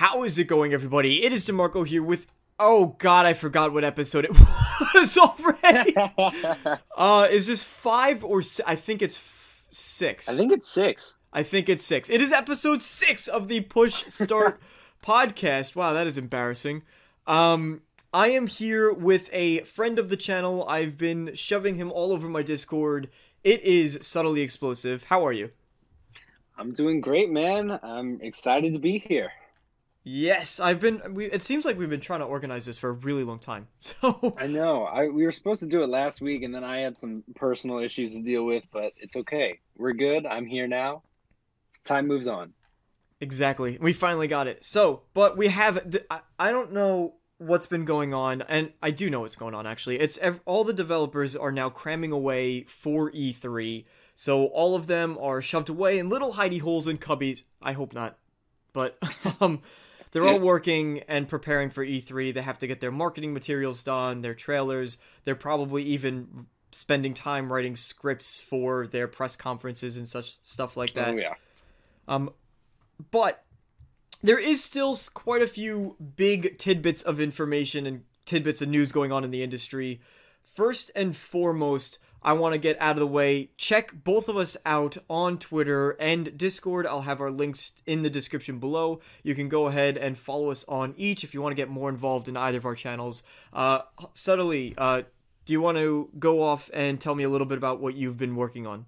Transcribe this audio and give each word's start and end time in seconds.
How 0.00 0.22
is 0.22 0.38
it 0.38 0.44
going, 0.44 0.72
everybody? 0.72 1.22
It 1.24 1.30
is 1.30 1.44
DeMarco 1.44 1.86
here 1.86 2.02
with. 2.02 2.26
Oh 2.58 2.96
God, 2.96 3.26
I 3.26 3.34
forgot 3.34 3.74
what 3.74 3.84
episode 3.84 4.24
it 4.24 4.30
was 4.94 5.18
already. 5.18 5.94
uh, 6.96 7.28
is 7.30 7.46
this 7.46 7.62
five 7.62 8.24
or 8.24 8.40
si- 8.40 8.62
I 8.66 8.76
think 8.76 9.02
it's 9.02 9.18
f- 9.18 9.66
six. 9.68 10.26
I 10.26 10.36
think 10.38 10.52
it's 10.52 10.70
six. 10.72 11.16
I 11.34 11.42
think 11.42 11.68
it's 11.68 11.84
six. 11.84 12.08
It 12.08 12.22
is 12.22 12.32
episode 12.32 12.80
six 12.80 13.28
of 13.28 13.48
the 13.48 13.60
Push 13.60 14.04
Start 14.08 14.58
podcast. 15.04 15.76
Wow, 15.76 15.92
that 15.92 16.06
is 16.06 16.16
embarrassing. 16.16 16.80
Um, 17.26 17.82
I 18.14 18.28
am 18.28 18.46
here 18.46 18.90
with 18.90 19.28
a 19.34 19.60
friend 19.64 19.98
of 19.98 20.08
the 20.08 20.16
channel. 20.16 20.66
I've 20.66 20.96
been 20.96 21.34
shoving 21.34 21.76
him 21.76 21.92
all 21.92 22.10
over 22.10 22.26
my 22.26 22.40
Discord. 22.42 23.10
It 23.44 23.62
is 23.64 23.98
subtly 24.00 24.40
explosive. 24.40 25.02
How 25.02 25.26
are 25.26 25.32
you? 25.34 25.50
I'm 26.56 26.72
doing 26.72 27.02
great, 27.02 27.28
man. 27.28 27.78
I'm 27.82 28.18
excited 28.22 28.72
to 28.72 28.78
be 28.78 28.98
here. 28.98 29.30
Yes, 30.02 30.60
I've 30.60 30.80
been. 30.80 31.14
We, 31.14 31.26
it 31.26 31.42
seems 31.42 31.64
like 31.66 31.76
we've 31.78 31.90
been 31.90 32.00
trying 32.00 32.20
to 32.20 32.26
organize 32.26 32.64
this 32.64 32.78
for 32.78 32.88
a 32.88 32.92
really 32.92 33.22
long 33.24 33.38
time. 33.38 33.68
So 33.78 34.34
I 34.38 34.46
know. 34.46 34.84
I 34.84 35.08
we 35.08 35.24
were 35.24 35.32
supposed 35.32 35.60
to 35.60 35.66
do 35.66 35.82
it 35.82 35.88
last 35.90 36.20
week, 36.22 36.42
and 36.42 36.54
then 36.54 36.64
I 36.64 36.78
had 36.80 36.98
some 36.98 37.22
personal 37.34 37.80
issues 37.80 38.14
to 38.14 38.22
deal 38.22 38.44
with, 38.46 38.64
but 38.72 38.92
it's 38.96 39.14
okay. 39.16 39.58
We're 39.76 39.92
good. 39.92 40.24
I'm 40.24 40.46
here 40.46 40.66
now. 40.66 41.02
Time 41.84 42.06
moves 42.06 42.26
on. 42.26 42.52
exactly, 43.20 43.76
we 43.80 43.92
finally 43.92 44.26
got 44.26 44.46
it. 44.46 44.64
So, 44.64 45.02
but 45.12 45.36
we 45.36 45.48
have. 45.48 45.94
I, 46.10 46.20
I 46.38 46.50
don't 46.50 46.72
know 46.72 47.14
what's 47.36 47.66
been 47.66 47.84
going 47.84 48.14
on, 48.14 48.42
and 48.42 48.72
I 48.82 48.90
do 48.92 49.10
know 49.10 49.20
what's 49.20 49.36
going 49.36 49.54
on. 49.54 49.66
Actually, 49.66 49.98
it's 50.00 50.18
all 50.46 50.64
the 50.64 50.72
developers 50.72 51.36
are 51.36 51.52
now 51.52 51.68
cramming 51.68 52.12
away 52.12 52.64
for 52.64 53.10
E3. 53.12 53.84
So 54.14 54.46
all 54.46 54.74
of 54.76 54.86
them 54.86 55.18
are 55.20 55.42
shoved 55.42 55.68
away 55.68 55.98
in 55.98 56.08
little 56.08 56.34
hidey 56.34 56.60
holes 56.60 56.86
and 56.86 56.98
cubbies. 57.00 57.42
I 57.60 57.72
hope 57.72 57.92
not, 57.92 58.16
but 58.72 58.98
um. 59.42 59.60
They're 60.12 60.26
all 60.26 60.40
working 60.40 61.00
and 61.06 61.28
preparing 61.28 61.70
for 61.70 61.84
E3. 61.84 62.34
They 62.34 62.42
have 62.42 62.58
to 62.58 62.66
get 62.66 62.80
their 62.80 62.90
marketing 62.90 63.32
materials 63.32 63.82
done, 63.82 64.22
their 64.22 64.34
trailers. 64.34 64.98
They're 65.24 65.36
probably 65.36 65.84
even 65.84 66.46
spending 66.72 67.14
time 67.14 67.52
writing 67.52 67.76
scripts 67.76 68.40
for 68.40 68.86
their 68.86 69.08
press 69.08 69.36
conferences 69.36 69.96
and 69.96 70.08
such 70.08 70.42
stuff 70.42 70.76
like 70.76 70.94
that. 70.94 71.08
Oh 71.08 71.16
yeah. 71.16 71.34
Um, 72.08 72.30
but 73.10 73.44
there 74.22 74.38
is 74.38 74.62
still 74.62 74.96
quite 75.14 75.42
a 75.42 75.46
few 75.46 75.96
big 76.16 76.58
tidbits 76.58 77.02
of 77.02 77.20
information 77.20 77.86
and 77.86 78.02
tidbits 78.26 78.62
of 78.62 78.68
news 78.68 78.92
going 78.92 79.12
on 79.12 79.24
in 79.24 79.30
the 79.30 79.42
industry. 79.42 80.00
First 80.54 80.90
and 80.94 81.16
foremost, 81.16 81.98
I 82.22 82.34
want 82.34 82.52
to 82.52 82.58
get 82.58 82.76
out 82.80 82.96
of 82.96 83.00
the 83.00 83.06
way. 83.06 83.50
Check 83.56 83.92
both 84.04 84.28
of 84.28 84.36
us 84.36 84.56
out 84.66 84.98
on 85.08 85.38
Twitter 85.38 85.92
and 85.92 86.36
Discord. 86.36 86.86
I'll 86.86 87.02
have 87.02 87.20
our 87.20 87.30
links 87.30 87.72
in 87.86 88.02
the 88.02 88.10
description 88.10 88.58
below. 88.58 89.00
You 89.22 89.34
can 89.34 89.48
go 89.48 89.66
ahead 89.66 89.96
and 89.96 90.18
follow 90.18 90.50
us 90.50 90.64
on 90.68 90.94
each 90.96 91.24
if 91.24 91.32
you 91.32 91.40
want 91.40 91.52
to 91.52 91.56
get 91.56 91.68
more 91.68 91.88
involved 91.88 92.28
in 92.28 92.36
either 92.36 92.58
of 92.58 92.66
our 92.66 92.74
channels. 92.74 93.22
Uh, 93.52 93.80
subtly, 94.14 94.74
uh, 94.76 95.02
do 95.46 95.52
you 95.52 95.60
want 95.60 95.78
to 95.78 96.10
go 96.18 96.42
off 96.42 96.70
and 96.74 97.00
tell 97.00 97.14
me 97.14 97.24
a 97.24 97.28
little 97.28 97.46
bit 97.46 97.58
about 97.58 97.80
what 97.80 97.94
you've 97.94 98.18
been 98.18 98.36
working 98.36 98.66
on? 98.66 98.86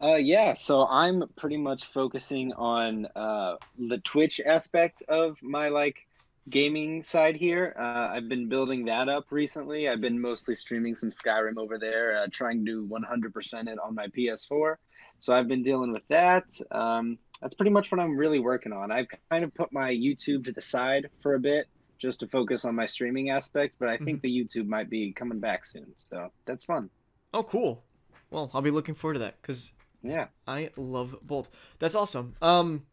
Uh, 0.00 0.14
yeah. 0.14 0.54
So 0.54 0.86
I'm 0.86 1.24
pretty 1.36 1.56
much 1.56 1.86
focusing 1.86 2.52
on 2.52 3.06
uh 3.16 3.56
the 3.78 3.98
Twitch 3.98 4.40
aspect 4.44 5.02
of 5.08 5.42
my 5.42 5.68
like 5.68 6.05
gaming 6.48 7.02
side 7.02 7.36
here. 7.36 7.74
Uh, 7.78 8.08
I've 8.14 8.28
been 8.28 8.48
building 8.48 8.84
that 8.86 9.08
up 9.08 9.26
recently. 9.30 9.88
I've 9.88 10.00
been 10.00 10.20
mostly 10.20 10.54
streaming 10.54 10.96
some 10.96 11.10
Skyrim 11.10 11.56
over 11.58 11.78
there, 11.78 12.22
uh, 12.22 12.26
trying 12.32 12.64
to 12.66 12.86
100% 12.86 13.68
it 13.68 13.78
on 13.78 13.94
my 13.94 14.06
PS4. 14.08 14.76
So 15.18 15.32
I've 15.32 15.48
been 15.48 15.62
dealing 15.62 15.92
with 15.92 16.06
that. 16.08 16.44
Um, 16.70 17.18
that's 17.40 17.54
pretty 17.54 17.70
much 17.70 17.90
what 17.90 18.00
I'm 18.00 18.16
really 18.16 18.38
working 18.38 18.72
on. 18.72 18.92
I've 18.92 19.06
kind 19.30 19.44
of 19.44 19.54
put 19.54 19.72
my 19.72 19.90
YouTube 19.90 20.44
to 20.44 20.52
the 20.52 20.60
side 20.60 21.08
for 21.20 21.34
a 21.34 21.40
bit 21.40 21.66
just 21.98 22.20
to 22.20 22.28
focus 22.28 22.64
on 22.64 22.74
my 22.74 22.86
streaming 22.86 23.30
aspect, 23.30 23.76
but 23.78 23.88
I 23.88 23.96
think 23.96 24.20
the 24.20 24.28
YouTube 24.28 24.66
might 24.66 24.90
be 24.90 25.12
coming 25.12 25.40
back 25.40 25.64
soon. 25.64 25.86
So 25.96 26.30
that's 26.44 26.64
fun. 26.64 26.90
Oh, 27.32 27.42
cool. 27.42 27.82
Well, 28.30 28.50
I'll 28.52 28.60
be 28.62 28.70
looking 28.70 28.94
forward 28.94 29.14
to 29.14 29.20
that 29.20 29.40
because 29.40 29.72
Yeah. 30.02 30.26
I 30.46 30.70
love 30.76 31.16
both. 31.22 31.48
That's 31.78 31.94
awesome. 31.94 32.36
Um, 32.42 32.84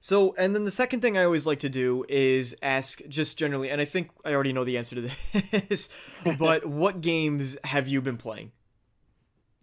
so 0.00 0.34
and 0.38 0.54
then 0.54 0.64
the 0.64 0.70
second 0.70 1.00
thing 1.00 1.16
I 1.18 1.24
always 1.24 1.46
like 1.46 1.60
to 1.60 1.68
do 1.68 2.04
is 2.08 2.56
ask 2.62 3.00
just 3.08 3.38
generally, 3.38 3.70
and 3.70 3.80
I 3.80 3.84
think 3.84 4.10
I 4.24 4.32
already 4.32 4.52
know 4.52 4.64
the 4.64 4.78
answer 4.78 4.96
to 4.96 5.10
this, 5.68 5.88
but 6.38 6.64
what 6.82 7.00
games 7.00 7.56
have 7.64 7.86
you 7.88 8.00
been 8.00 8.16
playing? 8.16 8.52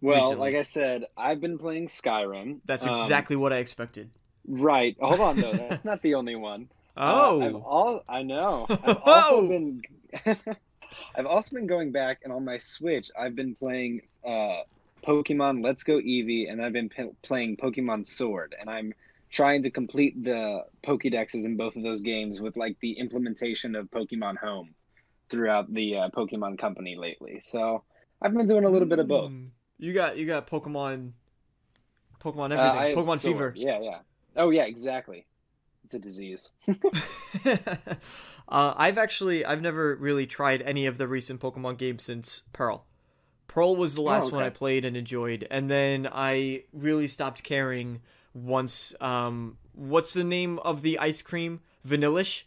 Well, 0.00 0.16
Recently. 0.16 0.36
like 0.38 0.54
I 0.54 0.62
said, 0.62 1.04
I've 1.16 1.40
been 1.40 1.58
playing 1.58 1.88
Skyrim. 1.88 2.60
That's 2.64 2.86
Um, 2.86 2.90
exactly 2.94 3.34
what 3.34 3.52
I 3.52 3.56
expected. 3.56 4.10
right. 4.46 4.96
Hold 5.00 5.20
on, 5.20 5.36
though. 5.40 5.52
That's 5.68 5.84
not 5.84 6.02
the 6.02 6.14
only 6.14 6.36
one. 6.36 6.68
Oh, 6.96 7.42
Uh, 7.42 7.44
I've 7.46 7.54
all 7.56 8.04
I 8.08 8.22
know. 8.22 8.66
I've 8.70 8.96
also 9.04 9.36
Oh. 9.36 9.48
been. 9.48 9.82
I've 11.16 11.26
also 11.26 11.54
been 11.56 11.66
going 11.66 11.92
back, 11.92 12.20
and 12.24 12.32
on 12.32 12.44
my 12.44 12.58
Switch, 12.58 13.10
I've 13.18 13.34
been 13.34 13.54
playing 13.56 14.02
uh, 14.26 14.62
Pokemon 15.06 15.62
Let's 15.64 15.82
Go 15.82 15.94
Eevee, 15.98 16.50
and 16.50 16.64
I've 16.64 16.72
been 16.72 16.88
p- 16.88 17.10
playing 17.22 17.56
Pokemon 17.56 18.06
Sword, 18.06 18.54
and 18.58 18.70
I'm 18.70 18.94
trying 19.30 19.62
to 19.62 19.70
complete 19.70 20.22
the 20.22 20.64
Pokédexes 20.86 21.44
in 21.44 21.56
both 21.56 21.76
of 21.76 21.82
those 21.82 22.00
games 22.00 22.40
with 22.40 22.56
like 22.56 22.76
the 22.80 22.92
implementation 22.92 23.74
of 23.74 23.90
Pokemon 23.90 24.38
Home 24.38 24.74
throughout 25.30 25.72
the 25.72 25.96
uh, 25.96 26.08
Pokemon 26.10 26.58
Company 26.58 26.96
lately. 26.96 27.40
So 27.42 27.82
I've 28.22 28.34
been 28.34 28.46
doing 28.46 28.64
a 28.64 28.70
little 28.70 28.88
bit 28.88 28.98
of 28.98 29.08
both. 29.08 29.30
Mm. 29.30 29.48
You 29.78 29.92
got 29.92 30.16
you 30.16 30.26
got 30.26 30.48
Pokemon, 30.48 31.12
Pokemon 32.20 32.56
Uh, 32.56 32.60
everything, 32.60 32.96
have 32.96 33.06
Pokemon. 33.06 33.20
Fever. 33.20 33.52
Yeah, 33.56 33.80
yeah. 33.80 33.98
Oh, 34.36 34.50
yeah, 34.50 34.64
exactly. 34.64 35.26
It's 35.84 35.94
a 35.94 35.98
disease. 35.98 36.50
uh, 37.46 37.54
I've 38.48 38.98
actually 38.98 39.44
I've 39.44 39.62
never 39.62 39.96
really 39.96 40.26
tried 40.26 40.62
any 40.62 40.86
of 40.86 40.98
the 40.98 41.08
recent 41.08 41.40
Pokemon 41.40 41.78
games 41.78 42.02
since 42.02 42.42
Pearl. 42.52 42.84
Pearl 43.46 43.74
was 43.74 43.94
the 43.94 44.02
last 44.02 44.30
one 44.30 44.42
okay. 44.42 44.48
I 44.48 44.50
played 44.50 44.84
and 44.84 44.96
enjoyed, 44.96 45.46
and 45.50 45.70
then 45.70 46.06
I 46.12 46.64
really 46.72 47.06
stopped 47.06 47.42
caring 47.42 48.02
once. 48.34 48.94
Um, 49.00 49.58
what's 49.74 50.12
the 50.12 50.24
name 50.24 50.58
of 50.60 50.82
the 50.82 50.98
ice 50.98 51.22
cream? 51.22 51.60
Vanillish. 51.86 52.44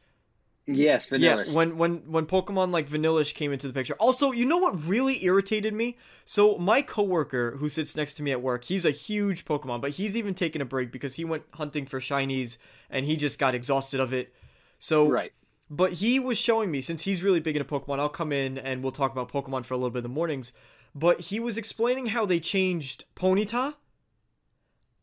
Yes, 0.67 1.07
Vanilla. 1.07 1.43
Yeah, 1.45 1.53
when 1.53 1.77
when 1.77 1.97
when 2.11 2.25
Pokemon 2.25 2.71
like 2.71 2.87
Vanillish 2.87 3.33
came 3.33 3.51
into 3.51 3.67
the 3.67 3.73
picture. 3.73 3.95
Also, 3.95 4.31
you 4.31 4.45
know 4.45 4.57
what 4.57 4.85
really 4.85 5.23
irritated 5.25 5.73
me? 5.73 5.97
So 6.23 6.57
my 6.57 6.81
coworker 6.81 7.57
who 7.57 7.67
sits 7.67 7.95
next 7.95 8.13
to 8.15 8.23
me 8.23 8.31
at 8.31 8.41
work, 8.41 8.65
he's 8.65 8.85
a 8.85 8.91
huge 8.91 9.43
Pokemon, 9.43 9.81
but 9.81 9.91
he's 9.91 10.15
even 10.15 10.33
taken 10.33 10.61
a 10.61 10.65
break 10.65 10.91
because 10.91 11.15
he 11.15 11.25
went 11.25 11.43
hunting 11.53 11.85
for 11.85 11.99
shinies 11.99 12.57
and 12.89 13.05
he 13.05 13.17
just 13.17 13.39
got 13.39 13.55
exhausted 13.55 13.99
of 13.99 14.13
it. 14.13 14.33
So 14.77 15.09
right. 15.09 15.33
but 15.69 15.93
he 15.93 16.19
was 16.19 16.37
showing 16.37 16.69
me 16.69 16.81
since 16.81 17.01
he's 17.01 17.23
really 17.23 17.39
big 17.39 17.57
into 17.57 17.67
Pokemon. 17.67 17.99
I'll 17.99 18.09
come 18.09 18.31
in 18.31 18.57
and 18.57 18.83
we'll 18.83 18.91
talk 18.91 19.11
about 19.11 19.31
Pokemon 19.31 19.65
for 19.65 19.73
a 19.73 19.77
little 19.77 19.89
bit 19.89 19.99
in 19.99 20.03
the 20.03 20.09
mornings. 20.09 20.53
But 20.93 21.21
he 21.21 21.39
was 21.39 21.57
explaining 21.57 22.07
how 22.07 22.25
they 22.25 22.39
changed 22.39 23.05
Ponyta, 23.15 23.75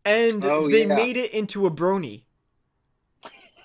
and 0.08 0.44
Oh, 0.44 0.68
they 0.70 0.86
yeah. 0.86 0.94
made 0.96 1.16
it 1.16 1.32
into 1.32 1.66
a 1.66 1.70
Brony. 1.70 2.24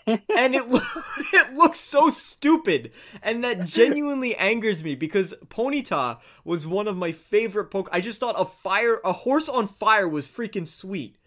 and 0.08 0.20
it 0.54 0.64
it 1.34 1.54
looks 1.54 1.80
so 1.80 2.10
stupid, 2.10 2.92
and 3.22 3.44
that 3.44 3.66
genuinely 3.66 4.36
angers 4.36 4.84
me 4.84 4.96
because 4.96 5.34
Ponyta 5.48 6.20
was 6.44 6.68
one 6.68 6.90
of 6.90 6.98
my 6.98 7.14
favorite 7.14 7.66
Poke. 7.72 7.88
I 7.92 8.02
just 8.02 8.20
thought 8.20 8.36
a 8.38 8.44
fire, 8.44 9.00
a 9.06 9.14
horse 9.14 9.48
on 9.48 9.68
fire, 9.68 10.08
was 10.08 10.28
freaking 10.28 10.68
sweet 10.68 11.18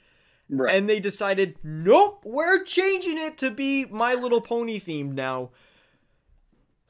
Right. 0.48 0.74
and 0.76 0.88
they 0.88 1.00
decided, 1.00 1.56
nope, 1.64 2.22
we're 2.24 2.62
changing 2.64 3.18
it 3.18 3.36
to 3.38 3.50
be 3.50 3.86
My 3.86 4.14
Little 4.14 4.40
Pony 4.42 4.78
themed 4.78 5.14
now. 5.14 5.50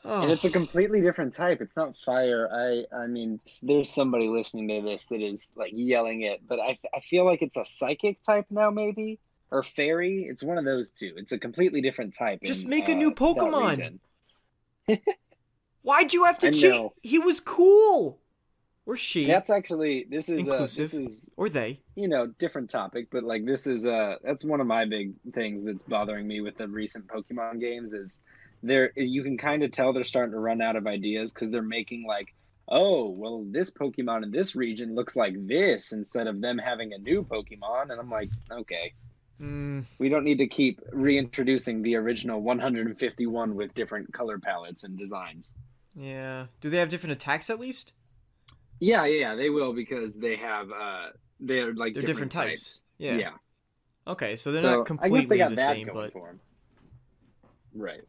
Oh, 0.08 0.22
and 0.22 0.30
it's 0.30 0.44
a 0.44 0.50
completely 0.50 1.00
different 1.00 1.34
type. 1.34 1.60
It's 1.60 1.76
not 1.76 1.96
fire. 1.98 2.48
I 2.52 2.84
I 2.96 3.06
mean, 3.08 3.40
there's 3.62 3.90
somebody 3.92 4.28
listening 4.28 4.68
to 4.68 4.80
this 4.82 5.06
that 5.06 5.20
is 5.20 5.50
like 5.56 5.72
yelling 5.74 6.22
it, 6.22 6.42
but 6.46 6.60
I 6.60 6.78
I 6.94 7.00
feel 7.00 7.24
like 7.24 7.42
it's 7.42 7.56
a 7.56 7.64
psychic 7.64 8.22
type 8.22 8.46
now, 8.50 8.70
maybe 8.70 9.18
or 9.50 9.62
fairy. 9.62 10.26
It's 10.28 10.42
one 10.42 10.58
of 10.58 10.64
those 10.64 10.90
two. 10.92 11.14
It's 11.16 11.32
a 11.32 11.38
completely 11.38 11.80
different 11.80 12.14
type. 12.16 12.42
Just 12.44 12.64
in, 12.64 12.70
make 12.70 12.88
a 12.88 12.92
uh, 12.92 12.94
new 12.94 13.12
Pokemon. 13.12 13.98
why'd 15.82 16.12
you 16.12 16.24
have 16.24 16.38
to 16.40 16.48
I 16.48 16.50
cheat? 16.50 16.70
know. 16.70 16.94
He 17.02 17.18
was 17.18 17.40
cool. 17.40 18.20
Or 18.86 18.96
she, 18.96 19.26
That's 19.26 19.50
actually 19.50 20.06
this 20.08 20.28
is 20.28 20.48
uh, 20.48 20.68
Inclusive. 20.68 20.90
this 20.92 20.94
is 20.94 21.28
or 21.36 21.48
they. 21.48 21.80
you 21.96 22.08
know 22.08 22.28
different 22.38 22.70
topic, 22.70 23.08
but 23.10 23.24
like 23.24 23.44
this 23.44 23.66
is 23.66 23.84
uh 23.86 24.16
that's 24.22 24.44
one 24.44 24.60
of 24.60 24.66
my 24.68 24.84
big 24.84 25.14
things 25.34 25.66
that's 25.66 25.82
bothering 25.82 26.26
me 26.26 26.40
with 26.40 26.56
the 26.56 26.68
recent 26.68 27.06
Pokemon 27.08 27.60
games 27.60 27.94
is 27.94 28.22
they're 28.62 28.92
you 28.96 29.22
can 29.22 29.36
kind 29.38 29.62
of 29.62 29.70
tell 29.70 29.92
they're 29.92 30.04
starting 30.04 30.32
to 30.32 30.38
run 30.38 30.60
out 30.60 30.76
of 30.76 30.86
ideas 30.86 31.32
because 31.32 31.50
they're 31.50 31.62
making 31.62 32.06
like 32.06 32.34
oh 32.68 33.10
well 33.10 33.44
this 33.48 33.70
Pokemon 33.70 34.22
in 34.24 34.30
this 34.30 34.56
region 34.56 34.94
looks 34.94 35.16
like 35.16 35.34
this 35.46 35.92
instead 35.92 36.26
of 36.26 36.40
them 36.40 36.58
having 36.58 36.92
a 36.92 36.98
new 36.98 37.22
Pokemon 37.22 37.90
and 37.90 38.00
I'm 38.00 38.10
like 38.10 38.30
okay 38.50 38.92
Mm, 39.40 39.84
we 39.98 40.08
don't 40.08 40.24
need 40.24 40.38
to 40.38 40.46
keep 40.46 40.80
reintroducing 40.92 41.82
the 41.82 41.96
original 41.96 42.40
151 42.40 43.54
with 43.54 43.74
different 43.74 44.12
color 44.12 44.38
palettes 44.38 44.84
and 44.84 44.96
designs. 44.98 45.52
yeah. 45.94 46.46
Do 46.60 46.70
they 46.70 46.78
have 46.78 46.88
different 46.88 47.12
attacks 47.12 47.50
at 47.50 47.60
least? 47.60 47.92
Yeah, 48.80 49.04
yeah, 49.04 49.20
yeah, 49.20 49.34
they 49.34 49.50
will 49.50 49.72
because 49.72 50.18
they 50.18 50.36
have 50.36 50.70
uh 50.70 51.08
they're 51.40 51.74
like 51.74 51.94
They're 51.94 52.02
different 52.02 52.32
types. 52.32 52.82
Yeah. 52.98 53.16
yeah. 53.16 53.32
Okay, 54.06 54.36
so 54.36 54.52
they're 54.52 54.60
so 54.60 54.76
not 54.78 54.86
completely 54.86 55.38
the 55.38 55.56
same, 55.56 55.86
going 55.86 56.10
but. 56.14 56.20
Right. 57.74 58.02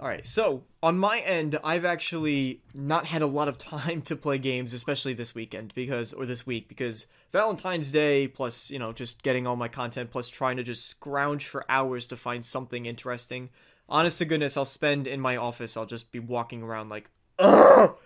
All 0.00 0.08
right. 0.08 0.26
So, 0.26 0.62
on 0.82 0.96
my 0.98 1.18
end, 1.18 1.58
I've 1.62 1.84
actually 1.84 2.62
not 2.74 3.04
had 3.04 3.20
a 3.20 3.26
lot 3.26 3.48
of 3.48 3.58
time 3.58 4.00
to 4.02 4.16
play 4.16 4.38
games, 4.38 4.72
especially 4.72 5.12
this 5.12 5.34
weekend 5.34 5.74
because 5.74 6.14
or 6.14 6.24
this 6.24 6.46
week 6.46 6.68
because 6.68 7.06
Valentine's 7.32 7.90
Day 7.90 8.26
plus, 8.26 8.70
you 8.70 8.78
know, 8.78 8.92
just 8.92 9.22
getting 9.22 9.46
all 9.46 9.56
my 9.56 9.68
content 9.68 10.10
plus 10.10 10.28
trying 10.28 10.56
to 10.56 10.62
just 10.62 10.86
scrounge 10.88 11.46
for 11.46 11.70
hours 11.70 12.06
to 12.06 12.16
find 12.16 12.44
something 12.44 12.86
interesting. 12.86 13.50
Honest 13.90 14.18
to 14.18 14.24
goodness, 14.24 14.56
I'll 14.56 14.64
spend 14.64 15.06
in 15.06 15.20
my 15.20 15.36
office, 15.36 15.76
I'll 15.76 15.84
just 15.84 16.10
be 16.12 16.18
walking 16.18 16.62
around 16.62 16.88
like 16.88 17.10
trying 17.38 17.96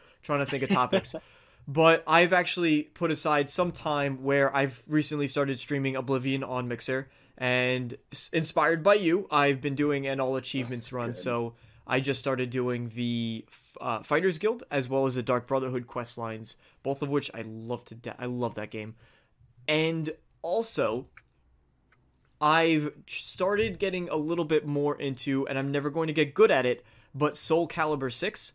to 0.40 0.46
think 0.46 0.64
of 0.64 0.70
topics. 0.70 1.14
but 1.68 2.02
I've 2.08 2.32
actually 2.32 2.82
put 2.82 3.12
aside 3.12 3.48
some 3.48 3.70
time 3.70 4.24
where 4.24 4.54
I've 4.54 4.82
recently 4.88 5.28
started 5.28 5.60
streaming 5.60 5.94
Oblivion 5.94 6.42
on 6.42 6.66
Mixer 6.66 7.08
and 7.38 7.96
inspired 8.32 8.82
by 8.82 8.94
you, 8.94 9.26
I've 9.30 9.60
been 9.60 9.74
doing 9.74 10.06
an 10.06 10.20
all 10.20 10.36
achievements 10.36 10.92
run. 10.92 11.08
Good. 11.08 11.16
So 11.16 11.54
I 11.86 12.00
just 12.00 12.20
started 12.20 12.50
doing 12.50 12.90
the 12.94 13.44
uh, 13.80 14.02
Fighters 14.02 14.38
Guild 14.38 14.64
as 14.70 14.88
well 14.88 15.06
as 15.06 15.14
the 15.14 15.22
Dark 15.22 15.46
Brotherhood 15.46 15.86
quest 15.86 16.16
lines, 16.16 16.56
both 16.82 17.02
of 17.02 17.08
which 17.08 17.30
I 17.34 17.42
love 17.42 17.84
to 17.86 17.94
death. 17.94 18.16
I 18.18 18.26
love 18.26 18.54
that 18.54 18.70
game. 18.70 18.94
And 19.68 20.10
also, 20.42 21.06
I've 22.40 22.92
started 23.06 23.78
getting 23.78 24.08
a 24.08 24.16
little 24.16 24.44
bit 24.44 24.66
more 24.66 24.96
into, 24.96 25.46
and 25.48 25.58
I'm 25.58 25.70
never 25.72 25.90
going 25.90 26.08
to 26.08 26.12
get 26.12 26.34
good 26.34 26.50
at 26.50 26.66
it, 26.66 26.84
but 27.14 27.36
Soul 27.36 27.68
Calibur 27.68 28.12
6. 28.12 28.52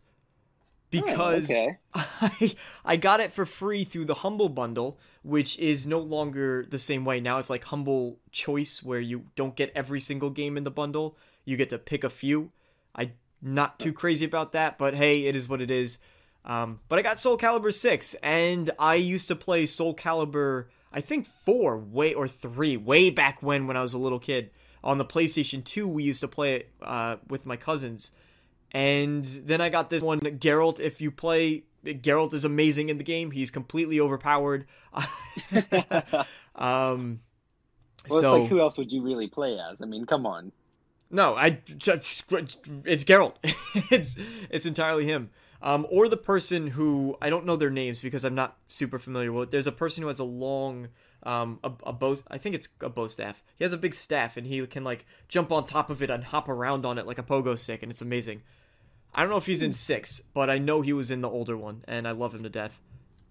Because 0.90 1.50
Oh, 1.50 1.54
okay. 1.54 1.78
I 1.94 2.56
I 2.84 2.96
got 2.96 3.20
it 3.20 3.32
for 3.32 3.46
free 3.46 3.84
through 3.84 4.06
the 4.06 4.14
Humble 4.14 4.48
bundle, 4.48 4.98
which 5.22 5.56
is 5.58 5.86
no 5.86 6.00
longer 6.00 6.66
the 6.68 6.80
same 6.80 7.04
way. 7.04 7.20
Now 7.20 7.38
it's 7.38 7.50
like 7.50 7.62
Humble 7.62 8.18
Choice, 8.32 8.82
where 8.82 8.98
you 8.98 9.26
don't 9.36 9.54
get 9.54 9.70
every 9.76 10.00
single 10.00 10.30
game 10.30 10.56
in 10.56 10.64
the 10.64 10.70
bundle. 10.70 11.16
You 11.44 11.56
get 11.56 11.70
to 11.70 11.78
pick 11.78 12.02
a 12.02 12.10
few. 12.10 12.50
I 12.94 13.12
not 13.42 13.78
too 13.78 13.92
crazy 13.92 14.24
about 14.24 14.52
that, 14.52 14.78
but 14.78 14.94
hey, 14.94 15.26
it 15.26 15.36
is 15.36 15.48
what 15.48 15.60
it 15.60 15.70
is. 15.70 15.98
Um, 16.44 16.80
but 16.88 16.98
I 16.98 17.02
got 17.02 17.18
Soul 17.18 17.38
Calibur 17.38 17.72
six, 17.72 18.14
and 18.22 18.70
I 18.78 18.94
used 18.94 19.28
to 19.28 19.36
play 19.36 19.66
Soul 19.66 19.94
Calibur, 19.94 20.66
I 20.92 21.00
think 21.00 21.26
four, 21.26 21.76
way 21.76 22.14
or 22.14 22.28
three, 22.28 22.76
way 22.76 23.10
back 23.10 23.42
when 23.42 23.66
when 23.66 23.76
I 23.76 23.82
was 23.82 23.92
a 23.92 23.98
little 23.98 24.18
kid 24.18 24.50
on 24.82 24.98
the 24.98 25.04
PlayStation 25.04 25.62
two. 25.62 25.86
We 25.86 26.02
used 26.02 26.20
to 26.20 26.28
play 26.28 26.56
it 26.56 26.70
uh, 26.82 27.16
with 27.28 27.46
my 27.46 27.56
cousins, 27.56 28.10
and 28.72 29.24
then 29.24 29.60
I 29.60 29.68
got 29.68 29.90
this 29.90 30.02
one, 30.02 30.20
Geralt. 30.20 30.80
If 30.80 31.00
you 31.00 31.10
play, 31.10 31.64
Geralt 31.84 32.32
is 32.34 32.44
amazing 32.44 32.88
in 32.88 32.98
the 32.98 33.04
game. 33.04 33.30
He's 33.30 33.50
completely 33.50 34.00
overpowered. 34.00 34.66
um, 36.54 37.20
Well, 38.08 38.20
so 38.20 38.34
it's 38.34 38.40
like 38.40 38.48
who 38.48 38.60
else 38.60 38.78
would 38.78 38.92
you 38.92 39.02
really 39.02 39.28
play 39.28 39.58
as? 39.58 39.82
I 39.82 39.86
mean, 39.86 40.06
come 40.06 40.24
on. 40.26 40.52
No, 41.10 41.34
I 41.34 41.58
it's 41.66 43.04
Geralt. 43.04 43.34
it's 43.90 44.16
it's 44.50 44.66
entirely 44.66 45.06
him. 45.06 45.30
Um, 45.62 45.86
or 45.90 46.08
the 46.08 46.16
person 46.16 46.68
who 46.68 47.16
I 47.20 47.28
don't 47.28 47.44
know 47.44 47.56
their 47.56 47.70
names 47.70 48.00
because 48.00 48.24
I'm 48.24 48.34
not 48.34 48.56
super 48.68 48.98
familiar 48.98 49.32
with. 49.32 49.50
There's 49.50 49.66
a 49.66 49.72
person 49.72 50.02
who 50.02 50.08
has 50.08 50.20
a 50.20 50.24
long 50.24 50.88
um 51.22 51.58
a, 51.62 51.70
a 51.84 51.92
bow. 51.92 52.16
I 52.28 52.38
think 52.38 52.54
it's 52.54 52.68
a 52.80 52.88
bow 52.88 53.08
staff. 53.08 53.42
He 53.56 53.64
has 53.64 53.72
a 53.72 53.78
big 53.78 53.94
staff 53.94 54.36
and 54.36 54.46
he 54.46 54.66
can 54.66 54.84
like 54.84 55.04
jump 55.28 55.52
on 55.52 55.66
top 55.66 55.90
of 55.90 56.02
it 56.02 56.10
and 56.10 56.24
hop 56.24 56.48
around 56.48 56.86
on 56.86 56.98
it 56.98 57.06
like 57.06 57.18
a 57.18 57.22
pogo 57.22 57.58
stick, 57.58 57.82
and 57.82 57.90
it's 57.90 58.02
amazing. 58.02 58.42
I 59.12 59.22
don't 59.22 59.30
know 59.30 59.36
if 59.36 59.46
he's 59.46 59.62
in 59.62 59.72
six, 59.72 60.20
but 60.34 60.48
I 60.48 60.58
know 60.58 60.82
he 60.82 60.92
was 60.92 61.10
in 61.10 61.20
the 61.20 61.28
older 61.28 61.56
one, 61.56 61.84
and 61.88 62.06
I 62.06 62.12
love 62.12 62.32
him 62.32 62.44
to 62.44 62.48
death. 62.48 62.80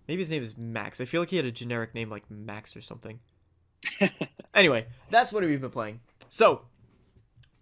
Maybe 0.10 0.22
his 0.22 0.30
name 0.30 0.42
is 0.42 0.58
Max. 0.58 1.00
I 1.00 1.06
feel 1.06 1.22
like 1.22 1.30
he 1.30 1.38
had 1.38 1.46
a 1.46 1.52
generic 1.52 1.96
name 1.96 2.10
like 2.10 2.30
Max 2.30 2.76
or 2.76 2.82
something. 2.82 3.20
anyway, 4.54 4.88
that's 5.10 5.32
what 5.32 5.44
we've 5.44 5.62
been 5.62 5.70
playing. 5.70 6.02
So, 6.28 6.64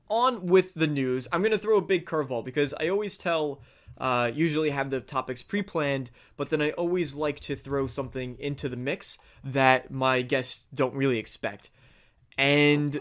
on 0.09 0.47
with 0.47 0.73
the 0.73 0.87
news. 0.87 1.27
I'm 1.31 1.41
gonna 1.41 1.57
throw 1.57 1.77
a 1.77 1.81
big 1.81 2.05
curveball 2.05 2.45
because 2.45 2.73
I 2.79 2.89
always 2.89 3.17
tell, 3.17 3.61
uh, 3.97 4.31
usually 4.33 4.69
have 4.69 4.89
the 4.89 4.99
topics 4.99 5.41
pre-planned, 5.41 6.11
but 6.35 6.49
then 6.49 6.61
I 6.61 6.71
always 6.71 7.15
like 7.15 7.39
to 7.41 7.55
throw 7.55 7.87
something 7.87 8.37
into 8.39 8.69
the 8.69 8.75
mix 8.75 9.17
that 9.43 9.91
my 9.91 10.21
guests 10.21 10.67
don't 10.73 10.93
really 10.93 11.17
expect. 11.17 11.69
And 12.37 12.93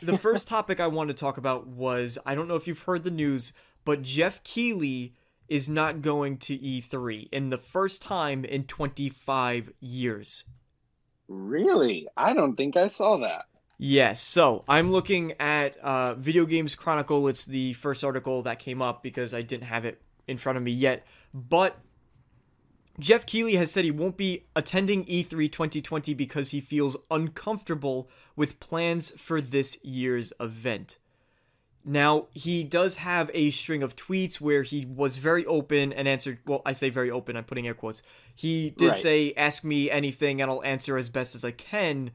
the 0.00 0.18
first 0.22 0.48
topic 0.48 0.80
I 0.80 0.86
wanted 0.86 1.16
to 1.16 1.20
talk 1.20 1.36
about 1.36 1.66
was 1.66 2.18
I 2.24 2.34
don't 2.34 2.48
know 2.48 2.56
if 2.56 2.66
you've 2.66 2.80
heard 2.80 3.04
the 3.04 3.10
news, 3.10 3.52
but 3.84 4.02
Geoff 4.02 4.42
Keighley 4.42 5.14
is 5.48 5.68
not 5.68 6.00
going 6.00 6.38
to 6.38 6.56
E3 6.56 7.28
in 7.30 7.50
the 7.50 7.58
first 7.58 8.00
time 8.00 8.44
in 8.44 8.64
25 8.64 9.72
years. 9.80 10.44
really? 11.28 12.08
I 12.16 12.32
don't 12.32 12.56
think 12.56 12.76
I 12.76 12.88
saw 12.88 13.18
that. 13.18 13.46
Yes, 13.76 14.20
so 14.20 14.64
I'm 14.68 14.90
looking 14.92 15.32
at 15.40 15.76
uh, 15.78 16.14
Video 16.14 16.46
Games 16.46 16.74
Chronicle. 16.74 17.26
It's 17.28 17.44
the 17.44 17.72
first 17.74 18.04
article 18.04 18.42
that 18.42 18.58
came 18.58 18.80
up 18.80 19.02
because 19.02 19.34
I 19.34 19.42
didn't 19.42 19.64
have 19.64 19.84
it 19.84 20.00
in 20.28 20.38
front 20.38 20.56
of 20.56 20.62
me 20.62 20.70
yet. 20.70 21.04
But 21.32 21.76
Geoff 23.00 23.26
Keighley 23.26 23.56
has 23.56 23.72
said 23.72 23.84
he 23.84 23.90
won't 23.90 24.16
be 24.16 24.44
attending 24.54 25.04
E 25.08 25.24
E3 25.24 25.50
2020 25.50 26.14
because 26.14 26.50
he 26.50 26.60
feels 26.60 26.96
uncomfortable 27.10 28.08
with 28.36 28.60
plans 28.60 29.10
for 29.20 29.40
this 29.40 29.82
year's 29.84 30.32
event. 30.38 30.98
Now, 31.84 32.28
he 32.32 32.64
does 32.64 32.96
have 32.96 33.30
a 33.34 33.50
string 33.50 33.82
of 33.82 33.94
tweets 33.94 34.40
where 34.40 34.62
he 34.62 34.86
was 34.86 35.18
very 35.18 35.44
open 35.44 35.92
and 35.92 36.08
answered. 36.08 36.38
Well, 36.46 36.62
I 36.64 36.72
say 36.72 36.88
very 36.88 37.10
open, 37.10 37.36
I'm 37.36 37.44
putting 37.44 37.66
air 37.66 37.74
quotes. 37.74 38.00
He 38.34 38.70
did 38.70 38.90
Right. 38.90 38.96
say, 38.96 39.34
Ask 39.36 39.64
me 39.64 39.90
anything 39.90 40.40
and 40.40 40.50
I'll 40.50 40.62
answer 40.64 40.96
as 40.96 41.10
best 41.10 41.34
as 41.34 41.44
I 41.44 41.50
can, 41.50 42.12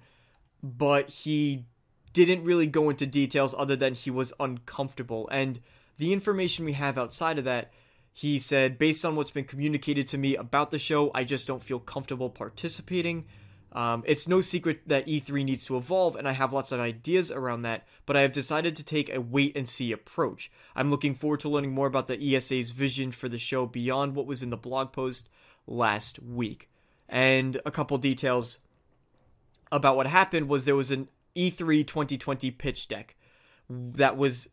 but 0.63 1.09
he 1.09 1.65
didn't 2.13 2.43
really 2.43 2.67
go 2.67 2.89
into 2.89 3.05
details 3.05 3.55
other 3.57 3.75
than 3.75 3.93
he 3.93 4.11
was 4.11 4.33
uncomfortable. 4.39 5.27
And 5.31 5.59
the 5.97 6.13
information 6.13 6.65
we 6.65 6.73
have 6.73 6.97
outside 6.97 7.37
of 7.37 7.45
that, 7.45 7.71
he 8.11 8.39
said, 8.39 8.77
based 8.77 9.05
on 9.05 9.15
what's 9.15 9.31
been 9.31 9.45
communicated 9.45 10.07
to 10.09 10.17
me 10.17 10.35
about 10.35 10.71
the 10.71 10.79
show, 10.79 11.11
I 11.13 11.23
just 11.23 11.47
don't 11.47 11.63
feel 11.63 11.79
comfortable 11.79 12.29
participating. 12.29 13.25
Um, 13.71 14.03
it's 14.07 14.27
no 14.27 14.41
secret 14.41 14.81
that 14.87 15.05
E3 15.05 15.45
needs 15.45 15.65
to 15.65 15.77
evolve, 15.77 16.15
and 16.15 16.27
I 16.27 16.31
have 16.31 16.53
lots 16.53 16.71
of 16.71 16.79
ideas 16.79 17.31
around 17.31 17.61
that, 17.61 17.85
but 18.07 18.17
I 18.17 18.21
have 18.21 18.31
decided 18.31 18.75
to 18.75 18.83
take 18.83 19.13
a 19.13 19.21
wait 19.21 19.55
and 19.55 19.69
see 19.69 19.91
approach. 19.91 20.51
I'm 20.75 20.89
looking 20.89 21.13
forward 21.13 21.41
to 21.41 21.49
learning 21.49 21.73
more 21.73 21.85
about 21.85 22.07
the 22.07 22.35
ESA's 22.35 22.71
vision 22.71 23.11
for 23.11 23.29
the 23.29 23.37
show 23.37 23.67
beyond 23.67 24.15
what 24.15 24.25
was 24.25 24.41
in 24.41 24.49
the 24.49 24.57
blog 24.57 24.91
post 24.91 25.29
last 25.67 26.19
week. 26.21 26.69
And 27.07 27.61
a 27.65 27.71
couple 27.71 27.97
details 27.99 28.57
about 29.71 29.95
what 29.95 30.07
happened 30.07 30.49
was 30.49 30.65
there 30.65 30.75
was 30.75 30.91
an 30.91 31.09
E 31.35 31.51
E3 31.51 31.85
2020 31.85 32.51
pitch 32.51 32.87
deck 32.87 33.15
that 33.69 34.17
was 34.17 34.49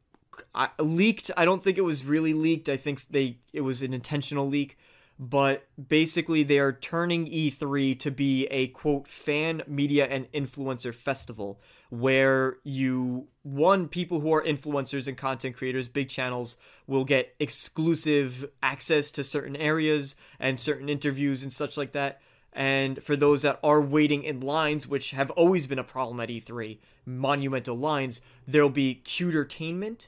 leaked. 0.78 1.30
I 1.36 1.44
don't 1.44 1.64
think 1.64 1.78
it 1.78 1.82
was 1.82 2.04
really 2.04 2.34
leaked. 2.34 2.68
I 2.68 2.76
think 2.76 3.06
they 3.08 3.38
it 3.52 3.62
was 3.62 3.82
an 3.82 3.94
intentional 3.94 4.46
leak, 4.46 4.78
but 5.18 5.66
basically 5.88 6.42
they 6.42 6.58
are 6.58 6.72
turning 6.72 7.26
E3 7.26 7.98
to 8.00 8.10
be 8.10 8.46
a 8.46 8.68
quote 8.68 9.08
fan 9.08 9.62
media 9.66 10.06
and 10.06 10.30
influencer 10.32 10.94
festival 10.94 11.60
where 11.88 12.56
you 12.64 13.28
one 13.42 13.88
people 13.88 14.20
who 14.20 14.32
are 14.32 14.42
influencers 14.42 15.08
and 15.08 15.16
content 15.16 15.56
creators, 15.56 15.88
big 15.88 16.08
channels 16.08 16.56
will 16.86 17.04
get 17.04 17.34
exclusive 17.38 18.44
access 18.62 19.10
to 19.12 19.24
certain 19.24 19.56
areas 19.56 20.16
and 20.38 20.60
certain 20.60 20.88
interviews 20.88 21.42
and 21.42 21.52
such 21.52 21.76
like 21.76 21.92
that. 21.92 22.20
And 22.56 23.02
for 23.04 23.16
those 23.16 23.42
that 23.42 23.60
are 23.62 23.82
waiting 23.82 24.24
in 24.24 24.40
lines, 24.40 24.88
which 24.88 25.10
have 25.10 25.30
always 25.32 25.66
been 25.66 25.78
a 25.78 25.84
problem 25.84 26.18
at 26.20 26.30
E3, 26.30 26.78
monumental 27.04 27.76
lines, 27.76 28.22
there'll 28.48 28.70
be 28.70 29.02
queuetainment, 29.04 30.06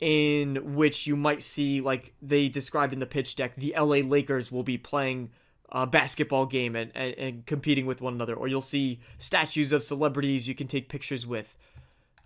in 0.00 0.74
which 0.74 1.06
you 1.06 1.14
might 1.14 1.40
see, 1.40 1.80
like 1.80 2.14
they 2.20 2.48
described 2.48 2.92
in 2.92 2.98
the 2.98 3.06
pitch 3.06 3.36
deck, 3.36 3.54
the 3.54 3.74
LA 3.78 3.98
Lakers 3.98 4.50
will 4.50 4.64
be 4.64 4.76
playing 4.76 5.30
a 5.70 5.86
basketball 5.86 6.46
game 6.46 6.74
and, 6.74 6.90
and, 6.96 7.14
and 7.14 7.46
competing 7.46 7.86
with 7.86 8.00
one 8.00 8.14
another, 8.14 8.34
or 8.34 8.48
you'll 8.48 8.60
see 8.60 8.98
statues 9.16 9.70
of 9.70 9.84
celebrities 9.84 10.48
you 10.48 10.56
can 10.56 10.66
take 10.66 10.88
pictures 10.88 11.28
with. 11.28 11.54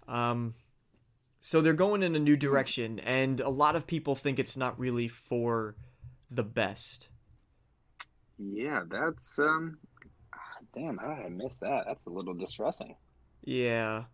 Um, 0.09 0.55
so 1.43 1.61
they're 1.61 1.75
going 1.75 2.03
in 2.03 2.17
a 2.17 2.19
new 2.19 2.39
direction, 2.39 3.01
and 3.01 3.39
a 3.41 3.51
lot 3.51 3.77
of 3.77 3.87
people 3.87 4.15
think 4.17 4.39
it's 4.39 4.57
not 4.57 4.79
really 4.79 5.09
for 5.09 5.75
the 6.31 6.43
best. 6.43 7.11
Yeah, 8.51 8.83
that's 8.89 9.39
um. 9.39 9.79
ah, 10.35 10.39
Damn, 10.75 10.99
how 10.99 11.15
did 11.15 11.27
I 11.27 11.29
miss 11.29 11.57
that? 11.57 11.85
That's 11.87 12.07
a 12.07 12.11
little 12.11 12.35
distressing. 12.35 12.97
Yeah. 13.43 14.05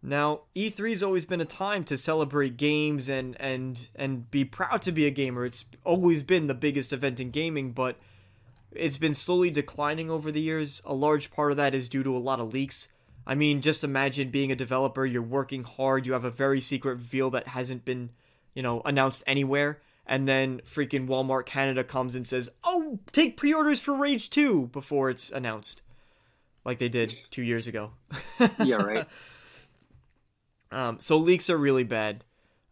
Now, 0.00 0.42
E3's 0.54 1.02
always 1.02 1.24
been 1.24 1.40
a 1.40 1.44
time 1.44 1.82
to 1.84 1.98
celebrate 1.98 2.56
games 2.56 3.08
and 3.08 3.36
and 3.40 3.88
and 3.96 4.30
be 4.30 4.44
proud 4.44 4.82
to 4.82 4.92
be 4.92 5.06
a 5.06 5.10
gamer. 5.10 5.44
It's 5.44 5.64
always 5.84 6.22
been 6.22 6.46
the 6.46 6.54
biggest 6.54 6.92
event 6.92 7.18
in 7.18 7.30
gaming, 7.30 7.72
but 7.72 7.96
it's 8.70 8.98
been 8.98 9.14
slowly 9.14 9.50
declining 9.50 10.10
over 10.10 10.30
the 10.30 10.40
years. 10.40 10.82
A 10.84 10.94
large 10.94 11.30
part 11.30 11.50
of 11.50 11.56
that 11.56 11.74
is 11.74 11.88
due 11.88 12.04
to 12.04 12.16
a 12.16 12.18
lot 12.18 12.38
of 12.38 12.52
leaks. 12.52 12.88
I 13.26 13.34
mean, 13.34 13.60
just 13.60 13.84
imagine 13.84 14.30
being 14.30 14.52
a 14.52 14.56
developer, 14.56 15.04
you're 15.04 15.20
working 15.20 15.64
hard, 15.64 16.06
you 16.06 16.14
have 16.14 16.24
a 16.24 16.30
very 16.30 16.60
secret 16.60 16.92
reveal 16.92 17.28
that 17.30 17.48
hasn't 17.48 17.84
been, 17.84 18.10
you 18.54 18.62
know, 18.62 18.80
announced 18.86 19.22
anywhere, 19.26 19.80
and 20.08 20.26
then 20.26 20.60
freaking 20.64 21.06
Walmart 21.06 21.46
Canada 21.46 21.84
comes 21.84 22.14
and 22.16 22.26
says, 22.26 22.50
"Oh, 22.64 22.98
take 23.12 23.36
pre-orders 23.36 23.80
for 23.80 23.94
Rage 23.94 24.30
2" 24.30 24.68
before 24.72 25.10
it's 25.10 25.30
announced. 25.30 25.82
Like 26.64 26.78
they 26.78 26.88
did 26.88 27.16
2 27.30 27.42
years 27.42 27.66
ago. 27.68 27.92
Yeah, 28.64 28.76
right. 28.76 29.06
Um, 30.70 30.98
so 31.00 31.16
leaks 31.16 31.48
are 31.48 31.56
really 31.58 31.84
bad. 31.84 32.24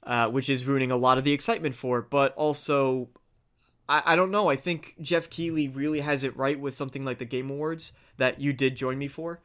uh, 0.03 0.29
which 0.29 0.49
is 0.49 0.65
ruining 0.65 0.91
a 0.93 0.97
lot 0.97 1.19
of 1.19 1.25
the 1.25 1.33
excitement 1.33 1.75
for 1.75 1.99
it. 1.99 2.11
But 2.11 2.33
also, 2.37 3.09
I, 3.89 4.03
I 4.13 4.17
don't 4.17 4.31
know. 4.31 4.49
I 4.49 4.55
think 4.57 4.95
Geoff 5.01 5.29
Keighley 5.31 5.67
really 5.69 5.99
has 6.01 6.23
it 6.25 6.37
right 6.37 6.59
with 6.61 6.77
something 6.77 7.05
like 7.05 7.19
the 7.19 7.25
Game 7.25 7.51
Awards 7.51 7.93
that 8.17 8.41
you 8.41 8.53
did 8.53 8.77
join 8.77 8.99
me 8.99 9.09
for, 9.09 9.41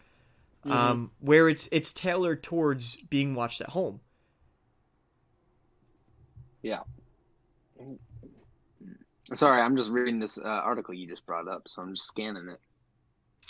Mm-hmm. 0.63 0.71
um, 0.77 1.11
where 1.19 1.49
it's 1.49 1.67
it's 1.71 1.91
tailored 1.91 2.43
towards 2.43 2.95
being 3.09 3.33
watched 3.33 3.61
at 3.61 3.69
home. 3.69 3.99
Sorry, 9.33 9.61
I'm 9.61 9.77
just 9.77 9.89
reading 9.89 10.19
this 10.19 10.37
uh, 10.37 10.41
article 10.41 10.93
you 10.93 11.07
just 11.07 11.25
brought 11.25 11.47
up, 11.47 11.67
so 11.67 11.81
I'm 11.81 11.95
just 11.95 12.07
scanning 12.07 12.49
it. 12.49 12.59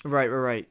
Right, 0.04 0.28
right, 0.28 0.38
right. 0.38 0.68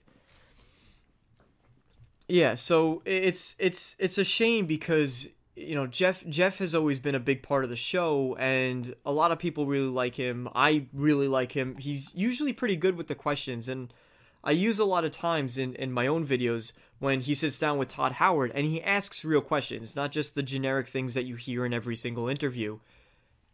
Yeah, 2.29 2.55
so 2.55 3.03
it's 3.05 3.57
it's 3.59 3.97
it's 3.99 4.17
a 4.17 4.25
shame 4.25 4.67
because 4.67 5.29
you 5.57 5.75
know 5.75 5.89
Geoff 5.89 6.25
Geoff 6.29 6.59
has 6.59 6.77
always 6.77 7.01
been 7.01 7.17
a 7.17 7.21
big 7.21 7.43
part 7.43 7.65
of 7.65 7.71
the 7.71 7.77
show, 7.77 8.37
and 8.39 8.95
a 9.05 9.11
lot 9.11 9.33
of 9.33 9.39
people 9.41 9.67
really 9.67 9.89
like 9.89 10.15
him. 10.15 10.49
I 10.55 10.87
really 10.93 11.27
like 11.27 11.53
him. 11.53 11.77
He's 11.79 12.15
usually 12.15 12.53
pretty 12.53 12.77
good 12.77 12.97
with 12.97 13.09
the 13.09 13.17
questions, 13.17 13.69
and 13.69 13.93
I 14.45 14.53
use 14.53 14.79
a 14.79 14.85
lot 14.85 15.05
of 15.05 15.11
times 15.11 15.59
in 15.59 15.75
in 15.75 15.91
my 15.91 16.07
own 16.07 16.25
videos 16.25 16.73
when 17.01 17.21
he 17.21 17.35
sits 17.35 17.59
down 17.59 17.79
with 17.79 17.89
Todd 17.89 18.13
Howard 18.13 18.53
and 18.55 18.67
he 18.67 18.83
asks 18.83 19.25
real 19.25 19.41
questions, 19.41 19.97
not 19.97 20.13
just 20.13 20.35
the 20.35 20.43
generic 20.43 20.87
things 20.87 21.15
that 21.15 21.25
you 21.25 21.35
hear 21.35 21.65
in 21.65 21.73
every 21.73 21.97
single 21.97 22.29
interview. 22.29 22.79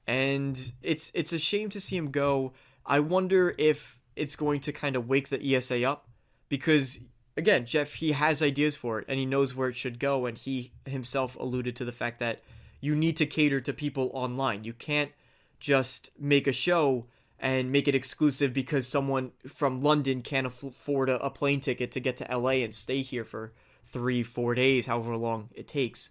And 0.07 0.73
it's 0.83 1.11
it's 1.15 1.33
a 1.33 1.39
shame 1.39 1.69
to 1.71 1.81
see 1.81 1.97
him 1.97 2.11
go. 2.11 2.53
I 2.85 3.01
wonder 3.01 3.55
if 3.59 3.99
it's 4.15 4.37
going 4.37 4.61
to 4.61 4.73
kind 4.73 4.97
of 4.97 5.09
wake 5.09 5.29
the 5.29 5.55
ESA 5.55 5.85
up 5.85 6.09
because 6.49 7.01
again, 7.37 7.67
Geoff 7.67 7.95
he 7.95 8.13
has 8.13 8.43
ideas 8.43 8.77
for 8.77 9.01
it 9.01 9.07
and 9.09 9.19
he 9.19 9.27
knows 9.27 9.55
where 9.55 9.69
it 9.69 9.77
should 9.77 9.99
go 9.99 10.27
and 10.27 10.39
he 10.39 10.73
himself 10.87 11.37
alluded 11.37 11.77
to 11.77 11.85
the 11.85 11.93
fact 11.93 12.21
that 12.21 12.43
you 12.81 12.95
need 12.95 13.17
to 13.17 13.27
cater 13.27 13.61
to 13.61 13.73
people 13.73 14.11
online. 14.15 14.65
You 14.65 14.73
can't 14.73 15.11
just 15.59 16.11
make 16.19 16.47
a 16.47 16.53
show 16.53 17.07
and 17.39 17.71
make 17.71 17.87
it 17.89 17.95
exclusive 17.95 18.53
because 18.53 18.87
someone 18.87 19.33
from 19.47 19.83
London 19.83 20.23
can't 20.23 20.47
afford 20.47 21.09
a, 21.09 21.31
plane 21.31 21.61
ticket 21.61 21.93
to 21.93 22.01
get 22.01 22.17
to 22.17 22.37
LA 22.37 22.63
and 22.63 22.75
stay 22.75 23.03
here 23.03 23.25
for 23.25 23.53
3 23.87 24.23
4 24.23 24.55
days, 24.55 24.87
however 24.87 25.17
long 25.17 25.51
it 25.55 25.69
takes. 25.69 26.11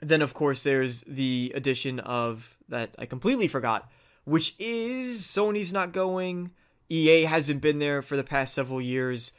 Then 0.00 0.22
of 0.22 0.34
course 0.34 0.62
there's 0.62 1.02
the 1.02 1.52
addition 1.54 1.98
of 2.00 2.56
that 2.68 2.94
I 2.98 3.06
completely 3.06 3.48
forgot, 3.48 3.90
which 4.24 4.54
is 4.58 5.18
Sony's 5.26 5.72
not 5.72 5.92
going. 5.92 6.50
EA 6.90 7.24
hasn't 7.24 7.60
been 7.60 7.78
there 7.78 8.00
for 8.02 8.16
the 8.16 8.24
past 8.24 8.54
several 8.54 8.80
years. 8.80 9.32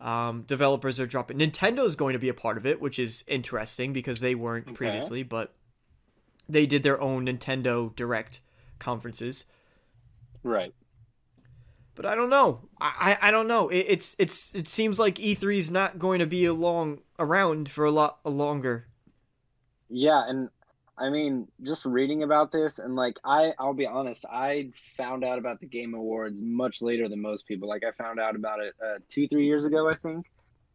Um, 0.00 0.42
developers 0.42 0.98
are 1.00 1.06
dropping. 1.06 1.38
Nintendo's 1.38 1.96
going 1.96 2.12
to 2.12 2.18
be 2.18 2.28
a 2.28 2.34
part 2.34 2.56
of 2.58 2.66
it, 2.66 2.80
which 2.80 2.98
is 2.98 3.24
interesting 3.26 3.92
because 3.92 4.20
they 4.20 4.34
weren't 4.34 4.66
Okay. 4.68 4.74
previously, 4.74 5.22
but 5.22 5.54
they 6.48 6.66
did 6.66 6.82
their 6.82 7.00
own 7.00 7.26
Nintendo 7.26 7.94
Direct 7.96 8.40
conferences. 8.78 9.44
Right. 10.42 10.74
But 11.94 12.04
I 12.06 12.14
don't 12.14 12.28
know. 12.28 12.68
I, 12.80 13.16
I, 13.22 13.28
I 13.28 13.30
don't 13.30 13.48
know. 13.48 13.68
It, 13.70 13.86
it's 13.88 14.16
it's 14.18 14.54
it 14.54 14.68
seems 14.68 14.98
like 14.98 15.14
E3 15.16 15.56
is 15.56 15.70
not 15.70 15.98
going 15.98 16.18
to 16.20 16.26
be 16.26 16.44
along 16.44 16.98
around 17.18 17.68
for 17.70 17.84
a 17.86 17.90
lot 17.90 18.18
longer. 18.24 18.86
Yeah, 19.88 20.22
and 20.26 20.48
I 20.98 21.10
mean, 21.10 21.48
just 21.62 21.84
reading 21.84 22.22
about 22.22 22.52
this 22.52 22.78
and 22.78 22.96
like 22.96 23.18
I 23.24 23.52
I'll 23.58 23.74
be 23.74 23.86
honest, 23.86 24.24
I 24.30 24.70
found 24.96 25.24
out 25.24 25.38
about 25.38 25.60
the 25.60 25.66
Game 25.66 25.94
Awards 25.94 26.40
much 26.42 26.82
later 26.82 27.08
than 27.08 27.20
most 27.20 27.46
people. 27.46 27.68
Like 27.68 27.84
I 27.84 27.92
found 27.92 28.18
out 28.18 28.34
about 28.36 28.60
it 28.60 28.74
uh, 28.84 28.98
two 29.08 29.28
three 29.28 29.46
years 29.46 29.64
ago, 29.64 29.88
I 29.88 29.94
think. 29.96 30.26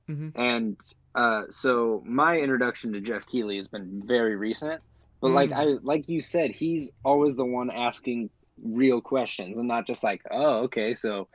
Mhm. 0.09 0.31
And 0.35 0.77
uh, 1.15 1.43
so 1.49 2.03
my 2.05 2.39
introduction 2.39 2.93
to 2.93 3.01
Geoff 3.01 3.25
Keighley 3.27 3.57
has 3.57 3.67
been 3.67 4.03
very 4.05 4.35
recent. 4.35 4.81
But 5.21 5.31
like 5.31 5.51
Mm. 5.51 5.55
I 5.55 5.63
like 5.83 6.07
you 6.09 6.21
said, 6.21 6.51
he's 6.51 6.91
always 7.03 7.35
the 7.35 7.45
one 7.45 7.69
asking 7.71 8.29
real 8.61 9.01
questions 9.01 9.59
and 9.59 9.67
not 9.67 9.87
just 9.87 10.03
like, 10.03 10.21
oh, 10.31 10.63
okay, 10.63 10.93
so 10.93 11.27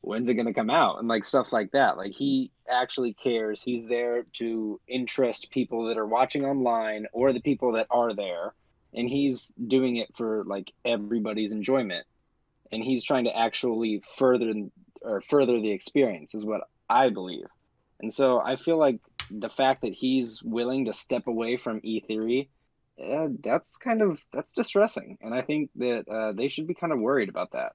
when's 0.00 0.28
it 0.28 0.34
gonna 0.34 0.54
come 0.54 0.70
out 0.70 0.98
and 0.98 1.08
like 1.08 1.24
stuff 1.24 1.52
like 1.52 1.72
that. 1.72 1.96
Like 1.96 2.12
he 2.12 2.50
actually 2.70 3.14
cares. 3.14 3.62
He's 3.62 3.86
there 3.86 4.24
to 4.34 4.80
interest 4.88 5.50
people 5.50 5.86
that 5.86 5.98
are 5.98 6.06
watching 6.06 6.44
online 6.44 7.06
or 7.12 7.32
the 7.32 7.40
people 7.40 7.72
that 7.72 7.86
are 7.90 8.14
there, 8.14 8.54
and 8.94 9.08
he's 9.08 9.52
doing 9.66 9.96
it 9.96 10.08
for 10.16 10.44
like 10.44 10.72
everybody's 10.84 11.52
enjoyment. 11.52 12.06
And 12.72 12.82
he's 12.82 13.04
trying 13.04 13.24
to 13.24 13.36
actually 13.36 14.02
further 14.16 14.52
or 15.02 15.20
further 15.20 15.60
the 15.60 15.70
experience 15.70 16.34
is 16.34 16.44
what 16.44 16.62
I 16.88 17.10
believe. 17.10 17.46
And 18.00 18.12
so 18.12 18.40
I 18.40 18.56
feel 18.56 18.78
like 18.78 19.00
the 19.30 19.48
fact 19.48 19.82
that 19.82 19.94
he's 19.94 20.42
willing 20.42 20.86
to 20.86 20.92
step 20.92 21.26
away 21.26 21.56
from 21.56 21.80
E 21.82 22.00
theory, 22.00 22.50
uh, 23.02 23.28
that's 23.42 23.76
kind 23.76 24.00
of 24.00 24.18
that's 24.32 24.52
distressing 24.52 25.18
and 25.20 25.34
i 25.34 25.42
think 25.42 25.70
that 25.76 26.08
uh, 26.08 26.32
they 26.32 26.48
should 26.48 26.66
be 26.66 26.74
kind 26.74 26.92
of 26.92 26.98
worried 26.98 27.28
about 27.28 27.52
that 27.52 27.72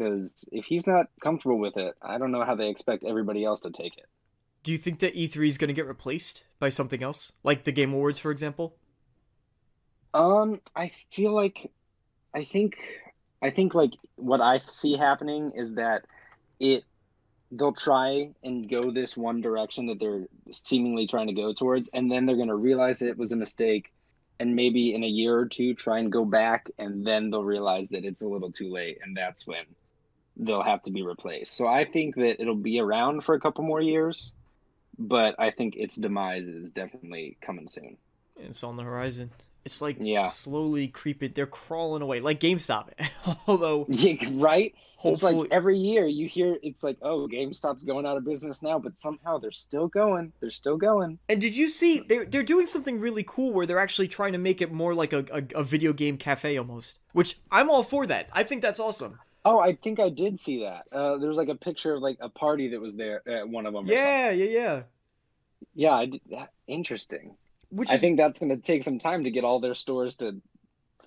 because 0.00 0.44
if 0.50 0.64
he's 0.64 0.86
not 0.86 1.06
comfortable 1.20 1.58
with 1.58 1.76
it 1.76 1.94
i 2.00 2.16
don't 2.18 2.32
know 2.32 2.44
how 2.44 2.54
they 2.54 2.68
expect 2.68 3.04
everybody 3.04 3.44
else 3.44 3.60
to 3.60 3.70
take 3.70 3.96
it 3.98 4.06
Do 4.62 4.72
you 4.72 4.78
think 4.78 4.98
that 5.00 5.14
E3 5.14 5.48
is 5.48 5.58
going 5.58 5.68
to 5.68 5.74
get 5.74 5.86
replaced 5.86 6.44
by 6.58 6.68
something 6.68 7.02
else, 7.02 7.32
like 7.42 7.64
the 7.64 7.72
Game 7.72 7.92
Awards, 7.94 8.18
for 8.18 8.30
example? 8.30 8.76
um 10.12 10.60
i 10.74 10.90
feel 11.12 11.32
like 11.32 11.70
i 12.34 12.42
think 12.44 12.76
i 13.42 13.50
think 13.50 13.74
like 13.74 13.92
what 14.16 14.40
i 14.40 14.58
see 14.66 14.96
happening 14.96 15.52
is 15.54 15.74
that 15.74 16.04
it 16.58 16.82
they'll 17.52 17.72
try 17.72 18.30
and 18.42 18.68
go 18.68 18.90
this 18.90 19.16
one 19.16 19.40
direction 19.40 19.86
that 19.86 19.98
they're 20.00 20.26
seemingly 20.50 21.06
trying 21.06 21.28
to 21.28 21.32
go 21.32 21.52
towards 21.52 21.88
and 21.92 22.10
then 22.10 22.26
they're 22.26 22.36
going 22.36 22.48
to 22.48 22.56
realize 22.56 23.02
it 23.02 23.16
was 23.16 23.32
a 23.32 23.36
mistake 23.36 23.92
and 24.40 24.56
maybe 24.56 24.94
in 24.94 25.04
a 25.04 25.06
year 25.06 25.36
or 25.36 25.46
two 25.46 25.74
try 25.74 25.98
and 25.98 26.10
go 26.10 26.24
back 26.24 26.68
and 26.78 27.06
then 27.06 27.30
they'll 27.30 27.44
realize 27.44 27.88
that 27.90 28.04
it's 28.04 28.22
a 28.22 28.28
little 28.28 28.50
too 28.50 28.70
late 28.70 28.98
and 29.02 29.16
that's 29.16 29.46
when 29.46 29.64
they'll 30.40 30.62
have 30.62 30.82
to 30.82 30.90
be 30.90 31.02
replaced 31.02 31.52
so 31.56 31.66
i 31.66 31.84
think 31.84 32.14
that 32.16 32.40
it'll 32.40 32.54
be 32.54 32.80
around 32.80 33.22
for 33.22 33.34
a 33.34 33.40
couple 33.40 33.62
more 33.64 33.80
years 33.80 34.32
but 34.98 35.34
i 35.38 35.50
think 35.50 35.74
its 35.76 35.96
demise 35.96 36.48
is 36.48 36.72
definitely 36.72 37.36
coming 37.40 37.68
soon 37.68 37.96
It's 38.36 38.64
on 38.64 38.76
the 38.76 38.82
horizon. 38.82 39.30
It's 39.62 39.82
like 39.82 39.98
Yeah. 40.00 40.28
slowly 40.28 40.88
creeping. 40.88 41.32
They're 41.34 41.46
crawling 41.46 42.00
away, 42.00 42.20
like 42.20 42.40
GameStop. 42.40 42.88
Although 43.46 43.84
yeah, 43.90 44.14
right 44.32 44.72
It's 44.74 45.02
hopefully, 45.02 45.34
like 45.34 45.48
every 45.52 45.76
year 45.76 46.06
you 46.06 46.26
hear 46.26 46.56
it's 46.62 46.82
like, 46.82 46.96
oh, 47.02 47.28
GameStop's 47.28 47.84
going 47.84 48.06
out 48.06 48.16
of 48.16 48.24
business 48.24 48.62
now, 48.62 48.78
but 48.78 48.96
somehow 48.96 49.36
they're 49.36 49.52
still 49.52 49.86
going. 49.88 50.32
They're 50.40 50.50
still 50.62 50.78
going. 50.78 51.18
and 51.28 51.38
did 51.42 51.54
you 51.54 51.68
see 51.68 52.00
they're 52.00 52.24
they're 52.24 52.42
doing 52.54 52.64
something 52.64 52.98
really 52.98 53.22
cool 53.34 53.52
where 53.52 53.66
they're 53.66 53.78
actually 53.86 54.08
trying 54.08 54.32
to 54.32 54.38
make 54.38 54.62
it 54.62 54.72
more 54.72 54.94
like 54.94 55.12
a, 55.12 55.26
a, 55.30 55.42
a 55.60 55.64
video 55.64 55.92
game 55.92 56.16
cafe 56.16 56.56
almost, 56.56 56.98
which 57.12 57.38
I'm 57.50 57.68
all 57.68 57.82
for 57.82 58.06
that. 58.06 58.30
I 58.32 58.42
think 58.44 58.62
that's 58.62 58.80
awesome. 58.80 59.18
Oh, 59.44 59.58
I 59.58 59.74
think 59.74 60.00
I 60.00 60.10
did 60.10 60.38
see 60.38 60.62
that. 60.64 60.84
Uh, 60.92 61.16
there 61.16 61.28
was 61.28 61.38
like 61.38 61.48
a 61.48 61.54
picture 61.54 61.94
of 61.94 62.02
like 62.02 62.18
a 62.20 62.28
party 62.28 62.68
that 62.68 62.80
was 62.80 62.94
there 62.94 63.26
at 63.28 63.48
one 63.48 63.66
of 63.66 63.72
them. 63.72 63.88
or. 63.88 63.92
Yeah, 63.92 64.30
yeah, 64.30 64.44
yeah. 64.44 64.82
yeah. 65.74 65.92
I 65.94 66.06
did, 66.06 66.20
that, 66.30 66.50
interesting. 66.66 67.36
Which 67.70 67.90
I 67.90 67.94
is 67.94 68.00
think 68.00 68.18
that's 68.18 68.38
going 68.38 68.50
to 68.50 68.58
take 68.58 68.82
some 68.82 68.98
time 68.98 69.24
to 69.24 69.30
get 69.30 69.44
all 69.44 69.60
their 69.60 69.74
stores 69.74 70.16
to 70.16 70.40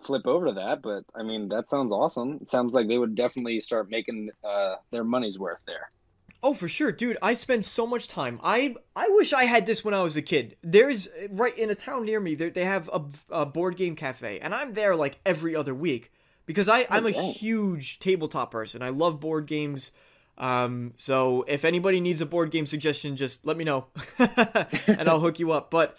flip 0.03 0.27
over 0.27 0.47
to 0.47 0.53
that, 0.53 0.81
but 0.81 1.03
I 1.15 1.23
mean 1.23 1.49
that 1.49 1.67
sounds 1.67 1.91
awesome. 1.91 2.39
It 2.41 2.47
sounds 2.47 2.73
like 2.73 2.87
they 2.87 2.97
would 2.97 3.15
definitely 3.15 3.59
start 3.59 3.89
making 3.89 4.29
uh, 4.43 4.75
their 4.91 5.03
money's 5.03 5.39
worth 5.39 5.59
there. 5.65 5.91
Oh, 6.41 6.53
for 6.53 6.67
sure, 6.67 6.91
dude. 6.91 7.17
I 7.21 7.35
spend 7.35 7.63
so 7.63 7.87
much 7.87 8.07
time. 8.07 8.39
I 8.43 8.75
I 8.95 9.07
wish 9.11 9.31
I 9.31 9.45
had 9.45 9.65
this 9.65 9.85
when 9.85 9.93
I 9.93 10.03
was 10.03 10.17
a 10.17 10.21
kid. 10.21 10.57
There's 10.61 11.07
right 11.29 11.57
in 11.57 11.69
a 11.69 11.75
town 11.75 12.05
near 12.05 12.19
me. 12.19 12.35
They 12.35 12.65
have 12.65 12.89
a, 12.91 13.01
a 13.29 13.45
board 13.45 13.77
game 13.77 13.95
cafe, 13.95 14.39
and 14.39 14.53
I'm 14.53 14.73
there 14.73 14.95
like 14.95 15.19
every 15.25 15.55
other 15.55 15.73
week 15.73 16.11
because 16.45 16.69
I 16.69 16.85
I'm 16.89 17.05
a 17.05 17.11
huge 17.11 17.99
tabletop 17.99 18.51
person. 18.51 18.81
I 18.81 18.89
love 18.89 19.19
board 19.19 19.45
games. 19.45 19.91
Um, 20.37 20.93
so 20.97 21.45
if 21.47 21.63
anybody 21.63 21.99
needs 21.99 22.19
a 22.21 22.25
board 22.25 22.49
game 22.51 22.65
suggestion, 22.65 23.15
just 23.15 23.45
let 23.45 23.55
me 23.55 23.63
know, 23.63 23.85
and 24.19 25.07
I'll 25.07 25.19
hook 25.19 25.39
you 25.39 25.51
up. 25.51 25.69
But 25.69 25.97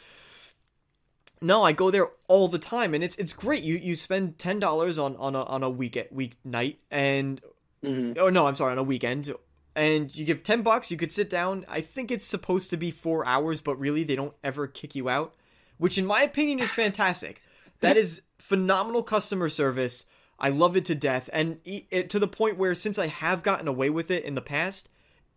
no, 1.40 1.62
I 1.62 1.72
go 1.72 1.90
there 1.90 2.08
all 2.28 2.48
the 2.48 2.58
time, 2.58 2.94
and 2.94 3.04
it's 3.04 3.16
it's 3.16 3.32
great. 3.32 3.62
You 3.62 3.76
you 3.76 3.94
spend 3.96 4.38
ten 4.38 4.58
dollars 4.58 4.98
on 4.98 5.16
on 5.16 5.34
a 5.36 5.42
on 5.44 5.62
a 5.62 5.70
week 5.70 5.96
at 5.96 6.12
week 6.12 6.36
night, 6.44 6.78
and 6.90 7.40
Mm-hmm. 7.84 8.18
oh 8.18 8.30
no 8.30 8.46
i'm 8.46 8.54
sorry 8.54 8.72
on 8.72 8.78
a 8.78 8.82
weekend 8.82 9.30
and 9.76 10.16
you 10.16 10.24
give 10.24 10.42
10 10.42 10.62
bucks 10.62 10.90
you 10.90 10.96
could 10.96 11.12
sit 11.12 11.28
down 11.28 11.66
i 11.68 11.82
think 11.82 12.10
it's 12.10 12.24
supposed 12.24 12.70
to 12.70 12.78
be 12.78 12.90
four 12.90 13.26
hours 13.26 13.60
but 13.60 13.78
really 13.78 14.04
they 14.04 14.16
don't 14.16 14.32
ever 14.42 14.66
kick 14.66 14.94
you 14.94 15.10
out 15.10 15.34
which 15.76 15.98
in 15.98 16.06
my 16.06 16.22
opinion 16.22 16.58
is 16.60 16.70
fantastic 16.70 17.42
that 17.80 17.98
is 17.98 18.22
phenomenal 18.38 19.02
customer 19.02 19.50
service 19.50 20.06
i 20.38 20.48
love 20.48 20.76
it 20.76 20.84
to 20.86 20.94
death. 20.94 21.30
And 21.32 21.58
it, 21.64 22.10
to 22.10 22.18
the 22.18 22.28
point 22.28 22.58
where 22.58 22.74
since 22.74 22.98
i 22.98 23.06
have 23.06 23.42
gotten 23.42 23.68
away 23.68 23.90
with 23.90 24.10
it 24.10 24.24
in 24.24 24.34
the 24.34 24.40
past 24.42 24.88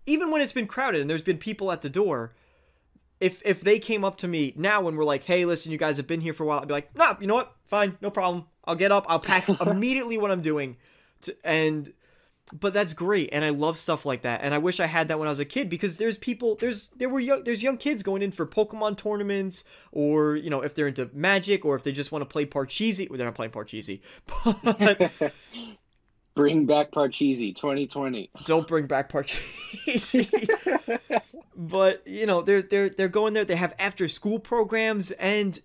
even 0.05 0.31
when 0.31 0.41
it's 0.41 0.53
been 0.53 0.67
crowded 0.67 1.01
and 1.01 1.09
there's 1.09 1.21
been 1.21 1.37
people 1.37 1.71
at 1.71 1.81
the 1.81 1.89
door 1.89 2.33
if 3.19 3.41
if 3.45 3.61
they 3.61 3.79
came 3.79 4.03
up 4.03 4.15
to 4.17 4.27
me 4.27 4.53
now 4.55 4.81
when 4.81 4.95
we're 4.95 5.03
like 5.03 5.23
hey 5.23 5.45
listen 5.45 5.71
you 5.71 5.77
guys 5.77 5.97
have 5.97 6.07
been 6.07 6.21
here 6.21 6.33
for 6.33 6.43
a 6.43 6.45
while 6.45 6.59
i'd 6.59 6.67
be 6.67 6.73
like 6.73 6.95
no 6.95 7.15
you 7.19 7.27
know 7.27 7.35
what? 7.35 7.53
Fine 7.65 7.97
no 8.01 8.09
problem. 8.09 8.45
I'll 8.63 8.75
get 8.75 8.91
up. 8.91 9.05
I'll 9.09 9.19
pack 9.19 9.49
immediately 9.61 10.17
what 10.17 10.31
i'm 10.31 10.41
doing 10.41 10.77
to, 11.21 11.35
and 11.43 11.93
but 12.53 12.73
that's 12.73 12.93
great 12.93 13.29
and 13.33 13.43
i 13.43 13.49
love 13.49 13.77
stuff 13.77 14.05
like 14.05 14.21
that 14.21 14.41
and 14.41 14.53
i 14.53 14.57
wish 14.57 14.79
i 14.79 14.85
had 14.85 15.07
that 15.09 15.19
when 15.19 15.27
i 15.27 15.31
was 15.31 15.39
a 15.39 15.45
kid 15.45 15.69
because 15.69 15.97
there's 15.97 16.17
people 16.17 16.55
there's 16.61 16.89
there 16.95 17.09
were 17.09 17.19
young 17.19 17.43
there's 17.43 17.61
young 17.61 17.75
kids 17.77 18.03
going 18.03 18.21
in 18.21 18.31
for 18.31 18.45
pokemon 18.45 18.97
tournaments 18.97 19.63
or 19.91 20.35
you 20.35 20.49
know 20.49 20.61
if 20.61 20.73
they're 20.73 20.87
into 20.87 21.09
magic 21.13 21.65
or 21.65 21.75
if 21.75 21.83
they 21.83 21.91
just 21.91 22.11
want 22.11 22.21
to 22.21 22.25
play 22.25 22.45
parcheesi 22.45 23.09
well, 23.09 23.17
they're 23.17 23.27
not 23.27 23.35
playing 23.35 23.51
parcheesi 23.51 23.99
but 24.63 25.11
Bring 26.35 26.67
back 26.67 26.91
Parcheesi 26.91 27.55
2020. 27.55 28.29
don't 28.45 28.67
bring 28.67 28.85
back 28.85 29.11
parcheesi 29.11 30.27
but 31.57 32.03
you 32.07 32.27
know 32.27 32.41
they're 32.43 32.61
they're 32.61 32.89
they're 32.89 33.07
going 33.09 33.33
there 33.33 33.43
they 33.43 33.55
have 33.55 33.73
after 33.79 34.07
school 34.07 34.37
programs 34.37 35.09
and 35.11 35.59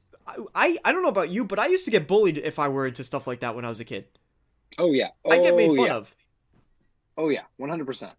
I, 0.55 0.79
I 0.85 0.93
don't 0.93 1.03
know 1.03 1.11
about 1.11 1.29
you 1.29 1.45
but 1.45 1.59
i 1.59 1.67
used 1.67 1.85
to 1.85 1.91
get 1.91 2.09
bullied 2.09 2.39
if 2.39 2.59
i 2.59 2.69
were 2.69 2.87
into 2.87 3.05
stuff 3.05 3.27
like 3.27 3.41
that 3.41 3.55
when 3.55 3.67
i 3.67 3.69
was 3.69 3.81
a 3.81 3.85
kid 3.85 4.07
Oh 4.79 4.91
yeah. 4.93 5.09
i 5.31 5.37
get 5.39 5.55
made 5.55 5.71
Oh, 5.73 5.77
fun 5.77 5.87
yeah. 5.87 5.95
of 5.97 6.15
Oh 7.16 7.28
yeah, 7.28 7.42
100%. 7.61 8.11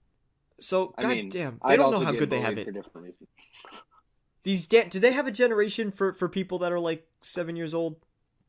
so 0.59 0.93
I 0.97 1.01
god 1.01 1.09
mean, 1.09 1.29
they 1.29 1.45
I'd 1.61 1.75
don't 1.77 1.91
know 1.91 1.99
how 1.99 2.11
good 2.11 2.29
they 2.29 2.39
have 2.41 2.57
it 2.57 2.65
For 2.65 2.71
different 2.71 3.05
reasons. 3.05 3.29
These 4.43 4.67
da- 4.67 4.89
do 4.89 4.99
they 4.99 5.13
have 5.13 5.25
a 5.27 5.31
generation 5.31 5.91
for 5.91 6.13
for 6.13 6.27
people 6.27 6.59
that 6.59 6.71
are 6.71 6.79
like 6.79 7.07
seven 7.21 7.55
years 7.55 7.73
old, 7.73 7.95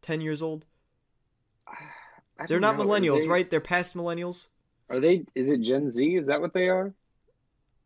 ten 0.02 0.20
years 0.20 0.42
old? 0.42 0.66
They're 2.48 2.58
don't 2.58 2.76
know, 2.76 2.84
millennials, 2.84 3.20
they- 3.22 3.28
right? 3.28 3.48
They're 3.48 3.60
past 3.60 3.94
millennials, 3.96 4.48
Are 4.90 4.98
they? 5.00 5.24
Is 5.36 5.48
it 5.48 5.60
Gen 5.60 5.88
Z? 5.88 6.16
Is 6.16 6.26
that 6.26 6.40
what 6.40 6.52
they 6.52 6.68
are? 6.68 6.92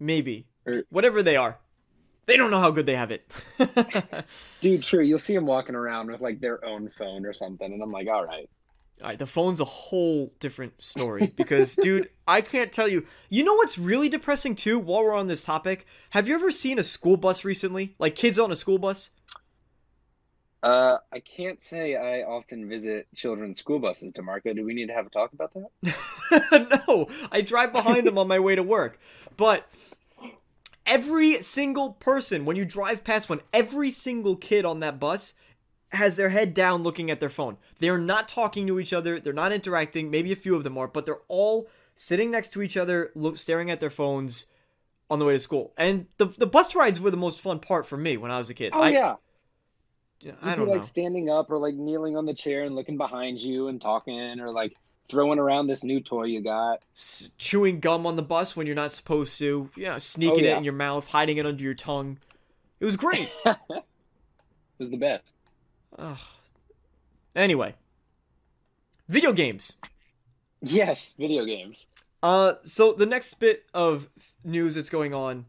maybe. 0.00 0.46
Or- 0.66 0.84
Whatever 0.90 1.22
they 1.22 1.36
are, 1.36 1.58
they 2.26 2.36
don't 2.36 2.50
know 2.50 2.60
how 2.60 2.70
good 2.70 2.86
they 2.86 2.96
have 2.96 3.10
it. 3.10 3.30
Dude, 4.60 4.82
true. 4.82 5.02
You'll 5.02 5.18
see 5.18 5.34
them 5.34 5.46
walking 5.46 5.74
around 5.74 6.10
with 6.10 6.20
like 6.20 6.40
their 6.40 6.64
own 6.64 6.90
phone 6.96 7.26
or 7.26 7.32
something, 7.34 7.70
and 7.72 7.82
I'm 7.82 7.92
like, 7.92 8.08
all 8.08 8.24
right. 8.24 8.48
All 9.00 9.08
right, 9.08 9.18
the 9.18 9.26
phone's 9.26 9.60
a 9.60 9.64
whole 9.64 10.32
different 10.40 10.82
story 10.82 11.32
because, 11.36 11.76
dude, 11.82 12.10
I 12.26 12.40
can't 12.40 12.72
tell 12.72 12.88
you. 12.88 13.06
You 13.28 13.44
know 13.44 13.54
what's 13.54 13.78
really 13.78 14.08
depressing 14.08 14.56
too? 14.56 14.78
While 14.78 15.04
we're 15.04 15.14
on 15.14 15.28
this 15.28 15.44
topic, 15.44 15.86
have 16.10 16.28
you 16.28 16.34
ever 16.34 16.50
seen 16.50 16.78
a 16.78 16.82
school 16.82 17.16
bus 17.16 17.44
recently? 17.44 17.94
Like 17.98 18.14
kids 18.14 18.38
on 18.38 18.50
a 18.50 18.56
school 18.56 18.78
bus? 18.78 19.10
Uh, 20.60 20.98
I 21.12 21.20
can't 21.20 21.62
say 21.62 21.94
I 21.94 22.22
often 22.22 22.68
visit 22.68 23.06
children's 23.14 23.60
school 23.60 23.78
buses, 23.78 24.12
Demarco. 24.12 24.54
Do 24.56 24.64
we 24.64 24.74
need 24.74 24.88
to 24.88 24.94
have 24.94 25.06
a 25.06 25.10
talk 25.10 25.32
about 25.32 25.52
that? 25.54 26.82
no, 26.88 27.08
I 27.30 27.42
drive 27.42 27.72
behind 27.72 28.06
them 28.06 28.18
on 28.18 28.26
my 28.26 28.40
way 28.40 28.56
to 28.56 28.62
work. 28.64 28.98
But 29.36 29.70
every 30.84 31.40
single 31.42 31.92
person, 31.92 32.44
when 32.44 32.56
you 32.56 32.64
drive 32.64 33.04
past 33.04 33.28
one, 33.28 33.40
every 33.52 33.92
single 33.92 34.34
kid 34.34 34.64
on 34.64 34.80
that 34.80 34.98
bus 34.98 35.34
has 35.92 36.16
their 36.16 36.28
head 36.28 36.52
down 36.54 36.82
looking 36.82 37.10
at 37.10 37.20
their 37.20 37.28
phone. 37.28 37.56
They 37.78 37.88
are 37.88 37.98
not 37.98 38.28
talking 38.28 38.66
to 38.66 38.78
each 38.78 38.92
other, 38.92 39.18
they're 39.20 39.32
not 39.32 39.52
interacting. 39.52 40.10
Maybe 40.10 40.32
a 40.32 40.36
few 40.36 40.54
of 40.54 40.64
them 40.64 40.76
are, 40.78 40.88
but 40.88 41.06
they're 41.06 41.20
all 41.28 41.68
sitting 41.94 42.30
next 42.30 42.52
to 42.52 42.62
each 42.62 42.76
other, 42.76 43.10
look, 43.14 43.36
staring 43.36 43.70
at 43.70 43.80
their 43.80 43.90
phones 43.90 44.46
on 45.10 45.18
the 45.18 45.24
way 45.24 45.32
to 45.32 45.38
school. 45.38 45.72
And 45.78 46.06
the, 46.18 46.26
the 46.26 46.46
bus 46.46 46.74
rides 46.74 47.00
were 47.00 47.10
the 47.10 47.16
most 47.16 47.40
fun 47.40 47.58
part 47.60 47.86
for 47.86 47.96
me 47.96 48.16
when 48.18 48.30
I 48.30 48.38
was 48.38 48.50
a 48.50 48.54
kid. 48.54 48.72
Oh 48.74 48.82
I, 48.82 48.90
yeah. 48.90 49.14
I 50.42 50.56
don't 50.56 50.66
like 50.68 50.78
know. 50.80 50.82
standing 50.82 51.30
up 51.30 51.50
or 51.50 51.58
like 51.58 51.74
kneeling 51.74 52.16
on 52.16 52.26
the 52.26 52.34
chair 52.34 52.64
and 52.64 52.74
looking 52.74 52.96
behind 52.98 53.38
you 53.38 53.68
and 53.68 53.80
talking 53.80 54.40
or 54.40 54.50
like 54.52 54.76
throwing 55.08 55.38
around 55.38 55.68
this 55.68 55.84
new 55.84 56.00
toy 56.00 56.24
you 56.24 56.42
got. 56.42 56.80
S- 56.94 57.30
chewing 57.38 57.80
gum 57.80 58.04
on 58.06 58.16
the 58.16 58.22
bus 58.22 58.54
when 58.54 58.66
you're 58.66 58.76
not 58.76 58.92
supposed 58.92 59.38
to. 59.38 59.70
You 59.76 59.84
know, 59.84 59.96
sneaking 59.98 60.40
Oh, 60.44 60.48
yeah. 60.48 60.54
it 60.56 60.58
in 60.58 60.64
your 60.64 60.72
mouth, 60.74 61.06
hiding 61.06 61.38
it 61.38 61.46
under 61.46 61.62
your 61.64 61.72
tongue. 61.74 62.18
It 62.80 62.84
was 62.84 62.96
great. 62.96 63.30
It 64.80 64.84
was 64.84 64.90
the 64.90 64.96
best. 64.96 65.36
Ugh. 65.96 66.18
Anyway, 67.34 67.74
video 69.08 69.32
games. 69.32 69.74
Yes, 70.60 71.14
video 71.16 71.44
games. 71.44 71.86
Uh, 72.22 72.54
so 72.64 72.92
the 72.92 73.06
next 73.06 73.34
bit 73.34 73.64
of 73.72 74.08
news 74.44 74.74
that's 74.74 74.90
going 74.90 75.14
on. 75.14 75.46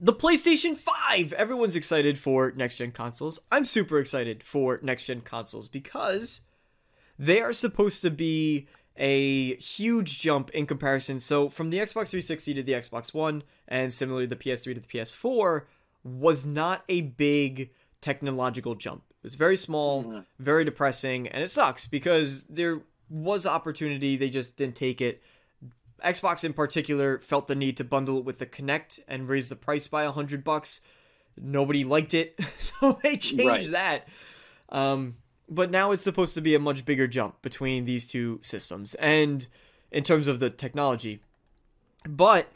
The 0.00 0.12
PlayStation 0.12 0.76
5! 0.76 1.32
Everyone's 1.34 1.76
excited 1.76 2.18
for 2.18 2.52
next 2.56 2.78
gen 2.78 2.92
consoles. 2.92 3.38
I'm 3.52 3.64
super 3.64 3.98
excited 3.98 4.42
for 4.42 4.80
next 4.82 5.06
gen 5.06 5.20
consoles 5.20 5.68
because 5.68 6.40
they 7.18 7.40
are 7.40 7.52
supposed 7.52 8.02
to 8.02 8.10
be 8.10 8.66
a 8.96 9.56
huge 9.56 10.18
jump 10.18 10.50
in 10.50 10.66
comparison. 10.66 11.20
So, 11.20 11.48
from 11.48 11.70
the 11.70 11.78
Xbox 11.78 12.08
360 12.08 12.54
to 12.54 12.62
the 12.62 12.72
Xbox 12.72 13.14
One, 13.14 13.42
and 13.68 13.92
similarly 13.92 14.26
the 14.26 14.36
PS3 14.36 14.74
to 14.74 14.80
the 14.80 14.88
PS4, 14.88 15.62
was 16.02 16.44
not 16.44 16.84
a 16.88 17.02
big 17.02 17.70
technological 18.00 18.74
jump. 18.74 19.02
It 19.24 19.28
was 19.28 19.36
very 19.36 19.56
small, 19.56 20.04
Mhm. 20.04 20.26
very 20.38 20.66
depressing, 20.66 21.28
and 21.28 21.42
it 21.42 21.48
sucks 21.50 21.86
because 21.86 22.44
there 22.44 22.82
was 23.08 23.46
opportunity, 23.46 24.18
they 24.18 24.28
just 24.28 24.54
didn't 24.54 24.76
take 24.76 25.00
it. 25.00 25.22
Xbox 26.04 26.44
in 26.44 26.52
particular 26.52 27.18
felt 27.20 27.46
the 27.46 27.54
need 27.54 27.78
to 27.78 27.84
bundle 27.84 28.18
it 28.18 28.24
with 28.26 28.38
the 28.38 28.44
Kinect 28.44 29.00
and 29.08 29.26
raise 29.26 29.48
the 29.48 29.56
price 29.56 29.86
by 29.86 30.02
a 30.04 30.12
hundred 30.12 30.44
bucks. 30.44 30.82
Nobody 31.40 31.84
liked 31.84 32.12
it, 32.12 32.38
so 32.58 32.98
they 33.02 33.16
changed 33.16 33.46
Right. 33.46 33.70
that. 33.70 34.08
Um, 34.68 35.16
but 35.48 35.70
now 35.70 35.90
it's 35.92 36.02
supposed 36.04 36.34
to 36.34 36.42
be 36.42 36.54
a 36.54 36.58
much 36.58 36.84
bigger 36.84 37.06
jump 37.06 37.40
between 37.40 37.86
these 37.86 38.06
two 38.06 38.40
systems, 38.42 38.94
and 38.96 39.46
in 39.90 40.04
terms 40.04 40.26
of 40.26 40.38
the 40.38 40.50
technology. 40.50 41.20
But 42.06 42.52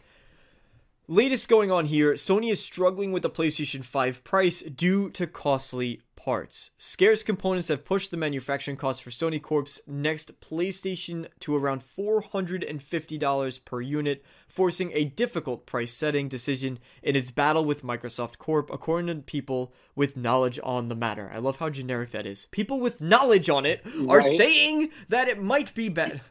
latest 1.07 1.49
going 1.49 1.71
on 1.71 1.87
here, 1.87 2.13
Sony 2.13 2.51
is 2.53 2.63
struggling 2.63 3.11
with 3.13 3.23
the 3.23 3.31
PlayStation 3.31 3.83
5 3.83 4.23
price 4.23 4.61
due 4.61 5.09
to 5.13 5.27
costly 5.27 6.03
parts. 6.19 6.73
Scarce 6.79 7.23
components 7.23 7.69
have 7.69 7.85
pushed 7.85 8.11
the 8.11 8.17
manufacturing 8.17 8.77
cost 8.77 9.05
for 9.05 9.11
Sony 9.11 9.41
Corp's 9.41 9.81
next 9.87 10.41
PlayStation 10.41 11.29
to 11.39 11.55
around 11.55 11.81
$450 11.87 13.65
per 13.65 13.81
unit, 13.81 14.25
forcing 14.49 14.91
a 14.93 15.05
difficult 15.05 15.65
price 15.65 15.93
setting 15.95 16.29
decision 16.29 16.81
in 17.05 17.15
its 17.15 17.31
battle 17.31 17.65
with 17.65 17.85
Microsoft 17.85 18.39
Corp, 18.39 18.69
according 18.71 19.07
to 19.07 19.23
people 19.23 19.73
with 19.95 20.17
knowledge 20.17 20.59
on 20.65 20.89
the 20.89 20.97
matter. 20.97 21.31
I 21.33 21.39
love 21.39 21.59
how 21.59 21.71
generic 21.71 22.11
that 22.11 22.27
is. 22.27 22.49
People 22.51 22.81
with 22.81 23.01
knowledge 23.01 23.49
on 23.49 23.65
it 23.65 23.87
are 24.09 24.19
Right. 24.19 24.37
saying 24.37 24.91
that 25.09 25.29
it 25.29 25.41
might 25.41 25.73
be 25.75 25.89
bad. 25.89 26.21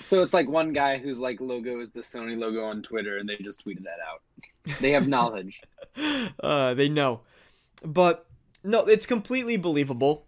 So 0.00 0.22
it's 0.22 0.32
like 0.34 0.48
one 0.48 0.72
guy 0.72 0.98
whose 0.98 1.18
like 1.18 1.40
logo 1.40 1.80
is 1.80 1.90
the 1.90 2.00
Sony 2.00 2.38
logo 2.38 2.62
on 2.64 2.82
Twitter, 2.82 3.18
and 3.18 3.28
they 3.28 3.36
just 3.38 3.64
tweeted 3.66 3.82
that 3.84 3.98
out. 4.08 4.22
They 4.80 4.92
have 4.92 5.08
knowledge. 5.08 5.60
uh, 6.40 6.74
they 6.74 6.88
know. 6.88 7.20
But 7.84 8.26
no, 8.64 8.80
it's 8.86 9.06
completely 9.06 9.56
believable. 9.56 10.26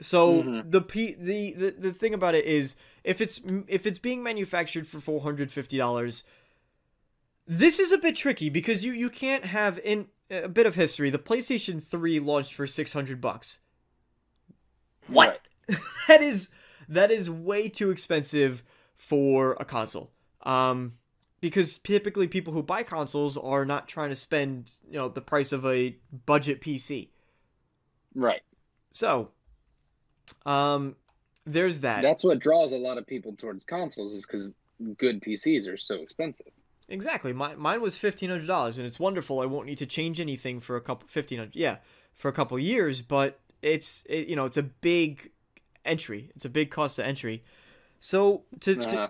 So 0.00 0.44
Mhm. 0.44 0.70
the, 0.70 0.80
P, 0.80 1.14
the 1.14 1.52
the 1.52 1.70
the 1.72 1.92
thing 1.92 2.14
about 2.14 2.34
it 2.34 2.44
is 2.44 2.76
if 3.04 3.20
it's 3.20 3.40
if 3.68 3.86
it's 3.86 3.98
being 3.98 4.22
manufactured 4.22 4.86
for 4.88 5.00
four 5.00 5.20
hundred 5.20 5.52
fifty 5.52 5.76
dollars, 5.76 6.24
this 7.46 7.78
is 7.78 7.92
a 7.92 7.98
bit 7.98 8.16
tricky 8.16 8.48
because 8.48 8.84
you 8.84 8.92
you 8.92 9.10
can't 9.10 9.44
have 9.44 9.78
in 9.84 10.08
a 10.30 10.48
bit 10.48 10.66
of 10.66 10.74
history. 10.74 11.10
The 11.10 11.18
PlayStation 11.18 11.82
Three 11.82 12.18
launched 12.18 12.54
for 12.54 12.66
six 12.66 12.92
hundred 12.92 13.20
bucks. 13.20 13.58
What? 15.08 15.40
that 16.08 16.22
is 16.22 16.48
that 16.88 17.10
is 17.10 17.30
way 17.30 17.68
too 17.68 17.90
expensive 17.90 18.62
for 18.94 19.56
a 19.60 19.64
console. 19.64 20.10
Um, 20.44 20.94
because 21.40 21.78
typically 21.78 22.28
people 22.28 22.52
who 22.52 22.62
buy 22.62 22.82
consoles 22.82 23.36
are 23.36 23.64
not 23.64 23.88
trying 23.88 24.08
to 24.10 24.16
spend 24.16 24.72
you 24.88 24.98
know 24.98 25.08
the 25.08 25.20
price 25.20 25.52
of 25.52 25.64
a 25.66 25.96
budget 26.26 26.60
PC. 26.60 27.08
Right. 28.14 28.42
So, 28.92 29.30
um, 30.46 30.96
there's 31.46 31.80
that. 31.80 32.02
That's 32.02 32.24
what 32.24 32.38
draws 32.38 32.72
a 32.72 32.76
lot 32.76 32.98
of 32.98 33.06
people 33.06 33.34
towards 33.36 33.64
consoles 33.64 34.12
is 34.12 34.24
because 34.26 34.58
good 34.98 35.20
PCs 35.22 35.68
are 35.72 35.76
so 35.76 35.96
expensive. 35.96 36.46
Exactly. 36.88 37.32
My, 37.32 37.54
mine 37.54 37.80
was 37.80 37.96
fifteen 37.96 38.28
hundred 38.30 38.46
dollars, 38.46 38.76
and 38.78 38.86
it's 38.86 39.00
wonderful. 39.00 39.40
I 39.40 39.46
won't 39.46 39.66
need 39.66 39.78
to 39.78 39.86
change 39.86 40.20
anything 40.20 40.60
for 40.60 40.76
a 40.76 40.80
couple 40.80 41.08
fifteen 41.08 41.38
hundred. 41.38 41.56
Yeah, 41.56 41.76
for 42.14 42.28
a 42.28 42.32
couple 42.32 42.58
years, 42.58 43.00
but 43.02 43.40
it's 43.62 44.04
it, 44.08 44.28
you 44.28 44.36
know 44.36 44.44
it's 44.44 44.56
a 44.56 44.62
big 44.62 45.30
entry. 45.84 46.30
It's 46.36 46.44
a 46.44 46.50
big 46.50 46.70
cost 46.70 46.98
of 46.98 47.06
entry. 47.06 47.42
So 48.00 48.42
to, 48.60 48.74
to 48.74 48.82
Uh-huh. 48.82 49.08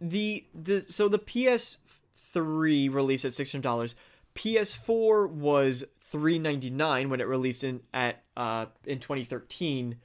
the 0.00 0.44
the 0.54 0.82
so 0.82 1.08
the 1.08 1.18
PS3 1.18 2.92
released 2.92 3.24
at 3.24 3.32
six 3.32 3.52
hundred 3.52 3.62
dollars. 3.62 3.94
PS4 4.34 5.30
was 5.30 5.84
three 6.00 6.38
ninety 6.38 6.70
nine 6.70 7.08
when 7.08 7.20
it 7.20 7.26
released 7.26 7.64
in 7.64 7.80
at 7.92 8.22
uh 8.36 8.66
in 8.84 9.00
twenty 9.00 9.24
thirteen. 9.24 9.96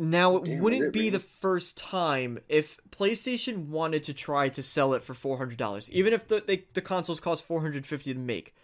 Now, 0.00 0.36
it 0.36 0.60
wouldn't 0.60 0.84
it 0.84 0.92
be 0.92 1.10
the 1.10 1.18
first 1.18 1.76
time 1.76 2.38
if 2.48 2.78
PlayStation 2.90 3.66
wanted 3.66 4.04
to 4.04 4.14
try 4.14 4.48
to 4.50 4.62
sell 4.62 4.94
it 4.94 5.02
for 5.02 5.12
four 5.12 5.38
hundred 5.38 5.58
dollars, 5.58 5.90
even 5.90 6.12
if 6.12 6.28
the 6.28 6.42
they, 6.46 6.64
the 6.74 6.80
consoles 6.80 7.18
cost 7.18 7.44
four 7.44 7.60
hundred 7.60 7.84
fifty 7.86 8.14
to 8.14 8.18
make. 8.18 8.54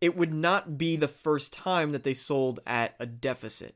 It 0.00 0.16
would 0.16 0.32
not 0.32 0.78
be 0.78 0.96
the 0.96 1.08
first 1.08 1.52
time 1.52 1.92
that 1.92 2.04
they 2.04 2.14
sold 2.14 2.60
at 2.66 2.94
a 2.98 3.04
deficit. 3.04 3.74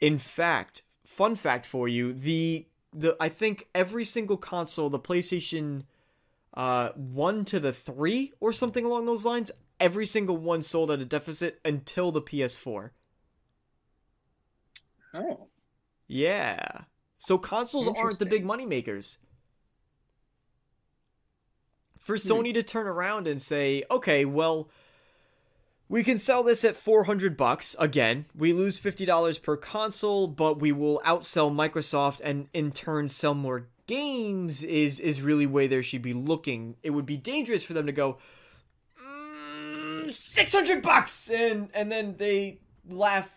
In 0.00 0.18
fact, 0.18 0.82
fun 1.04 1.34
fact 1.34 1.66
for 1.66 1.88
you, 1.88 2.12
the 2.12 2.66
the 2.92 3.16
I 3.18 3.28
think 3.28 3.68
every 3.74 4.04
single 4.04 4.36
console, 4.36 4.88
the 4.88 5.00
PlayStation 5.00 5.82
uh 6.54 6.90
1 6.90 7.44
to 7.46 7.58
the 7.58 7.72
3 7.72 8.32
or 8.38 8.52
something 8.52 8.84
along 8.84 9.06
those 9.06 9.24
lines, 9.24 9.50
every 9.80 10.06
single 10.06 10.36
one 10.36 10.62
sold 10.62 10.90
at 10.90 11.00
a 11.00 11.04
deficit 11.04 11.60
until 11.64 12.12
the 12.12 12.22
PS4. 12.22 12.90
Oh. 15.14 15.48
Yeah. 16.06 16.82
So 17.18 17.38
consoles 17.38 17.88
aren't 17.88 18.18
the 18.18 18.26
big 18.26 18.44
money 18.44 18.66
makers. 18.66 19.18
For 21.98 22.16
hmm. 22.16 22.28
Sony 22.28 22.54
to 22.54 22.62
turn 22.62 22.86
around 22.86 23.26
and 23.26 23.40
say, 23.40 23.84
"Okay, 23.90 24.24
well, 24.24 24.68
we 25.88 26.02
can 26.02 26.18
sell 26.18 26.42
this 26.42 26.64
at 26.64 26.76
400 26.76 27.36
bucks 27.36 27.76
again. 27.78 28.26
We 28.34 28.52
lose 28.52 28.80
$50 28.80 29.42
per 29.42 29.56
console, 29.56 30.26
but 30.26 30.58
we 30.58 30.72
will 30.72 31.00
outsell 31.04 31.52
Microsoft 31.52 32.20
and 32.24 32.48
in 32.52 32.72
turn 32.72 33.08
sell 33.08 33.34
more 33.34 33.68
games 33.86 34.64
is 34.64 34.98
is 34.98 35.20
really 35.20 35.46
where 35.46 35.68
they 35.68 35.82
should 35.82 36.02
be 36.02 36.14
looking. 36.14 36.76
It 36.82 36.90
would 36.90 37.06
be 37.06 37.16
dangerous 37.16 37.64
for 37.64 37.74
them 37.74 37.86
to 37.86 37.92
go 37.92 38.18
mm, 40.04 40.12
600 40.12 40.82
bucks 40.82 41.30
and 41.30 41.68
and 41.74 41.90
then 41.90 42.16
they 42.18 42.60
laugh 42.88 43.28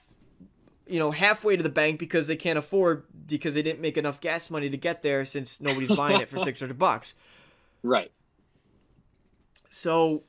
you 0.87 0.99
know 0.99 1.11
halfway 1.11 1.57
to 1.57 1.63
the 1.63 1.69
bank 1.69 1.99
because 1.99 2.27
they 2.27 2.35
can't 2.35 2.57
afford 2.57 3.03
because 3.27 3.53
they 3.53 3.61
didn't 3.61 3.81
make 3.81 3.97
enough 3.97 4.21
gas 4.21 4.49
money 4.49 4.69
to 4.69 4.77
get 4.77 5.01
there 5.01 5.25
since 5.25 5.59
nobody's 5.61 5.91
buying 5.95 6.19
it 6.21 6.29
for 6.29 6.39
600 6.43 6.77
bucks. 6.77 7.15
Right. 7.83 8.11
So 9.69 10.23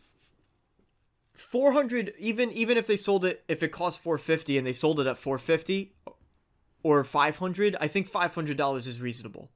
400 1.35 2.15
even 2.19 2.51
even 2.53 2.77
if 2.77 2.87
they 2.87 2.97
sold 2.97 3.25
it 3.25 3.45
if 3.49 3.63
it 3.63 3.69
cost 3.69 4.01
450 4.01 4.59
and 4.59 4.67
they 4.67 4.73
sold 4.73 5.01
it 5.01 5.07
at 5.07 5.19
450 5.19 5.95
or 6.83 7.05
500, 7.05 7.77
I 7.81 7.89
think 7.89 8.11
$500 8.11 8.87
is 8.87 9.01
reasonable. 9.01 9.51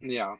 Yeah. 0.00 0.36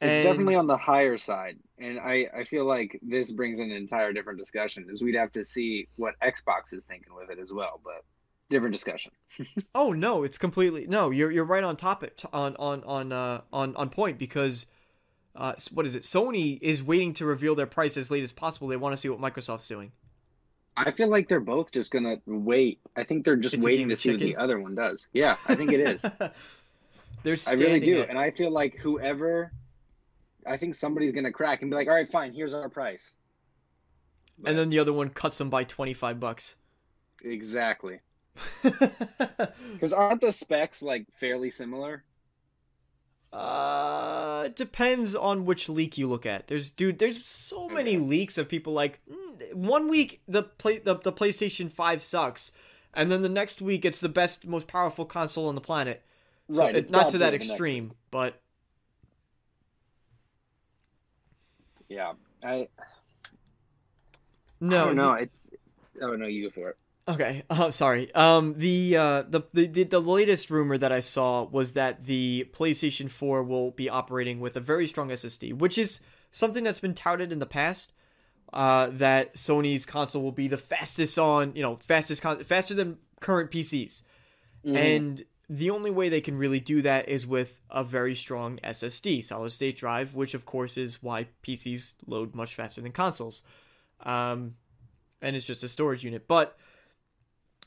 And- 0.00 0.10
It's 0.10 0.24
definitely 0.24 0.54
on 0.54 0.66
the 0.66 0.76
higher 0.76 1.18
side. 1.18 1.58
And 1.78 1.98
I, 1.98 2.26
I 2.34 2.44
feel 2.44 2.64
like 2.64 2.98
this 3.02 3.32
brings 3.32 3.58
an 3.58 3.70
entire 3.70 4.12
different 4.12 4.38
discussion 4.38 4.86
is 4.90 5.02
we'd 5.02 5.14
have 5.14 5.32
to 5.32 5.44
see 5.44 5.88
what 5.96 6.14
Xbox 6.20 6.72
is 6.72 6.84
thinking 6.84 7.14
with 7.14 7.30
it 7.30 7.38
as 7.38 7.52
well, 7.52 7.80
but 7.84 8.02
different 8.48 8.72
discussion. 8.72 9.12
Oh 9.74 9.92
no, 9.92 10.24
it's 10.24 10.36
completely 10.38 10.86
no. 10.88 11.10
You're 11.10 11.30
you're 11.30 11.44
right 11.44 11.62
on 11.62 11.76
top 11.76 12.02
it 12.02 12.22
on 12.32 12.56
on 12.56 12.82
on 12.84 13.12
uh 13.12 13.40
on 13.52 13.76
on 13.76 13.88
point 13.88 14.18
because 14.18 14.66
uh 15.36 15.54
what 15.72 15.86
is 15.86 15.94
it? 15.94 16.02
Sony 16.02 16.58
is 16.60 16.82
waiting 16.82 17.14
to 17.14 17.24
reveal 17.24 17.54
their 17.54 17.66
price 17.66 17.96
as 17.96 18.10
late 18.10 18.24
as 18.24 18.32
possible. 18.32 18.66
They 18.68 18.76
want 18.76 18.92
to 18.92 18.96
see 18.96 19.08
what 19.08 19.20
Microsoft's 19.20 19.68
doing. 19.68 19.92
I 20.76 20.90
feel 20.90 21.08
like 21.08 21.28
they're 21.28 21.40
both 21.40 21.70
just 21.72 21.90
gonna 21.92 22.16
wait. 22.26 22.80
I 22.96 23.04
think 23.04 23.24
they're 23.24 23.36
just 23.36 23.54
It's 23.54 23.64
waiting 23.64 23.88
to 23.90 23.96
see 23.96 24.10
what 24.10 24.20
the 24.20 24.36
other 24.36 24.58
one 24.58 24.74
does. 24.74 25.06
Yeah, 25.12 25.36
I 25.46 25.54
think 25.54 25.72
it 25.72 25.80
is. 25.80 26.04
They're 27.22 27.36
I 27.46 27.52
really 27.52 27.80
do. 27.80 28.02
And 28.02 28.18
I 28.18 28.30
feel 28.30 28.50
like 28.50 28.76
whoever 28.76 29.52
I 30.46 30.56
think 30.56 30.74
somebody's 30.74 31.12
gonna 31.12 31.32
crack 31.32 31.62
and 31.62 31.70
be 31.70 31.76
like, 31.76 31.88
All 31.88 31.94
right, 31.94 32.08
fine, 32.08 32.32
here's 32.32 32.54
our 32.54 32.68
price. 32.68 33.14
and 34.44 34.56
then 34.56 34.70
the 34.70 34.78
other 34.78 34.92
one 34.92 35.10
cuts 35.10 35.38
them 35.38 35.50
by 35.50 35.64
25 35.64 36.18
bucks. 36.20 36.56
Exactly. 37.22 38.00
Because 38.62 39.92
aren't 39.92 40.20
the 40.20 40.32
specs 40.32 40.82
like 40.82 41.06
fairly 41.18 41.50
similar? 41.50 42.04
Uh, 43.32 44.48
depends 44.48 45.14
on 45.14 45.44
which 45.44 45.68
leak 45.68 45.96
you 45.96 46.08
look 46.08 46.26
at. 46.26 46.48
There's 46.48 46.70
dude, 46.70 46.98
there's 46.98 47.24
so 47.24 47.68
many 47.68 47.96
leaks 47.96 48.38
of 48.38 48.48
people 48.48 48.72
like 48.72 49.00
mm, 49.10 49.54
one 49.54 49.88
week 49.88 50.20
the 50.26 50.42
play 50.42 50.78
the, 50.78 50.96
the 50.96 51.12
PlayStation 51.12 51.70
5 51.70 52.02
sucks, 52.02 52.50
and 52.92 53.10
then 53.10 53.22
the 53.22 53.28
next 53.28 53.62
week 53.62 53.84
it's 53.84 54.00
the 54.00 54.08
best 54.08 54.46
most 54.46 54.66
powerful 54.66 55.04
console 55.04 55.48
on 55.48 55.54
the 55.54 55.60
planet. 55.60 56.02
So 56.50 56.60
Right, 56.62 56.74
it, 56.74 56.78
it's 56.78 56.90
not 56.90 57.10
to 57.10 57.18
that 57.18 57.30
good 57.30 57.40
the 57.42 57.44
next 57.44 57.50
extreme, 57.50 57.92
but 58.10 58.40
Yeah. 61.90 62.12
I 62.42 62.68
no, 64.60 64.82
I 64.82 64.86
don't 64.86 64.96
know. 64.96 65.14
the- 65.16 65.22
It's 65.22 65.50
oh 66.00 66.16
no, 66.16 66.26
you 66.26 66.48
go 66.48 66.54
for 66.54 66.70
it. 66.70 66.76
Okay, 67.08 67.42
uh, 67.50 67.70
sorry. 67.70 68.14
Um, 68.14 68.54
the, 68.56 68.96
uh, 68.96 69.22
the 69.22 69.42
the 69.52 69.66
the 69.66 69.84
the 69.84 70.00
latest 70.00 70.48
rumor 70.50 70.78
that 70.78 70.92
I 70.92 71.00
saw 71.00 71.44
was 71.44 71.72
that 71.72 72.04
the 72.04 72.48
PlayStation 72.52 73.10
4 73.10 73.42
will 73.42 73.72
be 73.72 73.88
operating 73.90 74.38
with 74.40 74.56
a 74.56 74.60
very 74.60 74.86
strong 74.86 75.08
SSD, 75.08 75.52
which 75.54 75.76
is 75.76 76.00
something 76.30 76.62
that's 76.64 76.80
been 76.80 76.94
touted 76.94 77.32
in 77.32 77.38
the 77.40 77.46
past. 77.46 77.92
Uh, 78.52 78.88
that 78.92 79.34
Sony's 79.34 79.86
console 79.86 80.22
will 80.22 80.32
be 80.32 80.48
the 80.48 80.56
fastest 80.56 81.16
on, 81.20 81.52
you 81.54 81.62
know, 81.62 81.76
fastest 81.76 82.20
con- 82.20 82.42
faster 82.42 82.74
than 82.74 82.98
current 83.20 83.48
PCs, 83.50 84.02
Mhm. 84.66 84.76
and 84.76 85.24
the 85.52 85.70
only 85.70 85.90
way 85.90 86.08
they 86.08 86.20
can 86.20 86.38
really 86.38 86.60
do 86.60 86.80
that 86.80 87.08
is 87.08 87.26
with 87.26 87.60
a 87.68 87.82
very 87.82 88.14
strong 88.14 88.60
SSD, 88.62 89.24
solid 89.24 89.50
state 89.50 89.76
drive, 89.76 90.14
which 90.14 90.32
of 90.32 90.46
course 90.46 90.78
is 90.78 91.02
why 91.02 91.26
PCs 91.42 91.96
load 92.06 92.36
much 92.36 92.54
faster 92.54 92.80
than 92.80 92.92
consoles. 92.92 93.42
Um, 94.04 94.54
and 95.20 95.34
it's 95.34 95.44
just 95.44 95.64
a 95.64 95.68
storage 95.68 96.04
unit, 96.04 96.28
but 96.28 96.56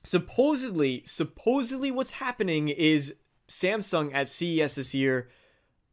supposedly 0.01 1.03
supposedly 1.05 1.91
what's 1.91 2.13
happening 2.13 2.69
is 2.69 3.15
Samsung 3.49 4.13
at 4.13 4.29
CES 4.29 4.75
this 4.75 4.95
year 4.95 5.27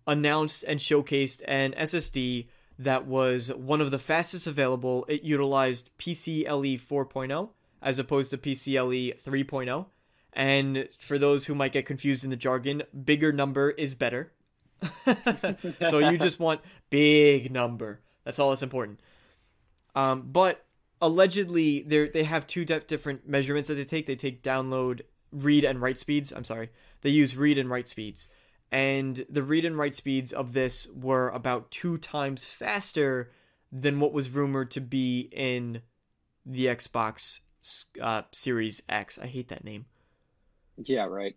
announced 0.07 0.65
and 0.69 0.79
showcased 0.79 1.43
an 1.49 1.73
SSD 1.73 2.47
that 2.79 3.05
was 3.07 3.53
one 3.53 3.81
of 3.81 3.91
the 3.91 3.99
fastest 3.99 4.47
available. 4.47 5.05
It 5.09 5.23
utilized 5.23 5.91
PCLE 5.99 6.81
4.0 6.81 7.49
as 7.83 7.99
opposed 7.99 8.31
to 8.31 8.39
PCLE 8.39 9.21
3.0. 9.21 9.87
And 10.33 10.89
for 10.99 11.19
those 11.19 11.47
who 11.47 11.55
might 11.55 11.73
get 11.73 11.87
confused 11.87 12.25
in 12.25 12.31
the 12.31 12.37
jargon, 12.37 12.83
bigger 13.05 13.33
number 13.33 13.71
is 13.71 13.95
better. 13.95 14.33
so 15.89 15.99
you 15.99 16.19
just 16.19 16.39
want 16.39 16.61
big 16.89 17.53
number. 17.53 18.01
That's 18.25 18.39
all 18.39 18.51
that's 18.51 18.63
important. 18.63 19.01
Um, 19.95 20.29
but 20.31 20.65
allegedly, 21.01 21.83
they 21.83 22.09
they 22.09 22.25
have 22.25 22.47
two 22.47 22.65
dif- 22.65 22.87
different 22.87 23.29
measurements 23.29 23.69
that 23.69 23.75
they 23.75 23.85
take. 23.85 24.07
They 24.07 24.17
take 24.17 24.43
download, 24.43 25.03
read, 25.33 25.65
and 25.65 25.81
write 25.81 25.99
speeds. 25.99 26.33
I'm 26.33 26.45
sorry, 26.45 26.71
they 27.03 27.11
use 27.11 27.37
read 27.37 27.59
and 27.59 27.71
write 27.71 27.89
speeds, 27.89 28.29
and 28.71 29.25
the 29.29 29.43
read 29.43 29.65
and 29.65 29.77
write 29.77 29.95
speeds 29.95 30.33
of 30.33 30.53
this 30.53 30.89
were 30.95 31.29
about 31.31 31.71
two 31.71 31.99
times 31.99 32.47
faster 32.47 33.31
than 33.73 34.01
what 34.01 34.13
was 34.13 34.31
rumored 34.31 34.71
to 34.73 34.81
be 34.81 35.29
in 35.33 35.83
the 36.45 36.67
Xbox 36.67 37.41
uh, 38.01 38.23
Series 38.33 38.83
X. 38.89 39.19
I 39.19 39.27
hate 39.27 39.49
that 39.49 39.65
name. 39.65 39.87
Yeah, 40.85 41.05
right. 41.05 41.37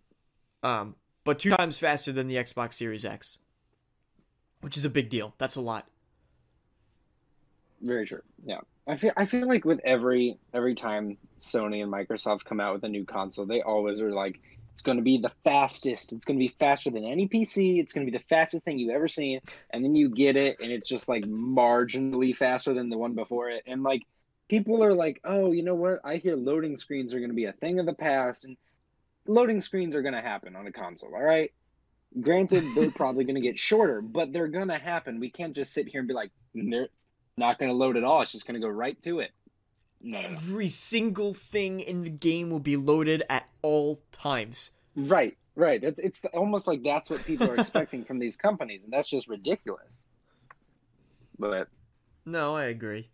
Um, 0.62 0.96
but 1.24 1.38
two 1.38 1.50
times 1.50 1.78
faster 1.78 2.12
than 2.12 2.28
the 2.28 2.36
Xbox 2.36 2.74
Series 2.74 3.04
X, 3.04 3.38
which 4.60 4.76
is 4.76 4.84
a 4.84 4.90
big 4.90 5.08
deal. 5.08 5.34
That's 5.38 5.56
a 5.56 5.60
lot. 5.60 5.86
Very 7.80 8.06
true. 8.06 8.22
Yeah. 8.44 8.60
I 8.86 8.96
feel 8.96 9.12
I 9.16 9.24
feel 9.26 9.48
like 9.48 9.64
with 9.64 9.80
every 9.84 10.38
every 10.52 10.74
time 10.74 11.16
Sony 11.38 11.82
and 11.82 11.92
Microsoft 11.92 12.44
come 12.44 12.60
out 12.60 12.74
with 12.74 12.84
a 12.84 12.88
new 12.88 13.04
console, 13.04 13.46
they 13.46 13.62
always 13.62 14.00
are 14.00 14.12
like, 14.12 14.40
it's 14.74 14.82
going 14.82 14.98
to 14.98 15.02
be 15.02 15.18
the 15.18 15.32
fastest. 15.42 16.12
It's 16.12 16.24
going 16.24 16.38
to 16.38 16.44
be 16.44 16.54
faster 16.58 16.90
than 16.90 17.04
any 17.04 17.26
PC. 17.26 17.78
It's 17.78 17.92
going 17.92 18.06
to 18.06 18.10
be 18.10 18.18
the 18.18 18.24
fastest 18.28 18.64
thing 18.64 18.78
you've 18.78 18.94
ever 18.94 19.08
seen. 19.08 19.40
And 19.70 19.82
then 19.82 19.94
you 19.94 20.10
get 20.10 20.36
it, 20.36 20.58
and 20.60 20.70
it's 20.70 20.88
just 20.88 21.08
like 21.08 21.24
marginally 21.24 22.36
faster 22.36 22.74
than 22.74 22.90
the 22.90 22.98
one 22.98 23.14
before 23.14 23.48
it. 23.50 23.62
And 23.66 23.82
like 23.82 24.02
people 24.48 24.84
are 24.84 24.92
like, 24.92 25.20
oh, 25.24 25.52
you 25.52 25.62
know 25.62 25.76
what? 25.76 26.00
I 26.04 26.16
hear 26.16 26.36
loading 26.36 26.76
screens 26.76 27.14
are 27.14 27.20
going 27.20 27.30
to 27.30 27.36
be 27.36 27.46
a 27.46 27.52
thing 27.52 27.80
of 27.80 27.86
the 27.86 27.94
past, 27.94 28.44
and 28.44 28.56
loading 29.26 29.60
screens 29.60 29.94
are 29.94 30.02
going 30.02 30.14
to 30.14 30.20
happen 30.20 30.56
on 30.56 30.66
a 30.66 30.72
console. 30.72 31.14
All 31.14 31.22
right. 31.22 31.52
Granted, 32.20 32.64
they're 32.74 32.90
probably 32.94 33.24
going 33.24 33.34
to 33.36 33.40
get 33.40 33.58
shorter, 33.58 34.00
but 34.00 34.32
they're 34.32 34.48
going 34.48 34.68
to 34.68 34.78
happen. 34.78 35.20
We 35.20 35.30
can't 35.30 35.54
just 35.54 35.72
sit 35.72 35.88
here 35.88 36.00
and 36.00 36.08
be 36.08 36.14
like, 36.14 36.30
they're 36.54 36.88
not 37.36 37.58
going 37.58 37.70
to 37.70 37.76
load 37.76 37.96
at 37.96 38.04
all. 38.04 38.22
It's 38.22 38.32
just 38.32 38.46
going 38.46 38.60
to 38.60 38.66
go 38.66 38.72
right 38.72 39.00
to 39.02 39.20
it. 39.20 39.30
No, 40.00 40.20
no, 40.20 40.28
no. 40.28 40.34
Every 40.34 40.68
single 40.68 41.32
thing 41.34 41.80
in 41.80 42.02
the 42.02 42.10
game 42.10 42.50
will 42.50 42.60
be 42.60 42.76
loaded 42.76 43.22
at 43.30 43.48
all 43.62 44.00
times. 44.12 44.70
Right, 44.94 45.36
right. 45.56 45.82
It's, 45.82 45.98
it's 45.98 46.18
almost 46.34 46.66
like 46.66 46.82
that's 46.82 47.08
what 47.08 47.24
people 47.24 47.50
are 47.50 47.56
expecting 47.58 48.04
from 48.04 48.18
these 48.18 48.36
companies, 48.36 48.84
and 48.84 48.92
that's 48.92 49.08
just 49.08 49.28
ridiculous. 49.28 50.06
But 51.38 51.68
No, 52.26 52.54
I 52.54 52.64
agree. 52.64 53.08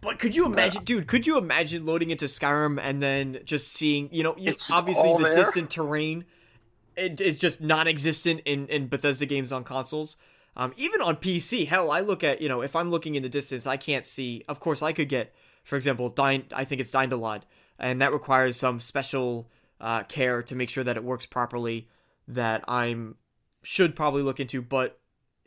But 0.00 0.18
could 0.18 0.34
you 0.34 0.46
imagine, 0.46 0.84
dude? 0.84 1.06
Could 1.06 1.26
you 1.26 1.36
imagine 1.36 1.84
loading 1.84 2.10
into 2.10 2.24
Skyrim 2.24 2.80
and 2.80 3.02
then 3.02 3.40
just 3.44 3.68
seeing, 3.68 4.08
you 4.12 4.22
know, 4.22 4.34
you, 4.38 4.54
obviously 4.72 5.12
the 5.12 5.24
there? 5.24 5.34
distant 5.34 5.70
terrain 5.70 6.24
it 7.00 7.20
is 7.20 7.38
just 7.38 7.60
non-existent 7.60 8.42
in 8.44 8.66
in 8.68 8.88
Bethesda 8.88 9.26
games 9.26 9.52
on 9.52 9.64
consoles. 9.64 10.16
Um, 10.56 10.74
even 10.76 11.00
on 11.00 11.16
PC, 11.16 11.68
hell, 11.68 11.90
I 11.90 12.00
look 12.00 12.22
at 12.22 12.40
you 12.40 12.48
know 12.48 12.60
if 12.60 12.76
I'm 12.76 12.90
looking 12.90 13.14
in 13.14 13.22
the 13.22 13.28
distance, 13.28 13.66
I 13.66 13.76
can't 13.76 14.06
see. 14.06 14.44
Of 14.48 14.60
course, 14.60 14.82
I 14.82 14.92
could 14.92 15.08
get, 15.08 15.32
for 15.64 15.76
example, 15.76 16.10
Dyn- 16.10 16.52
I 16.52 16.64
think 16.64 16.80
it's 16.80 16.90
Dynalod, 16.90 17.42
and 17.78 18.00
that 18.02 18.12
requires 18.12 18.56
some 18.56 18.80
special 18.80 19.50
uh, 19.80 20.02
care 20.04 20.42
to 20.42 20.54
make 20.54 20.68
sure 20.68 20.84
that 20.84 20.96
it 20.96 21.04
works 21.04 21.26
properly. 21.26 21.88
That 22.28 22.64
I'm 22.68 23.16
should 23.62 23.96
probably 23.96 24.22
look 24.22 24.40
into, 24.40 24.62
but 24.62 25.00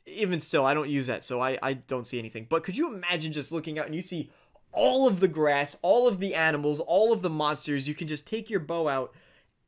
even 0.06 0.40
still, 0.40 0.66
I 0.66 0.74
don't 0.74 0.90
use 0.90 1.08
that, 1.08 1.24
so 1.24 1.42
I 1.42 1.58
I 1.62 1.74
don't 1.74 2.08
see 2.08 2.20
anything. 2.20 2.48
But 2.50 2.64
could 2.64 2.78
you 2.78 2.94
imagine 2.94 3.32
just 3.32 3.52
looking 3.52 3.78
out 3.78 3.86
and 3.86 3.96
you 3.96 4.02
see 4.02 4.32
all 4.74 5.08
of 5.08 5.20
the 5.20 5.28
grass, 5.28 5.78
all 5.82 6.08
of 6.08 6.20
the 6.20 6.36
animals, 6.36 6.80
all 6.80 7.14
of 7.14 7.22
the 7.22 7.30
monsters? 7.30 7.88
You 7.88 7.96
can 7.96 8.08
just 8.08 8.28
take 8.28 8.50
your 8.50 8.60
bow 8.60 8.88
out, 8.88 9.14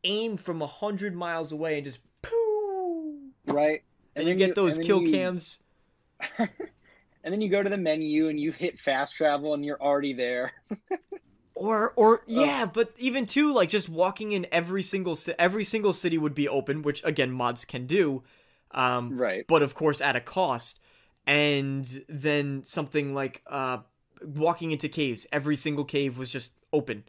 aim 0.04 0.36
from 0.38 0.62
a 0.62 0.68
hundred 0.68 1.15
miles 1.15 1.52
away, 1.52 1.78
and 1.78 1.86
just 1.86 2.00
poo. 2.22 3.30
right, 3.48 3.84
And, 4.15 4.28
you 4.28 4.32
then 4.32 4.38
get 4.48 4.56
those 4.56 4.78
and 4.78 4.86
kill 4.86 5.02
you- 5.02 5.12
cams. 5.12 5.60
and 6.39 6.50
then 7.34 7.41
you 7.41 7.50
go 7.50 7.62
to 7.63 7.70
the 7.70 7.78
menu 7.78 8.30
and 8.30 8.39
you 8.39 8.52
hit 8.52 8.80
fast 8.80 9.15
travel, 9.15 9.54
and 9.54 9.63
you're 9.65 9.82
already 9.82 10.13
there. 10.13 10.52
Or 11.58 11.94
or 11.96 12.22
yeah, 12.28 12.65
but 12.65 12.91
even 12.98 13.26
too 13.26 13.54
like 13.54 13.70
just 13.70 13.88
walking 13.88 14.34
in 14.34 14.46
every 14.52 14.84
single 14.84 15.15
ci- 15.15 15.36
every 15.39 15.63
single 15.63 15.94
city 15.94 16.18
would 16.18 16.36
be 16.36 16.50
open, 16.50 16.82
which 16.82 17.02
again 17.06 17.32
mods 17.32 17.63
can 17.63 17.88
do. 17.88 18.24
Um, 18.72 19.18
Right. 19.18 19.46
but 19.48 19.63
of 19.63 19.74
course 19.74 20.02
at 20.02 20.18
a 20.18 20.20
cost. 20.20 20.82
And 21.26 21.88
then 22.10 22.65
something 22.65 23.13
like 23.13 23.41
uh, 23.48 23.78
walking 24.23 24.71
into 24.71 24.89
caves, 24.89 25.25
every 25.32 25.56
single 25.56 25.86
cave 25.86 26.17
was 26.17 26.30
just 26.32 26.54
open. 26.73 27.04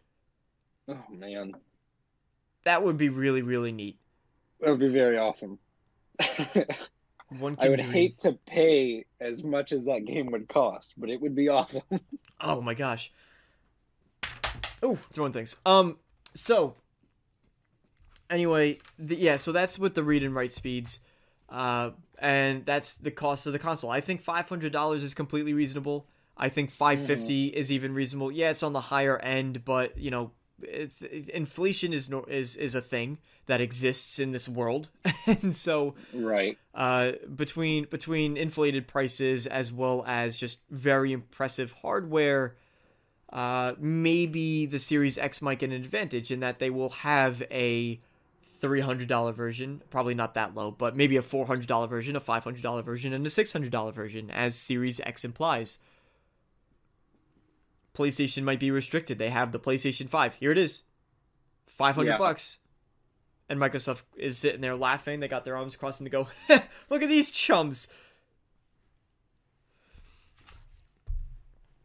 Oh 0.87 1.03
man, 1.11 1.53
That 2.63 2.83
would 2.83 2.97
be 2.97 3.09
really 3.09 3.41
really 3.41 3.71
neat. 3.71 3.99
that 4.59 4.69
would 4.71 4.79
be 4.79 4.89
very 4.89 5.17
awesome. 5.17 5.59
One 7.29 7.57
I 7.59 7.69
would 7.69 7.79
dream. 7.79 7.91
hate 7.91 8.19
to 8.21 8.33
pay 8.45 9.05
as 9.19 9.43
much 9.43 9.71
as 9.71 9.83
that 9.85 10.05
game 10.05 10.27
would 10.31 10.47
cost, 10.47 10.93
but 10.97 11.09
it 11.09 11.21
would 11.21 11.35
be 11.35 11.49
awesome. 11.49 11.83
Oh 12.39 12.61
my 12.61 12.75
gosh. 12.75 13.11
Oh, 14.83 14.95
throwing 15.11 15.31
things. 15.33 15.55
Um, 15.65 15.97
so 16.35 16.75
anyway, 18.29 18.79
the, 18.99 19.15
yeah, 19.15 19.37
so 19.37 19.51
that's 19.51 19.79
with 19.79 19.95
the 19.95 20.03
read 20.03 20.23
and 20.23 20.35
write 20.35 20.51
speeds, 20.51 20.99
uh, 21.49 21.91
and 22.19 22.65
that's 22.65 22.95
the 22.95 23.11
cost 23.11 23.47
of 23.47 23.53
the 23.53 23.59
console. 23.59 23.89
I 23.89 24.01
think 24.01 24.21
five 24.21 24.47
hundred 24.47 24.71
dollars 24.71 25.03
is 25.03 25.13
completely 25.13 25.53
reasonable. 25.53 26.07
I 26.37 26.49
think 26.49 26.71
five 26.71 27.09
is 27.09 27.71
even 27.71 27.93
reasonable. 27.93 28.31
Yeah, 28.31 28.51
it's 28.51 28.63
on 28.63 28.73
the 28.73 28.81
higher 28.81 29.17
end, 29.17 29.65
but 29.65 29.97
you 29.97 30.11
know, 30.11 30.31
it, 30.61 30.91
it- 31.01 31.29
inflation 31.29 31.93
is 31.93 32.09
no, 32.09 32.23
is 32.25 32.55
is 32.55 32.75
a 32.75 32.81
thing 32.81 33.17
that 33.47 33.61
exists 33.61 34.19
in 34.19 34.31
this 34.33 34.47
world, 34.47 34.89
and 35.25 35.55
so 35.55 35.95
right. 36.13 36.57
uh, 36.75 37.13
between 37.35 37.85
between 37.85 38.37
inflated 38.37 38.87
prices 38.87 39.47
as 39.47 39.71
well 39.71 40.03
as 40.07 40.35
just 40.37 40.61
very 40.69 41.11
impressive 41.11 41.71
hardware. 41.81 42.55
Uh, 43.31 43.73
maybe 43.77 44.65
the 44.65 44.79
Series 44.79 45.17
X 45.17 45.41
might 45.41 45.59
get 45.59 45.69
an 45.69 45.75
advantage 45.75 46.31
in 46.31 46.39
that 46.39 46.59
they 46.59 46.69
will 46.69 46.89
have 46.89 47.41
a 47.51 47.99
three 48.61 48.79
hundred 48.81 49.07
dollar 49.07 49.31
version, 49.33 49.81
probably 49.89 50.13
not 50.13 50.33
that 50.35 50.55
low, 50.55 50.71
but 50.71 50.95
maybe 50.95 51.17
a 51.17 51.21
four 51.21 51.45
hundred 51.45 51.67
dollar 51.67 51.87
version, 51.87 52.15
a 52.15 52.19
five 52.19 52.43
hundred 52.43 52.63
dollar 52.63 52.81
version, 52.81 53.11
and 53.13 53.25
a 53.25 53.29
six 53.29 53.51
hundred 53.51 53.71
dollar 53.71 53.91
version, 53.91 54.31
as 54.31 54.55
Series 54.55 54.99
X 55.01 55.25
implies. 55.25 55.77
PlayStation 57.97 58.43
might 58.43 58.59
be 58.59 58.69
restricted. 58.71 59.17
They 59.17 59.29
have 59.29 59.51
the 59.51 59.59
PlayStation 59.59 60.07
Five. 60.07 60.35
Here 60.35 60.51
it 60.51 60.57
is, 60.57 60.83
five 61.65 61.95
hundred 61.95 62.11
Yeah. 62.11 62.17
bucks. 62.17 62.59
And 63.49 63.59
Microsoft 63.59 64.03
is 64.17 64.37
sitting 64.37 64.59
there 64.61 64.75
laughing. 64.75 65.19
They 65.21 65.27
got 65.29 65.45
their 65.45 65.55
arms 65.55 65.75
crossed 65.75 66.01
and 66.01 66.05
they 66.05 66.11
go, 66.11 66.27
"Look 66.89 67.01
at 67.01 67.09
these 67.09 67.31
chums." 67.31 67.87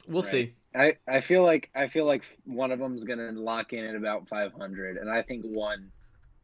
We'll 0.07 0.23
Right. 0.23 0.31
see. 0.31 0.55
I, 0.75 0.97
I 1.07 1.21
feel 1.21 1.45
like 1.45 1.71
I 1.75 1.87
feel 1.89 2.07
like 2.07 2.25
one 2.45 2.73
of 2.73 2.79
them's 2.79 3.05
gonna 3.05 3.31
lock 3.33 3.73
in 3.73 3.85
at 3.85 3.95
about 3.95 4.29
500, 4.29 4.97
and 4.97 5.11
I 5.11 5.23
think 5.23 5.45
one, 5.45 5.93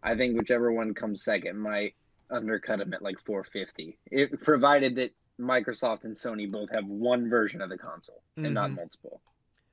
I 0.02 0.14
think 0.14 0.36
whichever 0.38 0.70
one 0.72 0.94
comes 0.94 1.24
second 1.24 1.58
might 1.58 1.94
undercut 2.30 2.78
them 2.78 2.92
at 2.94 3.02
like 3.02 3.18
450. 3.24 3.98
It 4.10 4.40
provided 4.42 4.96
that 4.96 5.12
Microsoft 5.40 6.04
and 6.04 6.14
Sony 6.14 6.50
both 6.50 6.70
have 6.70 6.86
one 6.86 7.28
version 7.30 7.60
of 7.62 7.70
the 7.70 7.78
console 7.78 8.22
and 8.36 8.52
not 8.54 8.70
Mhm. 8.70 8.76
multiple. 8.76 9.20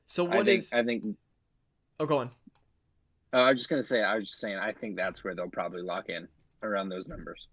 So 0.07 0.27
I 0.31 0.37
think 0.37 0.47
is? 0.49 0.73
I 0.73 0.83
think 0.83 1.03
Oh, 1.99 2.05
go 2.05 2.19
on. 2.19 2.31
uh, 3.33 3.37
I 3.37 3.51
was 3.51 3.57
just 3.59 3.69
gonna 3.69 3.83
say 3.83 4.03
I 4.03 4.15
was 4.15 4.27
just 4.29 4.39
saying 4.39 4.57
I 4.57 4.71
think 4.71 4.95
that's 4.95 5.23
where 5.23 5.33
they'll 5.35 5.49
probably 5.49 5.81
lock 5.81 6.09
in 6.09 6.27
around 6.63 6.89
those 6.89 7.07
numbers. 7.07 7.47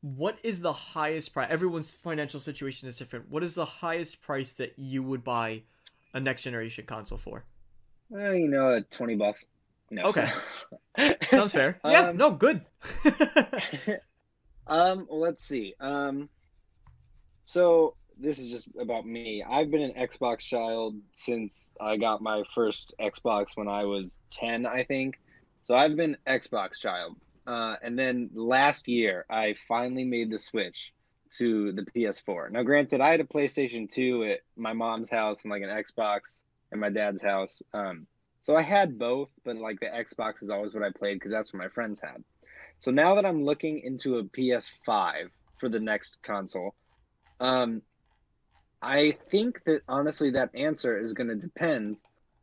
What 0.00 0.36
is 0.42 0.60
the 0.60 0.72
highest 0.72 1.32
price? 1.32 1.48
Everyone's 1.50 1.90
financial 1.90 2.38
situation 2.38 2.88
is 2.88 2.96
different. 2.96 3.30
What 3.30 3.42
is 3.42 3.54
the 3.54 3.64
highest 3.64 4.20
price 4.20 4.52
that 4.54 4.74
you 4.76 5.02
would 5.02 5.24
buy 5.24 5.62
a 6.12 6.20
next 6.20 6.42
generation 6.42 6.84
console 6.84 7.16
for? 7.16 7.44
Uh, 8.14 8.32
you 8.32 8.48
know, 8.48 8.68
uh, 8.68 8.80
20 8.90 9.16
bucks. 9.16 9.46
No. 9.90 10.02
Okay. 10.04 10.28
Sounds 11.30 11.54
fair. 11.54 11.80
yeah. 11.84 12.08
Um, 12.08 12.18
No. 12.18 12.32
Good. 12.32 12.66
um, 14.66 15.06
let's 15.10 15.42
see. 15.44 15.74
Um, 15.80 16.28
so 17.46 17.96
this 18.18 18.38
is 18.38 18.50
just 18.50 18.68
about 18.78 19.06
me. 19.06 19.42
I've 19.42 19.70
been 19.70 19.82
an 19.82 19.94
Xbox 19.94 20.40
child 20.40 20.96
since 21.14 21.72
I 21.80 21.96
got 21.96 22.22
my 22.22 22.42
first 22.54 22.94
Xbox 23.00 23.56
when 23.56 23.68
I 23.68 23.84
was 23.84 24.18
10, 24.30 24.66
I 24.66 24.84
think. 24.84 25.20
So 25.64 25.74
I've 25.74 25.96
been 25.96 26.16
Xbox 26.26 26.78
child. 26.80 27.16
Uh, 27.46 27.76
and 27.82 27.98
then 27.98 28.30
last 28.34 28.88
year, 28.88 29.26
I 29.28 29.54
finally 29.68 30.04
made 30.04 30.30
the 30.30 30.38
switch 30.38 30.92
to 31.38 31.72
the 31.72 31.82
PS4. 31.82 32.50
Now, 32.50 32.62
granted, 32.62 33.00
I 33.00 33.10
had 33.10 33.20
a 33.20 33.24
PlayStation 33.24 33.90
2 33.90 34.24
at 34.24 34.40
my 34.56 34.72
mom's 34.72 35.10
house 35.10 35.42
and 35.42 35.50
like 35.50 35.62
an 35.62 35.68
Xbox 35.68 36.42
at 36.72 36.78
my 36.78 36.90
dad's 36.90 37.22
house. 37.22 37.62
Um, 37.72 38.06
so 38.42 38.56
I 38.56 38.62
had 38.62 38.98
both, 38.98 39.30
but 39.44 39.56
like 39.56 39.80
the 39.80 39.86
Xbox 39.86 40.42
is 40.42 40.50
always 40.50 40.74
what 40.74 40.82
I 40.82 40.90
played 40.90 41.14
because 41.14 41.32
that's 41.32 41.52
what 41.52 41.62
my 41.62 41.68
friends 41.68 42.00
had. 42.00 42.22
So 42.78 42.90
now 42.90 43.14
that 43.14 43.24
I'm 43.24 43.42
looking 43.42 43.80
into 43.80 44.18
a 44.18 44.24
PS5 44.24 45.30
for 45.58 45.68
the 45.68 45.80
next 45.80 46.18
console, 46.22 46.74
um, 47.40 47.82
I 48.84 49.16
think 49.30 49.64
that 49.64 49.80
honestly 49.88 50.30
that 50.32 50.50
answer 50.54 50.98
is 50.98 51.14
going 51.14 51.28
to 51.28 51.34
depend 51.36 52.00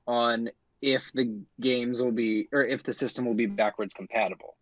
on 0.08 0.50
if 0.82 1.12
the 1.14 1.40
games 1.60 2.02
will 2.02 2.12
be 2.12 2.48
or 2.52 2.62
if 2.64 2.82
the 2.84 2.94
system 2.94 3.26
will 3.26 3.36
be 3.36 3.46
backwards 3.46 3.94
compatible. 3.94 4.56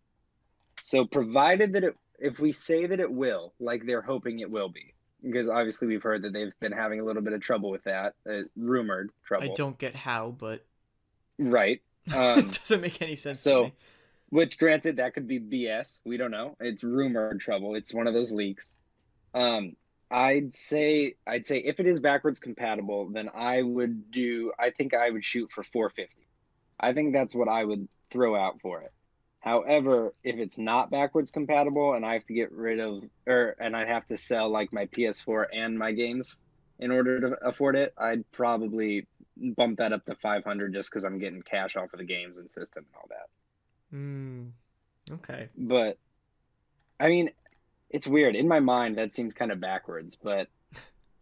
So 0.82 1.06
provided 1.06 1.72
that 1.72 1.84
it 1.84 1.96
if 2.18 2.38
we 2.38 2.52
say 2.52 2.84
that 2.86 3.00
it 3.00 3.10
will, 3.10 3.54
like 3.58 3.86
they're 3.86 4.02
hoping 4.02 4.40
it 4.40 4.50
will 4.50 4.68
be, 4.68 4.92
because 5.22 5.48
obviously 5.48 5.88
we've 5.88 6.02
heard 6.02 6.20
that 6.22 6.34
they've 6.34 6.52
been 6.60 6.72
having 6.72 7.00
a 7.00 7.04
little 7.04 7.22
bit 7.22 7.32
of 7.32 7.40
trouble 7.40 7.70
with 7.70 7.84
that, 7.84 8.14
uh, 8.30 8.40
rumored 8.56 9.10
trouble. 9.24 9.50
I 9.50 9.54
don't 9.54 9.78
get 9.78 9.94
how, 9.94 10.30
but 10.38 10.66
Right. 11.38 11.80
it 12.06 12.12
Um, 12.14 12.48
doesn't 12.50 12.82
make 12.82 13.00
any 13.00 13.16
sense 13.16 13.40
so- 13.40 13.62
to 13.62 13.68
me. 13.68 13.74
which 14.28 14.58
granted 14.58 14.96
that 14.96 15.14
could 15.14 15.26
be 15.26 15.40
BS. 15.40 16.02
We 16.04 16.18
don't 16.18 16.30
know. 16.30 16.56
It's 16.60 16.84
rumored 16.84 17.40
trouble. 17.40 17.74
It's 17.74 17.94
one 17.94 18.06
of 18.06 18.12
those 18.12 18.30
leaks. 18.30 18.76
Um, 19.32 19.76
I'd 20.10 20.54
say 20.54 21.14
I'd 21.26 21.46
say 21.46 21.58
if 21.58 21.78
it 21.78 21.86
is 21.86 22.00
backwards 22.00 22.40
compatible, 22.40 23.10
then 23.10 23.30
I 23.32 23.62
would 23.62 24.10
do. 24.10 24.52
I 24.58 24.70
think 24.70 24.92
I 24.92 25.08
would 25.08 25.24
shoot 25.24 25.50
for 25.52 25.62
450. 25.62 26.26
I 26.78 26.92
think 26.92 27.14
that's 27.14 27.34
what 27.34 27.48
I 27.48 27.64
would 27.64 27.88
throw 28.10 28.34
out 28.34 28.60
for 28.60 28.80
it. 28.82 28.92
However, 29.38 30.14
if 30.24 30.36
it's 30.36 30.58
not 30.58 30.90
backwards 30.90 31.30
compatible 31.30 31.94
and 31.94 32.04
I 32.04 32.14
have 32.14 32.26
to 32.26 32.34
get 32.34 32.52
rid 32.52 32.80
of 32.80 33.04
or 33.26 33.56
and 33.60 33.76
I'd 33.76 33.88
have 33.88 34.06
to 34.06 34.16
sell 34.16 34.50
like 34.50 34.72
my 34.72 34.86
PS4 34.86 35.46
and 35.52 35.78
my 35.78 35.92
games 35.92 36.36
in 36.78 36.90
order 36.90 37.20
to 37.20 37.46
afford 37.46 37.76
it, 37.76 37.94
I'd 37.96 38.30
probably 38.32 39.06
bump 39.36 39.78
that 39.78 39.92
up 39.92 40.04
to 40.06 40.14
500 40.16 40.74
just 40.74 40.90
because 40.90 41.04
I'm 41.04 41.18
getting 41.18 41.42
cash 41.42 41.76
off 41.76 41.92
of 41.92 41.98
the 41.98 42.04
games 42.04 42.38
and 42.38 42.50
system 42.50 42.84
and 42.86 42.96
all 42.96 43.08
that. 43.08 43.96
Hmm. 43.96 44.48
Okay. 45.14 45.48
But 45.56 45.98
I 46.98 47.08
mean, 47.08 47.30
it's 47.90 48.06
weird. 48.06 48.36
In 48.36 48.48
my 48.48 48.60
mind, 48.60 48.96
that 48.98 49.12
seems 49.14 49.34
kind 49.34 49.50
of 49.52 49.60
backwards, 49.60 50.16
but 50.22 50.48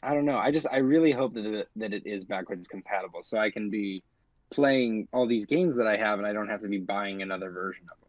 I 0.03 0.15
don't 0.15 0.25
know. 0.27 0.39
I 0.39 0.51
just 0.53 0.67
I 0.71 0.77
really 0.79 1.11
hope 1.13 1.35
that 1.35 1.45
it, 1.47 1.69
that 1.77 1.93
it 1.93 2.07
is 2.07 2.25
backwards 2.25 2.69
compatible, 2.69 3.23
so 3.23 3.39
I 3.39 3.51
can 3.51 3.71
be 3.71 4.03
playing 4.51 5.09
all 5.13 5.27
these 5.27 5.47
games 5.47 5.77
that 5.77 5.87
I 5.87 5.97
have, 5.97 6.19
and 6.19 6.27
I 6.27 6.33
don't 6.33 6.49
have 6.49 6.63
to 6.63 6.69
be 6.69 6.79
buying 6.79 7.21
another 7.23 7.51
version 7.51 7.85
of 7.93 7.99
them. 8.01 8.09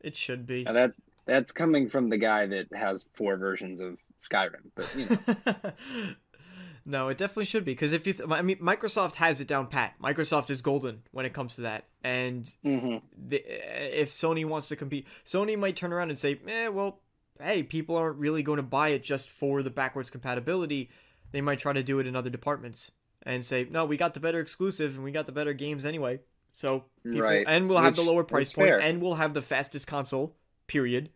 It 0.00 0.16
should 0.16 0.46
be. 0.46 0.64
Now 0.64 0.72
that 0.74 0.92
that's 1.26 1.52
coming 1.52 1.88
from 1.88 2.08
the 2.10 2.18
guy 2.18 2.46
that 2.46 2.66
has 2.74 3.08
four 3.14 3.36
versions 3.36 3.80
of 3.80 3.98
Skyrim, 4.20 4.70
but 4.74 4.94
you 4.94 5.06
know, 5.08 5.72
no, 6.86 7.08
it 7.08 7.16
definitely 7.18 7.46
should 7.46 7.64
be 7.64 7.72
because 7.72 7.92
if 7.92 8.06
you, 8.06 8.12
th- 8.12 8.28
I 8.30 8.42
mean, 8.42 8.58
Microsoft 8.58 9.14
has 9.16 9.40
it 9.40 9.48
down 9.48 9.66
pat. 9.66 9.94
Microsoft 10.02 10.50
is 10.50 10.60
golden 10.60 11.02
when 11.12 11.24
it 11.26 11.32
comes 11.32 11.54
to 11.56 11.62
that, 11.62 11.84
and 12.02 12.44
Mhm. 12.64 13.00
the, 13.16 13.42
if 14.00 14.12
Sony 14.14 14.44
wants 14.44 14.68
to 14.68 14.76
compete, 14.76 15.06
Sony 15.26 15.58
might 15.58 15.76
turn 15.76 15.92
around 15.92 16.10
and 16.10 16.18
say, 16.18 16.38
"Eh, 16.46 16.68
well, 16.68 17.00
hey, 17.42 17.62
people 17.62 17.96
aren't 17.96 18.18
really 18.18 18.42
going 18.42 18.56
to 18.58 18.62
buy 18.62 18.88
it 18.90 19.02
just 19.02 19.30
for 19.30 19.62
the 19.62 19.70
backwards 19.70 20.10
compatibility. 20.10 20.90
They 21.32 21.40
might 21.40 21.58
try 21.58 21.72
to 21.72 21.82
do 21.82 21.98
it 21.98 22.06
in 22.06 22.14
other 22.16 22.30
departments 22.30 22.92
and 23.22 23.44
say, 23.44 23.66
no, 23.70 23.84
we 23.84 23.96
got 23.96 24.14
the 24.14 24.20
better 24.20 24.40
exclusive 24.40 24.94
and 24.94 25.04
we 25.04 25.10
got 25.10 25.26
the 25.26 25.32
better 25.32 25.52
games 25.52 25.84
anyway. 25.84 26.20
So 26.52 26.84
people, 27.02 27.22
Right. 27.22 27.44
and 27.48 27.68
we'll 27.68 27.78
have 27.78 27.96
the 27.96 28.02
lower 28.02 28.22
price 28.22 28.52
point, 28.52 28.68
fair. 28.68 28.80
and 28.80 29.02
we'll 29.02 29.16
have 29.16 29.34
the 29.34 29.42
fastest 29.42 29.86
console. 29.86 30.36
Period. 30.68 31.10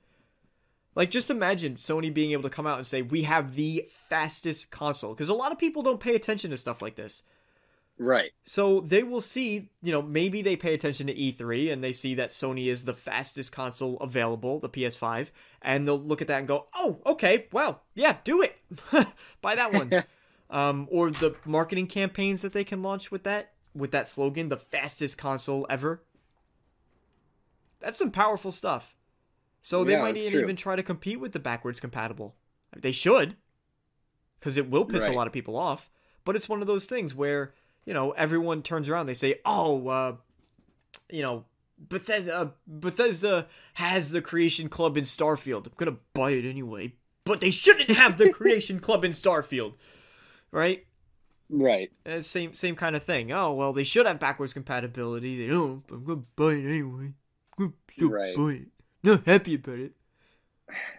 Like, 0.94 1.12
just 1.12 1.30
imagine 1.30 1.76
Sony 1.76 2.12
being 2.12 2.32
able 2.32 2.42
to 2.42 2.50
come 2.50 2.66
out 2.66 2.78
and 2.78 2.86
say, 2.86 3.02
we 3.02 3.22
have 3.22 3.54
the 3.54 3.88
fastest 3.88 4.72
console. 4.72 5.14
Because 5.14 5.28
a 5.28 5.34
lot 5.34 5.52
of 5.52 5.58
people 5.58 5.82
don't 5.82 6.00
pay 6.00 6.16
attention 6.16 6.50
to 6.50 6.56
stuff 6.56 6.82
like 6.82 6.96
this. 6.96 7.22
Right? 7.98 8.30
So 8.44 8.80
they 8.80 9.02
will 9.02 9.20
see, 9.20 9.70
you 9.82 9.92
know, 9.92 10.00
maybe 10.00 10.40
they 10.42 10.56
pay 10.56 10.74
attention 10.74 11.06
to 11.08 11.14
E3 11.14 11.72
and 11.72 11.84
they 11.84 11.92
see 11.92 12.14
that 12.14 12.30
Sony 12.30 12.68
is 12.68 12.84
the 12.84 12.94
fastest 12.94 13.52
console 13.52 13.98
available, 13.98 14.60
the 14.60 14.68
PS5, 14.68 15.30
and 15.60 15.86
they'll 15.86 16.00
look 16.00 16.22
at 16.22 16.28
that 16.28 16.38
and 16.38 16.48
go, 16.48 16.66
"Oh, 16.74 17.00
okay, 17.04 17.46
well, 17.52 17.82
yeah, 17.94 18.16
do 18.24 18.42
it. 18.42 18.56
Buy 19.42 19.54
that 19.54 19.72
one." 19.72 20.04
um, 20.50 20.88
or 20.90 21.10
the 21.10 21.34
marketing 21.44 21.86
campaigns 21.86 22.42
that 22.42 22.52
they 22.52 22.64
can 22.64 22.82
launch 22.82 23.10
with 23.10 23.24
that 23.24 23.52
with 23.74 23.90
that 23.90 24.08
slogan, 24.08 24.48
"The 24.48 24.56
fastest 24.56 25.18
console 25.18 25.66
ever." 25.68 26.02
That's 27.80 27.98
some 27.98 28.10
powerful 28.10 28.50
stuff. 28.50 28.96
So 29.62 29.84
they 29.84 29.92
Yeah, 29.92 30.02
might 30.02 30.16
even 30.16 30.40
even 30.40 30.56
try 30.56 30.76
to 30.76 30.82
compete 30.82 31.20
with 31.20 31.32
the 31.32 31.38
backwards 31.38 31.80
compatible. 31.80 32.34
They 32.76 32.92
should, 32.92 33.36
because 34.38 34.56
it 34.56 34.70
will 34.70 34.84
piss 34.84 35.06
a 35.06 35.12
lot 35.12 35.26
of 35.26 35.32
people 35.32 35.56
off. 35.56 35.90
But 36.24 36.36
it's 36.36 36.48
one 36.48 36.60
of 36.60 36.66
those 36.66 36.86
things 36.86 37.14
where 37.14 37.54
you 37.84 37.94
know, 37.94 38.12
everyone 38.12 38.62
turns 38.62 38.88
around. 38.88 39.06
They 39.06 39.14
say, 39.14 39.40
"Oh, 39.44 39.88
uh, 39.88 40.16
you 41.10 41.22
know, 41.22 41.44
Bethesda, 41.78 42.52
Bethesda 42.66 43.46
has 43.74 44.10
the 44.10 44.20
Creation 44.20 44.68
Club 44.68 44.96
in 44.96 45.04
Starfield. 45.04 45.66
I'm 45.66 45.72
gonna 45.76 45.96
buy 46.14 46.32
it 46.32 46.44
anyway." 46.48 46.94
But 47.24 47.40
they 47.40 47.50
shouldn't 47.50 47.90
have 47.90 48.16
the 48.18 48.30
Creation 48.32 48.80
Club 48.80 49.04
in 49.04 49.12
Starfield, 49.12 49.74
right? 50.50 50.84
Right. 51.50 51.90
Uh, 52.04 52.20
same 52.20 52.52
same 52.54 52.76
kind 52.76 52.94
of 52.96 53.02
thing. 53.02 53.32
Oh 53.32 53.52
well, 53.54 53.72
they 53.72 53.84
should 53.84 54.06
have 54.06 54.18
backwards 54.20 54.52
compatibility. 54.52 55.40
They 55.42 55.50
don't. 55.50 55.86
But 55.86 55.96
I'm 55.96 56.04
gonna 56.04 56.22
buy 56.36 56.52
it 56.52 56.64
anyway. 56.66 57.14
I'm 57.58 57.74
gonna 57.98 58.10
Right. 58.12 58.36
buy 58.36 58.50
it. 58.50 58.68
Not 59.02 59.26
happy 59.26 59.54
about 59.54 59.78
it. 59.78 59.92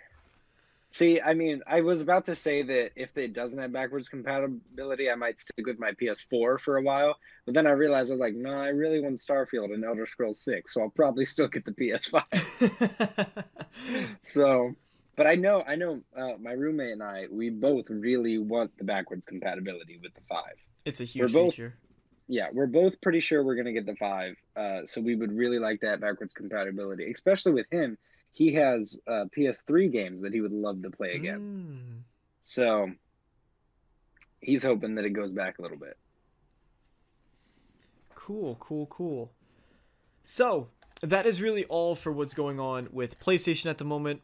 See, 0.91 1.21
I 1.21 1.36
mean, 1.36 1.62
I 1.67 1.82
was 1.82 2.02
about 2.02 2.25
to 2.25 2.36
say 2.36 2.63
that 2.63 2.91
if 2.95 3.15
it 3.15 3.34
doesn't 3.34 3.60
have 3.60 3.71
backwards 3.71 4.10
compatibility, 4.10 5.12
I 5.12 5.15
might 5.15 5.39
stick 5.39 5.67
with 5.67 5.78
my 5.78 5.91
PS4 5.91 6.60
for 6.60 6.78
a 6.78 6.82
while. 6.82 7.15
But 7.45 7.54
then 7.54 7.67
I 7.67 7.71
realized 7.71 8.10
I 8.10 8.13
was 8.13 8.19
like, 8.19 8.34
no, 8.34 8.49
I 8.52 8.69
really 8.69 8.99
want 8.99 9.17
Starfield 9.17 9.71
and 9.73 9.86
Elder 9.86 10.08
Scrolls 10.08 10.39
6, 10.41 10.73
so 10.73 10.82
I'll 10.82 10.89
probably 10.89 11.25
still 11.25 11.47
get 11.47 11.63
the 11.63 11.73
PS5. 11.73 13.43
so, 14.23 14.73
but 15.15 15.28
I 15.28 15.36
know, 15.36 15.62
I 15.62 15.75
know, 15.75 16.02
uh, 16.17 16.34
my 16.39 16.54
roommate 16.54 16.93
and 16.93 17.04
I, 17.04 17.28
we 17.30 17.52
both 17.52 17.89
really 17.89 18.39
want 18.39 18.75
the 18.80 18.84
backwards 18.84 19.28
compatibility 19.28 19.99
with 20.02 20.15
the 20.15 20.21
five. 20.28 20.56
it's 20.86 21.02
a 21.02 21.06
huge 21.06 21.32
both- 21.32 21.54
feature. 21.54 21.75
Yeah, 22.32 22.49
we're 22.54 22.67
both 22.67 23.02
pretty 23.02 23.21
sure 23.21 23.43
we're 23.43 23.56
gonna 23.56 23.73
get 23.73 23.88
the 23.88 23.95
five. 23.95 24.36
Uh, 24.56 24.86
so 24.86 25.02
we 25.02 25.15
would 25.15 25.32
really 25.32 25.58
like 25.58 25.82
that 25.82 25.99
backwards 25.99 26.36
compatibility, 26.36 27.12
especially 27.12 27.54
with 27.54 27.65
him. 27.71 27.97
He 28.31 28.53
has 28.53 28.99
uh, 29.07 29.25
PS3 29.35 29.91
games 29.91 30.21
that 30.21 30.33
he 30.33 30.41
would 30.41 30.53
love 30.53 30.81
to 30.83 30.89
play 30.89 31.13
again. 31.13 31.39
Mm. 31.39 32.03
So 32.45 32.91
he's 34.41 34.63
hoping 34.63 34.95
that 34.95 35.05
it 35.05 35.11
goes 35.11 35.33
back 35.33 35.59
a 35.59 35.61
little 35.61 35.77
bit. 35.77 35.97
Cool, 38.15 38.55
cool, 38.59 38.85
cool. 38.87 39.31
So, 40.23 40.67
that 41.01 41.25
is 41.25 41.41
really 41.41 41.65
all 41.65 41.95
for 41.95 42.11
what's 42.11 42.33
going 42.33 42.59
on 42.59 42.89
with 42.91 43.19
PlayStation 43.19 43.69
at 43.69 43.77
the 43.77 43.85
moment. 43.85 44.21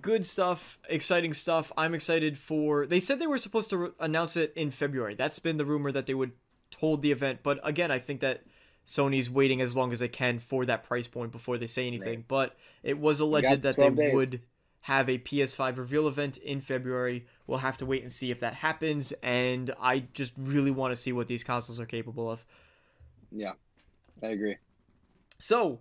Good 0.00 0.24
stuff, 0.26 0.78
exciting 0.88 1.32
stuff. 1.32 1.72
I'm 1.76 1.94
excited 1.94 2.38
for. 2.38 2.86
They 2.86 3.00
said 3.00 3.18
they 3.18 3.26
were 3.26 3.38
supposed 3.38 3.70
to 3.70 3.76
re- 3.76 3.90
announce 4.00 4.36
it 4.36 4.52
in 4.56 4.70
February. 4.70 5.14
That's 5.14 5.38
been 5.38 5.56
the 5.56 5.64
rumor 5.64 5.92
that 5.92 6.06
they 6.06 6.14
would 6.14 6.32
hold 6.78 7.02
the 7.02 7.12
event. 7.12 7.40
But 7.42 7.60
again, 7.66 7.90
I 7.90 7.98
think 7.98 8.20
that 8.20 8.42
Sony's 8.88 9.28
waiting 9.28 9.60
as 9.60 9.76
long 9.76 9.92
as 9.92 9.98
they 9.98 10.08
can 10.08 10.38
for 10.38 10.64
that 10.64 10.82
price 10.82 11.06
point 11.06 11.30
before 11.30 11.58
they 11.58 11.66
say 11.66 11.86
anything. 11.86 12.24
But 12.26 12.56
it 12.82 12.98
was 12.98 13.20
alleged 13.20 13.60
that 13.62 13.76
they 13.76 13.90
days. 13.90 14.14
would 14.14 14.40
have 14.80 15.10
a 15.10 15.18
PS5 15.18 15.76
reveal 15.76 16.08
event 16.08 16.38
in 16.38 16.62
February. 16.62 17.26
We'll 17.46 17.58
have 17.58 17.76
to 17.78 17.86
wait 17.86 18.00
and 18.00 18.10
see 18.10 18.30
if 18.30 18.40
that 18.40 18.54
happens. 18.54 19.12
And 19.22 19.74
I 19.78 20.04
just 20.14 20.32
really 20.38 20.70
want 20.70 20.92
to 20.92 20.96
see 20.96 21.12
what 21.12 21.26
these 21.26 21.44
consoles 21.44 21.78
are 21.78 21.84
capable 21.84 22.30
of. 22.30 22.42
Yeah, 23.30 23.52
I 24.22 24.28
agree. 24.28 24.56
So, 25.38 25.80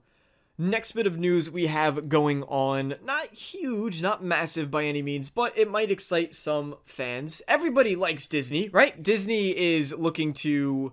next 0.57 0.91
bit 0.91 1.07
of 1.07 1.17
news 1.17 1.49
we 1.49 1.67
have 1.67 2.09
going 2.09 2.43
on, 2.43 2.95
not 3.05 3.33
huge, 3.33 4.01
not 4.01 4.21
massive 4.21 4.69
by 4.69 4.83
any 4.83 5.01
means, 5.01 5.29
but 5.29 5.57
it 5.57 5.71
might 5.71 5.91
excite 5.91 6.33
some 6.33 6.75
fans. 6.83 7.41
Everybody 7.47 7.95
likes 7.95 8.27
Disney, 8.27 8.67
right? 8.67 9.01
Disney 9.01 9.57
is 9.57 9.93
looking 9.93 10.33
to 10.33 10.91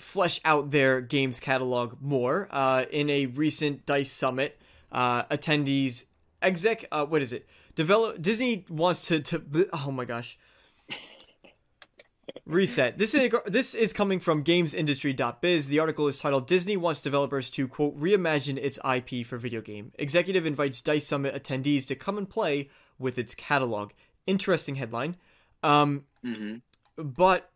flesh 0.00 0.40
out 0.44 0.70
their 0.70 1.00
games 1.00 1.40
catalog 1.40 1.96
more. 2.00 2.48
Uh, 2.50 2.84
in 2.90 3.10
a 3.10 3.26
recent 3.26 3.86
Dice 3.86 4.10
Summit, 4.10 4.60
uh, 4.92 5.24
attendees, 5.24 6.04
exec, 6.42 6.86
uh, 6.90 7.04
what 7.04 7.22
is 7.22 7.32
it? 7.32 7.46
Develop 7.74 8.20
Disney 8.20 8.64
wants 8.68 9.06
to, 9.06 9.20
to 9.20 9.68
oh 9.72 9.90
my 9.90 10.04
gosh. 10.04 10.38
Reset. 12.46 12.98
This 12.98 13.14
is 13.14 13.32
this 13.46 13.74
is 13.74 13.92
coming 13.92 14.18
from 14.18 14.42
GamesIndustry.biz. 14.42 15.68
The 15.68 15.78
article 15.78 16.08
is 16.08 16.18
titled 16.18 16.48
"Disney 16.48 16.76
wants 16.76 17.00
developers 17.00 17.48
to 17.50 17.68
quote 17.68 17.98
reimagine 17.98 18.56
its 18.56 18.78
IP 18.84 19.24
for 19.24 19.36
video 19.36 19.60
game." 19.60 19.92
Executive 19.98 20.44
invites 20.46 20.80
Dice 20.80 21.06
Summit 21.06 21.34
attendees 21.34 21.86
to 21.86 21.94
come 21.94 22.18
and 22.18 22.28
play 22.28 22.68
with 22.98 23.18
its 23.18 23.36
catalog. 23.36 23.92
Interesting 24.26 24.76
headline. 24.76 25.16
Um, 25.62 26.06
hmm 26.22 26.56
but 27.02 27.49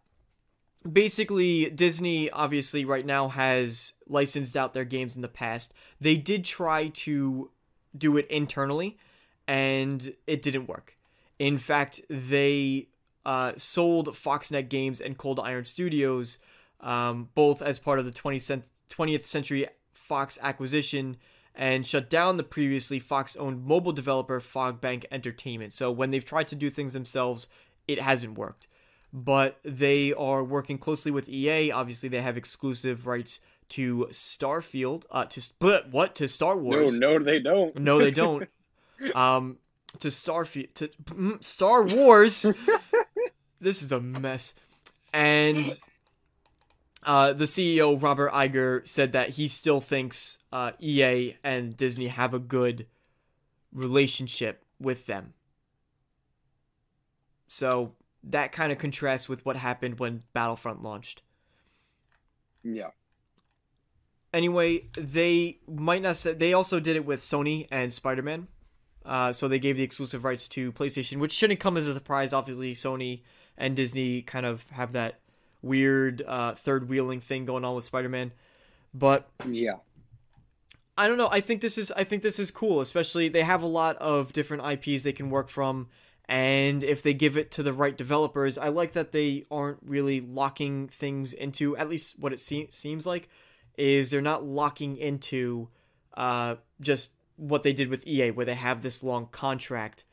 basically 0.90 1.70
disney 1.70 2.30
obviously 2.30 2.84
right 2.84 3.06
now 3.06 3.28
has 3.28 3.92
licensed 4.06 4.56
out 4.56 4.74
their 4.74 4.84
games 4.84 5.16
in 5.16 5.22
the 5.22 5.28
past. 5.28 5.72
They 6.00 6.16
did 6.16 6.44
try 6.44 6.88
to 6.88 7.50
do 7.96 8.16
it 8.16 8.26
internally 8.28 8.98
and 9.46 10.14
it 10.26 10.42
didn't 10.42 10.66
work. 10.66 10.96
In 11.38 11.58
fact 11.58 12.00
they 12.10 12.88
uh, 13.24 13.52
sold 13.56 14.08
FoxNext 14.08 14.68
games 14.68 15.00
and 15.00 15.16
cold 15.16 15.40
iron 15.40 15.64
studios 15.64 16.38
um, 16.80 17.30
both 17.34 17.62
as 17.62 17.78
part 17.78 17.98
of 17.98 18.04
the 18.04 18.12
20th, 18.12 18.64
20th 18.90 19.24
century 19.24 19.66
fox 19.94 20.38
acquisition 20.42 21.16
and 21.54 21.86
shut 21.86 22.10
down 22.10 22.36
the 22.36 22.42
previously 22.42 22.98
fox 22.98 23.36
owned 23.36 23.64
mobile 23.64 23.92
developer 23.92 24.40
fogbank 24.40 25.06
entertainment. 25.10 25.72
So 25.72 25.90
when 25.90 26.10
they've 26.10 26.24
tried 26.24 26.48
to 26.48 26.56
do 26.56 26.68
things 26.68 26.92
themselves 26.92 27.46
it 27.88 28.00
hasn't 28.00 28.36
worked 28.36 28.66
but 29.14 29.60
they 29.64 30.12
are 30.12 30.42
working 30.42 30.76
closely 30.76 31.12
with 31.12 31.28
EA. 31.28 31.70
Obviously, 31.70 32.08
they 32.08 32.20
have 32.20 32.36
exclusive 32.36 33.06
rights 33.06 33.38
to 33.70 34.08
Starfield. 34.10 35.04
Uh, 35.08 35.24
to 35.26 35.50
but 35.60 35.90
what 35.90 36.16
to 36.16 36.26
Star 36.26 36.56
No, 36.56 36.62
Wars? 36.62 36.98
no, 36.98 37.18
they 37.20 37.38
don't. 37.38 37.76
no, 37.78 37.98
they 37.98 38.10
don't. 38.10 38.48
Um, 39.14 39.58
to 39.98 40.08
Starfield 40.08 40.72
to 40.74 40.88
mm, 41.04 41.42
Star 41.42 41.82
Wars. 41.82 42.46
this 43.60 43.82
is 43.82 43.90
a 43.92 44.00
mess, 44.00 44.54
and 45.12 45.78
uh, 47.04 47.32
the 47.32 47.44
CEO 47.44 48.00
Robert 48.00 48.30
Iger 48.32 48.86
said 48.86 49.12
that 49.12 49.30
he 49.30 49.48
still 49.48 49.80
thinks 49.80 50.38
uh, 50.52 50.70
EA 50.80 51.36
and 51.42 51.76
Disney 51.76 52.06
have 52.06 52.32
a 52.32 52.38
good 52.38 52.86
relationship 53.72 54.64
with 54.78 55.06
them. 55.06 55.34
So 57.48 57.92
that 58.30 58.52
kind 58.52 58.72
of 58.72 58.78
contrasts 58.78 59.28
with 59.28 59.44
what 59.44 59.56
happened 59.56 59.98
when 59.98 60.22
Battlefront 60.32 60.82
launched. 60.82 61.22
Yeah. 62.62 62.90
Anyway, 64.32 64.88
they 64.96 65.58
might 65.68 66.02
not 66.02 66.16
say 66.16 66.32
they 66.32 66.52
also 66.52 66.80
did 66.80 66.96
it 66.96 67.04
with 67.04 67.20
Sony 67.20 67.68
and 67.70 67.92
Spider-Man. 67.92 68.48
Uh, 69.04 69.32
so 69.32 69.48
they 69.48 69.58
gave 69.58 69.76
the 69.76 69.82
exclusive 69.82 70.24
rights 70.24 70.48
to 70.48 70.72
PlayStation, 70.72 71.18
which 71.18 71.32
shouldn't 71.32 71.60
come 71.60 71.76
as 71.76 71.86
a 71.86 71.92
surprise. 71.92 72.32
Obviously, 72.32 72.72
Sony 72.74 73.20
and 73.58 73.76
Disney 73.76 74.22
kind 74.22 74.46
of 74.46 74.68
have 74.70 74.92
that 74.92 75.20
weird 75.60 76.22
uh, 76.22 76.54
third 76.54 76.88
wheeling 76.88 77.20
thing 77.20 77.44
going 77.44 77.64
on 77.64 77.74
with 77.74 77.84
Spider-Man. 77.84 78.32
But 78.92 79.26
Yeah. 79.46 79.76
I 80.96 81.08
don't 81.08 81.18
know. 81.18 81.28
I 81.30 81.40
think 81.40 81.60
this 81.60 81.76
is 81.76 81.90
I 81.92 82.04
think 82.04 82.22
this 82.22 82.38
is 82.38 82.52
cool, 82.52 82.80
especially 82.80 83.28
they 83.28 83.42
have 83.42 83.62
a 83.62 83.66
lot 83.66 83.96
of 83.96 84.32
different 84.32 84.64
IPs 84.64 85.02
they 85.02 85.12
can 85.12 85.28
work 85.28 85.48
from 85.48 85.88
and 86.28 86.82
if 86.82 87.02
they 87.02 87.12
give 87.12 87.36
it 87.36 87.50
to 87.52 87.62
the 87.62 87.72
right 87.72 87.96
developers, 87.96 88.56
I 88.56 88.68
like 88.68 88.92
that 88.92 89.12
they 89.12 89.44
aren't 89.50 89.78
really 89.84 90.20
locking 90.20 90.88
things 90.88 91.32
into 91.32 91.76
at 91.76 91.88
least 91.88 92.18
what 92.18 92.32
it 92.32 92.40
se- 92.40 92.68
seems 92.70 93.06
like 93.06 93.28
is 93.76 94.10
they're 94.10 94.22
not 94.22 94.44
locking 94.44 94.96
into 94.96 95.68
uh 96.16 96.54
just 96.80 97.10
what 97.36 97.64
they 97.64 97.72
did 97.72 97.88
with 97.88 98.06
EA 98.06 98.30
where 98.30 98.46
they 98.46 98.54
have 98.54 98.82
this 98.82 99.02
long 99.02 99.26
contract 99.32 100.04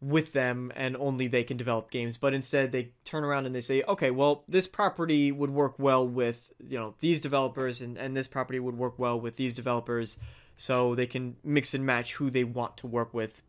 with 0.00 0.32
them 0.32 0.72
and 0.74 0.96
only 0.96 1.28
they 1.28 1.44
can 1.44 1.58
develop 1.58 1.90
games. 1.90 2.16
But 2.16 2.32
instead 2.32 2.72
they 2.72 2.92
turn 3.04 3.22
around 3.22 3.46
and 3.46 3.54
they 3.54 3.60
say 3.60 3.82
okay 3.86 4.10
well 4.10 4.44
this 4.48 4.66
property 4.66 5.30
would 5.30 5.50
work 5.50 5.78
well 5.78 6.08
with 6.08 6.40
you 6.58 6.78
know 6.78 6.94
these 6.98 7.20
developers 7.20 7.82
and, 7.82 7.96
and 7.96 8.16
this 8.16 8.26
property 8.26 8.58
would 8.58 8.76
work 8.76 8.98
well 8.98 9.20
with 9.20 9.36
these 9.36 9.54
developers 9.54 10.16
so 10.56 10.94
they 10.94 11.06
can 11.06 11.36
mix 11.44 11.72
and 11.74 11.86
match 11.86 12.14
who 12.14 12.30
they 12.30 12.44
want 12.44 12.78
to 12.78 12.86
work 12.86 13.14
with 13.14 13.42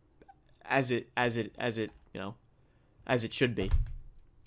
as 0.72 0.92
it 0.92 1.10
as 1.18 1.38
it 1.38 1.56
as 1.60 1.78
it 1.78 1.92
you 2.14 2.22
know 2.22 2.36
as 3.08 3.24
it 3.24 3.34
should 3.34 3.56
be 3.56 3.72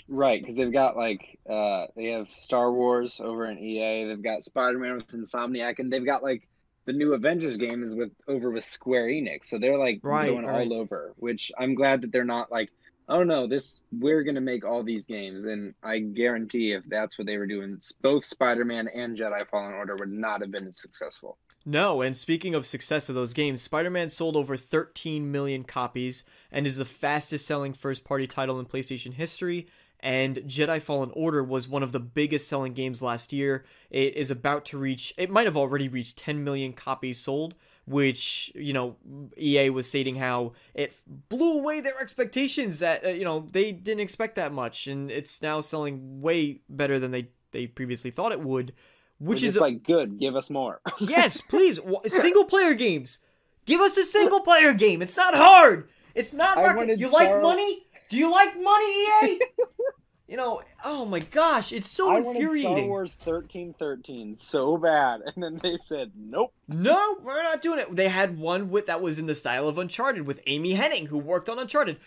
Right, 0.06 0.40
because 0.40 0.56
they've 0.56 0.72
got 0.72 0.96
like 0.96 1.38
uh 1.48 1.86
they 1.96 2.06
have 2.08 2.28
Star 2.30 2.70
Wars 2.72 3.20
over 3.20 3.46
in 3.46 3.58
EA, 3.58 4.04
they've 4.06 4.22
got 4.22 4.44
Spider 4.44 4.78
Man 4.78 4.96
with 4.96 5.08
Insomniac, 5.08 5.78
and 5.78 5.90
they've 5.92 6.04
got 6.04 6.22
like 6.22 6.46
the 6.86 6.92
new 6.92 7.14
Avengers 7.14 7.56
game 7.56 7.82
is 7.82 7.94
with 7.94 8.12
over 8.28 8.50
with 8.50 8.64
Square 8.66 9.06
Enix. 9.08 9.46
So 9.46 9.58
they're 9.58 9.78
like 9.78 10.02
Right, 10.02 10.26
going 10.26 10.44
right. 10.44 10.70
all 10.70 10.74
over, 10.74 11.14
which 11.16 11.50
I'm 11.58 11.74
glad 11.74 12.02
that 12.02 12.12
they're 12.12 12.24
not 12.24 12.52
like, 12.52 12.70
oh 13.08 13.22
no, 13.22 13.46
this 13.46 13.80
we're 13.98 14.22
gonna 14.22 14.40
make 14.40 14.64
all 14.64 14.82
these 14.82 15.06
games, 15.06 15.44
and 15.44 15.74
I 15.82 15.98
guarantee 15.98 16.72
if 16.72 16.84
that's 16.88 17.18
what 17.18 17.26
they 17.26 17.36
were 17.36 17.46
doing, 17.46 17.80
both 18.02 18.24
Spider 18.24 18.64
Man 18.64 18.88
and 18.94 19.16
Jedi 19.16 19.48
Fallen 19.48 19.74
Order 19.74 19.96
would 19.96 20.12
not 20.12 20.40
have 20.40 20.50
been 20.50 20.72
successful. 20.72 21.38
No, 21.66 22.02
and 22.02 22.16
speaking 22.16 22.54
of 22.54 22.66
success 22.66 23.08
of 23.08 23.14
those 23.14 23.32
games, 23.32 23.62
Spider 23.62 23.90
Man 23.90 24.10
sold 24.10 24.36
over 24.36 24.56
13 24.56 25.30
million 25.32 25.64
copies 25.64 26.24
and 26.52 26.66
is 26.66 26.76
the 26.76 26.84
fastest 26.84 27.46
selling 27.46 27.72
first 27.72 28.04
party 28.04 28.26
title 28.26 28.60
in 28.60 28.66
PlayStation 28.66 29.14
history. 29.14 29.66
And 30.00 30.36
Jedi 30.40 30.82
Fallen 30.82 31.10
Order 31.14 31.42
was 31.42 31.66
one 31.66 31.82
of 31.82 31.92
the 31.92 32.00
biggest 32.00 32.46
selling 32.46 32.74
games 32.74 33.00
last 33.00 33.32
year. 33.32 33.64
It 33.90 34.14
is 34.14 34.30
about 34.30 34.66
to 34.66 34.78
reach, 34.78 35.14
it 35.16 35.30
might 35.30 35.46
have 35.46 35.56
already 35.56 35.88
reached 35.88 36.18
10 36.18 36.44
million 36.44 36.74
copies 36.74 37.18
sold, 37.18 37.54
which 37.86 38.52
you 38.54 38.72
know 38.72 38.96
EA 39.38 39.70
was 39.70 39.88
stating 39.88 40.16
how 40.16 40.52
it 40.74 40.94
blew 41.28 41.58
away 41.58 41.80
their 41.80 42.00
expectations 42.00 42.78
that 42.78 43.04
uh, 43.04 43.08
you 43.08 43.24
know 43.24 43.46
they 43.52 43.72
didn't 43.72 44.00
expect 44.00 44.36
that 44.36 44.52
much, 44.52 44.86
and 44.86 45.10
it's 45.10 45.42
now 45.42 45.60
selling 45.60 46.20
way 46.20 46.60
better 46.68 46.98
than 46.98 47.10
they 47.10 47.28
they 47.52 47.66
previously 47.66 48.10
thought 48.10 48.32
it 48.32 48.40
would. 48.40 48.72
Which 49.18 49.42
is 49.42 49.56
like 49.56 49.84
good. 49.84 50.18
Give 50.18 50.36
us 50.36 50.50
more. 50.50 50.80
yes, 51.00 51.40
please, 51.40 51.78
single 52.06 52.44
player 52.44 52.74
games. 52.74 53.18
Give 53.64 53.80
us 53.80 53.96
a 53.96 54.04
single 54.04 54.40
player 54.40 54.74
game. 54.74 55.00
It's 55.00 55.16
not 55.16 55.34
hard. 55.34 55.88
It's 56.14 56.34
not 56.34 56.58
I 56.58 56.62
market. 56.62 56.76
wanted 56.76 57.00
You 57.00 57.10
like 57.10 57.40
money? 57.40 57.86
Do 58.10 58.16
you 58.16 58.30
like 58.30 58.60
money, 58.60 58.84
EA? 58.84 59.40
you 60.28 60.36
know, 60.36 60.62
oh 60.84 61.04
my 61.04 61.18
gosh, 61.20 61.72
it's 61.72 61.88
so 61.88 62.16
infuriating. 62.16 62.26
I 62.26 62.26
wanted 62.26 62.40
Star 62.40 62.42
infuriating. 62.42 62.88
Wars 62.88 63.14
thirteen 63.20 63.74
thirteen 63.78 64.36
so 64.36 64.76
bad, 64.76 65.20
and 65.34 65.42
then 65.42 65.58
they 65.62 65.76
said 65.76 66.12
nope. 66.16 66.52
No, 66.68 67.18
we're 67.22 67.42
not 67.42 67.62
doing 67.62 67.78
it. 67.78 67.94
They 67.94 68.08
had 68.08 68.38
one 68.38 68.70
with 68.70 68.86
that 68.86 69.02
was 69.02 69.18
in 69.18 69.26
the 69.26 69.34
style 69.34 69.68
of 69.68 69.78
Uncharted 69.78 70.26
with 70.26 70.40
Amy 70.46 70.74
Hennig, 70.74 71.08
who 71.08 71.18
worked 71.18 71.48
on 71.48 71.58
Uncharted. 71.58 71.98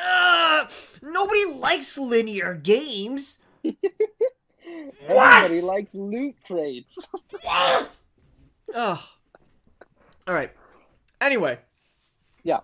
Uh, 0.00 0.66
nobody 1.02 1.44
likes 1.46 1.96
linear 1.98 2.54
games. 2.54 3.38
What? 5.06 5.44
Everybody 5.44 5.62
likes 5.62 5.94
loot 5.94 6.34
crates. 6.46 6.98
Ugh. 7.48 7.88
All 8.74 10.34
right. 10.34 10.52
Anyway. 11.20 11.58
Yeah. 12.42 12.60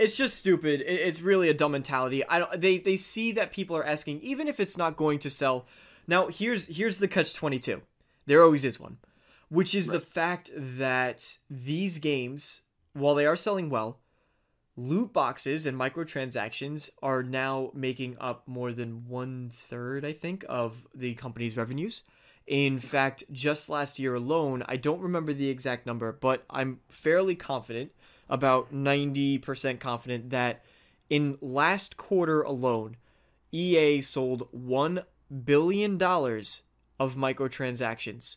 It's 0.00 0.16
just 0.16 0.38
stupid. 0.38 0.82
It's 0.86 1.20
really 1.20 1.50
a 1.50 1.54
dumb 1.54 1.72
mentality. 1.72 2.26
I 2.26 2.38
don't. 2.38 2.60
They 2.60 2.78
they 2.78 2.96
see 2.96 3.32
that 3.32 3.52
people 3.52 3.76
are 3.76 3.84
asking, 3.84 4.20
even 4.22 4.48
if 4.48 4.58
it's 4.58 4.78
not 4.78 4.96
going 4.96 5.18
to 5.20 5.30
sell. 5.30 5.66
Now 6.06 6.28
here's 6.28 6.66
here's 6.66 6.98
the 6.98 7.06
catch 7.06 7.34
twenty 7.34 7.58
two. 7.58 7.82
There 8.24 8.42
always 8.42 8.64
is 8.64 8.80
one, 8.80 8.96
which 9.50 9.74
is 9.74 9.88
the 9.88 10.00
fact 10.00 10.50
that 10.54 11.36
these 11.50 11.98
games, 11.98 12.62
while 12.94 13.14
they 13.14 13.26
are 13.26 13.36
selling 13.36 13.68
well, 13.68 14.00
loot 14.74 15.12
boxes 15.12 15.66
and 15.66 15.78
microtransactions 15.78 16.88
are 17.02 17.22
now 17.22 17.70
making 17.74 18.16
up 18.20 18.48
more 18.48 18.72
than 18.72 19.06
one 19.06 19.52
third, 19.54 20.04
I 20.04 20.12
think, 20.12 20.44
of 20.48 20.86
the 20.94 21.14
company's 21.14 21.58
revenues. 21.58 22.04
In 22.46 22.80
fact, 22.80 23.24
just 23.30 23.68
last 23.68 23.98
year 23.98 24.14
alone, 24.14 24.64
I 24.66 24.76
don't 24.76 25.02
remember 25.02 25.32
the 25.32 25.50
exact 25.50 25.86
number, 25.86 26.10
but 26.10 26.44
I'm 26.48 26.80
fairly 26.88 27.34
confident, 27.34 27.92
about 28.30 28.72
90% 28.72 29.80
confident, 29.80 30.30
that 30.30 30.64
in 31.10 31.36
last 31.40 31.96
quarter 31.96 32.42
alone, 32.42 32.96
EA 33.52 34.00
sold 34.00 34.48
$1 34.52 35.04
billion 35.44 35.94
of 36.02 37.16
microtransactions. 37.16 38.36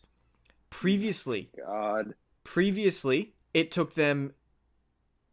Previously, 0.70 1.50
God. 1.56 2.14
previously, 2.42 3.34
it 3.52 3.70
took 3.70 3.94
them 3.94 4.34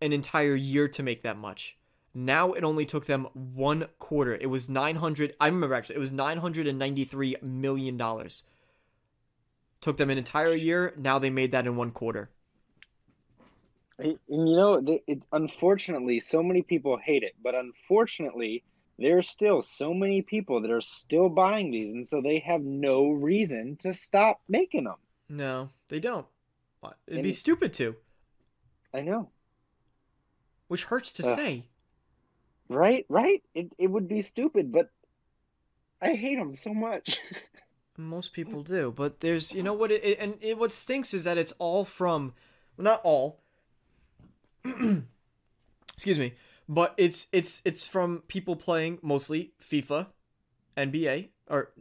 an 0.01 0.13
entire 0.13 0.55
year 0.55 0.87
to 0.87 1.03
make 1.03 1.23
that 1.23 1.37
much. 1.37 1.77
Now 2.13 2.51
it 2.53 2.63
only 2.63 2.85
took 2.85 3.05
them 3.05 3.27
one 3.33 3.87
quarter. 3.97 4.35
It 4.35 4.47
was 4.47 4.69
900 4.69 5.35
I 5.39 5.47
remember 5.47 5.75
actually, 5.75 5.95
it 5.95 5.99
was 5.99 6.11
993 6.11 7.37
million 7.41 7.97
dollars. 7.97 8.43
Took 9.79 9.97
them 9.97 10.09
an 10.09 10.17
entire 10.17 10.53
year. 10.53 10.93
Now 10.97 11.17
they 11.17 11.29
made 11.29 11.53
that 11.53 11.65
in 11.65 11.75
one 11.75 11.91
quarter. 11.91 12.29
And 14.01 14.19
you 14.27 14.45
know, 14.55 14.99
it, 15.07 15.21
unfortunately, 15.31 16.19
so 16.19 16.41
many 16.41 16.61
people 16.63 16.97
hate 16.97 17.23
it, 17.23 17.33
but 17.43 17.55
unfortunately, 17.55 18.63
there's 18.97 19.29
still 19.29 19.61
so 19.61 19.93
many 19.93 20.21
people 20.21 20.61
that 20.61 20.71
are 20.71 20.81
still 20.81 21.29
buying 21.29 21.71
these, 21.71 21.93
and 21.93 22.07
so 22.07 22.21
they 22.21 22.39
have 22.39 22.61
no 22.61 23.09
reason 23.11 23.77
to 23.81 23.93
stop 23.93 24.41
making 24.49 24.85
them. 24.85 24.95
No, 25.29 25.69
they 25.87 25.99
don't. 25.99 26.25
It'd 27.07 27.23
be 27.23 27.31
stupid 27.31 27.73
to, 27.75 27.95
I 28.93 29.01
know, 29.01 29.29
which 30.67 30.85
hurts 30.85 31.11
to 31.13 31.27
Ugh. 31.27 31.35
say. 31.35 31.65
right? 32.69 33.05
Right? 33.07 33.43
It 33.53 33.71
it 33.77 33.87
would 33.87 34.07
be 34.07 34.21
stupid, 34.23 34.71
but 34.71 34.89
I 36.01 36.13
hate 36.13 36.37
them 36.37 36.55
so 36.55 36.73
much. 36.73 37.19
Most 37.97 38.33
people 38.33 38.63
do, 38.63 38.91
but 38.95 39.19
there's, 39.19 39.53
you 39.53 39.61
know 39.61 39.73
what, 39.73 39.91
it, 39.91 40.03
it- 40.03 40.19
and 40.19 40.35
it, 40.41 40.57
what 40.57 40.71
stinks 40.71 41.13
is 41.13 41.25
that 41.25 41.37
it's 41.37 41.53
all 41.59 41.85
from, 41.85 42.33
well, 42.77 42.85
not 42.85 43.01
all. 43.03 43.39
excuse 45.93 46.19
me, 46.19 46.33
but 46.67 46.93
it's 46.97 47.27
it's 47.31 47.61
it's 47.65 47.87
from 47.87 48.23
people 48.27 48.55
playing 48.55 48.99
mostly 49.01 49.53
FIFA, 49.63 50.07
NBA, 50.77 51.29
or 51.49 51.71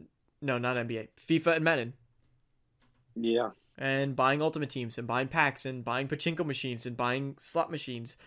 no, 0.41 0.57
not 0.57 0.77
NBA, 0.77 1.09
FIFA 1.27 1.55
and 1.55 1.63
Madden, 1.63 1.93
yeah. 3.15 3.49
and 3.77 4.15
buying 4.15 4.41
Ultimate 4.41 4.69
Teams 4.69 4.97
and 4.97 5.07
buying 5.07 5.27
packs 5.27 5.65
and 5.65 5.83
buying 5.83 6.07
pachinko 6.07 6.45
machines 6.45 6.85
and 6.85 6.97
buying 6.97 7.35
slot 7.39 7.71
machines, 7.71 8.17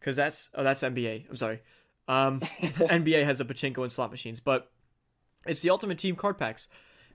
because 0.00 0.16
that's 0.16 0.50
oh 0.54 0.64
that's 0.64 0.82
NBA. 0.82 1.28
I'm 1.28 1.36
sorry, 1.36 1.60
um, 2.08 2.40
NBA 2.60 3.24
has 3.24 3.40
a 3.40 3.44
pachinko 3.44 3.82
and 3.82 3.92
slot 3.92 4.10
machines, 4.10 4.40
but 4.40 4.70
it's 5.46 5.60
the 5.60 5.70
Ultimate 5.70 5.98
Team 5.98 6.16
card 6.16 6.38
packs, 6.38 6.68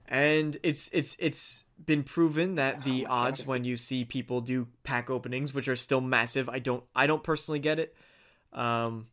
and 0.08 0.58
it's 0.64 0.90
it's 0.94 1.16
it's 1.20 1.64
been 1.86 2.04
proven 2.04 2.56
that 2.56 2.84
the 2.84 3.06
Oh 3.08 3.12
odds 3.14 3.42
gosh. 3.42 3.48
when 3.48 3.64
you 3.64 3.76
see 3.76 4.06
people 4.06 4.42
do 4.42 4.68
pack 4.84 5.10
openings, 5.10 5.54
which 5.54 5.68
are 5.68 5.76
still 5.76 6.02
massive, 6.02 6.50
I 6.50 6.60
don't 6.60 6.84
I 6.96 7.08
don't 7.08 7.24
personally 7.24 7.60
get 7.60 7.80
it, 7.80 7.96
um, 8.54 9.08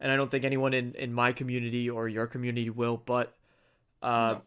and 0.00 0.10
I 0.12 0.16
don't 0.16 0.30
think 0.30 0.44
anyone 0.44 0.72
in 0.74 0.94
in 0.94 1.12
my 1.12 1.32
community 1.32 1.90
or 1.90 2.08
your 2.08 2.26
community 2.26 2.70
will, 2.70 2.96
but 2.96 3.36
uh. 4.02 4.34
No. 4.34 4.42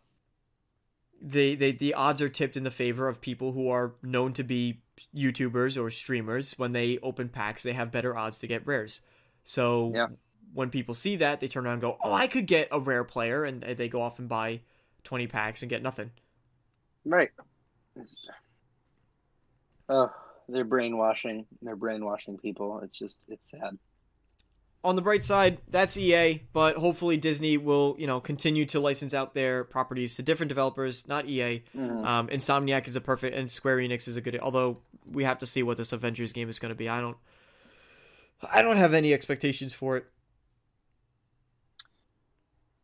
They, 1.22 1.56
they 1.56 1.74
the 1.74 1.96
odds 1.96 2.22
are 2.22 2.30
tipped 2.30 2.56
in 2.56 2.64
the 2.64 2.72
favor 2.72 3.10
of 3.10 3.20
people 3.20 3.52
who 3.52 3.68
are 3.70 3.94
known 4.02 4.32
to 4.34 4.44
be 4.44 4.80
YouTubers 5.14 5.78
or 5.82 5.92
streamers. 5.92 6.58
When 6.58 6.72
they 6.72 6.98
open 7.04 7.28
packs, 7.28 7.62
they 7.64 7.74
have 7.74 7.92
better 7.92 8.18
odds 8.18 8.40
to 8.40 8.48
get 8.48 8.66
rares. 8.66 9.02
So 9.44 9.92
Yeah. 9.94 10.08
when 10.54 10.70
people 10.70 10.94
see 10.94 11.18
that, 11.18 11.42
they 11.42 11.50
turn 11.50 11.66
around 11.66 11.74
and 11.74 11.82
go, 11.82 11.98
"Oh, 12.02 12.14
I 12.14 12.28
could 12.28 12.46
get 12.48 12.70
a 12.72 12.80
rare 12.80 13.04
player," 13.04 13.44
and 13.44 13.62
they 13.62 13.90
go 13.90 14.02
off 14.02 14.18
and 14.20 14.30
buy 14.30 14.62
twenty 15.04 15.28
packs 15.28 15.62
and 15.62 15.70
get 15.70 15.82
nothing. 15.82 16.12
Right. 17.06 17.30
Oh, 19.88 20.12
they're 20.47 20.66
brainwashing. 20.66 21.45
They're 21.62 21.76
brainwashing 21.76 22.38
people. 22.38 22.80
It's 22.84 22.97
just, 22.97 23.18
it's 23.28 23.50
sad. 23.50 23.78
On 24.84 24.95
the 24.95 25.02
bright 25.02 25.24
side, 25.24 25.60
that's 25.68 25.97
EA, 25.97 26.41
but 26.54 26.78
hopefully 26.78 27.18
Disney 27.18 27.58
will, 27.58 27.95
you 28.00 28.08
know, 28.08 28.22
continue 28.22 28.66
to 28.68 28.80
license 28.80 29.14
out 29.14 29.34
their 29.34 29.66
properties 29.66 30.16
to 30.16 30.24
different 30.24 30.47
developers, 30.47 31.06
not 31.08 31.28
EA. 31.28 31.64
Mhm. 31.76 32.06
Um, 32.06 32.28
Insomniac 32.30 32.88
is 32.88 32.95
a 32.95 33.02
perfect, 33.02 33.36
and 33.36 33.52
Square 33.52 33.78
Enix 33.78 34.08
is 34.08 34.16
a 34.16 34.22
good. 34.22 34.39
Although 34.39 34.78
we 35.06 35.26
have 35.26 35.38
to 35.39 35.45
see 35.45 35.64
what 35.64 35.76
this 35.76 35.91
Avengers 35.91 36.32
game 36.32 36.47
is 36.47 36.60
going 36.60 36.70
to 36.70 36.76
be. 36.78 36.88
I 36.88 37.02
don't, 37.02 37.18
I 38.54 38.62
don't 38.62 38.78
have 38.78 38.93
any 38.93 39.14
expectations 39.14 39.74
for 39.74 39.97
it. 39.97 40.06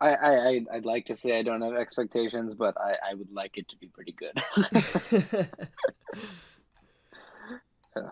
I, 0.02 0.10
I, 0.16 0.66
I'd 0.74 0.86
like 0.86 1.06
to 1.08 1.16
say 1.16 1.38
I 1.38 1.42
don't 1.42 1.62
have 1.62 1.74
expectations, 1.76 2.54
but 2.56 2.76
I, 2.80 2.96
I 3.12 3.14
would 3.14 3.32
like 3.32 3.58
it 3.58 3.68
to 3.70 3.78
be 3.78 3.88
pretty 3.88 4.14
good. 4.14 4.38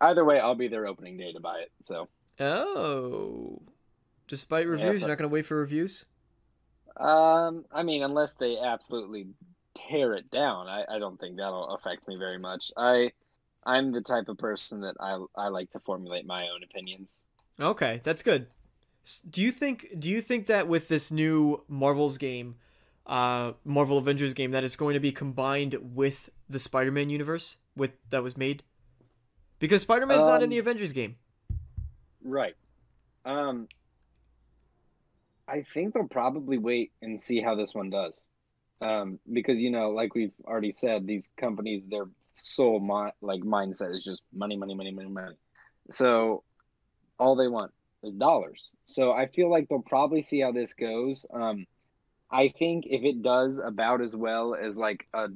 Either 0.00 0.24
way, 0.24 0.40
I'll 0.40 0.56
be 0.56 0.68
there 0.68 0.86
opening 0.86 1.16
day 1.16 1.32
to 1.32 1.40
buy 1.40 1.60
it. 1.60 1.70
So, 1.84 2.08
oh, 2.40 3.62
despite 4.26 4.66
Yeah, 4.66 4.72
reviews, 4.72 5.00
so- 5.00 5.06
you're 5.06 5.12
not 5.12 5.18
going 5.18 5.30
to 5.30 5.32
wait 5.32 5.46
for 5.46 5.56
reviews. 5.56 6.06
um, 6.96 7.64
I 7.72 7.82
mean, 7.84 8.02
unless 8.02 8.34
they 8.34 8.58
absolutely 8.58 9.28
tear 9.88 10.14
it 10.14 10.30
down, 10.30 10.66
I, 10.66 10.84
I 10.88 10.98
don't 10.98 11.18
think 11.20 11.36
that'll 11.36 11.74
affect 11.74 12.06
me 12.08 12.16
very 12.16 12.38
much. 12.38 12.72
I, 12.76 13.12
I'm 13.64 13.92
the 13.92 14.00
type 14.00 14.28
of 14.28 14.38
person 14.38 14.80
that 14.80 14.96
I, 15.00 15.24
I 15.36 15.48
like 15.48 15.70
to 15.70 15.80
formulate 15.80 16.26
my 16.26 16.42
own 16.48 16.62
opinions. 16.64 17.20
Okay, 17.60 18.00
that's 18.02 18.22
good. 18.24 18.48
Do 19.28 19.42
you 19.42 19.50
think 19.50 19.98
do 19.98 20.08
you 20.08 20.20
think 20.20 20.46
that 20.46 20.68
with 20.68 20.88
this 20.88 21.10
new 21.10 21.64
Marvel's 21.68 22.18
game, 22.18 22.56
uh 23.06 23.52
Marvel 23.64 23.98
Avengers 23.98 24.34
game 24.34 24.52
that 24.52 24.64
is 24.64 24.76
going 24.76 24.94
to 24.94 25.00
be 25.00 25.12
combined 25.12 25.74
with 25.94 26.30
the 26.48 26.58
Spider-Man 26.58 27.10
universe 27.10 27.56
with 27.76 27.92
that 28.10 28.22
was 28.22 28.36
made? 28.36 28.62
Because 29.58 29.82
Spider-Man's 29.82 30.26
not 30.26 30.42
in 30.42 30.44
Um, 30.44 30.50
the 30.50 30.58
Avengers 30.58 30.92
game. 30.92 31.16
Right. 32.22 32.54
Um, 33.24 33.68
I 35.48 35.62
think 35.62 35.94
they'll 35.94 36.08
probably 36.08 36.58
wait 36.58 36.92
and 37.02 37.20
see 37.20 37.40
how 37.40 37.54
this 37.54 37.74
one 37.74 37.90
does. 37.90 38.22
Um, 38.80 39.18
because 39.32 39.60
you 39.60 39.70
know, 39.70 39.90
like 39.90 40.14
we've 40.14 40.32
already 40.44 40.72
said, 40.72 41.06
these 41.06 41.30
companies, 41.36 41.82
their 41.88 42.06
sole 42.36 42.80
mi- 42.80 43.12
like 43.20 43.42
mindset 43.42 43.94
is 43.94 44.02
just 44.02 44.22
money, 44.32 44.56
money, 44.56 44.74
money, 44.74 44.92
money, 44.92 45.08
money. 45.08 45.36
So 45.90 46.44
all 47.18 47.36
they 47.36 47.48
want 47.48 47.72
dollars. 48.10 48.70
So 48.84 49.12
I 49.12 49.26
feel 49.26 49.50
like 49.50 49.68
they'll 49.68 49.80
probably 49.80 50.22
see 50.22 50.40
how 50.40 50.52
this 50.52 50.74
goes. 50.74 51.26
Um, 51.32 51.66
I 52.30 52.52
think 52.58 52.86
if 52.86 53.02
it 53.04 53.22
does 53.22 53.58
about 53.58 54.00
as 54.00 54.16
well 54.16 54.54
as 54.54 54.76
like 54.76 55.06
a 55.12 55.28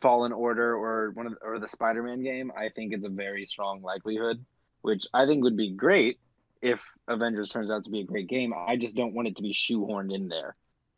Fallen 0.00 0.32
Order 0.32 0.74
or 0.74 1.10
one 1.10 1.26
of 1.26 1.32
the, 1.32 1.38
or 1.42 1.58
the 1.58 1.68
Spider-Man 1.68 2.22
game, 2.22 2.52
I 2.56 2.68
think 2.68 2.92
it's 2.92 3.04
a 3.04 3.10
very 3.10 3.46
strong 3.46 3.82
likelihood, 3.82 4.44
which 4.82 5.06
I 5.12 5.26
think 5.26 5.42
would 5.42 5.56
be 5.56 5.70
great 5.70 6.18
if 6.62 6.84
Avengers 7.08 7.50
turns 7.50 7.70
out 7.70 7.84
to 7.84 7.90
be 7.90 8.00
a 8.00 8.04
great 8.04 8.28
game. 8.28 8.54
I 8.56 8.76
just 8.76 8.94
don't 8.94 9.14
want 9.14 9.28
it 9.28 9.36
to 9.36 9.42
be 9.42 9.52
shoehorned 9.52 10.14
in 10.14 10.28
there. 10.28 10.54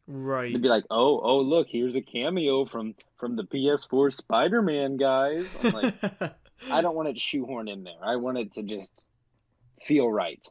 Right. 0.07 0.53
To 0.53 0.59
be 0.59 0.69
like, 0.69 0.85
oh, 0.91 1.21
oh, 1.21 1.41
look, 1.41 1.69
here's 1.71 1.95
a 1.95 2.01
cameo 2.01 2.65
from 2.65 2.95
from 3.19 3.37
the 3.37 3.45
PS4 3.45 4.13
Spider-Man 4.13 4.97
guys. 4.97 5.47
I'm 5.63 5.73
like, 5.73 5.95
I 6.71 6.81
don't 6.81 6.97
want 6.97 7.09
it 7.09 7.17
shoehorned 7.17 7.71
in 7.71 7.85
there. 7.85 8.03
I 8.03 8.17
want 8.17 8.39
it 8.39 8.53
to 8.55 8.63
just 8.63 8.93
feel 9.85 10.11
right. 10.11 10.43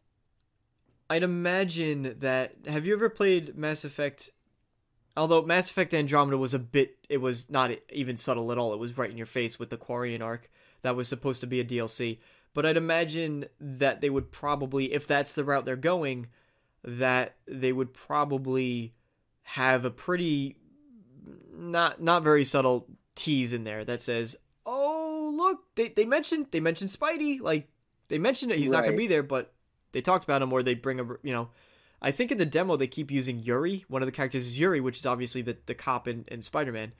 I'd 1.10 1.24
imagine 1.24 2.16
that. 2.20 2.56
Have 2.68 2.86
you 2.86 2.94
ever 2.94 3.10
played 3.10 3.58
Mass 3.58 3.84
Effect? 3.84 4.32
Although 5.16 5.42
Mass 5.44 5.70
Effect 5.70 5.94
Andromeda 5.94 6.38
was 6.38 6.54
a 6.54 6.60
bit, 6.60 6.98
it 7.10 7.18
was 7.18 7.50
not 7.50 7.72
even 7.92 8.18
subtle 8.18 8.52
at 8.52 8.58
all. 8.58 8.74
It 8.74 8.80
was 8.80 8.98
right 8.98 9.10
in 9.10 9.18
your 9.18 9.26
face 9.26 9.58
with 9.58 9.70
the 9.70 9.78
Quarian 9.78 10.22
arc 10.22 10.50
that 10.82 10.96
was 10.96 11.08
supposed 11.08 11.42
to 11.42 11.48
be 11.48 11.60
a 11.60 11.66
DLC. 11.66 12.20
But 12.54 12.66
I'd 12.66 12.78
imagine 12.78 13.46
that 13.60 14.02
they 14.02 14.10
would 14.10 14.32
probably, 14.32 14.94
if 14.94 15.08
that's 15.08 15.34
the 15.34 15.44
route 15.44 15.66
they're 15.66 15.76
going, 15.76 16.28
that 16.84 17.36
they 17.48 17.72
would 17.72 17.94
probably 17.94 18.94
have 19.44 19.86
a 19.86 19.90
pretty 19.90 20.58
not 21.54 22.02
not 22.02 22.24
very 22.24 22.44
subtle 22.44 22.88
tease 23.16 23.54
in 23.54 23.64
there 23.64 23.84
that 23.86 24.02
says, 24.02 24.38
"Oh, 24.66 25.34
look, 25.36 25.76
they 25.76 25.90
they 25.90 26.06
mentioned 26.06 26.48
they 26.52 26.60
mentioned 26.60 26.92
Spidey, 26.92 27.42
like 27.42 27.70
they 28.08 28.20
mentioned 28.20 28.52
it. 28.52 28.60
He's 28.60 28.72
not 28.72 28.82
going 28.82 28.94
to 28.94 28.98
be 28.98 29.08
there, 29.08 29.24
but 29.24 29.54
they 29.92 30.02
talked 30.02 30.24
about 30.24 30.42
him 30.42 30.52
or 30.54 30.64
they 30.64 30.74
bring 30.76 31.00
a, 31.00 31.04
you 31.24 31.34
know, 31.34 31.50
I 32.02 32.12
think 32.12 32.32
in 32.32 32.38
the 32.38 32.46
demo 32.46 32.76
they 32.78 32.88
keep 32.88 33.10
using 33.12 33.40
Yuri. 33.40 33.86
One 33.88 34.02
of 34.02 34.06
the 34.08 34.12
characters 34.12 34.46
is 34.48 34.60
Yuri, 34.60 34.80
which 34.82 34.98
is 34.98 35.06
obviously 35.06 35.42
the 35.42 35.58
the 35.66 35.74
cop 35.76 36.08
in, 36.08 36.26
in 36.28 36.42
Spider-Man. 36.42 36.92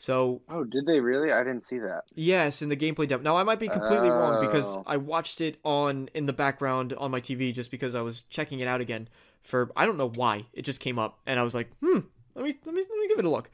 So, 0.00 0.42
Oh, 0.48 0.62
did 0.62 0.86
they 0.86 1.00
really? 1.00 1.32
I 1.32 1.42
didn't 1.42 1.64
see 1.64 1.78
that. 1.80 2.04
yes, 2.14 2.62
in 2.62 2.68
the 2.68 2.76
gameplay 2.76 3.08
demo. 3.08 3.20
Now, 3.24 3.36
I 3.36 3.42
might 3.42 3.58
be 3.58 3.68
completely 3.68 4.10
wrong 4.10 4.40
because 4.46 4.76
Oh. 4.76 4.84
I 4.86 4.96
watched 4.96 5.40
it 5.40 5.58
on 5.64 6.08
in 6.14 6.26
the 6.26 6.32
background 6.32 6.92
on 6.92 7.10
my 7.10 7.20
TV 7.20 7.52
just 7.52 7.72
because 7.72 7.96
I 7.96 8.00
was 8.02 8.22
checking 8.22 8.60
it 8.60 8.68
out 8.68 8.80
again 8.80 9.08
for 9.42 9.72
I 9.76 9.86
don't 9.86 9.96
know 9.98 10.08
why. 10.10 10.46
It 10.52 10.62
just 10.62 10.78
came 10.80 11.00
up 11.00 11.18
and 11.26 11.40
I 11.40 11.42
was 11.42 11.52
like, 11.54 11.68
"Hmm, 11.80 11.98
let 12.36 12.44
me 12.44 12.56
let 12.64 12.74
me 12.76 12.82
let 12.82 12.98
me 13.00 13.08
give 13.08 13.18
it 13.18 13.24
a 13.24 13.30
look." 13.30 13.50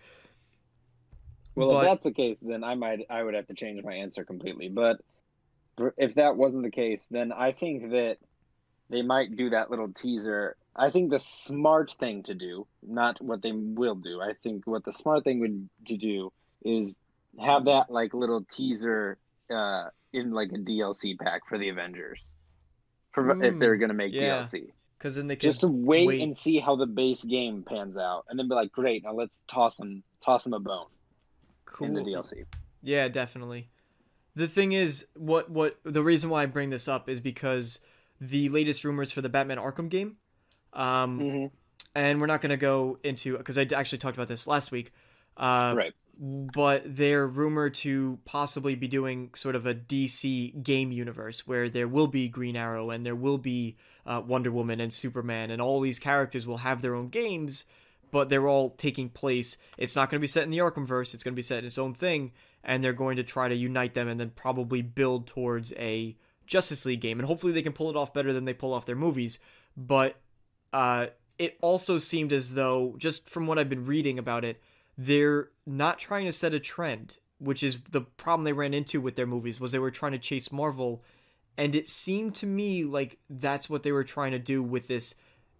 Well, 1.54 1.68
But- 1.70 1.84
if 1.84 1.90
that's 1.92 2.02
the 2.04 2.12
case, 2.12 2.40
then 2.40 2.62
I 2.62 2.74
might 2.74 3.06
I 3.08 3.22
would 3.22 3.32
have 3.34 3.46
to 3.46 3.54
change 3.54 3.82
my 3.82 3.94
answer 3.94 4.22
completely. 4.24 4.68
But 4.68 5.00
if 5.96 6.16
that 6.16 6.36
wasn't 6.36 6.64
the 6.64 6.70
case, 6.70 7.06
then 7.10 7.32
I 7.32 7.52
think 7.52 7.90
that 7.92 8.18
they 8.94 9.02
might 9.02 9.34
do 9.34 9.50
that 9.50 9.70
little 9.70 9.92
teaser. 9.92 10.56
I 10.76 10.90
think 10.90 11.10
the 11.10 11.18
smart 11.18 11.94
thing 11.98 12.22
to 12.24 12.34
do, 12.34 12.66
not 12.86 13.20
what 13.20 13.42
they 13.42 13.50
will 13.52 13.96
do. 13.96 14.20
I 14.20 14.34
think 14.42 14.66
what 14.66 14.84
the 14.84 14.92
smart 14.92 15.24
thing 15.24 15.40
would 15.40 15.68
to 15.88 15.96
do 15.96 16.32
is 16.64 16.98
have 17.40 17.64
that 17.64 17.90
like 17.90 18.14
little 18.14 18.44
teaser 18.50 19.18
uh, 19.50 19.86
in 20.12 20.30
like 20.32 20.50
a 20.52 20.58
DLC 20.58 21.18
pack 21.18 21.42
for 21.48 21.58
the 21.58 21.70
Avengers, 21.70 22.20
for 23.12 23.30
if 23.44 23.54
Mm, 23.54 23.58
they're 23.58 23.76
gonna 23.76 23.94
make 23.94 24.14
yeah. 24.14 24.40
DLC. 24.42 24.70
Cuz 25.00 25.16
then 25.16 25.26
they 25.26 25.34
Just 25.36 25.64
wait, 25.64 26.06
wait. 26.06 26.22
and 26.22 26.36
see 26.36 26.60
how 26.60 26.76
the 26.76 26.86
base 26.86 27.24
game 27.24 27.64
pans 27.64 27.96
out, 27.98 28.24
and 28.28 28.38
then 28.38 28.48
be 28.48 28.54
like, 28.54 28.70
great, 28.70 29.02
now 29.02 29.12
let's 29.12 29.42
toss 29.48 29.76
them 29.76 30.04
toss 30.24 30.44
them 30.44 30.54
a 30.54 30.60
bone 30.60 30.86
cool. 31.66 31.88
in 31.88 31.94
the 31.94 32.00
DLC. 32.02 32.44
Yeah, 32.80 33.08
definitely. 33.08 33.70
The 34.36 34.46
thing 34.48 34.70
is, 34.72 35.06
what 35.14 35.50
what 35.50 35.78
the 35.82 36.02
reason 36.02 36.30
why 36.30 36.44
I 36.44 36.46
bring 36.46 36.70
this 36.70 36.86
up 36.88 37.08
is 37.08 37.20
because 37.20 37.80
the 38.20 38.48
latest 38.48 38.84
rumors 38.84 39.12
for 39.12 39.20
the 39.20 39.28
Batman 39.28 39.58
Arkham 39.58 39.88
game, 39.88 40.16
um, 40.72 41.18
hmm 41.18 41.46
and 41.94 42.20
we're 42.20 42.26
not 42.26 42.40
going 42.40 42.50
to 42.50 42.56
go 42.56 42.98
into 43.04 43.36
because 43.38 43.56
I 43.58 43.66
actually 43.74 43.98
talked 43.98 44.16
about 44.16 44.28
this 44.28 44.46
last 44.46 44.72
week. 44.72 44.92
Uh, 45.36 45.74
right. 45.76 45.92
But 46.16 46.82
they're 46.84 47.26
rumored 47.26 47.74
to 47.76 48.18
possibly 48.24 48.76
be 48.76 48.86
doing 48.86 49.30
sort 49.34 49.56
of 49.56 49.66
a 49.66 49.74
DC 49.74 50.62
game 50.62 50.92
universe 50.92 51.46
where 51.46 51.68
there 51.68 51.88
will 51.88 52.06
be 52.06 52.28
Green 52.28 52.56
Arrow 52.56 52.90
and 52.90 53.04
there 53.04 53.16
will 53.16 53.38
be 53.38 53.76
uh, 54.06 54.22
Wonder 54.24 54.52
Woman 54.52 54.80
and 54.80 54.92
Superman, 54.92 55.50
and 55.50 55.60
all 55.60 55.80
these 55.80 55.98
characters 55.98 56.46
will 56.46 56.58
have 56.58 56.82
their 56.82 56.94
own 56.94 57.08
games, 57.08 57.64
but 58.12 58.28
they're 58.28 58.46
all 58.46 58.70
taking 58.70 59.08
place. 59.08 59.56
It's 59.76 59.96
not 59.96 60.08
going 60.08 60.20
to 60.20 60.22
be 60.22 60.28
set 60.28 60.44
in 60.44 60.50
the 60.50 60.58
Arkhamverse, 60.58 61.14
it's 61.14 61.24
going 61.24 61.32
to 61.34 61.36
be 61.36 61.42
set 61.42 61.60
in 61.60 61.64
its 61.64 61.78
own 61.78 61.94
thing, 61.94 62.32
and 62.62 62.84
they're 62.84 62.92
going 62.92 63.16
to 63.16 63.24
try 63.24 63.48
to 63.48 63.54
unite 63.56 63.94
them 63.94 64.06
and 64.06 64.20
then 64.20 64.30
probably 64.30 64.82
build 64.82 65.26
towards 65.26 65.72
a 65.72 66.16
Justice 66.46 66.84
League 66.86 67.00
game. 67.00 67.18
And 67.18 67.26
hopefully 67.26 67.52
they 67.52 67.62
can 67.62 67.72
pull 67.72 67.90
it 67.90 67.96
off 67.96 68.12
better 68.14 68.32
than 68.32 68.44
they 68.44 68.54
pull 68.54 68.72
off 68.72 68.86
their 68.86 68.96
movies. 68.96 69.38
But 69.76 70.16
uh, 70.72 71.06
it 71.38 71.56
also 71.60 71.98
seemed 71.98 72.32
as 72.32 72.54
though, 72.54 72.94
just 72.98 73.28
from 73.28 73.46
what 73.46 73.58
I've 73.58 73.68
been 73.68 73.86
reading 73.86 74.18
about 74.18 74.44
it, 74.44 74.60
they're 74.96 75.48
not 75.66 75.98
trying 75.98 76.26
to 76.26 76.32
set 76.32 76.54
a 76.54 76.60
trend, 76.60 77.18
which 77.38 77.62
is 77.62 77.78
the 77.90 78.02
problem 78.02 78.44
they 78.44 78.52
ran 78.52 78.74
into 78.74 79.00
with 79.00 79.16
their 79.16 79.26
movies 79.26 79.58
was 79.60 79.72
they 79.72 79.78
were 79.78 79.90
trying 79.90 80.12
to 80.12 80.18
chase 80.18 80.52
Marvel, 80.52 81.02
and 81.58 81.74
it 81.74 81.88
seemed 81.88 82.36
to 82.36 82.46
me 82.46 82.84
like 82.84 83.18
that's 83.28 83.68
what 83.68 83.82
they 83.82 83.90
were 83.92 84.04
trying 84.04 84.32
to 84.32 84.38
do 84.38 84.62
with 84.62 84.86
this 84.86 85.14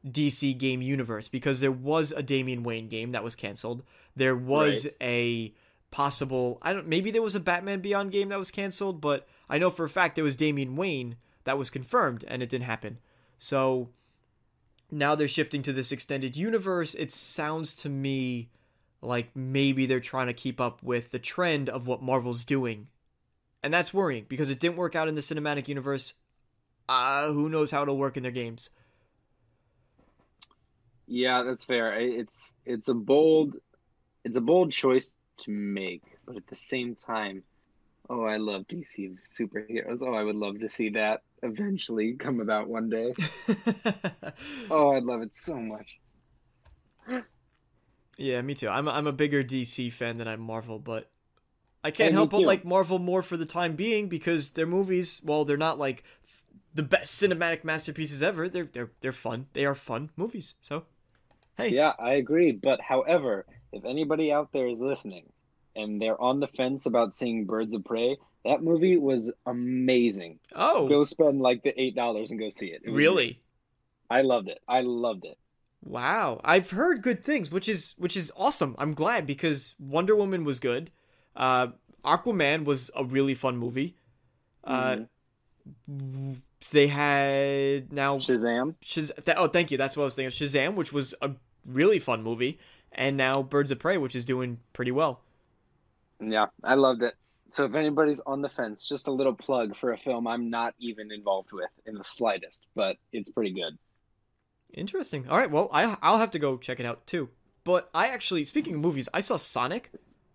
DC 0.06 0.56
game 0.58 0.82
universe 0.82 1.28
because 1.28 1.60
there 1.60 1.72
was 1.72 2.12
a 2.12 2.22
Damian 2.22 2.62
Wayne 2.62 2.88
game 2.88 3.12
that 3.12 3.24
was 3.24 3.34
canceled. 3.34 3.82
There 4.14 4.36
was 4.36 4.84
Right. 4.84 4.94
a 5.00 5.54
possible 5.90 6.58
I 6.60 6.72
don't 6.72 6.88
maybe 6.88 7.10
there 7.10 7.22
was 7.22 7.34
a 7.36 7.40
Batman 7.40 7.80
Beyond 7.80 8.10
game 8.12 8.28
that 8.30 8.38
was 8.38 8.50
canceled, 8.50 9.00
but 9.00 9.26
I 9.48 9.58
know 9.58 9.70
for 9.70 9.84
a 9.84 9.90
fact 9.90 10.18
it 10.18 10.22
was 10.22 10.36
Damian 10.36 10.76
Wayne 10.76 11.16
that 11.44 11.58
was 11.58 11.70
confirmed 11.70 12.24
and 12.26 12.42
it 12.42 12.48
didn't 12.48 12.64
happen. 12.64 12.98
So 13.38 13.90
now 14.90 15.14
they're 15.14 15.28
shifting 15.28 15.62
to 15.62 15.72
this 15.72 15.92
extended 15.92 16.36
universe. 16.36 16.94
It 16.94 17.12
sounds 17.12 17.76
to 17.76 17.88
me 17.88 18.48
like 19.02 19.34
maybe 19.34 19.86
they're 19.86 20.00
trying 20.00 20.28
to 20.28 20.32
keep 20.32 20.60
up 20.60 20.82
with 20.82 21.10
the 21.10 21.18
trend 21.18 21.68
of 21.68 21.86
what 21.86 22.02
Marvel's 22.02 22.44
doing. 22.44 22.88
And 23.62 23.72
that's 23.72 23.94
worrying 23.94 24.26
because 24.28 24.50
it 24.50 24.60
didn't 24.60 24.76
work 24.76 24.94
out 24.94 25.08
in 25.08 25.14
the 25.14 25.20
cinematic 25.20 25.68
universe. 25.68 26.14
Uh, 26.88 27.32
who 27.32 27.48
knows 27.48 27.70
how 27.70 27.82
it'll 27.82 27.96
work 27.96 28.16
in 28.16 28.22
their 28.22 28.32
games. 28.32 28.70
Yeah, 31.06 31.42
that's 31.42 31.64
fair. 31.64 31.98
It's 32.00 32.54
it's 32.64 32.88
a 32.88 32.94
bold 32.94 33.56
it's 34.24 34.36
a 34.36 34.40
bold 34.40 34.72
choice 34.72 35.14
to 35.38 35.50
make, 35.50 36.02
but 36.24 36.36
at 36.36 36.46
the 36.46 36.54
same 36.54 36.94
time, 36.94 37.42
oh, 38.08 38.24
I 38.24 38.36
love 38.36 38.66
DC 38.68 39.16
superheroes. 39.28 40.02
Oh, 40.02 40.14
I 40.14 40.22
would 40.22 40.36
love 40.36 40.60
to 40.60 40.68
see 40.68 40.90
that 40.90 41.22
eventually 41.42 42.14
come 42.14 42.40
about 42.40 42.68
one 42.68 42.88
day. 42.88 43.16
Oh, 44.70 44.92
I'd 44.92 45.04
love 45.04 45.22
it 45.22 45.34
so 45.34 45.56
much. 45.56 46.00
yeah, 48.16 48.40
me 48.42 48.54
too. 48.54 48.68
I'm 48.68 48.88
a, 48.88 48.92
I'm 48.92 49.06
a 49.06 49.12
bigger 49.12 49.42
DC 49.42 49.90
fan 49.90 50.18
than 50.18 50.28
I'm 50.28 50.40
Marvel, 50.40 50.78
but 50.78 51.10
I 51.84 51.90
can't 51.90 52.12
help 52.12 52.30
but 52.30 52.44
like 52.44 52.64
Marvel 52.64 52.98
more 52.98 53.22
for 53.22 53.36
the 53.36 53.46
time 53.46 53.76
being 53.76 54.08
because 54.08 54.50
their 54.50 54.66
movies, 54.66 55.20
well, 55.24 55.44
they're 55.44 55.56
not 55.56 55.78
like 55.78 56.04
the 56.74 56.82
best 56.82 57.20
cinematic 57.20 57.64
masterpieces 57.64 58.22
ever. 58.22 58.48
They're 58.48 58.66
they're 58.72 58.90
they're 59.00 59.12
fun. 59.12 59.48
They 59.54 59.66
are 59.66 59.74
fun 59.74 60.10
movies. 60.16 60.54
So, 60.62 60.84
hey, 61.56 61.76
Yeah, 61.76 61.92
I 61.98 62.14
agree. 62.14 62.52
But 62.52 62.80
however, 62.80 63.46
if 63.72 63.84
anybody 63.84 64.32
out 64.32 64.52
there 64.52 64.66
is 64.68 64.80
listening 64.80 65.32
and 65.76 66.00
they're 66.00 66.20
on 66.20 66.40
the 66.40 66.48
fence 66.48 66.86
about 66.86 67.14
seeing 67.14 67.44
Birds 67.44 67.74
of 67.74 67.84
Prey, 67.84 68.16
that 68.44 68.62
movie 68.62 68.96
was 68.96 69.32
amazing. 69.46 70.38
oh, 70.54 70.88
Go 70.88 71.04
spend 71.04 71.40
like 71.40 71.62
the 71.62 71.78
eight 71.80 71.94
dollars 71.94 72.30
and 72.30 72.38
go 72.40 72.50
see 72.50 72.66
it. 72.66 72.82
It 72.84 72.90
really? 72.92 73.24
great. 73.24 73.40
I 74.10 74.20
loved 74.22 74.48
it. 74.48 74.58
I 74.68 74.82
loved 74.82 75.24
it. 75.24 75.38
Wow, 75.82 76.40
I've 76.44 76.70
heard 76.70 77.02
good 77.02 77.24
things, 77.24 77.50
which 77.50 77.68
is 77.68 77.94
which 77.98 78.16
is 78.16 78.32
awesome. 78.36 78.74
I'm 78.78 78.94
glad 78.94 79.26
because 79.26 79.74
Wonder 79.78 80.14
Woman 80.16 80.44
was 80.44 80.58
good. 80.60 80.90
Uh, 81.36 81.68
Aquaman 82.04 82.64
was 82.64 82.90
a 82.96 83.04
really 83.04 83.34
fun 83.34 83.56
movie. 83.56 83.96
Uh, 84.62 84.96
Mhm. 85.90 86.40
they 86.70 86.86
had 86.88 87.92
now 87.92 88.18
Shazam. 88.18 88.74
Shaz- 88.84 89.24
th- 89.24 89.36
oh, 89.38 89.48
thank 89.48 89.70
you. 89.70 89.78
That's 89.78 89.96
what 89.96 90.02
I 90.02 90.04
was 90.04 90.14
thinking. 90.14 90.30
Shazam, 90.30 90.74
which 90.74 90.92
was 90.92 91.14
a 91.22 91.32
really 91.66 91.98
fun 91.98 92.22
movie, 92.22 92.58
and 92.92 93.16
now 93.16 93.42
Birds 93.42 93.70
of 93.70 93.78
Prey, 93.78 93.96
which 93.98 94.14
is 94.14 94.24
doing 94.24 94.60
pretty 94.74 94.90
well. 94.90 95.20
Yeah, 96.20 96.46
I 96.62 96.74
loved 96.74 97.02
it. 97.02 97.14
So 97.50 97.64
if 97.64 97.74
anybody's 97.74 98.20
on 98.26 98.42
the 98.42 98.48
fence, 98.48 98.88
just 98.88 99.06
a 99.06 99.12
little 99.12 99.34
plug 99.34 99.76
for 99.76 99.92
a 99.92 99.98
film 99.98 100.26
I'm 100.26 100.50
not 100.50 100.74
even 100.78 101.12
involved 101.12 101.52
with 101.52 101.70
in 101.86 101.94
the 101.94 102.04
slightest, 102.04 102.66
but 102.74 102.96
it's 103.12 103.30
pretty 103.30 103.52
good. 103.52 103.78
Interesting. 104.72 105.28
All 105.28 105.38
right, 105.38 105.50
well, 105.50 105.68
I 105.72 105.96
I'll 106.02 106.18
have 106.18 106.32
to 106.32 106.38
go 106.38 106.56
check 106.56 106.80
it 106.80 106.86
out 106.86 107.06
too. 107.06 107.28
But 107.62 107.88
I 107.94 108.08
actually, 108.08 108.44
speaking 108.44 108.74
of 108.74 108.80
movies, 108.80 109.08
I 109.14 109.20
saw 109.20 109.36
Sonic. 109.36 109.90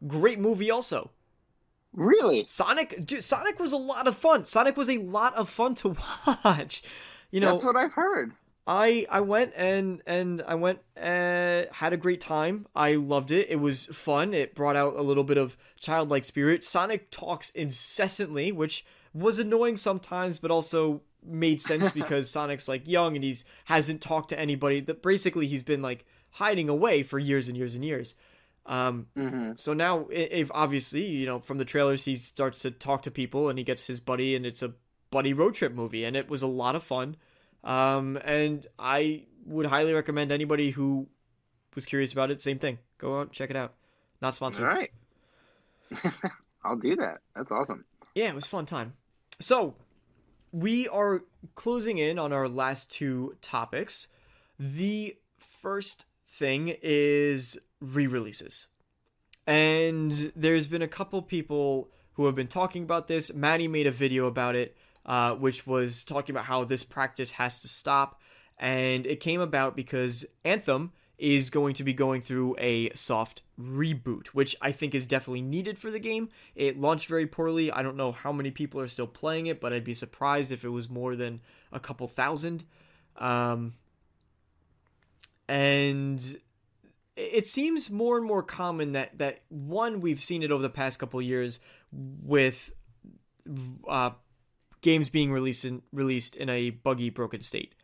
Great 0.08 0.40
movie, 0.40 0.72
also. 0.72 1.12
Really? 1.94 2.46
Sonic, 2.48 3.06
dude, 3.06 3.24
Sonic 3.24 3.60
was 3.60 3.74
a 3.74 3.78
lot 3.78 4.08
of 4.08 4.16
fun. 4.16 4.46
Sonic 4.46 4.78
was 4.78 4.90
a 4.90 4.98
lot 4.98 5.36
of 5.36 5.50
fun 5.50 5.76
to 5.76 5.96
watch. 6.46 6.82
You 7.32 7.40
know, 7.40 7.52
That's 7.52 7.64
what 7.64 7.76
I've 7.76 7.94
heard. 7.94 8.32
I 8.72 9.08
I 9.10 9.22
went 9.22 9.54
and 9.56 10.04
and 10.06 10.44
I 10.46 10.54
went 10.54 10.80
uh, 10.96 11.64
had 11.72 11.92
a 11.92 11.98
great 11.98 12.22
time. 12.22 12.68
I 12.76 12.94
loved 12.94 13.32
it. 13.32 13.50
It 13.50 13.56
was 13.56 13.88
fun. 13.88 14.36
It 14.36 14.54
brought 14.54 14.76
out 14.76 14.96
a 14.96 15.02
little 15.02 15.24
bit 15.24 15.40
of 15.40 15.58
childlike 15.80 16.24
spirit. 16.24 16.64
Sonic 16.64 17.10
talks 17.10 17.50
incessantly, 17.50 18.52
which 18.52 18.86
was 19.12 19.40
annoying 19.40 19.76
sometimes, 19.76 20.38
but 20.38 20.52
also 20.52 21.02
made 21.26 21.60
sense 21.60 21.90
because 22.02 22.30
Sonic's 22.30 22.68
like 22.68 22.88
young 22.88 23.16
and 23.16 23.24
he's 23.24 23.44
hasn't 23.66 24.02
talked 24.02 24.30
to 24.30 24.40
anybody. 24.40 24.82
That 24.82 25.02
basically 25.02 25.48
he's 25.48 25.64
been 25.64 25.82
like 25.82 26.06
hiding 26.34 26.70
away 26.70 27.02
for 27.02 27.18
years 27.18 27.48
and 27.50 27.58
years 27.58 27.74
and 27.74 27.84
years. 27.84 28.14
Um, 28.68 29.08
Mm-hmm. 29.18 29.54
so 29.56 29.74
now, 29.74 30.06
if 30.12 30.52
obviously, 30.54 31.04
you 31.04 31.26
know, 31.26 31.40
from 31.40 31.58
the 31.58 31.66
trailers, 31.66 32.06
he 32.06 32.16
starts 32.16 32.60
to 32.60 32.70
talk 32.70 33.02
to 33.02 33.10
people 33.10 33.50
and 33.50 33.58
he 33.58 33.66
gets 33.66 33.88
his 33.88 34.00
buddy, 34.00 34.36
and 34.36 34.46
it's 34.46 34.62
a 34.62 34.76
buddy 35.10 35.34
road 35.34 35.56
trip 35.56 35.74
movie, 35.74 36.04
and 36.04 36.16
it 36.16 36.30
was 36.30 36.44
a 36.44 36.48
lot 36.48 36.76
of 36.76 36.84
fun. 36.84 37.16
Um, 37.64 38.18
and 38.24 38.66
I 38.78 39.24
would 39.46 39.66
highly 39.66 39.94
recommend 39.94 40.32
anybody 40.32 40.72
who 40.72 41.08
was 41.76 41.86
curious 41.86 42.14
about 42.14 42.32
it. 42.32 42.42
Same 42.42 42.60
thing. 42.60 42.80
Go 42.98 43.20
out, 43.20 43.32
check 43.32 43.50
it 43.50 43.56
out. 43.56 43.74
Not 44.22 44.36
sponsored. 44.36 44.66
All 44.66 44.76
right. 44.76 44.92
I'll 46.64 46.76
do 46.76 46.96
that. 46.98 47.20
That's 47.36 47.52
awesome. 47.52 47.86
Yeah, 48.16 48.30
it 48.30 48.36
was 48.36 48.46
a 48.46 48.50
fun 48.50 48.66
time. 48.66 48.94
So, 49.40 49.76
we 50.52 50.88
are 50.90 51.22
closing 51.56 51.98
in 51.98 52.20
on 52.20 52.34
our 52.34 52.50
last 52.50 52.92
two 52.92 53.36
topics. 53.42 54.08
The 54.60 55.16
first 55.38 56.06
thing 56.28 56.76
is 56.82 57.58
re-releases. 57.80 58.68
And 59.48 60.32
there's 60.36 60.68
been 60.68 60.82
a 60.82 60.88
couple 60.88 61.22
people 61.22 61.90
who 62.14 62.26
have 62.26 62.36
been 62.36 62.48
talking 62.48 62.84
about 62.84 63.08
this. 63.08 63.34
Maddie 63.34 63.68
made 63.68 63.88
a 63.88 63.92
video 63.92 64.28
about 64.28 64.56
it, 64.56 64.76
uh, 65.06 65.34
which 65.36 65.66
was 65.66 66.06
talking 66.06 66.34
about 66.34 66.46
how 66.46 66.64
this 66.64 66.84
practice 66.84 67.32
has 67.32 67.62
to 67.62 67.68
stop. 67.68 68.22
And 68.58 69.06
it 69.06 69.20
came 69.20 69.42
about 69.42 69.76
because 69.76 70.26
Anthem 70.44 70.92
is 71.18 71.50
going 71.50 71.74
to 71.76 71.84
be 71.84 71.94
going 71.94 72.22
through 72.22 72.56
a 72.58 72.90
soft 72.94 73.42
reboot, 73.60 74.28
which 74.28 74.56
I 74.62 74.72
think 74.72 74.96
is 74.96 75.06
definitely 75.06 75.42
needed 75.42 75.78
for 75.78 75.92
the 75.92 76.00
game. 76.00 76.30
It 76.56 76.80
launched 76.80 77.08
very 77.08 77.28
poorly. 77.28 77.72
I 77.72 77.82
don't 77.82 77.98
know 77.98 78.14
how 78.14 78.32
many 78.32 78.52
people 78.52 78.80
are 78.80 78.88
still 78.88 79.08
playing 79.08 79.48
it, 79.48 79.60
but 79.60 79.74
I'd 79.74 79.84
be 79.84 79.94
surprised 79.94 80.52
if 80.52 80.64
it 80.64 80.70
was 80.70 80.90
more 80.90 81.16
than 81.16 81.42
a 81.74 81.80
couple 81.80 82.08
thousand. 82.08 82.64
Um, 83.18 83.74
and 85.50 86.38
it 87.18 87.46
seems 87.46 87.92
more 87.92 88.18
and 88.18 88.26
more 88.26 88.42
common 88.42 88.94
that 88.94 89.18
that 89.18 89.42
one 89.50 90.00
we've 90.00 90.22
seen 90.22 90.42
it 90.42 90.52
over 90.52 90.62
the 90.62 90.70
past 90.70 91.00
couple 91.00 91.22
years 91.22 91.60
with 91.92 92.72
uh, 93.88 94.12
games 94.82 95.10
being 95.10 95.32
released 95.32 95.66
in, 95.66 95.82
released 95.92 96.36
in 96.36 96.50
a 96.50 96.70
buggy, 96.70 97.10
broken 97.10 97.42
state. 97.42 97.76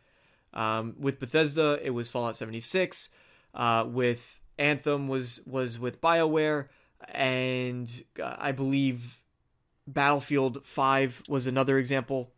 Um, 0.54 0.94
with 0.98 1.20
Bethesda, 1.20 1.78
it 1.82 1.90
was 1.90 2.08
Fallout 2.08 2.36
76. 2.36 3.10
Uh, 3.54 3.84
with 3.86 4.40
Anthem 4.58 5.08
was 5.08 5.40
was 5.46 5.78
with 5.78 6.00
BioWare, 6.00 6.68
and 7.08 8.04
uh, 8.22 8.36
I 8.38 8.52
believe 8.52 9.20
Battlefield 9.86 10.64
5 10.64 11.24
was 11.28 11.46
another 11.46 11.78
example 11.78 12.32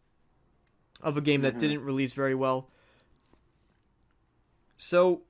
of 1.00 1.16
a 1.16 1.20
game 1.20 1.42
that 1.42 1.54
mm-hmm. 1.54 1.58
didn't 1.58 1.84
release 1.84 2.12
very 2.12 2.34
well. 2.34 2.70
So 4.76 5.22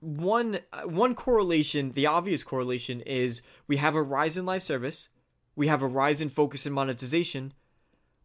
one 0.00 0.60
one 0.84 1.14
correlation, 1.14 1.92
the 1.92 2.06
obvious 2.06 2.42
correlation 2.42 3.00
is 3.02 3.42
we 3.66 3.76
have 3.76 3.94
a 3.94 4.02
rise 4.02 4.36
in 4.36 4.46
live 4.46 4.62
service, 4.62 5.08
we 5.54 5.66
have 5.68 5.82
a 5.82 5.86
rise 5.86 6.20
in 6.20 6.28
focus 6.28 6.66
and 6.66 6.74
monetization, 6.74 7.52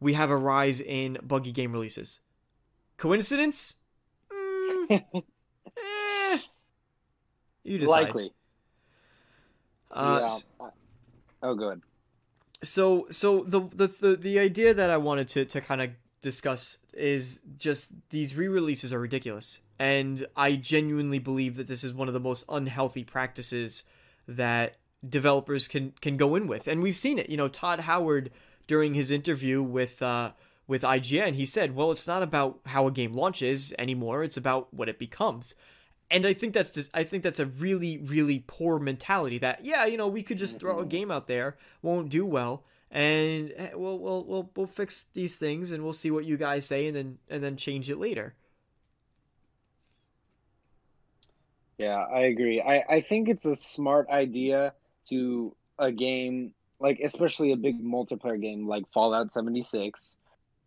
we 0.01 0.13
have 0.13 0.29
a 0.29 0.35
rise 0.35 0.81
in 0.81 1.17
buggy 1.23 1.53
game 1.53 1.71
releases. 1.71 2.19
Coincidence? 2.97 3.75
Mm, 4.29 5.01
eh, 5.77 6.37
you 7.63 7.77
decide. 7.77 8.01
Likely. 8.03 8.33
Uh, 9.89 10.27
yeah. 10.59 10.67
Oh, 11.43 11.55
good. 11.55 11.81
So, 12.63 13.07
so 13.09 13.43
the, 13.43 13.61
the 13.61 13.87
the 13.87 14.15
the 14.15 14.39
idea 14.39 14.73
that 14.73 14.89
I 14.89 14.97
wanted 14.97 15.29
to 15.29 15.45
to 15.45 15.61
kind 15.61 15.81
of 15.81 15.91
discuss 16.21 16.77
is 16.93 17.41
just 17.57 17.91
these 18.09 18.35
re-releases 18.35 18.93
are 18.93 18.99
ridiculous 18.99 19.59
and 19.79 20.27
i 20.35 20.55
genuinely 20.55 21.17
believe 21.19 21.55
that 21.55 21.67
this 21.67 21.83
is 21.83 21.93
one 21.93 22.07
of 22.07 22.13
the 22.13 22.19
most 22.19 22.45
unhealthy 22.47 23.03
practices 23.03 23.83
that 24.27 24.77
developers 25.07 25.67
can 25.67 25.93
can 25.99 26.17
go 26.17 26.35
in 26.35 26.47
with 26.47 26.67
and 26.67 26.83
we've 26.83 26.95
seen 26.95 27.17
it 27.17 27.27
you 27.29 27.37
know 27.37 27.47
todd 27.47 27.81
howard 27.81 28.29
during 28.71 28.93
his 28.93 29.11
interview 29.11 29.61
with 29.61 30.01
uh 30.01 30.31
with 30.65 30.81
IGN 30.81 31.33
he 31.33 31.45
said 31.45 31.75
well 31.75 31.91
it's 31.91 32.07
not 32.07 32.23
about 32.23 32.61
how 32.67 32.87
a 32.87 32.91
game 32.91 33.13
launches 33.13 33.73
anymore 33.77 34.23
it's 34.23 34.37
about 34.37 34.73
what 34.73 34.87
it 34.87 34.97
becomes 34.97 35.55
and 36.09 36.25
I 36.25 36.31
think 36.31 36.53
that's 36.53 36.71
just 36.71 36.89
I 36.93 37.03
think 37.03 37.21
that's 37.21 37.41
a 37.41 37.45
really 37.45 37.97
really 37.97 38.45
poor 38.47 38.79
mentality 38.79 39.37
that 39.39 39.65
yeah 39.65 39.83
you 39.83 39.97
know 39.97 40.07
we 40.07 40.23
could 40.23 40.37
just 40.37 40.57
throw 40.57 40.77
a 40.77 40.83
mm-hmm. 40.83 40.87
game 40.87 41.11
out 41.11 41.27
there 41.27 41.57
won't 41.81 42.07
do 42.07 42.25
well 42.25 42.63
and 42.89 43.51
eh, 43.57 43.71
we'll 43.73 43.99
we'll 43.99 44.23
we'll 44.23 44.49
we'll 44.55 44.67
fix 44.67 45.07
these 45.11 45.37
things 45.37 45.73
and 45.73 45.83
we'll 45.83 45.91
see 45.91 46.09
what 46.09 46.23
you 46.23 46.37
guys 46.37 46.65
say 46.65 46.87
and 46.87 46.95
then 46.95 47.17
and 47.29 47.43
then 47.43 47.57
change 47.57 47.89
it 47.89 47.97
later. 47.97 48.35
Yeah, 51.77 52.05
I 52.13 52.21
agree. 52.21 52.61
I 52.61 52.85
I 52.95 53.01
think 53.01 53.27
it's 53.27 53.43
a 53.43 53.57
smart 53.57 54.07
idea 54.09 54.73
to 55.09 55.53
a 55.77 55.91
game 55.91 56.53
like 56.81 56.99
especially 57.03 57.51
a 57.51 57.57
big 57.57 57.83
multiplayer 57.83 58.41
game 58.41 58.67
like 58.67 58.83
Fallout 58.93 59.31
76 59.31 60.15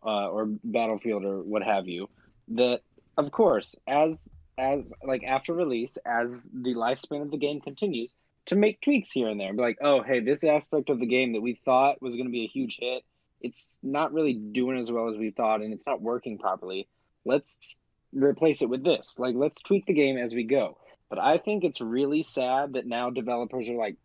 uh, 0.03 0.29
or 0.29 0.47
Battlefield 0.63 1.23
or 1.25 1.43
what 1.43 1.63
have 1.63 1.87
you 1.87 2.09
that 2.49 2.81
of 3.17 3.31
course 3.31 3.75
as 3.87 4.29
as 4.57 4.93
like 5.03 5.23
after 5.23 5.53
release 5.53 5.97
as 6.05 6.47
the 6.53 6.73
lifespan 6.75 7.21
of 7.21 7.31
the 7.31 7.37
game 7.37 7.61
continues 7.61 8.13
to 8.45 8.55
make 8.55 8.81
tweaks 8.81 9.11
here 9.11 9.27
and 9.27 9.39
there 9.39 9.53
be 9.53 9.61
like, 9.61 9.79
oh, 9.81 10.03
hey, 10.03 10.19
this 10.19 10.43
aspect 10.43 10.89
of 10.89 10.99
the 10.99 11.05
game 11.05 11.33
that 11.33 11.41
we 11.41 11.59
thought 11.65 12.01
was 12.01 12.15
going 12.15 12.27
to 12.27 12.31
be 12.31 12.43
a 12.43 12.47
huge 12.47 12.77
hit, 12.79 13.03
it's 13.41 13.79
not 13.81 14.13
really 14.13 14.33
doing 14.33 14.77
as 14.77 14.91
well 14.91 15.09
as 15.09 15.17
we 15.17 15.31
thought 15.31 15.61
and 15.61 15.73
it's 15.73 15.87
not 15.87 16.01
working 16.01 16.37
properly. 16.37 16.87
Let's 17.25 17.75
replace 18.13 18.61
it 18.61 18.69
with 18.69 18.83
this. 18.83 19.15
Like, 19.17 19.35
let's 19.35 19.61
tweak 19.61 19.87
the 19.87 19.93
game 19.93 20.17
as 20.17 20.33
we 20.33 20.43
go. 20.43 20.77
But 21.09 21.19
I 21.19 21.37
think 21.37 21.63
it's 21.63 21.81
really 21.81 22.23
sad 22.23 22.73
that 22.73 22.85
now 22.85 23.09
developers 23.09 23.67
are 23.67 23.75
like, 23.75 23.95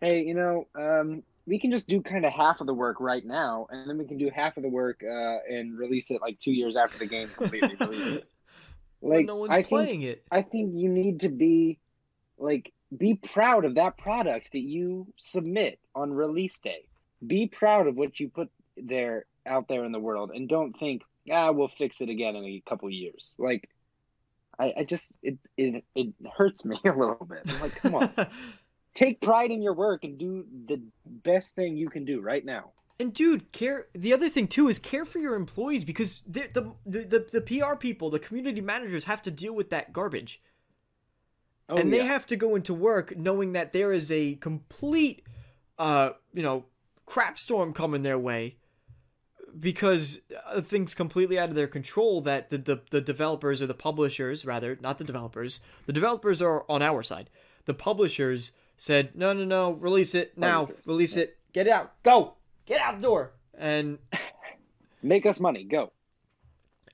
hey, 0.00 0.24
you 0.24 0.34
know, 0.34 0.66
um, 0.74 1.22
we 1.46 1.58
can 1.58 1.70
just 1.70 1.88
do 1.88 2.00
kind 2.00 2.24
of 2.24 2.32
half 2.32 2.60
of 2.60 2.66
the 2.66 2.74
work 2.74 3.00
right 3.00 3.24
now, 3.24 3.66
and 3.70 3.88
then 3.88 3.98
we 3.98 4.06
can 4.06 4.18
do 4.18 4.30
half 4.34 4.56
of 4.56 4.62
the 4.62 4.68
work 4.68 5.02
uh, 5.02 5.38
and 5.48 5.78
release 5.78 6.10
it 6.10 6.20
like 6.20 6.38
two 6.38 6.52
years 6.52 6.76
after 6.76 6.98
the 6.98 7.06
game 7.06 7.28
completely 7.28 7.76
released. 7.80 8.14
Like, 8.14 8.24
well, 9.00 9.22
no 9.22 9.36
one's 9.36 9.52
I 9.52 9.62
playing 9.62 10.00
think, 10.00 10.04
it. 10.04 10.24
I 10.32 10.42
think 10.42 10.72
you 10.74 10.88
need 10.88 11.20
to 11.20 11.28
be 11.28 11.78
like 12.38 12.72
be 12.96 13.14
proud 13.14 13.64
of 13.64 13.74
that 13.74 13.98
product 13.98 14.50
that 14.52 14.60
you 14.60 15.06
submit 15.16 15.78
on 15.94 16.12
release 16.12 16.58
day. 16.60 16.86
Be 17.26 17.46
proud 17.46 17.86
of 17.86 17.96
what 17.96 18.18
you 18.18 18.28
put 18.28 18.50
there 18.76 19.26
out 19.46 19.68
there 19.68 19.84
in 19.84 19.92
the 19.92 20.00
world 20.00 20.30
and 20.34 20.48
don't 20.48 20.76
think, 20.78 21.02
ah, 21.30 21.50
we'll 21.52 21.68
fix 21.68 22.00
it 22.00 22.08
again 22.08 22.36
in 22.36 22.44
a 22.44 22.62
couple 22.66 22.88
years. 22.90 23.34
Like 23.38 23.68
I, 24.58 24.72
I 24.78 24.84
just 24.84 25.12
it, 25.22 25.38
it 25.56 25.84
it 25.94 26.14
hurts 26.36 26.64
me 26.64 26.78
a 26.84 26.90
little 26.90 27.26
bit. 27.28 27.42
I'm 27.46 27.60
like, 27.60 27.76
come 27.76 27.94
on. 27.96 28.10
Take 28.94 29.20
pride 29.20 29.50
in 29.50 29.62
your 29.62 29.74
work 29.74 30.04
and 30.04 30.18
do 30.18 30.44
the 30.68 30.80
best 31.04 31.54
thing 31.54 31.76
you 31.76 31.90
can 31.90 32.04
do 32.04 32.20
right 32.20 32.44
now. 32.44 32.70
And 33.00 33.12
dude, 33.12 33.50
care. 33.50 33.86
The 33.92 34.12
other 34.12 34.28
thing 34.28 34.46
too 34.46 34.68
is 34.68 34.78
care 34.78 35.04
for 35.04 35.18
your 35.18 35.34
employees 35.34 35.84
because 35.84 36.22
the 36.28 36.48
the, 36.52 37.00
the 37.08 37.26
the 37.32 37.40
PR 37.40 37.74
people, 37.74 38.08
the 38.08 38.20
community 38.20 38.60
managers 38.60 39.04
have 39.04 39.20
to 39.22 39.32
deal 39.32 39.52
with 39.52 39.70
that 39.70 39.92
garbage. 39.92 40.40
Oh, 41.68 41.76
and 41.76 41.92
they 41.92 42.04
have 42.04 42.26
to 42.26 42.36
go 42.36 42.54
into 42.54 42.74
work 42.74 43.16
knowing 43.16 43.52
that 43.54 43.72
there 43.72 43.92
is 43.92 44.12
a 44.12 44.34
complete, 44.34 45.24
uh, 45.78 46.10
you 46.34 46.42
know, 46.42 46.66
crap 47.06 47.38
storm 47.38 47.72
coming 47.72 48.02
their 48.02 48.18
way 48.18 48.56
because 49.58 50.20
uh, 50.46 50.60
things 50.60 50.94
completely 50.94 51.38
out 51.38 51.48
of 51.48 51.54
their 51.54 51.66
control 51.66 52.20
that 52.20 52.50
the, 52.50 52.58
the, 52.58 52.82
the 52.90 53.00
developers 53.00 53.62
or 53.62 53.66
the 53.66 53.74
publishers 53.74 54.44
rather 54.44 54.76
not 54.80 54.98
the 54.98 55.04
developers 55.04 55.60
the 55.86 55.92
developers 55.92 56.42
are 56.42 56.64
on 56.68 56.82
our 56.82 57.04
side 57.04 57.30
the 57.66 57.74
publishers 57.74 58.50
said 58.76 59.14
no 59.14 59.32
no 59.32 59.44
no 59.44 59.72
release 59.72 60.14
it 60.14 60.36
now 60.36 60.68
release 60.84 61.16
it 61.16 61.36
get 61.52 61.66
it 61.66 61.70
out 61.70 61.92
go 62.02 62.34
get 62.66 62.80
out 62.80 62.96
the 62.96 63.02
door 63.02 63.32
and 63.56 63.98
make 65.02 65.26
us 65.26 65.38
money 65.40 65.64
go 65.64 65.92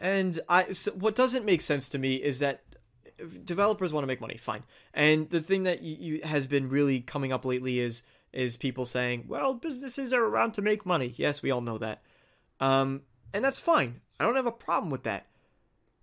and 0.01 0.41
i 0.49 0.71
so 0.73 0.91
what 0.93 1.15
doesn't 1.15 1.45
make 1.45 1.61
sense 1.61 1.89
to 1.89 1.99
me 1.99 2.17
is 2.17 2.39
that 2.39 2.63
developers 3.45 3.93
want 3.93 4.03
to 4.03 4.07
make 4.07 4.21
money, 4.21 4.37
fine. 4.37 4.63
And 4.95 5.29
the 5.31 5.41
thing 5.41 5.65
that 5.65 5.83
you, 5.83 5.97
you, 5.99 6.21
has 6.25 6.47
been 6.47 6.69
really 6.69 7.01
coming 7.01 7.33
up 7.33 7.45
lately 7.45 7.81
is 7.81 8.03
is 8.33 8.57
people 8.57 8.85
saying, 8.85 9.25
"Well, 9.29 9.55
businesses 9.55 10.13
are 10.13 10.25
around 10.25 10.53
to 10.53 10.63
make 10.63 10.87
money." 10.87 11.13
Yes, 11.17 11.43
we 11.43 11.51
all 11.51 11.61
know 11.61 11.79
that, 11.79 12.03
um, 12.61 13.03
and 13.33 13.45
that's 13.45 13.59
fine. 13.59 14.01
I 14.19 14.25
don't 14.25 14.37
have 14.37 14.47
a 14.47 14.53
problem 14.53 14.91
with 14.91 15.03
that. 15.05 15.27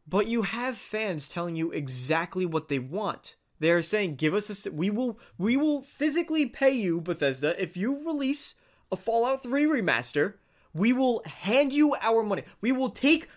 But 0.07 0.27
you 0.27 0.43
have 0.43 0.77
fans 0.77 1.27
telling 1.27 1.55
you 1.55 1.71
exactly 1.71 2.45
what 2.45 2.69
they 2.69 2.79
want. 2.79 3.35
They're 3.59 3.81
saying, 3.81 4.15
"Give 4.15 4.33
us 4.33 4.65
a 4.65 4.71
we 4.71 4.89
will 4.89 5.19
we 5.37 5.57
will 5.57 5.81
physically 5.81 6.45
pay 6.45 6.71
you, 6.71 7.01
Bethesda, 7.01 7.61
if 7.61 7.75
you 7.75 8.05
release 8.05 8.55
a 8.91 8.95
Fallout 8.95 9.43
3 9.43 9.65
remaster. 9.65 10.35
We 10.73 10.93
will 10.93 11.23
hand 11.25 11.73
you 11.73 11.95
our 11.95 12.23
money. 12.23 12.43
We 12.61 12.71
will 12.71 12.89
take 12.89 13.27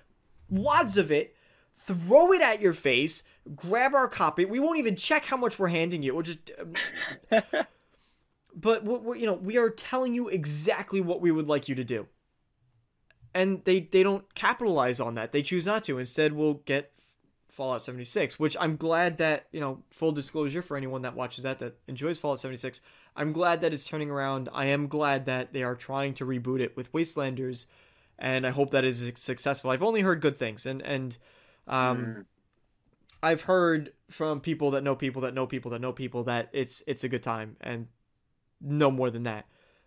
wads 0.49 0.97
of 0.97 1.11
it." 1.11 1.35
Throw 1.83 2.31
it 2.33 2.43
at 2.43 2.61
your 2.61 2.75
face, 2.75 3.25
grab 3.57 3.95
our 3.95 4.07
copy. 4.07 4.45
We 4.45 4.61
won't 4.61 4.79
even 4.79 4.97
check 4.97 5.25
how 5.25 5.39
much 5.39 5.59
we're 5.59 5.68
handing 5.68 6.03
you. 6.03 6.14
We'll 6.14 6.25
just. 6.25 6.51
Um, 6.61 6.75
but 8.55 8.85
we're, 8.85 9.16
you 9.16 9.27
know, 9.27 9.35
we 9.35 9.57
are 9.57 9.71
telling 9.71 10.14
you 10.14 10.29
exactly 10.29 11.01
what 11.01 11.21
we 11.21 11.31
would 11.31 11.49
like 11.49 11.68
you 11.68 11.75
to 11.75 11.85
do, 11.85 12.07
and 13.35 13.64
they 13.64 13.81
they 13.81 14.03
don't 14.03 14.35
capitalize 14.35 15.01
on 15.01 15.14
that. 15.14 15.33
They 15.33 15.43
choose 15.43 15.66
not 15.66 15.85
to. 15.85 15.99
Instead, 15.99 16.35
we'll 16.35 16.55
get 16.55 16.93
Fallout 17.61 17.83
76, 17.83 18.39
which 18.39 18.57
I'm 18.59 18.77
glad 18.77 19.19
that 19.19 19.45
you 19.53 19.61
know. 19.61 19.83
Full 19.91 20.13
disclosure 20.13 20.63
for 20.63 20.79
anyone 20.79 21.03
that 21.03 21.15
watches 21.15 21.45
that 21.45 21.59
that 21.59 21.77
enjoys 21.89 22.19
Fallout 22.19 22.39
76, 22.39 22.81
I'm 23.15 23.35
glad 23.35 23.61
that 23.61 23.75
it's 23.75 23.85
turning 23.85 24.09
around. 24.11 24.49
I 24.55 24.65
am 24.65 24.89
glad 24.89 25.27
that 25.27 25.53
they 25.53 25.63
are 25.63 25.75
trying 25.75 26.15
to 26.15 26.25
reboot 26.25 26.61
it 26.61 26.75
with 26.75 26.91
Wastelanders, 26.95 27.67
and 28.19 28.47
I 28.47 28.51
hope 28.51 28.71
that 28.71 28.87
is 28.87 29.13
successful. 29.17 29.71
I've 29.71 29.83
only 29.83 30.01
heard 30.01 30.23
good 30.23 30.39
things, 30.39 30.65
and 30.65 30.81
and 30.81 31.19
um, 31.69 31.99
mm. 31.99 32.25
I've 33.23 33.43
heard 33.43 33.93
from 34.09 34.41
people 34.41 34.71
that 34.71 34.83
know 34.83 34.95
people 34.95 35.21
that 35.21 35.35
know 35.35 35.47
people 35.47 35.71
that 35.73 35.83
know 35.83 35.93
people 35.93 36.25
that 36.25 36.49
it's 36.55 36.83
it's 36.87 37.05
a 37.05 37.11
good 37.11 37.23
time 37.23 37.57
and 37.61 37.89
no 38.59 38.91
more 38.91 39.11
than 39.11 39.25
that. 39.25 39.45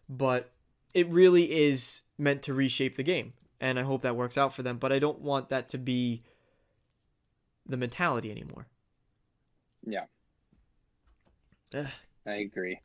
But 0.08 0.52
it 0.94 1.10
really 1.10 1.52
is 1.52 2.04
meant 2.20 2.44
to 2.44 2.54
reshape 2.54 2.98
the 2.98 3.04
game, 3.04 3.34
and 3.60 3.80
I 3.80 3.82
hope 3.82 4.04
that 4.04 4.16
works 4.16 4.38
out 4.38 4.54
for 4.54 4.62
them. 4.62 4.78
But 4.78 4.92
I 4.92 5.00
don't 5.00 5.22
want 5.22 5.50
that 5.50 5.70
to 5.70 5.80
be 5.80 6.22
the 7.66 7.78
mentality 7.78 8.32
anymore. 8.32 8.68
Yeah. 9.86 10.06
Ugh. 11.74 11.88
I 12.26 12.36
agree. 12.36 12.82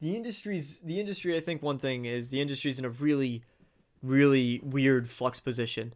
The 0.00 0.16
industry's 0.16 0.78
the 0.80 1.00
industry. 1.00 1.36
I 1.36 1.40
think 1.40 1.62
one 1.62 1.78
thing 1.78 2.04
is 2.04 2.30
the 2.30 2.40
industry's 2.40 2.78
in 2.78 2.84
a 2.84 2.90
really, 2.90 3.42
really 4.02 4.60
weird 4.62 5.10
flux 5.10 5.40
position. 5.40 5.94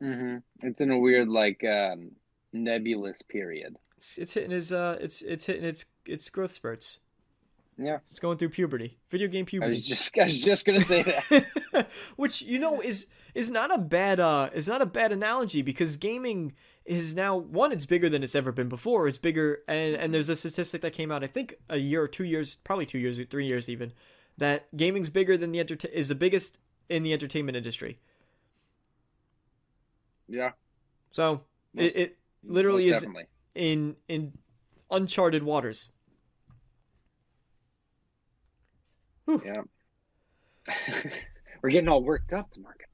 hmm 0.00 0.36
It's 0.62 0.80
in 0.80 0.90
a 0.90 0.98
weird 0.98 1.28
like 1.28 1.64
um, 1.64 2.12
nebulous 2.52 3.22
period. 3.22 3.76
It's, 3.96 4.18
it's 4.18 4.34
hitting 4.34 4.50
his 4.50 4.72
uh, 4.72 4.98
it's 5.00 5.22
it's 5.22 5.46
hitting 5.46 5.64
its 5.64 5.86
its 6.06 6.28
growth 6.30 6.52
spurts. 6.52 6.98
Yeah. 7.76 7.98
It's 8.06 8.20
going 8.20 8.38
through 8.38 8.50
puberty, 8.50 8.98
video 9.10 9.26
game 9.28 9.44
I 9.44 9.50
puberty. 9.50 9.72
was 9.72 9.86
just 9.86 10.16
I 10.18 10.24
was 10.24 10.40
just 10.40 10.64
gonna 10.64 10.80
say 10.80 11.02
that. 11.02 11.88
which 12.16 12.40
you 12.42 12.58
know 12.58 12.80
is 12.80 13.08
is 13.34 13.50
not 13.50 13.74
a 13.74 13.78
bad 13.78 14.20
uh 14.20 14.50
is 14.54 14.68
not 14.68 14.80
a 14.80 14.86
bad 14.86 15.10
analogy 15.10 15.60
because 15.60 15.96
gaming 15.96 16.52
is 16.84 17.14
now 17.16 17.36
one 17.36 17.72
it's 17.72 17.84
bigger 17.86 18.08
than 18.08 18.22
it's 18.22 18.34
ever 18.36 18.52
been 18.52 18.68
before 18.68 19.08
it's 19.08 19.18
bigger 19.18 19.62
and 19.66 19.96
and 19.96 20.14
there's 20.14 20.28
a 20.28 20.36
statistic 20.36 20.82
that 20.82 20.92
came 20.92 21.10
out 21.10 21.24
i 21.24 21.26
think 21.26 21.54
a 21.68 21.78
year 21.78 22.02
or 22.02 22.06
two 22.06 22.22
years 22.24 22.56
probably 22.56 22.86
two 22.86 22.98
years 22.98 23.18
or 23.18 23.24
three 23.24 23.46
years 23.46 23.68
even 23.68 23.92
that 24.36 24.68
gaming's 24.76 25.08
bigger 25.08 25.36
than 25.36 25.50
the 25.50 25.58
enter- 25.58 25.88
is 25.92 26.08
the 26.08 26.14
biggest 26.14 26.58
in 26.88 27.02
the 27.02 27.12
entertainment 27.12 27.56
industry 27.56 27.98
yeah. 30.28 30.50
so 31.10 31.40
Most- 31.72 31.96
it, 31.96 32.00
it 32.00 32.18
literally 32.44 32.86
is 32.86 32.94
definitely. 33.00 33.26
in 33.54 33.96
in 34.08 34.32
uncharted 34.90 35.42
waters 35.42 35.88
Yeah. 39.28 39.62
We're 41.62 41.70
getting 41.70 41.88
all 41.88 42.02
worked 42.02 42.32
up, 42.32 42.50
Mark. 42.56 42.84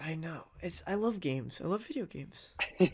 i 0.00 0.14
know. 0.14 0.44
It's 0.60 0.82
i 0.86 0.94
love 0.94 1.20
games. 1.20 1.60
I 1.62 1.66
love 1.66 1.86
video 1.86 2.06
games. 2.06 2.50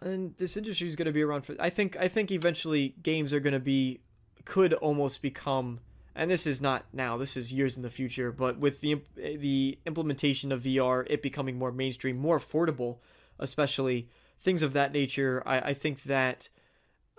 And 0.00 0.36
this 0.36 0.56
industry 0.56 0.88
is 0.88 0.96
going 0.96 1.06
to 1.06 1.12
be 1.12 1.22
around 1.22 1.42
for 1.42 1.56
i 1.58 1.70
think 1.70 1.96
i 1.96 2.08
think 2.08 2.30
eventually 2.30 2.94
games 3.02 3.32
are 3.32 3.40
going 3.40 3.54
to 3.54 3.60
be 3.60 4.00
could 4.44 4.72
almost 4.74 5.22
become 5.22 5.80
and 6.14 6.30
this 6.30 6.46
is 6.46 6.60
not 6.60 6.84
now 6.92 7.16
this 7.16 7.36
is 7.36 7.52
years 7.52 7.76
in 7.76 7.82
the 7.82 7.90
future 7.90 8.30
but 8.30 8.58
with 8.58 8.80
the 8.80 9.00
the 9.16 9.78
implementation 9.86 10.52
of 10.52 10.62
VR 10.62 11.06
it 11.08 11.22
becoming 11.22 11.58
more 11.58 11.72
mainstream 11.72 12.16
more 12.16 12.38
affordable 12.38 12.98
especially 13.38 14.08
things 14.40 14.62
of 14.62 14.72
that 14.74 14.92
nature 14.92 15.42
i, 15.46 15.58
I 15.58 15.74
think 15.74 16.02
that 16.04 16.48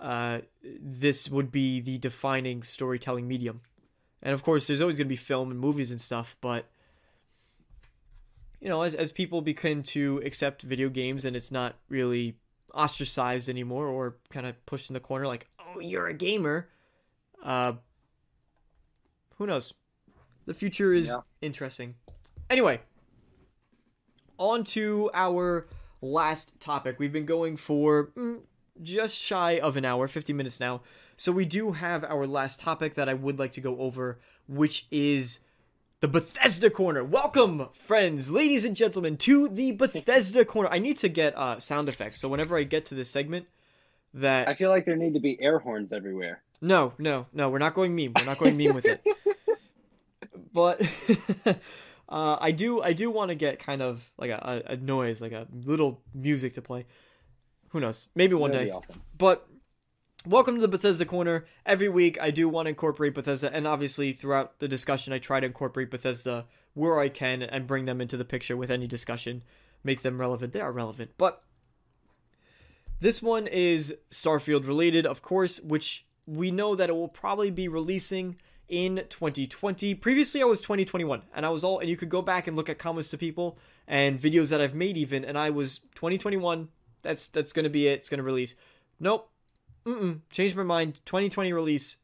uh, 0.00 0.42
this 0.62 1.28
would 1.28 1.50
be 1.50 1.80
the 1.80 1.98
defining 1.98 2.62
storytelling 2.62 3.26
medium 3.26 3.62
and 4.22 4.34
of 4.34 4.42
course 4.42 4.66
there's 4.66 4.80
always 4.80 4.96
going 4.98 5.06
to 5.06 5.08
be 5.08 5.16
film 5.16 5.50
and 5.50 5.58
movies 5.60 5.90
and 5.90 6.00
stuff 6.00 6.36
but 6.40 6.66
you 8.60 8.68
know 8.68 8.82
as, 8.82 8.94
as 8.94 9.12
people 9.12 9.40
begin 9.40 9.82
to 9.82 10.20
accept 10.24 10.62
video 10.62 10.88
games 10.88 11.24
and 11.24 11.36
it's 11.36 11.50
not 11.52 11.74
really 11.88 12.36
ostracized 12.74 13.48
anymore 13.48 13.86
or 13.86 14.16
kind 14.30 14.46
of 14.46 14.66
pushed 14.66 14.90
in 14.90 14.94
the 14.94 15.00
corner 15.00 15.26
like 15.26 15.46
oh 15.74 15.80
you're 15.80 16.06
a 16.08 16.14
gamer 16.14 16.68
uh 17.44 17.72
who 19.36 19.46
knows? 19.46 19.72
The 20.46 20.54
future 20.54 20.92
is 20.92 21.06
Yeah. 21.06 21.20
interesting. 21.40 21.94
Anyway 22.50 22.80
on 24.38 24.64
to 24.64 25.10
our 25.14 25.66
last 26.00 26.58
topic. 26.60 26.98
We've 26.98 27.12
been 27.12 27.26
going 27.26 27.56
for 27.56 28.06
mm, 28.16 28.40
just 28.82 29.18
shy 29.18 29.58
of 29.58 29.76
an 29.76 29.84
hour 29.84 30.06
50 30.08 30.32
minutes 30.32 30.60
now 30.60 30.80
so 31.18 31.30
we 31.30 31.44
do 31.44 31.72
have 31.72 32.02
our 32.04 32.26
last 32.26 32.60
topic 32.60 32.94
that 32.94 33.08
i 33.08 33.14
would 33.14 33.38
like 33.38 33.52
to 33.52 33.60
go 33.60 33.78
over 33.78 34.18
which 34.46 34.86
is 34.90 35.40
the 36.00 36.08
Bethesda 36.08 36.70
Corner. 36.70 37.02
Welcome, 37.02 37.70
friends, 37.72 38.30
ladies 38.30 38.64
and 38.64 38.76
gentlemen, 38.76 39.16
to 39.16 39.48
the 39.48 39.72
Bethesda 39.72 40.44
Corner. 40.44 40.68
I 40.70 40.78
need 40.78 40.96
to 40.98 41.08
get 41.08 41.36
uh, 41.36 41.58
sound 41.58 41.88
effects, 41.88 42.20
so 42.20 42.28
whenever 42.28 42.56
I 42.56 42.62
get 42.62 42.84
to 42.86 42.94
this 42.94 43.10
segment, 43.10 43.46
that 44.14 44.46
I 44.46 44.54
feel 44.54 44.70
like 44.70 44.84
there 44.84 44.94
need 44.94 45.14
to 45.14 45.20
be 45.20 45.36
air 45.40 45.58
horns 45.58 45.92
everywhere. 45.92 46.40
no, 46.60 46.92
no, 46.98 47.26
no, 47.32 47.50
we're 47.50 47.58
not 47.58 47.74
going 47.74 47.96
meme. 47.96 48.12
We're 48.16 48.26
not 48.26 48.38
going 48.38 48.56
meme 48.56 48.74
with 48.74 48.86
it. 48.86 49.04
But 50.52 50.80
uh, 52.08 52.36
I 52.40 52.50
do, 52.50 52.82
I 52.82 52.92
do 52.92 53.10
want 53.10 53.28
to 53.28 53.34
get 53.34 53.58
kind 53.58 53.82
of 53.82 54.10
like 54.18 54.30
a, 54.30 54.62
a, 54.66 54.76
noise, 54.76 55.20
like 55.20 55.32
a 55.32 55.46
little 55.52 56.00
music 56.14 56.54
to 56.54 56.62
play. 56.62 56.86
Who 57.68 57.80
knows? 57.80 58.08
Maybe 58.14 58.34
one 58.34 58.50
That'd 58.50 58.66
day. 58.66 58.70
be 58.70 58.76
awesome. 58.76 59.02
But 59.16 59.46
welcome 60.26 60.56
to 60.56 60.60
the 60.60 60.68
Bethesda 60.68 61.04
Corner. 61.04 61.46
Every 61.64 61.88
week 61.88 62.18
I 62.20 62.30
do 62.30 62.48
want 62.48 62.66
to 62.66 62.70
incorporate 62.70 63.14
Bethesda, 63.14 63.54
and 63.54 63.66
obviously 63.66 64.12
throughout 64.12 64.58
the 64.58 64.68
discussion 64.68 65.12
I 65.12 65.18
try 65.18 65.40
to 65.40 65.46
incorporate 65.46 65.90
Bethesda 65.90 66.46
where 66.74 66.98
I 66.98 67.08
can 67.08 67.42
and 67.42 67.66
bring 67.66 67.84
them 67.84 68.00
into 68.00 68.16
the 68.16 68.24
picture 68.24 68.56
with 68.56 68.70
any 68.70 68.86
discussion, 68.86 69.42
make 69.84 70.02
them 70.02 70.20
relevant. 70.20 70.52
They 70.52 70.60
are 70.60 70.72
relevant, 70.72 71.12
but 71.18 71.42
this 73.00 73.22
one 73.22 73.46
is 73.46 73.94
Starfield 74.10 74.66
related, 74.66 75.06
of 75.06 75.22
course, 75.22 75.60
which 75.60 76.04
we 76.26 76.50
know 76.50 76.74
that 76.74 76.90
it 76.90 76.94
will 76.94 77.08
probably 77.08 77.50
be 77.50 77.68
releasing 77.68 78.36
in 78.68 79.04
2020. 79.08 79.94
Previously, 79.94 80.42
I 80.42 80.46
was 80.46 80.60
2021, 80.60 81.22
and 81.34 81.46
I 81.46 81.50
was 81.50 81.64
all, 81.64 81.78
and 81.78 81.88
you 81.88 81.96
could 81.96 82.10
go 82.10 82.22
back 82.22 82.46
and 82.46 82.56
look 82.56 82.68
at 82.68 82.78
comments 82.78 83.10
to 83.10 83.18
people 83.18 83.56
and 83.86 84.20
videos 84.20 84.50
that 84.50 84.60
I've 84.60 84.74
made 84.74 84.96
even, 84.96 85.24
and 85.24 85.38
I 85.38 85.50
was 85.50 85.78
2021. 85.94 86.68
That's 87.02 87.28
that's 87.28 87.52
gonna 87.52 87.70
be 87.70 87.86
it. 87.86 88.00
It's 88.00 88.08
gonna 88.08 88.22
release. 88.22 88.56
Nope. 89.00 89.30
Mm-mm. 89.88 90.20
Changed 90.30 90.56
my 90.56 90.62
mind. 90.62 91.00
2020 91.06 91.52
release. 91.52 91.96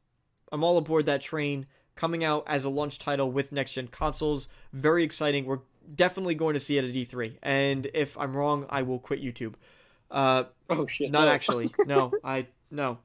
I'm 0.51 0.65
all 0.65 0.79
aboard 0.79 1.07
that 1.07 1.21
train. 1.21 1.67
Coming 1.97 2.25
out 2.25 2.45
as 2.47 2.65
a 2.65 2.71
launch 2.71 2.99
title 2.99 3.31
with 3.31 3.53
next 3.53 3.75
gen 3.75 3.89
consoles. 3.89 4.49
Very 4.73 5.05
exciting. 5.05 5.45
We're 5.45 5.61
definitely 5.95 6.35
going 6.35 6.55
to 6.55 6.61
see 6.61 6.79
it 6.79 6.85
at 6.85 6.91
E3. 6.93 7.37
And 7.43 7.89
if 7.95 8.19
I'm 8.19 8.37
wrong, 8.37 8.67
I 8.71 8.83
will 8.83 8.99
quit 8.99 9.23
YouTube. 9.23 9.55
Uh, 10.11 10.45
Oh 10.71 10.87
shit! 10.87 11.11
not 11.11 11.27
no. 11.27 11.31
actually. 11.33 11.75
No, 11.87 12.13
I 12.23 12.47
no. 12.71 12.99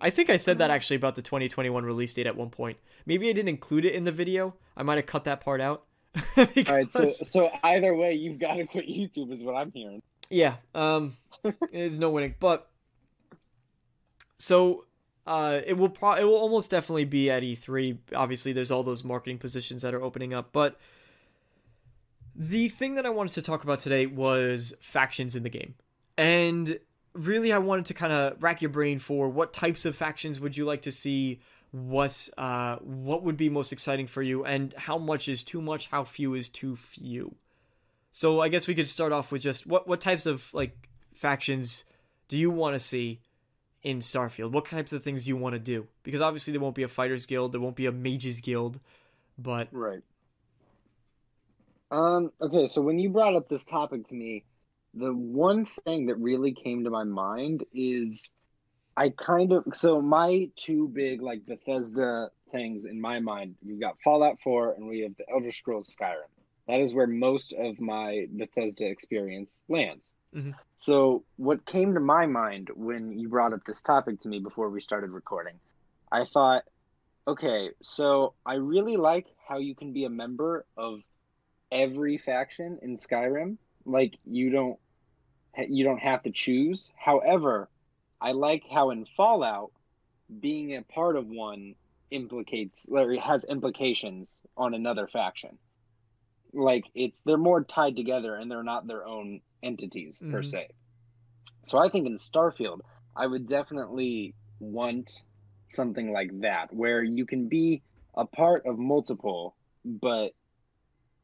I 0.00 0.10
think 0.10 0.30
I 0.30 0.36
said 0.36 0.58
that 0.58 0.70
actually 0.70 0.96
about 0.96 1.14
the 1.14 1.22
2021 1.22 1.84
release 1.84 2.12
date 2.14 2.26
at 2.26 2.36
one 2.36 2.50
point. 2.50 2.78
Maybe 3.06 3.28
I 3.28 3.32
didn't 3.32 3.48
include 3.48 3.84
it 3.84 3.94
in 3.94 4.04
the 4.04 4.12
video. 4.12 4.54
I 4.76 4.82
might 4.82 4.96
have 4.96 5.06
cut 5.06 5.24
that 5.24 5.40
part 5.40 5.60
out. 5.60 5.84
All 6.36 6.46
right, 6.68 6.90
so 6.90 7.06
so 7.10 7.50
either 7.62 7.94
way, 7.94 8.14
you've 8.14 8.38
got 8.38 8.54
to 8.54 8.66
quit 8.66 8.86
YouTube, 8.86 9.32
is 9.32 9.42
what 9.42 9.54
I'm 9.54 9.70
hearing. 9.72 10.02
Yeah, 10.28 10.56
um, 10.74 11.16
there's 11.72 11.98
no 11.98 12.10
winning, 12.10 12.34
but 12.40 12.68
so 14.42 14.86
uh, 15.24 15.60
it 15.64 15.74
will 15.74 15.88
pro- 15.88 16.14
it 16.14 16.24
will 16.24 16.34
almost 16.34 16.68
definitely 16.68 17.04
be 17.04 17.30
at 17.30 17.44
E3. 17.44 17.96
Obviously, 18.16 18.52
there's 18.52 18.72
all 18.72 18.82
those 18.82 19.04
marketing 19.04 19.38
positions 19.38 19.82
that 19.82 19.94
are 19.94 20.02
opening 20.02 20.34
up, 20.34 20.50
but 20.52 20.80
the 22.34 22.68
thing 22.68 22.96
that 22.96 23.06
I 23.06 23.10
wanted 23.10 23.34
to 23.34 23.42
talk 23.42 23.62
about 23.62 23.78
today 23.78 24.06
was 24.06 24.74
factions 24.80 25.36
in 25.36 25.44
the 25.44 25.48
game, 25.48 25.76
and 26.18 26.80
really, 27.12 27.52
I 27.52 27.58
wanted 27.58 27.84
to 27.86 27.94
kind 27.94 28.12
of 28.12 28.42
rack 28.42 28.60
your 28.60 28.70
brain 28.70 28.98
for 28.98 29.28
what 29.28 29.52
types 29.52 29.84
of 29.84 29.94
factions 29.94 30.40
would 30.40 30.56
you 30.56 30.64
like 30.64 30.82
to 30.82 30.92
see. 30.92 31.40
What 31.70 32.28
uh 32.36 32.76
what 32.80 33.22
would 33.22 33.38
be 33.38 33.48
most 33.48 33.72
exciting 33.72 34.06
for 34.06 34.20
you 34.20 34.44
and 34.44 34.74
how 34.74 34.98
much 34.98 35.26
is 35.26 35.42
too 35.42 35.62
much 35.62 35.86
how 35.86 36.04
few 36.04 36.34
is 36.34 36.50
too 36.50 36.76
few 36.76 37.36
so 38.12 38.40
I 38.40 38.48
guess 38.48 38.66
we 38.66 38.74
could 38.74 38.90
start 38.90 39.10
off 39.10 39.32
with 39.32 39.40
just 39.40 39.66
what 39.66 39.88
what 39.88 39.98
types 39.98 40.26
of 40.26 40.52
like 40.52 40.90
factions 41.14 41.84
do 42.28 42.36
you 42.36 42.50
want 42.50 42.74
to 42.74 42.78
see 42.78 43.22
in 43.82 44.00
Starfield? 44.00 44.52
What 44.52 44.66
types 44.66 44.92
of 44.92 45.02
things 45.02 45.26
you 45.26 45.36
want 45.36 45.54
to 45.54 45.58
do? 45.58 45.86
Because 46.02 46.20
obviously 46.20 46.52
there 46.52 46.60
won't 46.60 46.74
be 46.74 46.82
a 46.82 46.88
fighters 46.88 47.26
guild, 47.26 47.52
there 47.52 47.60
won't 47.60 47.76
be 47.76 47.86
a 47.86 47.92
mages 47.92 48.40
guild, 48.40 48.80
but 49.38 49.68
Right. 49.72 50.02
Um. 51.90 52.32
Okay. 52.40 52.68
So 52.68 52.80
when 52.80 52.98
you 52.98 53.10
brought 53.10 53.36
up 53.36 53.48
this 53.48 53.66
topic 53.66 54.06
to 54.08 54.14
me, 54.14 54.44
the 54.94 55.12
one 55.12 55.66
thing 55.84 56.06
that 56.06 56.16
really 56.16 56.52
came 56.52 56.84
to 56.84 56.90
my 56.90 57.04
mind 57.04 57.64
is 57.74 58.30
I 58.96 59.10
kind 59.10 59.52
of 59.52 59.64
so 59.74 60.00
my 60.00 60.50
two 60.56 60.88
big 60.88 61.22
like 61.22 61.46
Bethesda 61.46 62.30
things 62.52 62.84
in 62.84 63.00
my 63.00 63.18
mind. 63.18 63.56
We've 63.64 63.80
got 63.80 63.96
Fallout 64.04 64.38
4 64.44 64.74
and 64.74 64.86
we 64.86 65.00
have 65.00 65.16
the 65.16 65.24
Elder 65.30 65.50
Scrolls 65.50 65.94
Skyrim. 65.98 66.28
That 66.68 66.80
is 66.80 66.94
where 66.94 67.06
most 67.06 67.52
of 67.52 67.80
my 67.80 68.26
Bethesda 68.30 68.86
experience 68.86 69.62
lands. 69.68 70.10
Mhm. 70.34 70.54
So 70.78 71.24
what 71.36 71.64
came 71.66 71.94
to 71.94 72.00
my 72.00 72.26
mind 72.26 72.70
when 72.74 73.18
you 73.18 73.28
brought 73.28 73.52
up 73.52 73.64
this 73.66 73.82
topic 73.82 74.20
to 74.20 74.28
me 74.28 74.40
before 74.40 74.70
we 74.70 74.80
started 74.80 75.10
recording, 75.10 75.60
I 76.10 76.24
thought, 76.26 76.64
okay, 77.26 77.70
so 77.82 78.34
I 78.44 78.54
really 78.54 78.96
like 78.96 79.26
how 79.46 79.58
you 79.58 79.74
can 79.74 79.92
be 79.92 80.04
a 80.04 80.10
member 80.10 80.66
of 80.76 81.00
every 81.70 82.18
faction 82.18 82.78
in 82.82 82.96
Skyrim. 82.96 83.58
Like 83.84 84.18
you 84.24 84.50
don't 84.50 84.78
you 85.68 85.84
don't 85.84 85.98
have 86.00 86.22
to 86.22 86.30
choose. 86.32 86.92
However, 86.96 87.70
I 88.20 88.32
like 88.32 88.64
how 88.70 88.90
in 88.90 89.06
Fallout 89.16 89.72
being 90.40 90.76
a 90.76 90.82
part 90.82 91.16
of 91.16 91.26
one 91.28 91.74
implicates 92.10 92.86
or 92.90 93.14
has 93.16 93.44
implications 93.44 94.40
on 94.56 94.74
another 94.74 95.08
faction. 95.08 95.58
Like 96.52 96.84
it's 96.94 97.22
they're 97.22 97.36
more 97.38 97.64
tied 97.64 97.96
together 97.96 98.34
and 98.34 98.50
they're 98.50 98.62
not 98.62 98.86
their 98.86 99.06
own 99.06 99.42
entities 99.62 100.18
per 100.20 100.42
Mhm. 100.42 100.50
se. 100.50 100.68
So 101.66 101.78
I 101.78 101.88
think 101.88 102.06
in 102.06 102.16
Starfield, 102.16 102.80
I 103.14 103.26
would 103.26 103.46
definitely 103.46 104.34
want 104.60 105.22
something 105.68 106.12
like 106.12 106.40
that 106.40 106.72
where 106.72 107.02
you 107.02 107.24
can 107.24 107.48
be 107.48 107.82
a 108.14 108.26
part 108.26 108.66
of 108.66 108.78
multiple, 108.78 109.56
but 109.84 110.32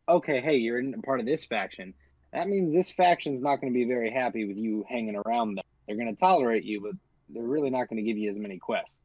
okay, 0.09 0.41
hey, 0.41 0.57
you're 0.57 0.79
in 0.79 0.95
a 0.95 1.03
part 1.03 1.21
of 1.21 1.27
this 1.27 1.45
faction. 1.45 1.95
That 2.33 2.49
means 2.49 2.73
this 2.73 2.91
faction's 2.91 3.43
not 3.43 3.61
going 3.61 3.73
to 3.73 3.79
be 3.79 3.85
very 3.85 4.11
happy 4.11 4.47
with 4.47 4.59
you 4.59 4.85
hanging 4.89 5.17
around 5.17 5.55
them. 5.55 5.65
They're 5.87 5.97
going 5.97 6.15
to 6.15 6.19
tolerate 6.19 6.65
you, 6.65 6.81
but 6.81 6.93
they're 7.29 7.43
really 7.43 7.71
not 7.71 7.89
going 7.89 7.97
to 7.97 8.03
give 8.03 8.19
you 8.19 8.31
as 8.31 8.39
many 8.39 8.59
quests. 8.59 9.03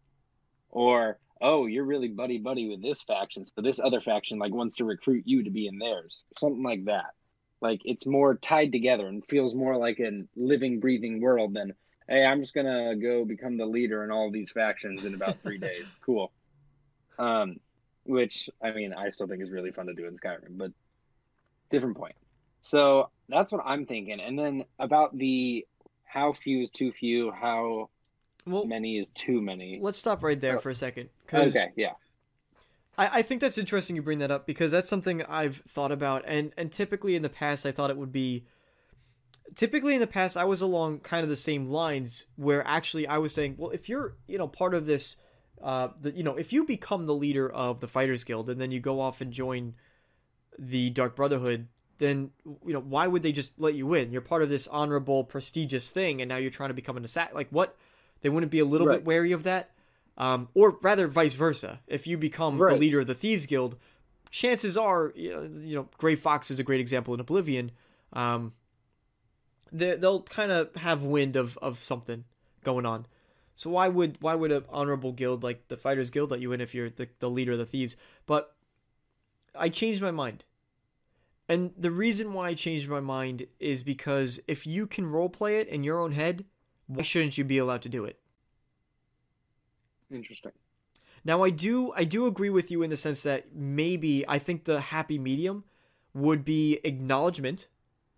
Or, 0.70 1.20
oh, 1.42 1.66
you're 1.66 1.86
really 1.86 2.08
buddy 2.08 2.38
buddy 2.38 2.70
with 2.70 2.82
this 2.82 3.02
faction, 3.02 3.46
so 3.46 3.62
this 3.62 3.80
other 3.80 4.02
faction 4.02 4.40
like 4.40 4.54
wants 4.54 4.76
to 4.78 4.86
recruit 4.86 5.24
you 5.26 5.44
to 5.44 5.50
be 5.50 5.68
in 5.68 5.78
theirs. 5.78 6.24
Something 6.38 6.64
like 6.64 6.86
that. 6.86 7.14
Like 7.64 7.82
it's 7.86 8.06
more 8.06 8.36
tied 8.36 8.74
together 8.74 9.08
and 9.08 9.26
feels 9.26 9.56
more 9.56 9.78
like 9.78 9.98
a 10.02 10.24
living, 10.36 10.82
breathing 10.82 11.22
world 11.22 11.54
than, 11.54 11.74
hey, 12.10 12.26
I'm 12.26 12.42
just 12.42 12.54
gonna 12.54 12.94
go 12.98 13.24
become 13.24 13.56
the 13.58 13.66
leader 13.66 14.04
in 14.04 14.12
all 14.12 14.30
these 14.30 14.52
factions 14.52 15.06
in 15.06 15.14
about 15.14 15.42
three 15.42 15.58
days. 15.70 15.98
Cool. 16.06 16.34
Um, 17.18 17.62
which 18.04 18.50
I 18.62 18.72
mean, 18.72 18.92
I 18.92 19.10
still 19.10 19.28
think 19.28 19.42
is 19.42 19.50
really 19.50 19.72
fun 19.72 19.86
to 19.86 19.94
do 19.94 20.06
in 20.08 20.18
Skyrim, 20.18 20.58
but 20.58 20.74
different 21.70 21.96
point. 21.96 22.16
So 22.64 23.10
that's 23.30 23.50
what 23.50 23.62
I'm 23.66 23.86
thinking. 23.86 24.20
And 24.20 24.38
then 24.38 24.66
about 24.78 25.18
the 25.18 25.66
how 26.04 26.34
few 26.34 26.64
is 26.64 26.70
too 26.70 26.92
few, 26.92 27.32
how 27.32 27.90
well, 28.46 28.66
many 28.66 28.98
is 28.98 29.10
too 29.12 29.42
many. 29.42 29.80
Let's 29.82 30.00
stop 30.00 30.22
right 30.22 30.40
there 30.40 30.60
for 30.60 30.70
a 30.70 30.76
second. 30.76 31.12
Okay, 31.34 31.72
yeah. 31.78 31.94
I, 32.98 33.20
I 33.20 33.22
think 33.22 33.42
that's 33.42 33.58
interesting 33.58 33.96
you 33.96 34.02
bring 34.02 34.20
that 34.20 34.32
up 34.32 34.46
because 34.46 34.72
that's 34.72 34.90
something 34.90 35.24
I've 35.24 35.62
thought 35.68 35.92
about 35.92 36.24
and, 36.28 36.54
and 36.58 36.72
typically 36.72 37.16
in 37.16 37.22
the 37.22 37.30
past 37.30 37.66
I 37.66 37.72
thought 37.72 37.90
it 37.90 37.98
would 37.98 38.12
be 38.12 38.46
typically 39.56 39.94
in 39.94 40.02
the 40.02 40.08
past 40.08 40.38
I 40.38 40.46
was 40.46 40.62
along 40.62 41.00
kind 41.00 41.24
of 41.24 41.30
the 41.30 41.36
same 41.36 41.70
lines 41.70 42.26
where 42.36 42.66
actually 42.68 43.08
I 43.08 43.18
was 43.18 43.34
saying, 43.34 43.56
well 43.58 43.72
if 43.72 43.90
you're, 43.90 44.16
you 44.28 44.38
know, 44.38 44.48
part 44.48 44.74
of 44.74 44.86
this 44.86 45.18
uh 45.62 45.90
the 46.02 46.12
you 46.12 46.24
know, 46.24 46.36
if 46.36 46.52
you 46.54 46.66
become 46.66 47.06
the 47.06 47.16
leader 47.16 47.50
of 47.50 47.80
the 47.80 47.88
Fighters 47.88 48.24
Guild 48.24 48.50
and 48.50 48.60
then 48.60 48.72
you 48.72 48.80
go 48.80 49.02
off 49.02 49.22
and 49.22 49.32
join 49.32 49.76
the 50.58 50.90
Dark 50.90 51.16
Brotherhood, 51.16 51.68
then 51.98 52.32
you 52.46 52.74
know 52.74 52.80
why 52.80 53.08
would 53.08 53.24
they 53.24 53.32
just 53.32 53.60
let 53.60 53.76
you 53.76 53.94
in? 53.94 54.12
You're 54.12 54.22
part 54.22 54.44
of 54.44 54.50
this 54.50 54.68
honorable, 54.68 55.24
prestigious 55.24 55.90
thing, 55.90 56.22
and 56.22 56.30
now 56.30 56.38
you're 56.38 56.52
trying 56.52 56.70
to 56.70 56.74
become 56.74 56.98
an 56.98 57.06
assassin. 57.06 57.36
Like 57.36 57.50
what? 57.50 57.76
They 58.22 58.30
wouldn't 58.30 58.52
be 58.52 58.60
a 58.60 58.66
little 58.66 58.88
right. 58.88 59.00
bit 59.00 59.06
wary 59.06 59.32
of 59.32 59.44
that, 59.44 59.72
um, 60.18 60.50
or 60.54 60.78
rather, 60.82 61.08
vice 61.08 61.34
versa. 61.34 61.80
If 61.88 62.08
you 62.08 62.18
become 62.18 62.58
right. 62.58 62.74
the 62.74 62.80
leader 62.80 63.00
of 63.00 63.08
the 63.08 63.16
Thieves 63.16 63.46
Guild, 63.46 63.78
chances 64.30 64.78
are, 64.78 65.12
you 65.16 65.76
know, 65.76 65.90
Gray 65.98 66.16
Fox 66.16 66.52
is 66.52 66.60
a 66.60 66.64
great 66.64 66.80
example 66.80 67.14
in 67.14 67.20
Oblivion. 67.20 67.72
Um, 68.14 68.54
they, 69.72 69.96
they'll 69.96 70.22
kind 70.22 70.52
of 70.52 70.76
have 70.76 71.04
wind 71.04 71.36
of 71.36 71.58
of 71.58 71.84
something 71.84 72.26
going 72.64 72.86
on. 72.86 73.08
So 73.56 73.70
why 73.70 73.88
would 73.88 74.18
why 74.20 74.36
would 74.36 74.52
an 74.52 74.66
honorable 74.70 75.12
guild 75.12 75.44
like 75.44 75.68
the 75.68 75.78
Fighters 75.78 76.10
Guild 76.10 76.32
let 76.32 76.40
you 76.40 76.52
in 76.54 76.62
if 76.62 76.74
you're 76.74 76.90
the, 76.90 77.08
the 77.20 77.30
leader 77.30 77.54
of 77.54 77.58
the 77.58 77.66
thieves? 77.66 77.96
But 78.26 78.56
I 79.56 79.70
changed 79.70 80.02
my 80.02 80.12
mind. 80.12 80.44
And 81.50 81.72
the 81.78 81.92
reason 81.92 82.34
why 82.34 82.50
I 82.50 82.54
changed 82.54 82.90
my 82.90 83.02
mind 83.02 83.48
is 83.60 83.84
because 83.84 84.40
if 84.48 84.66
you 84.66 84.88
can 84.88 85.06
roleplay 85.06 85.60
it 85.60 85.68
in 85.68 85.84
your 85.84 86.00
own 86.00 86.14
head, 86.14 86.46
why 86.88 87.04
shouldn't 87.04 87.38
you 87.38 87.44
be 87.44 87.58
allowed 87.58 87.82
to 87.84 87.90
do 87.90 88.06
it? 88.06 88.20
Interesting. 90.12 90.52
Now 91.26 91.44
I 91.44 91.50
do 91.50 91.92
I 91.94 92.04
do 92.04 92.26
agree 92.26 92.50
with 92.50 92.72
you 92.72 92.84
in 92.84 92.90
the 92.90 92.98
sense 92.98 93.24
that 93.24 93.56
maybe 93.56 94.26
I 94.28 94.40
think 94.40 94.66
the 94.66 94.82
happy 94.82 95.18
medium 95.18 95.64
would 96.14 96.44
be 96.46 96.80
acknowledgement. 96.84 97.68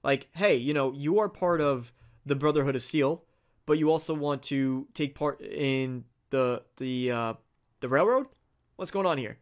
Like, 0.04 0.28
hey, 0.34 0.56
you 0.56 0.74
know, 0.74 0.92
you 0.92 1.20
are 1.20 1.30
part 1.30 1.62
of 1.62 1.94
the 2.26 2.36
Brotherhood 2.36 2.76
of 2.76 2.82
Steel, 2.82 3.24
but 3.66 3.78
you 3.80 3.92
also 3.92 4.14
want 4.14 4.44
to 4.44 4.88
take 4.94 5.16
part 5.16 5.42
in 5.42 6.06
the 6.32 6.64
the 6.78 7.12
uh 7.12 7.34
the 7.80 7.90
railroad? 7.90 8.28
What's 8.76 8.92
going 8.92 9.06
on 9.06 9.18
here? 9.18 9.38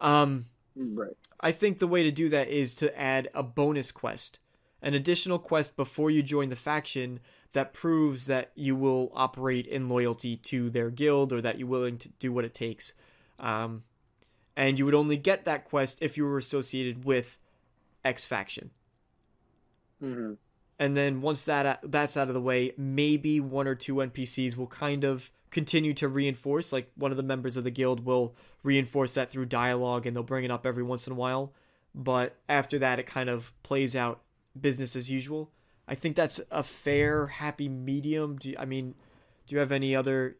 Um 0.00 0.46
Right. 0.76 1.16
I 1.40 1.52
think 1.52 1.78
the 1.78 1.86
way 1.86 2.02
to 2.02 2.10
do 2.10 2.28
that 2.30 2.48
is 2.48 2.74
to 2.76 2.98
add 2.98 3.30
a 3.34 3.42
bonus 3.42 3.90
quest, 3.92 4.40
an 4.82 4.94
additional 4.94 5.38
quest 5.38 5.76
before 5.76 6.10
you 6.10 6.22
join 6.22 6.48
the 6.50 6.56
faction 6.56 7.20
that 7.56 7.72
proves 7.72 8.26
that 8.26 8.52
you 8.54 8.76
will 8.76 9.10
operate 9.14 9.66
in 9.66 9.88
loyalty 9.88 10.36
to 10.36 10.68
their 10.68 10.90
guild 10.90 11.32
or 11.32 11.40
that 11.40 11.58
you're 11.58 11.66
willing 11.66 11.96
to 11.96 12.10
do 12.18 12.30
what 12.30 12.44
it 12.44 12.52
takes. 12.52 12.92
Um, 13.40 13.84
and 14.54 14.78
you 14.78 14.84
would 14.84 14.94
only 14.94 15.16
get 15.16 15.46
that 15.46 15.64
quest 15.64 15.96
if 16.02 16.18
you 16.18 16.26
were 16.26 16.36
associated 16.36 17.06
with 17.06 17.38
X 18.04 18.26
faction. 18.26 18.72
Mm-hmm. 20.04 20.34
And 20.78 20.94
then 20.94 21.22
once 21.22 21.46
that 21.46 21.80
that's 21.82 22.18
out 22.18 22.28
of 22.28 22.34
the 22.34 22.42
way, 22.42 22.74
maybe 22.76 23.40
one 23.40 23.66
or 23.66 23.74
two 23.74 23.94
NPCs 23.94 24.54
will 24.54 24.66
kind 24.66 25.02
of 25.02 25.30
continue 25.50 25.94
to 25.94 26.08
reinforce. 26.08 26.74
Like 26.74 26.90
one 26.94 27.10
of 27.10 27.16
the 27.16 27.22
members 27.22 27.56
of 27.56 27.64
the 27.64 27.70
guild 27.70 28.04
will 28.04 28.34
reinforce 28.64 29.14
that 29.14 29.30
through 29.30 29.46
dialogue 29.46 30.04
and 30.04 30.14
they'll 30.14 30.22
bring 30.22 30.44
it 30.44 30.50
up 30.50 30.66
every 30.66 30.82
once 30.82 31.06
in 31.06 31.14
a 31.14 31.16
while. 31.16 31.54
But 31.94 32.36
after 32.50 32.78
that, 32.80 32.98
it 32.98 33.06
kind 33.06 33.30
of 33.30 33.54
plays 33.62 33.96
out 33.96 34.20
business 34.60 34.94
as 34.94 35.10
usual. 35.10 35.50
I 35.88 35.94
think 35.94 36.16
that's 36.16 36.40
a 36.50 36.62
fair, 36.62 37.26
happy 37.26 37.68
medium. 37.68 38.36
Do 38.36 38.50
you, 38.50 38.56
I 38.58 38.64
mean, 38.64 38.94
do 39.46 39.54
you 39.54 39.60
have 39.60 39.72
any 39.72 39.94
other? 39.94 40.36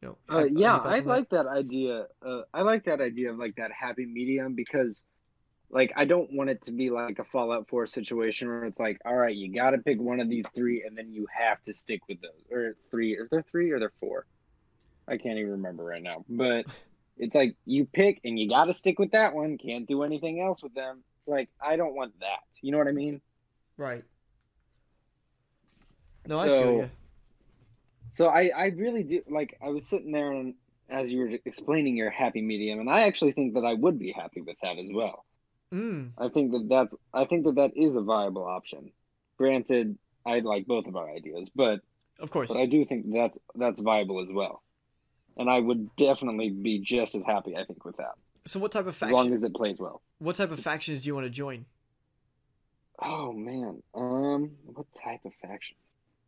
You 0.00 0.16
know, 0.28 0.38
uh, 0.38 0.44
yeah, 0.44 0.76
I 0.76 1.00
like 1.00 1.30
that, 1.30 1.44
that 1.44 1.50
idea. 1.50 2.06
Uh, 2.24 2.42
I 2.52 2.62
like 2.62 2.84
that 2.84 3.00
idea 3.00 3.32
of 3.32 3.38
like 3.38 3.56
that 3.56 3.72
happy 3.72 4.06
medium 4.06 4.54
because 4.54 5.04
like 5.70 5.92
I 5.96 6.04
don't 6.04 6.32
want 6.32 6.50
it 6.50 6.64
to 6.66 6.72
be 6.72 6.90
like 6.90 7.18
a 7.18 7.24
Fallout 7.24 7.68
4 7.68 7.86
situation 7.86 8.48
where 8.48 8.64
it's 8.64 8.78
like, 8.78 9.00
all 9.04 9.16
right, 9.16 9.34
you 9.34 9.52
got 9.52 9.70
to 9.70 9.78
pick 9.78 10.00
one 10.00 10.20
of 10.20 10.28
these 10.28 10.46
three, 10.54 10.84
and 10.86 10.96
then 10.96 11.12
you 11.12 11.26
have 11.36 11.62
to 11.64 11.74
stick 11.74 12.00
with 12.08 12.20
those, 12.20 12.30
or 12.50 12.76
three. 12.90 13.16
Are 13.16 13.26
there 13.30 13.44
three 13.50 13.70
or 13.72 13.80
there 13.80 13.92
four? 13.98 14.26
I 15.08 15.16
can't 15.16 15.38
even 15.38 15.52
remember 15.52 15.84
right 15.84 16.02
now. 16.02 16.24
But 16.28 16.66
it's 17.18 17.34
like 17.34 17.56
you 17.64 17.86
pick, 17.86 18.20
and 18.24 18.38
you 18.38 18.48
got 18.48 18.66
to 18.66 18.74
stick 18.74 19.00
with 19.00 19.10
that 19.12 19.34
one. 19.34 19.58
Can't 19.58 19.88
do 19.88 20.04
anything 20.04 20.40
else 20.40 20.62
with 20.62 20.74
them. 20.74 21.02
It's 21.20 21.28
like 21.28 21.48
I 21.60 21.76
don't 21.76 21.94
want 21.94 22.20
that. 22.20 22.44
You 22.62 22.70
know 22.70 22.78
what 22.78 22.88
I 22.88 22.92
mean? 22.92 23.20
Right. 23.76 24.04
No, 26.26 26.38
I 26.38 26.48
feel 26.48 26.72
you. 26.72 26.90
So 28.12 28.28
I, 28.28 28.50
I 28.56 28.64
really 28.66 29.02
do 29.02 29.22
like. 29.28 29.58
I 29.62 29.68
was 29.68 29.86
sitting 29.86 30.12
there 30.12 30.32
and 30.32 30.54
as 30.88 31.10
you 31.10 31.20
were 31.20 31.30
explaining 31.44 31.96
your 31.96 32.10
happy 32.10 32.42
medium, 32.42 32.80
and 32.80 32.90
I 32.90 33.02
actually 33.02 33.32
think 33.32 33.54
that 33.54 33.64
I 33.64 33.74
would 33.74 33.98
be 33.98 34.12
happy 34.12 34.40
with 34.40 34.56
that 34.62 34.78
as 34.78 34.90
well 34.92 35.24
Mm. 35.74 36.10
I 36.16 36.28
think 36.28 36.52
that 36.52 36.68
that's 36.68 36.96
I 37.12 37.24
think 37.24 37.44
that 37.46 37.56
that 37.56 37.72
is 37.76 37.96
a 37.96 38.00
viable 38.00 38.44
option. 38.44 38.92
Granted, 39.36 39.98
I 40.24 40.38
like 40.38 40.66
both 40.66 40.86
of 40.86 40.94
our 40.94 41.10
ideas, 41.10 41.50
but 41.54 41.80
of 42.20 42.30
course, 42.30 42.52
but 42.52 42.60
I 42.60 42.66
do 42.66 42.84
think 42.84 43.12
that's 43.12 43.38
that's 43.56 43.80
viable 43.80 44.22
as 44.22 44.28
well, 44.32 44.62
and 45.36 45.50
I 45.50 45.58
would 45.58 45.94
definitely 45.96 46.50
be 46.50 46.78
just 46.78 47.16
as 47.16 47.24
happy. 47.24 47.56
I 47.56 47.64
think 47.64 47.84
with 47.84 47.96
that. 47.96 48.12
So, 48.46 48.60
what 48.60 48.70
type 48.70 48.86
of 48.86 48.94
faction? 48.94 49.18
As 49.18 49.24
long 49.24 49.32
as 49.32 49.42
it 49.42 49.52
plays 49.52 49.80
well. 49.80 50.00
What 50.18 50.36
type 50.36 50.52
of 50.52 50.60
factions 50.60 51.02
do 51.02 51.08
you 51.08 51.14
want 51.14 51.26
to 51.26 51.30
join? 51.30 51.66
Oh 53.02 53.32
man, 53.32 53.82
um, 53.94 54.52
what 54.64 54.86
type 55.02 55.20
of 55.24 55.32
factions? 55.42 55.78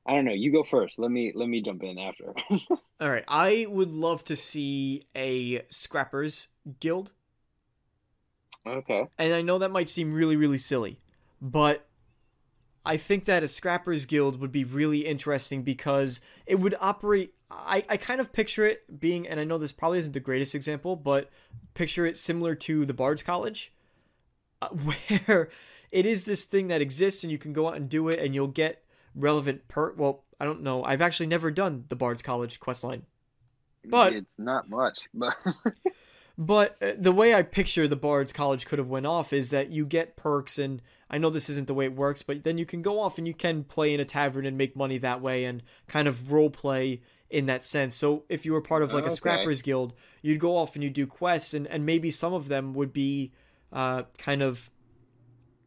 I 0.06 0.14
don't 0.14 0.24
know. 0.24 0.32
You 0.32 0.52
go 0.52 0.64
first. 0.64 0.98
Let 0.98 1.10
me 1.10 1.32
let 1.34 1.48
me 1.48 1.60
jump 1.62 1.82
in 1.82 1.98
after. 1.98 2.32
All 3.00 3.10
right. 3.10 3.24
I 3.28 3.66
would 3.68 3.90
love 3.90 4.24
to 4.24 4.36
see 4.36 5.06
a 5.14 5.62
scrappers 5.68 6.48
guild. 6.80 7.12
Okay. 8.66 9.06
And 9.18 9.34
I 9.34 9.42
know 9.42 9.58
that 9.58 9.70
might 9.70 9.88
seem 9.88 10.12
really, 10.12 10.36
really 10.36 10.58
silly, 10.58 11.00
but 11.40 11.86
I 12.86 12.96
think 12.96 13.24
that 13.24 13.42
a 13.42 13.48
Scrappers 13.48 14.06
Guild 14.06 14.40
would 14.40 14.52
be 14.52 14.62
really 14.62 15.00
interesting 15.06 15.64
because 15.64 16.20
it 16.46 16.60
would 16.60 16.76
operate. 16.80 17.34
I, 17.50 17.84
I 17.88 17.96
kind 17.96 18.20
of 18.20 18.32
picture 18.32 18.64
it 18.64 19.00
being, 19.00 19.26
and 19.26 19.40
I 19.40 19.44
know 19.44 19.58
this 19.58 19.72
probably 19.72 19.98
isn't 19.98 20.12
the 20.12 20.20
greatest 20.20 20.54
example, 20.54 20.94
but 20.94 21.28
picture 21.74 22.06
it 22.06 22.16
similar 22.16 22.54
to 22.54 22.86
the 22.86 22.94
Bard's 22.94 23.24
College, 23.24 23.72
uh, 24.62 24.68
where 24.68 25.48
it 25.91 26.07
is 26.07 26.24
this 26.24 26.45
thing 26.45 26.68
that 26.68 26.80
exists 26.80 27.22
and 27.22 27.30
you 27.30 27.39
can 27.39 27.53
go 27.53 27.68
out 27.68 27.76
and 27.76 27.89
do 27.89 28.09
it 28.09 28.18
and 28.18 28.34
you'll 28.34 28.49
get 28.49 28.84
relevant 29.14 29.68
per. 29.68 29.93
Well, 29.95 30.24
I 30.41 30.45
don't 30.45 30.62
know. 30.62 30.84
I've 30.84 31.03
actually 31.03 31.26
never 31.26 31.51
done 31.51 31.84
the 31.89 31.97
Bard's 31.97 32.22
College 32.22 32.61
quest 32.61 32.84
line. 32.84 33.05
But 33.84 34.14
it's 34.14 34.39
not 34.39 34.68
much, 34.68 35.01
but 35.14 35.37
But 36.39 36.76
uh, 36.82 36.93
the 36.99 37.12
way 37.12 37.34
I 37.34 37.43
picture 37.43 37.89
the 37.89 37.97
Bard's 37.97 38.32
College 38.32 38.66
could 38.66 38.78
have 38.78 38.89
went 38.89 39.07
off 39.07 39.32
is 39.32 39.51
that 39.51 39.70
you 39.70 39.87
get 39.87 40.16
perks, 40.16 40.59
and 40.59 40.82
I 41.09 41.18
know 41.18 41.30
this 41.30 41.49
isn't 41.49 41.66
the 41.66 41.74
way 41.74 41.87
it 41.87 41.97
works, 41.97 42.22
but 42.22 42.45
then 42.45 42.59
you 42.59 42.66
can 42.66 42.82
go 42.82 43.01
off 43.01 43.16
and 43.16 43.26
you 43.26 43.32
can 43.32 43.64
play 43.64 43.95
in 43.95 44.01
a 44.01 44.05
tavern 44.05 44.45
and 44.45 44.59
make 44.59 44.76
money 44.76 44.99
that 44.99 45.22
way, 45.22 45.45
and 45.45 45.62
kind 45.87 46.07
of 46.07 46.32
role 46.32 46.51
play 46.51 47.01
in 47.30 47.47
that 47.47 47.64
sense. 47.64 47.97
So 47.97 48.24
if 48.28 48.45
you 48.45 48.53
were 48.53 48.61
part 48.61 48.82
of 48.82 48.93
like 48.93 49.07
a 49.07 49.11
scrappers 49.11 49.62
guild, 49.62 49.95
you'd 50.20 50.39
go 50.39 50.57
off 50.59 50.74
and 50.74 50.84
you 50.84 50.91
do 50.91 51.07
quests, 51.07 51.55
and 51.55 51.66
and 51.68 51.87
maybe 51.87 52.11
some 52.11 52.34
of 52.34 52.49
them 52.49 52.74
would 52.74 52.93
be 52.93 53.32
uh, 53.72 54.03
kind 54.18 54.43
of 54.43 54.70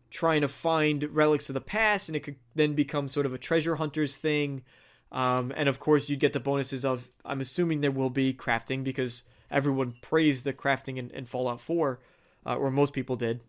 trying 0.09 0.41
to 0.41 0.47
find 0.47 1.03
relics 1.03 1.49
of 1.49 1.53
the 1.53 1.61
past, 1.61 2.09
and 2.09 2.15
it 2.15 2.21
could 2.21 2.37
then 2.55 2.73
become 2.73 3.07
sort 3.07 3.25
of 3.25 3.33
a 3.33 3.37
treasure 3.37 3.75
hunters 3.75 4.17
thing. 4.17 4.63
Um, 5.11 5.51
and 5.55 5.67
of 5.69 5.79
course, 5.79 6.09
you'd 6.09 6.19
get 6.19 6.33
the 6.33 6.39
bonuses 6.39 6.85
of 6.85 7.09
I'm 7.25 7.41
assuming 7.41 7.81
there 7.81 7.91
will 7.91 8.09
be 8.09 8.33
crafting 8.33 8.83
because 8.83 9.23
everyone 9.49 9.95
praised 10.01 10.43
the 10.43 10.53
crafting 10.53 10.97
in, 10.97 11.09
in 11.11 11.25
Fallout 11.25 11.61
4, 11.61 11.99
uh, 12.45 12.55
or 12.55 12.71
most 12.71 12.93
people 12.93 13.15
did. 13.15 13.41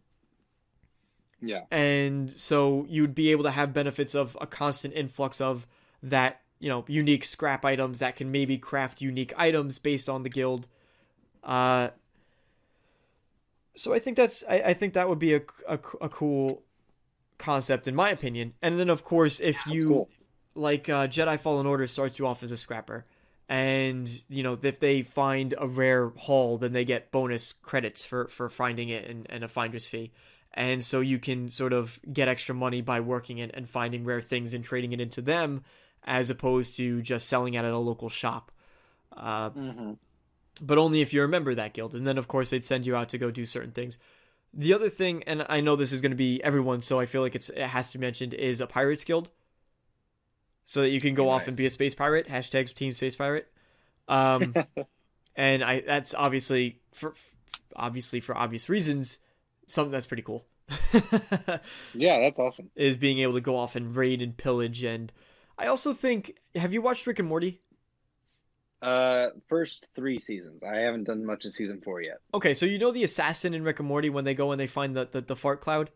Yeah. 1.43 1.65
And 1.71 2.31
so 2.31 2.87
you'd 2.89 3.15
be 3.15 3.31
able 3.31 3.45
to 3.45 3.51
have 3.51 3.73
benefits 3.73 4.15
of 4.15 4.37
a 4.41 4.47
constant 4.47 4.95
influx 4.95 5.41
of 5.41 5.67
that, 6.03 6.41
you 6.59 6.69
know, 6.69 6.85
unique 6.87 7.25
scrap 7.25 7.65
items 7.65 8.01
that 8.01 8.17
can 8.17 8.31
maybe 8.31 8.59
craft 8.59 9.01
unique 9.01 9.33
items 9.37 9.79
based 9.79 10.09
on 10.09 10.23
the 10.23 10.29
guild. 10.29 10.69
Uh, 11.43 11.89
So 13.81 13.95
I 13.95 13.99
think 13.99 14.19
that's 14.19 14.45
I, 14.47 14.57
I 14.57 14.75
think 14.75 14.93
that 14.93 15.09
would 15.09 15.19
be 15.19 15.33
a, 15.33 15.41
a, 15.67 15.79
a 16.03 16.09
cool 16.11 16.63
concept 17.39 17.89
in 17.89 17.95
my 17.95 18.11
opinion. 18.11 18.53
And 18.61 18.79
then 18.79 18.91
of 18.91 19.05
course 19.05 19.41
if 19.41 19.57
That's 19.57 19.75
you 19.75 19.89
cool. 19.89 20.11
like 20.55 20.91
uh, 20.91 21.07
Jedi 21.07 21.41
Fallen 21.41 21.67
Order 21.67 21.87
starts 21.87 22.19
you 22.19 22.27
off 22.27 22.43
as 22.43 22.53
a 22.53 22.59
scrapper, 22.59 23.07
and 23.49 24.07
you 24.29 24.43
know 24.43 24.59
if 24.61 24.81
they 24.81 25.01
find 25.01 25.55
a 25.57 25.67
rare 25.67 26.11
haul, 26.11 26.59
then 26.59 26.75
they 26.75 26.85
get 26.85 27.11
bonus 27.11 27.55
credits 27.55 28.05
for 28.05 28.29
for 28.29 28.51
finding 28.51 28.91
it 28.91 29.09
and, 29.09 29.27
and 29.31 29.45
a 29.45 29.49
finder's 29.49 29.89
fee, 29.89 30.13
and 30.53 30.85
so 30.85 31.01
you 31.01 31.19
can 31.19 31.49
sort 31.49 31.73
of 31.73 31.99
get 32.13 32.29
extra 32.29 32.55
money 32.55 32.83
by 32.83 33.01
working 33.01 33.39
it 33.39 33.51
and 33.55 33.67
finding 33.67 34.05
rare 34.05 34.21
things 34.21 34.53
and 34.53 34.63
trading 34.63 34.93
it 34.93 35.01
into 35.01 35.23
them, 35.23 35.65
as 36.05 36.29
opposed 36.29 36.77
to 36.77 37.01
just 37.01 37.31
selling 37.31 37.55
it 37.55 37.65
at 37.65 37.73
a 37.73 37.79
local 37.79 38.11
shop. 38.11 38.53
Uh, 39.17 39.49
hmm 39.49 39.93
but 40.61 40.79
only 40.79 41.01
if 41.01 41.13
you 41.13 41.23
remember 41.23 41.55
that 41.55 41.75
guild. 41.75 41.95
And 41.95 42.07
then, 42.07 42.19
of 42.19 42.29
course, 42.29 42.51
they'd 42.51 42.65
send 42.65 42.87
you 42.87 42.97
out 42.97 43.09
to 43.11 43.19
go 43.19 43.31
do 43.31 43.47
certain 43.47 43.73
things. 43.73 43.99
The 44.53 44.75
other 44.75 44.91
thing, 44.91 45.23
and 45.25 45.47
I 45.49 45.61
know 45.61 45.77
this 45.77 45.93
is 45.93 46.01
going 46.01 46.11
to 46.11 46.17
be 46.17 46.43
everyone, 46.43 46.81
so 46.81 46.99
I 46.99 47.07
feel 47.07 47.23
like 47.23 47.35
it's 47.35 47.51
it 47.51 47.59
has 47.59 47.93
to 47.93 47.99
be 47.99 48.07
mentioned, 48.07 48.35
is 48.35 48.61
a 48.61 48.67
pirates 48.67 49.05
guild, 49.05 49.31
so 50.65 50.83
that 50.83 50.91
you 50.91 51.01
can 51.01 51.15
go 51.15 51.25
Very 51.25 51.35
off 51.35 51.49
and 51.49 51.57
be 51.57 51.67
a 51.67 51.71
space 51.71 51.95
pirate. 51.95 52.29
Hashtags 52.29 52.75
Team 52.75 52.93
Space 52.93 53.15
Pirate. 53.17 53.47
Um, 54.09 54.55
and 55.37 55.63
I 55.63 55.81
that's 55.81 56.15
obviously 56.15 56.81
for 56.93 57.15
obviously 57.77 58.21
for 58.21 58.37
obvious 58.37 58.69
reasons 58.69 59.21
something 59.67 59.93
that's 59.93 60.07
pretty 60.07 60.23
cool. 60.23 60.45
Yeah, 61.95 62.21
that's 62.21 62.39
awesome. 62.39 62.71
is 62.77 62.97
being 62.97 63.19
able 63.19 63.35
to 63.35 63.41
go 63.41 63.57
off 63.57 63.77
and 63.77 63.95
raid 63.95 64.21
and 64.23 64.37
pillage, 64.37 64.83
and 64.85 65.13
I 65.59 65.67
also 65.67 65.93
think, 65.93 66.37
have 66.55 66.73
you 66.73 66.83
watched 66.83 67.07
Rick 67.07 67.19
and 67.19 67.29
Morty? 67.29 67.61
Uh, 68.83 69.29
first 69.49 69.89
three 69.95 70.19
seasons. 70.19 70.63
I 70.63 70.77
haven't 70.77 71.05
done 71.05 71.25
much 71.25 71.45
of 71.45 71.53
season 71.53 71.81
four 71.85 72.01
yet. 72.01 72.19
Okay, 72.33 72.55
so 72.55 72.65
you 72.65 72.79
know 72.79 72.93
the 72.93 73.05
assassin 73.05 73.53
in 73.53 73.63
Rick 73.63 73.81
and 73.81 73.89
Morty 73.89 74.09
when 74.09 74.25
they 74.25 74.35
go 74.35 74.53
and 74.53 74.61
they 74.61 74.67
find 74.67 74.97
the, 74.97 75.07
the, 75.11 75.21
the 75.21 75.37
fart 75.37 75.61
cloud? 75.61 75.91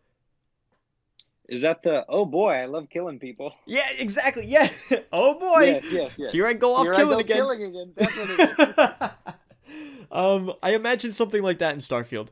Is 1.47 1.61
that 1.61 1.83
the? 1.83 2.05
Oh 2.09 2.25
boy, 2.25 2.53
I 2.53 2.65
love 2.65 2.89
killing 2.89 3.19
people. 3.19 3.53
Yeah, 3.65 3.87
exactly. 3.97 4.45
Yeah. 4.45 4.69
Oh 5.11 5.39
boy. 5.39 5.65
Yes, 5.65 5.85
yes, 5.91 6.15
yes. 6.17 6.31
Here 6.31 6.45
I 6.45 6.53
go 6.53 6.75
off 6.75 6.85
Here 6.85 6.93
killing 6.93 7.13
go 7.13 7.19
again. 7.19 7.37
killing 7.37 7.63
again. 7.63 7.93
That's 7.95 8.17
what 8.17 8.29
it 8.29 8.39
is. 8.39 10.05
um, 10.11 10.53
I 10.61 10.73
imagine 10.73 11.11
something 11.11 11.41
like 11.41 11.59
that 11.59 11.73
in 11.73 11.79
Starfield. 11.79 12.29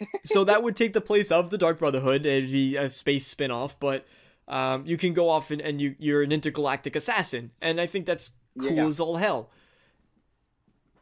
so 0.24 0.44
that 0.44 0.62
would 0.62 0.76
take 0.76 0.92
the 0.92 1.00
place 1.00 1.30
of 1.30 1.50
the 1.50 1.58
Dark 1.58 1.78
Brotherhood. 1.78 2.24
It'd 2.24 2.50
be 2.50 2.76
a 2.76 2.88
space 2.88 3.26
spin-off, 3.26 3.78
but 3.80 4.06
um, 4.48 4.86
you 4.86 4.96
can 4.96 5.12
go 5.12 5.28
off 5.28 5.50
and, 5.50 5.60
and 5.60 5.80
you 5.80 5.96
you're 5.98 6.22
an 6.22 6.32
intergalactic 6.32 6.94
assassin, 6.96 7.50
and 7.60 7.80
I 7.80 7.86
think 7.86 8.06
that's 8.06 8.32
cool 8.58 8.70
Yeah. 8.72 8.86
as 8.86 9.00
all 9.00 9.16
hell. 9.16 9.50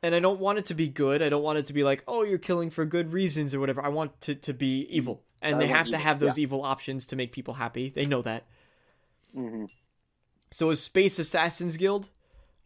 And 0.03 0.15
I 0.15 0.21
don't 0.21 0.41
want 0.41 0.59
it 0.59 0.67
to 0.67 0.75
be 0.75 0.89
good. 0.89 1.23
I 1.23 1.29
don't 1.29 1.43
want 1.45 1.59
it 1.59 1.67
to 1.67 1.73
be 1.73 1.85
like, 1.85 2.03
oh, 2.09 2.25
you're 2.25 2.39
killing 2.39 2.71
for 2.71 2.85
good 2.85 3.13
reasons 3.13 3.55
or 3.55 3.61
whatever. 3.61 3.83
I 3.85 3.89
want 3.89 4.21
to 4.23 4.35
to 4.35 4.53
be 4.53 4.81
evil, 4.91 5.23
and 5.41 5.57
I 5.57 5.59
they 5.61 5.67
have 5.69 5.89
to 5.91 5.99
have 5.99 6.19
those 6.19 6.39
evil 6.39 6.63
options 6.63 7.07
to 7.07 7.17
make 7.17 7.31
people 7.31 7.55
happy. 7.55 7.89
They 7.91 8.07
know 8.07 8.23
that. 8.23 8.45
hmm 9.33 9.67
So 10.51 10.71
a 10.71 10.77
Space 10.77 11.19
Assassins 11.21 11.77
Guild, 11.77 12.11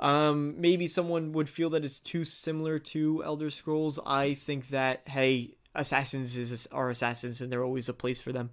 um, 0.00 0.58
maybe 0.58 0.88
someone 0.88 1.32
would 1.32 1.50
feel 1.50 1.68
that 1.70 1.84
it's 1.84 2.00
too 2.00 2.24
similar 2.24 2.78
to 2.78 3.22
Elder 3.22 3.50
Scrolls. 3.50 3.98
I 4.06 4.32
think 4.34 4.68
that 4.70 5.02
hey, 5.06 5.56
assassins 5.74 6.38
is 6.38 6.66
are 6.72 6.88
assassins, 6.88 7.42
and 7.42 7.52
there's 7.52 7.62
always 7.64 7.90
a 7.90 7.94
place 7.94 8.18
for 8.20 8.32
them. 8.32 8.50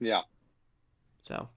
Yeah. 0.00 0.20
So, 1.22 1.48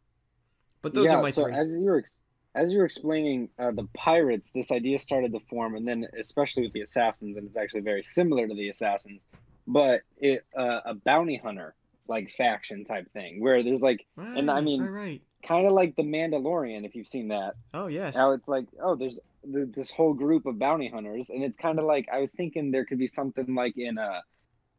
but 0.82 0.94
those 0.94 1.12
yeah, 1.12 1.18
are 1.18 1.22
my 1.22 1.32
so 1.32 1.44
three. 1.44 1.54
as 1.54 1.74
you 1.76 1.82
were 1.82 1.98
ex- 2.00 2.20
as 2.56 2.72
you 2.74 2.80
were 2.80 2.86
explaining 2.86 3.50
uh, 3.60 3.72
the 3.72 3.88
pirates, 3.96 4.50
this 4.54 4.72
idea 4.72 4.98
started 5.00 5.32
to 5.34 5.40
form, 5.50 5.76
and 5.76 5.88
then 5.88 6.06
especially 6.20 6.64
with 6.64 6.74
the 6.74 6.82
assassins, 6.82 7.38
and 7.38 7.48
it's 7.48 7.58
actually 7.58 7.82
very 7.82 8.04
similar 8.04 8.48
to 8.48 8.54
the 8.54 8.70
assassins, 8.70 9.22
but 9.68 10.02
it 10.18 10.46
uh, 10.58 10.80
a 10.86 10.94
bounty 10.96 11.38
hunter 11.38 11.76
like 12.08 12.32
faction 12.32 12.86
type 12.86 13.12
thing 13.14 13.40
where 13.40 13.62
there's 13.64 13.84
like 13.84 14.06
and 14.18 14.50
I 14.50 14.62
mean- 14.62 14.82
right, 14.82 14.90
right. 14.92 15.22
kind 15.48 15.68
of 15.68 15.74
like 15.74 15.96
the 15.96 16.02
Mandalorian 16.04 16.86
if 16.86 16.96
you've 16.96 17.08
seen 17.08 17.28
that. 17.28 17.54
Oh 17.74 17.86
yes. 17.88 18.16
Now 18.16 18.34
it's 18.34 18.48
like 18.48 18.66
oh 18.82 18.96
there's 18.96 19.20
th- 19.44 19.70
this 19.76 19.92
whole 19.92 20.14
group 20.14 20.46
of 20.48 20.58
bounty 20.58 20.90
hunters, 20.90 21.30
and 21.30 21.44
it's 21.44 21.56
kind 21.58 21.78
of 21.78 21.86
like 21.86 22.08
I 22.12 22.20
was 22.20 22.32
thinking 22.32 22.72
there 22.72 22.86
could 22.86 22.98
be 23.00 23.08
something 23.08 23.54
like 23.54 23.78
in 23.78 23.98
a. 24.00 24.24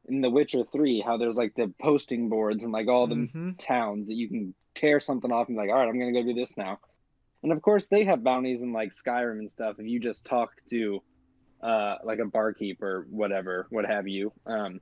in 0.09 0.23
The 0.23 0.31
Witcher 0.31 0.65
Three, 0.73 1.01
how 1.01 1.19
there's 1.19 1.37
like 1.37 1.55
the 1.55 1.73
posting 1.81 2.29
boards 2.29 2.65
and 2.65 2.73
like 2.73 2.89
all 2.89 3.07
the 3.07 3.15
Mhm. 3.15 3.59
towns 3.59 4.09
that 4.09 4.15
you 4.15 4.29
can 4.29 4.55
tear 4.75 4.99
something 4.99 5.31
off 5.31 5.47
and 5.49 5.57
be 5.57 5.61
like, 5.61 5.71
all 5.71 5.77
right, 5.77 5.89
I'm 5.89 5.99
gonna 5.99 6.13
go 6.13 6.25
do 6.25 6.35
this 6.35 6.57
now. 6.57 6.81
And 7.43 7.53
of 7.53 7.63
course, 7.63 7.87
they 7.87 8.05
have 8.05 8.23
bounties 8.23 8.63
in 8.63 8.73
like 8.73 8.93
Skyrim 8.93 9.39
and 9.39 9.51
stuff. 9.51 9.77
If 9.79 9.87
you 9.87 10.01
just 10.01 10.25
talk 10.25 10.51
to 10.71 11.03
uh, 11.63 11.97
like 12.05 12.19
a 12.19 12.27
barkeep 12.27 12.83
or 12.83 13.07
whatever, 13.11 13.67
what 13.71 13.87
have 13.87 14.09
you. 14.09 14.33
Um, 14.47 14.81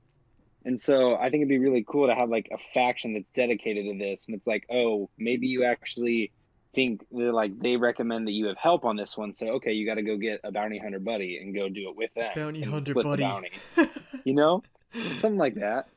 and 0.65 0.79
so 0.79 1.15
I 1.15 1.29
think 1.29 1.41
it'd 1.41 1.49
be 1.49 1.57
really 1.59 1.85
cool 1.87 2.07
to 2.07 2.15
have 2.15 2.29
like 2.29 2.49
a 2.51 2.57
faction 2.73 3.13
that's 3.13 3.31
dedicated 3.31 3.85
to 3.85 3.97
this. 3.97 4.25
And 4.27 4.35
it's 4.35 4.45
like, 4.45 4.65
oh, 4.69 5.09
maybe 5.17 5.47
you 5.47 5.63
actually 5.63 6.31
think 6.75 7.03
they're 7.11 7.33
like 7.33 7.57
they 7.59 7.77
recommend 7.77 8.27
that 8.27 8.31
you 8.31 8.47
have 8.47 8.57
help 8.57 8.85
on 8.85 8.95
this 8.95 9.17
one. 9.17 9.33
So 9.33 9.47
okay, 9.53 9.71
you 9.71 9.85
got 9.85 9.95
to 9.95 10.01
go 10.01 10.17
get 10.17 10.41
a 10.43 10.51
bounty 10.51 10.77
hunter 10.77 10.99
buddy 10.99 11.37
and 11.37 11.55
go 11.55 11.69
do 11.69 11.89
it 11.89 11.95
with 11.95 12.13
them. 12.13 12.31
Bounty 12.35 12.61
hunter 12.61 12.93
buddy. 12.93 13.23
bounty. 13.23 13.51
You 14.25 14.33
know, 14.33 14.63
something 14.93 15.37
like 15.37 15.55
that. 15.55 15.87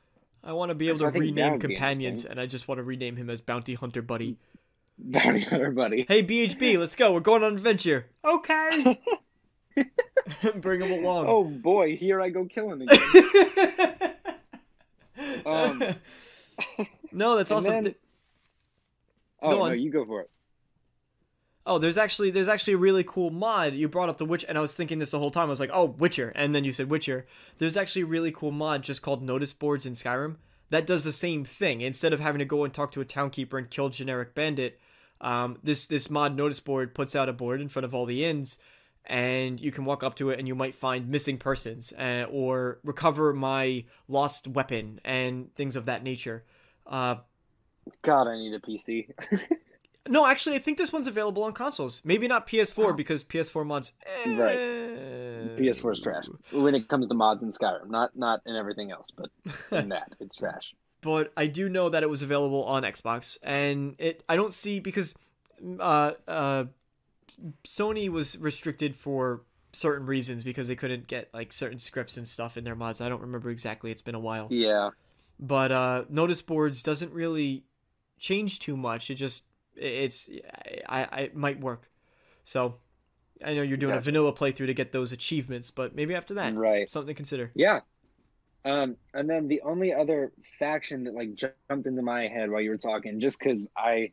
I 0.45 0.53
want 0.53 0.71
to 0.71 0.75
be 0.75 0.89
able 0.89 1.01
So 1.01 1.11
to 1.11 1.19
rename 1.19 1.59
companions, 1.59 2.25
and 2.25 2.41
I 2.41 2.47
just 2.47 2.69
want 2.69 2.79
to 2.79 2.83
rename 2.83 3.17
him 3.17 3.29
as 3.29 3.41
Bounty 3.41 3.75
Hunter 3.75 4.01
Buddy. 4.01 4.37
Bounty 5.05 5.41
hunter 5.41 5.71
buddy. 5.71 6.05
Hey 6.09 6.23
BHB, 6.23 6.79
let's 6.79 6.95
go. 6.95 7.13
We're 7.13 7.21
going 7.21 7.43
on 7.43 7.51
an 7.51 7.57
adventure. 7.57 8.07
Okay. 8.25 9.01
Bring 10.57 10.81
him 10.81 10.93
along. 11.05 11.27
Oh 11.29 11.45
boy, 11.45 11.97
here 11.97 12.21
I 12.21 12.31
go 12.31 12.45
killing 12.45 12.83
again. 12.83 14.15
Um, 15.45 15.83
no, 17.13 17.37
that's 17.37 17.51
awesome. 17.51 17.85
then- 17.85 17.95
Go 19.43 19.49
oh 19.49 19.51
no, 19.51 19.63
on. 19.63 19.79
you 19.81 19.91
go 19.91 20.05
for 20.05 20.23
it. 20.23 20.31
Oh, 21.67 21.79
there's 21.79 21.99
actually 21.99 22.31
there's 22.31 22.49
actually 22.49 22.75
a 22.75 22.79
really 22.79 23.05
cool 23.05 23.31
mod. 23.31 23.75
You 23.75 23.89
brought 23.89 24.09
up 24.09 24.19
the 24.19 24.25
Witch, 24.25 24.45
and 24.49 24.57
I 24.57 24.61
was 24.61 24.75
thinking 24.75 24.99
this 24.99 25.11
the 25.11 25.19
whole 25.19 25.31
time. 25.31 25.47
I 25.49 25.51
was 25.51 25.61
like, 25.61 25.71
oh, 25.73 25.85
Witcher, 25.85 26.33
and 26.35 26.55
then 26.55 26.65
you 26.65 26.73
said 26.73 26.89
Witcher. 26.91 27.27
There's 27.59 27.77
actually 27.77 28.03
a 28.03 28.07
really 28.07 28.33
cool 28.33 28.53
mod 28.53 28.83
just 28.83 29.03
called 29.03 29.23
Notice 29.23 29.53
Boards 29.53 29.85
in 29.85 29.95
Skyrim 29.95 30.37
that 30.73 30.87
does 30.87 31.05
the 31.05 31.13
same 31.13 31.45
thing. 31.45 31.83
Instead 31.83 32.15
of 32.15 32.21
having 32.21 32.39
to 32.39 32.47
go 32.47 32.65
and 32.65 32.73
talk 32.73 32.93
to 32.93 33.01
a 33.03 33.05
townkeeper 33.05 33.59
and 33.59 33.69
kill 33.69 33.91
generic 33.91 34.35
bandit, 34.35 34.81
um, 35.23 35.59
this 35.63 35.87
this 35.87 36.11
mod 36.11 36.37
Notice 36.37 36.61
Board 36.61 36.95
puts 36.95 37.17
out 37.17 37.29
a 37.29 37.33
board 37.33 37.61
in 37.63 37.69
front 37.71 37.85
of 37.85 37.95
all 37.95 38.05
the 38.05 38.25
inns, 38.25 38.59
and 39.07 39.61
you 39.61 39.71
can 39.73 39.85
walk 39.85 40.03
up 40.05 40.17
to 40.17 40.31
it, 40.31 40.39
and 40.39 40.47
you 40.47 40.55
might 40.55 40.75
find 40.75 41.09
missing 41.09 41.39
persons, 41.39 41.93
uh, 41.99 42.27
or 42.31 42.81
recover 42.85 43.33
my 43.33 43.85
lost 44.09 44.47
weapon, 44.49 45.01
and 45.05 45.55
things 45.55 45.77
of 45.77 45.87
that 45.87 46.03
nature. 46.03 46.45
Uh, 46.87 47.17
God, 48.03 48.29
I 48.29 48.37
need 48.37 48.53
a 48.55 48.61
PC. 48.61 49.09
no, 50.09 50.27
actually, 50.27 50.57
I 50.57 50.59
think 50.61 50.79
this 50.79 50.93
one's 50.93 51.09
available 51.09 51.43
on 51.45 51.53
consoles. 51.53 52.03
Maybe 52.05 52.29
not 52.29 52.47
PS4 52.47 52.91
Oh. 52.91 52.93
because 52.93 53.23
PS4 53.25 53.65
mods. 53.65 53.93
eh, 54.25 54.37
Right. 54.37 54.59
PS4 55.59 55.93
is 55.93 56.01
trash 56.01 56.25
when 56.53 56.75
it 56.75 56.89
comes 56.89 57.09
to 57.09 57.15
mods 57.15 57.43
in 57.43 57.51
Skyrim. 57.51 57.89
Not 57.89 58.17
not 58.17 58.41
in 58.47 58.55
everything 58.57 58.91
else, 58.93 59.11
but 59.11 59.31
in 59.79 59.89
that 59.91 60.15
it's 60.21 60.37
trash. 60.37 60.75
But 61.03 61.33
I 61.37 61.47
do 61.47 61.69
know 61.69 61.91
that 61.91 62.03
it 62.03 62.09
was 62.09 62.23
available 62.23 62.65
on 62.65 62.85
Xbox, 62.85 63.37
and 63.43 63.95
it 63.99 64.23
I 64.29 64.37
don't 64.37 64.55
see 64.55 64.81
because 64.81 65.15
uh 65.79 66.13
uh 66.27 66.65
Sony 67.65 68.09
was 68.09 68.39
restricted 68.39 68.97
for 68.97 69.43
certain 69.73 70.07
reasons 70.07 70.45
because 70.45 70.69
they 70.69 70.77
couldn't 70.77 71.07
get 71.09 71.29
like 71.35 71.53
certain 71.53 71.79
scripts 71.79 72.17
and 72.17 72.29
stuff 72.29 72.57
in 72.57 72.65
their 72.65 72.77
mods. 72.77 73.01
I 73.01 73.09
don't 73.09 73.21
remember 73.21 73.51
exactly. 73.51 73.91
It's 73.91 74.03
been 74.03 74.15
a 74.15 74.21
while. 74.21 74.47
Yeah, 74.51 74.91
but 75.43 75.73
uh 75.73 76.05
notice 76.09 76.41
boards 76.41 76.83
doesn't 76.83 77.13
really 77.13 77.65
change 78.19 78.61
too 78.61 78.77
much 78.77 79.11
it 79.11 79.17
just 79.17 79.43
it's 79.75 80.31
i 80.89 81.05
i 81.11 81.21
it 81.23 81.37
might 81.37 81.61
work 81.61 81.91
so 82.45 82.77
i 83.45 83.53
know 83.53 83.63
you're 83.63 83.77
doing 83.77 83.97
a 83.97 84.01
vanilla 84.01 84.33
playthrough 84.33 84.67
to 84.67 84.75
get 84.75 84.93
those 84.93 85.11
achievements 85.11 85.71
but 85.71 85.95
maybe 85.95 86.15
after 86.15 86.35
that 86.35 86.55
right. 86.55 86.91
something 86.91 87.09
to 87.09 87.15
consider 87.15 87.51
Yeah. 87.55 87.81
Um, 88.65 88.97
and 89.13 89.29
then 89.29 89.49
the 89.49 89.63
only 89.63 89.93
other 89.93 90.33
faction 90.59 91.05
that 91.05 91.15
like 91.15 91.35
jumped 91.35 91.87
into 91.87 92.03
my 92.03 92.29
head 92.29 92.51
while 92.51 92.61
you 92.61 92.71
were 92.71 92.77
talking, 92.77 93.21
just 93.21 93.39
because 93.39 93.67
I, 93.77 94.13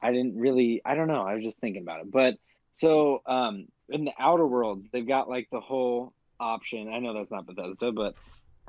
I 0.00 0.12
didn't 0.12 0.38
really, 0.38 0.82
I 0.84 0.94
don't 0.94 1.08
know, 1.08 1.22
I 1.22 1.34
was 1.34 1.44
just 1.44 1.58
thinking 1.58 1.82
about 1.82 2.00
it. 2.00 2.10
But 2.10 2.34
so, 2.74 3.22
um, 3.26 3.68
in 3.88 4.04
the 4.04 4.12
Outer 4.18 4.46
Worlds, 4.46 4.86
they've 4.92 5.06
got 5.06 5.28
like 5.28 5.48
the 5.50 5.60
whole 5.60 6.12
option. 6.38 6.92
I 6.92 6.98
know 6.98 7.14
that's 7.14 7.30
not 7.30 7.46
Bethesda, 7.46 7.92
but 7.92 8.14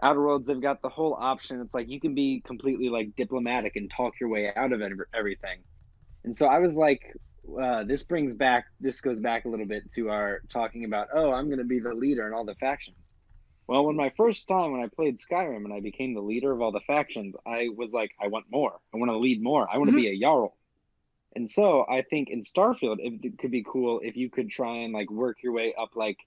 Outer 0.02 0.22
Worlds, 0.22 0.48
they've 0.48 0.62
got 0.62 0.82
the 0.82 0.90
whole 0.90 1.14
option. 1.14 1.60
It's 1.60 1.74
like 1.74 1.90
you 1.90 2.00
can 2.00 2.16
be 2.16 2.42
completely 2.46 2.90
like 2.90 3.16
diplomatic 3.16 3.76
and 3.76 3.90
talk 3.90 4.20
your 4.20 4.30
way 4.30 4.54
out 4.56 4.72
of 4.72 4.82
everything. 5.14 5.60
And 6.24 6.36
so 6.36 6.48
I 6.48 6.60
was 6.60 6.76
like, 6.76 7.02
uh, 7.62 7.84
this 7.84 8.04
brings 8.04 8.36
back, 8.36 8.66
this 8.80 9.02
goes 9.02 9.20
back 9.20 9.46
a 9.46 9.50
little 9.50 9.66
bit 9.66 9.92
to 9.94 10.10
our 10.10 10.42
talking 10.50 10.86
about, 10.86 11.08
oh, 11.14 11.32
I'm 11.32 11.48
going 11.48 11.60
to 11.60 11.66
be 11.66 11.80
the 11.80 11.94
leader 11.94 12.28
in 12.28 12.34
all 12.34 12.46
the 12.46 12.56
factions. 12.56 12.98
Well, 13.68 13.86
when 13.86 13.97
my 13.97 14.11
first 14.15 14.47
time 14.47 14.72
when 14.72 14.82
I 14.82 14.88
played 14.88 15.18
Skyrim 15.20 15.65
and 15.65 15.74
I 15.74 15.82
became 15.82 16.13
the 16.13 16.22
leader 16.22 16.51
of 16.51 16.61
all 16.61 16.72
the 16.72 16.80
factions, 16.82 17.36
I 17.45 17.68
was 17.76 17.91
like, 17.91 18.11
I 18.20 18.28
want 18.28 18.45
more. 18.49 18.80
I 18.93 18.97
want 18.97 19.11
to 19.11 19.18
lead 19.18 19.43
more. 19.43 19.68
I 19.70 19.78
want 19.78 19.89
to 19.89 19.95
be 19.95 20.07
a 20.07 20.20
Jarl. 20.20 20.55
And 21.36 21.51
so 21.51 21.86
I 21.88 22.01
think 22.01 22.30
in 22.30 22.43
Starfield, 22.43 22.97
it, 22.99 23.38
could 23.38 23.51
be 23.51 23.63
cool 23.70 23.99
if 24.03 24.15
you 24.15 24.30
could 24.30 24.49
try 24.49 24.78
and 24.78 24.93
like 24.93 25.11
work 25.11 25.38
your 25.43 25.51
way 25.51 25.74
up 25.78 25.95
like 25.95 26.18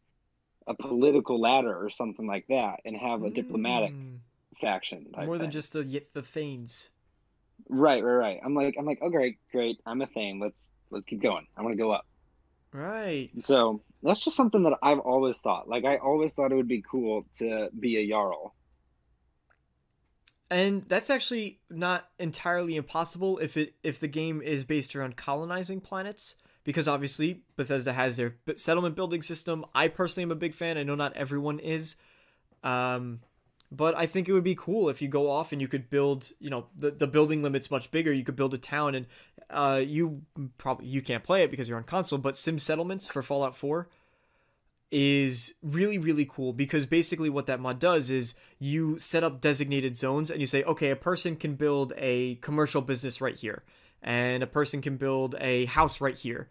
a 0.66 0.74
political 0.74 1.40
ladder 1.40 1.74
or 1.74 1.90
something 1.90 2.26
like 2.26 2.46
that, 2.48 2.80
and 2.84 2.96
have 2.96 3.24
a 3.24 3.30
diplomatic 3.30 3.92
Mm, 3.92 4.18
faction. 4.60 5.06
More 5.16 5.38
than 5.38 5.46
thing. 5.46 5.50
just 5.50 5.72
the 5.72 6.04
the 6.12 6.22
Thanes. 6.22 6.90
right, 7.68 8.04
right, 8.04 8.14
right. 8.14 8.40
I'm 8.44 8.54
like, 8.54 8.76
I'm 8.78 8.84
like, 8.84 8.98
oh 9.02 9.10
great, 9.10 9.38
great. 9.50 9.80
I'm 9.86 10.02
a 10.02 10.06
Thane. 10.06 10.38
Let's 10.38 10.70
let's 10.90 11.06
keep 11.06 11.22
going. 11.22 11.46
I 11.56 11.62
want 11.62 11.72
to 11.72 11.82
go 11.82 11.90
up. 11.90 12.06
Right. 12.72 13.30
So 13.40 13.82
that's 14.02 14.20
just 14.20 14.36
something 14.36 14.62
that 14.62 14.78
I've 14.82 15.00
always 15.00 15.38
thought. 15.38 15.68
Like 15.68 15.84
I 15.84 15.96
always 15.96 16.32
thought 16.32 16.52
it 16.52 16.56
would 16.56 16.68
be 16.68 16.82
cool 16.88 17.26
to 17.38 17.68
be 17.78 17.96
a 17.96 18.08
jarl. 18.08 18.54
And 20.50 20.84
that's 20.88 21.10
actually 21.10 21.60
not 21.68 22.08
entirely 22.18 22.76
impossible 22.76 23.38
if 23.38 23.56
it 23.56 23.74
if 23.82 24.00
the 24.00 24.08
game 24.08 24.42
is 24.42 24.64
based 24.64 24.96
around 24.96 25.16
colonizing 25.16 25.80
planets 25.80 26.36
because 26.64 26.88
obviously 26.88 27.42
Bethesda 27.56 27.92
has 27.92 28.16
their 28.16 28.36
settlement 28.56 28.96
building 28.96 29.22
system. 29.22 29.64
I 29.74 29.88
personally 29.88 30.24
am 30.24 30.32
a 30.32 30.36
big 30.36 30.54
fan. 30.54 30.76
I 30.76 30.82
know 30.82 30.96
not 30.96 31.16
everyone 31.16 31.58
is. 31.60 31.94
Um 32.62 33.20
but 33.72 33.96
I 33.96 34.06
think 34.06 34.28
it 34.28 34.32
would 34.32 34.44
be 34.44 34.56
cool 34.56 34.88
if 34.88 35.00
you 35.00 35.08
go 35.08 35.30
off 35.30 35.52
and 35.52 35.60
you 35.60 35.68
could 35.68 35.90
build, 35.90 36.30
you 36.40 36.50
know, 36.50 36.66
the, 36.76 36.90
the 36.90 37.06
building 37.06 37.42
limit's 37.42 37.70
much 37.70 37.90
bigger. 37.90 38.12
You 38.12 38.24
could 38.24 38.36
build 38.36 38.54
a 38.54 38.58
town 38.58 38.94
and 38.94 39.06
uh 39.48 39.80
you 39.84 40.22
probably 40.58 40.86
you 40.86 41.02
can't 41.02 41.24
play 41.24 41.42
it 41.42 41.50
because 41.50 41.68
you're 41.68 41.78
on 41.78 41.84
console, 41.84 42.18
but 42.18 42.36
Sim 42.36 42.58
Settlements 42.58 43.08
for 43.08 43.22
Fallout 43.22 43.56
4 43.56 43.88
is 44.90 45.54
really 45.62 45.98
really 45.98 46.24
cool 46.24 46.52
because 46.52 46.84
basically 46.84 47.30
what 47.30 47.46
that 47.46 47.60
mod 47.60 47.78
does 47.78 48.10
is 48.10 48.34
you 48.58 48.98
set 48.98 49.22
up 49.22 49.40
designated 49.40 49.96
zones 49.96 50.30
and 50.30 50.40
you 50.40 50.46
say 50.46 50.64
okay 50.64 50.90
a 50.90 50.96
person 50.96 51.36
can 51.36 51.54
build 51.54 51.92
a 51.96 52.34
commercial 52.36 52.82
business 52.82 53.20
right 53.20 53.36
here 53.36 53.62
and 54.02 54.42
a 54.42 54.48
person 54.48 54.82
can 54.82 54.96
build 54.96 55.36
a 55.38 55.64
house 55.66 56.00
right 56.00 56.18
here 56.18 56.48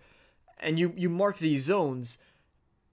and 0.58 0.80
you 0.80 0.94
you 0.96 1.10
mark 1.10 1.38
these 1.40 1.66
zones 1.66 2.18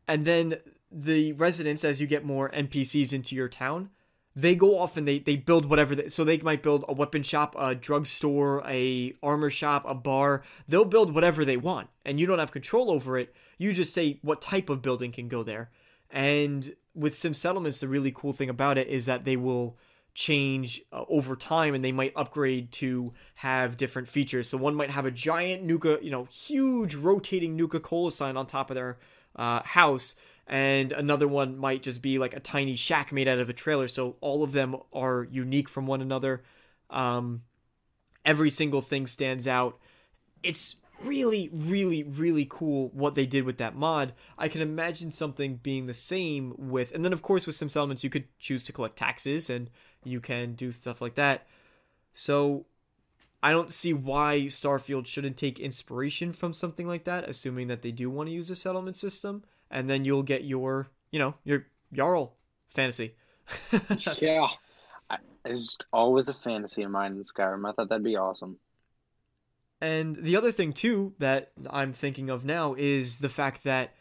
and 0.09 0.27
then 0.27 0.57
the 0.91 1.33
residents 1.35 1.85
as 1.85 2.01
you 2.01 2.09
get 2.09 2.24
more 2.24 2.51
npcs 2.51 3.12
into 3.12 3.37
your 3.37 3.49
town 3.49 3.89
they 4.37 4.55
go 4.55 4.78
off 4.78 4.99
and 4.99 5.09
they, 5.09 5.18
they 5.18 5.34
build 5.34 5.64
whatever 5.64 5.95
they, 5.95 6.09
so 6.09 6.22
they 6.22 6.37
might 6.39 6.62
build 6.62 6.84
a 6.87 6.93
weapon 6.93 7.22
shop 7.22 7.57
a 7.59 7.74
drugstore 7.74 8.62
a 8.68 9.14
armor 9.22 9.49
shop 9.49 9.84
a 9.89 9.95
bar. 9.95 10.43
They'll 10.68 10.84
build 10.84 11.14
whatever 11.14 11.45
they 11.45 11.57
want 11.57 11.89
and 12.05 12.20
you 12.20 12.26
don't 12.26 12.39
have 12.39 12.53
control 12.53 12.91
over 12.91 13.18
it. 13.18 13.34
You 13.57 13.72
just 13.72 13.95
say 13.95 14.18
what 14.20 14.43
type 14.43 14.68
of 14.68 14.82
building 14.82 15.11
can 15.11 15.28
go 15.28 15.43
there. 15.43 15.70
And 16.11 16.70
with 16.95 17.16
sim 17.16 17.32
settlements 17.32 17.80
the 17.80 17.89
really 17.89 18.12
cool 18.12 18.34
thing 18.34 18.51
about 18.51 18.76
it 18.76 18.89
is 18.89 19.07
that 19.07 19.24
they 19.24 19.39
will 19.39 19.78
change 20.12 20.82
uh, 20.93 21.05
over 21.09 21.34
time 21.34 21.74
and 21.74 21.84
they 21.84 21.93
might 21.93 22.12
upgrade 22.14 22.72
to 22.72 23.14
have 23.37 23.78
different 23.78 24.07
features. 24.07 24.51
So 24.51 24.59
one 24.59 24.74
might 24.74 24.91
have 24.91 25.07
a 25.07 25.11
giant 25.11 25.62
nuka 25.62 25.99
you 26.03 26.11
know 26.11 26.24
huge 26.24 26.95
rotating 26.95 27.57
nuka 27.57 27.80
cola 27.80 28.11
sign 28.11 28.37
on 28.37 28.47
top 28.47 28.70
of 28.70 28.74
their 28.74 28.99
uh, 29.34 29.62
house 29.62 30.14
and 30.47 30.92
another 30.92 31.26
one 31.26 31.59
might 31.59 31.82
just 31.82 32.03
be 32.03 32.18
like 32.18 32.34
a 32.34 32.40
tiny 32.40 32.76
shack 32.76 33.12
made 33.12 33.26
out 33.26 33.38
of 33.38 33.49
a 33.49 33.53
trailer 33.53 33.88
so 33.88 34.16
all 34.20 34.44
of 34.44 34.53
them 34.53 34.76
are 34.92 35.26
unique 35.30 35.68
from 35.68 35.86
one 35.86 36.01
another. 36.01 36.44
Um, 36.88 37.42
every 38.24 38.51
single 38.51 38.80
thing 38.80 39.07
stands 39.07 39.49
out. 39.49 39.78
It's 40.42 40.76
really 41.03 41.51
really 41.53 42.03
really 42.03 42.47
cool 42.49 42.88
what 42.94 43.14
they 43.14 43.26
did 43.26 43.44
with 43.44 43.59
that 43.59 43.74
mod. 43.74 44.12
I 44.38 44.49
can 44.49 44.61
imagine 44.61 45.12
something 45.12 45.57
being 45.57 45.86
the 45.86 45.94
same 45.94 46.55
with 46.57 46.94
and 46.94 47.05
then 47.05 47.12
of 47.12 47.22
course 47.22 47.44
with 47.44 47.57
sim 47.57 47.68
settlements 47.68 48.05
you 48.05 48.11
could 48.11 48.26
choose 48.38 48.62
to 48.64 48.72
collect 48.72 48.97
taxes 48.97 49.51
and 49.51 49.68
you 50.05 50.20
can 50.20 50.55
do 50.55 50.70
stuff 50.70 51.01
like 51.01 51.16
that. 51.16 51.47
So 52.12 52.66
i 53.42 53.53
don't 53.53 53.70
see 53.70 53.92
why 53.92 54.38
starfield 54.47 55.07
shouldn't 55.07 55.36
take 55.36 55.61
inspiration 55.61 56.32
from 56.32 56.55
something 56.55 56.86
like 56.86 57.05
that 57.05 57.28
assuming 57.28 57.68
that 57.68 57.82
they 57.82 57.92
do 57.92 58.09
want 58.09 58.28
to 58.28 58.32
use 58.32 58.51
a 58.51 58.57
settlement 58.57 58.97
system 58.97 59.44
and 59.71 59.89
then 59.89 60.05
you'll 60.05 60.23
get 60.23 60.45
your 60.45 60.89
you 61.11 61.19
know 61.19 61.35
your 61.45 61.67
jarl 61.93 62.35
fantasy 62.69 63.14
yeah. 64.19 64.49
Just 65.47 65.85
always 65.93 66.29
a 66.29 66.35
fantasy 66.35 66.83
of 66.83 66.91
mine 66.91 67.12
in 67.12 67.23
Skyrim. 67.23 67.69
I 67.69 67.73
thought 67.73 67.89
that'd 67.89 68.03
be 68.03 68.17
awesome. 68.17 68.57
And 69.81 70.17
the 70.17 70.35
other 70.35 70.51
thing 70.51 70.73
too 70.73 71.14
that 71.21 71.53
I'm 71.71 71.93
thinking 71.93 72.31
of 72.31 72.45
now 72.45 72.75
is 72.77 73.19
the 73.19 73.29
fact 73.29 73.62
that 73.62 73.95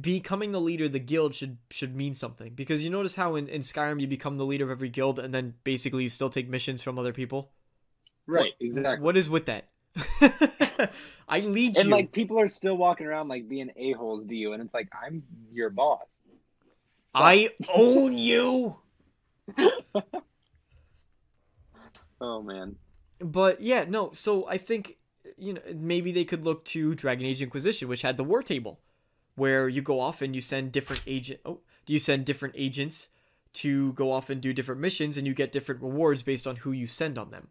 becoming 0.00 0.50
the 0.50 0.60
leader 0.60 0.86
of 0.86 0.92
the 0.92 0.98
guild 0.98 1.34
should 1.36 1.58
should 1.70 1.94
mean 1.94 2.14
something 2.14 2.52
because 2.54 2.82
you 2.82 2.90
notice 2.90 3.14
how 3.14 3.36
in, 3.36 3.46
in 3.48 3.62
Skyrim 3.62 4.00
you 4.00 4.08
become 4.08 4.38
the 4.38 4.44
leader 4.44 4.64
of 4.64 4.70
every 4.72 4.88
guild 4.88 5.20
and 5.20 5.32
then 5.32 5.54
basically 5.62 6.02
you 6.02 6.08
still 6.08 6.30
take 6.30 6.48
missions 6.48 6.82
from 6.82 6.98
other 6.98 7.12
people. 7.12 7.52
Right, 8.26 8.52
What- 8.58 8.66
exactly. 8.66 9.04
What 9.04 9.16
is 9.16 9.28
with 9.28 9.46
that? 9.46 9.68
I 11.28 11.40
lead 11.40 11.68
and 11.68 11.76
you. 11.76 11.80
And 11.80 11.90
like 11.90 12.12
people 12.12 12.38
are 12.40 12.48
still 12.48 12.76
walking 12.76 13.06
around 13.06 13.28
like 13.28 13.48
being 13.48 13.70
a 13.76 13.92
holes 13.92 14.26
to 14.26 14.36
you, 14.36 14.52
and 14.52 14.62
it's 14.62 14.74
like 14.74 14.88
I'm 14.92 15.22
your 15.52 15.70
boss. 15.70 16.20
Stop. 17.06 17.22
I 17.22 17.50
own 17.74 18.16
you. 18.16 18.76
Oh 22.20 22.42
man. 22.42 22.76
But 23.18 23.60
yeah, 23.60 23.84
no. 23.88 24.10
So 24.12 24.46
I 24.46 24.58
think 24.58 24.98
you 25.36 25.54
know 25.54 25.60
maybe 25.74 26.12
they 26.12 26.24
could 26.24 26.44
look 26.44 26.64
to 26.66 26.94
Dragon 26.94 27.26
Age 27.26 27.42
Inquisition, 27.42 27.88
which 27.88 28.02
had 28.02 28.16
the 28.16 28.24
war 28.24 28.42
table, 28.42 28.80
where 29.36 29.68
you 29.68 29.82
go 29.82 30.00
off 30.00 30.20
and 30.22 30.34
you 30.34 30.40
send 30.40 30.72
different 30.72 31.02
agent. 31.06 31.40
Oh, 31.44 31.60
do 31.86 31.92
you 31.92 31.98
send 31.98 32.26
different 32.26 32.54
agents 32.56 33.08
to 33.52 33.92
go 33.94 34.12
off 34.12 34.30
and 34.30 34.40
do 34.40 34.52
different 34.52 34.80
missions, 34.80 35.16
and 35.16 35.26
you 35.26 35.34
get 35.34 35.52
different 35.52 35.82
rewards 35.82 36.22
based 36.22 36.46
on 36.46 36.56
who 36.56 36.72
you 36.72 36.86
send 36.86 37.18
on 37.18 37.30
them. 37.30 37.48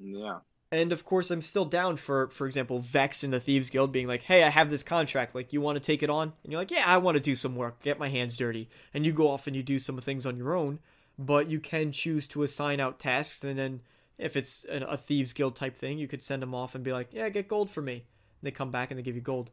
Yeah. 0.00 0.38
And 0.72 0.90
of 0.90 1.04
course, 1.04 1.30
I'm 1.30 1.42
still 1.42 1.66
down 1.66 1.98
for, 1.98 2.28
for 2.28 2.46
example, 2.46 2.78
Vex 2.78 3.22
in 3.22 3.30
the 3.30 3.38
Thieves 3.38 3.68
Guild 3.68 3.92
being 3.92 4.06
like, 4.08 4.22
"Hey, 4.22 4.42
I 4.42 4.48
have 4.48 4.70
this 4.70 4.82
contract. 4.82 5.34
Like, 5.34 5.52
you 5.52 5.60
want 5.60 5.76
to 5.76 5.80
take 5.80 6.02
it 6.02 6.08
on?" 6.08 6.32
And 6.42 6.50
you're 6.50 6.60
like, 6.62 6.70
"Yeah, 6.70 6.84
I 6.86 6.96
want 6.96 7.16
to 7.16 7.20
do 7.20 7.36
some 7.36 7.54
work, 7.54 7.82
get 7.82 7.98
my 7.98 8.08
hands 8.08 8.38
dirty." 8.38 8.70
And 8.94 9.04
you 9.04 9.12
go 9.12 9.28
off 9.28 9.46
and 9.46 9.54
you 9.54 9.62
do 9.62 9.78
some 9.78 10.00
things 10.00 10.24
on 10.24 10.38
your 10.38 10.54
own, 10.56 10.80
but 11.18 11.46
you 11.46 11.60
can 11.60 11.92
choose 11.92 12.26
to 12.28 12.42
assign 12.42 12.80
out 12.80 12.98
tasks. 12.98 13.44
And 13.44 13.58
then, 13.58 13.82
if 14.16 14.34
it's 14.34 14.64
an, 14.64 14.82
a 14.84 14.96
Thieves 14.96 15.34
Guild 15.34 15.56
type 15.56 15.76
thing, 15.76 15.98
you 15.98 16.08
could 16.08 16.22
send 16.22 16.40
them 16.40 16.54
off 16.54 16.74
and 16.74 16.82
be 16.82 16.92
like, 16.92 17.08
"Yeah, 17.12 17.28
get 17.28 17.48
gold 17.48 17.70
for 17.70 17.82
me." 17.82 17.92
And 17.92 18.02
they 18.40 18.50
come 18.50 18.70
back 18.70 18.90
and 18.90 18.98
they 18.98 19.02
give 19.02 19.14
you 19.14 19.20
gold. 19.20 19.50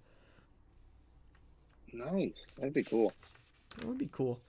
Nice. 1.92 2.46
That'd 2.58 2.74
be 2.74 2.84
cool. 2.84 3.12
That 3.76 3.88
would 3.88 3.98
be 3.98 4.10
cool. 4.10 4.40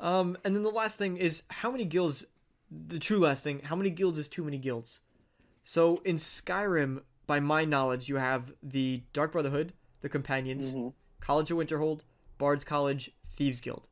Um, 0.00 0.38
and 0.42 0.56
then 0.56 0.62
the 0.62 0.70
last 0.70 0.96
thing 0.96 1.18
is 1.18 1.42
how 1.48 1.70
many 1.70 1.84
guilds. 1.84 2.24
The 2.70 2.98
true 2.98 3.18
last 3.18 3.44
thing, 3.44 3.60
how 3.60 3.76
many 3.76 3.90
guilds 3.90 4.18
is 4.18 4.26
too 4.26 4.42
many 4.42 4.56
guilds? 4.56 5.00
So 5.64 5.96
in 6.04 6.16
Skyrim, 6.16 7.02
by 7.26 7.40
my 7.40 7.64
knowledge, 7.64 8.08
you 8.08 8.16
have 8.16 8.52
the 8.62 9.02
Dark 9.14 9.32
Brotherhood, 9.32 9.72
the 10.02 10.08
Companions, 10.10 10.74
Mhm. 10.74 10.92
College 11.20 11.50
of 11.50 11.56
Winterhold, 11.58 12.02
Bard's 12.38 12.64
College, 12.64 13.10
Thieves 13.30 13.60
Guild. 13.62 13.88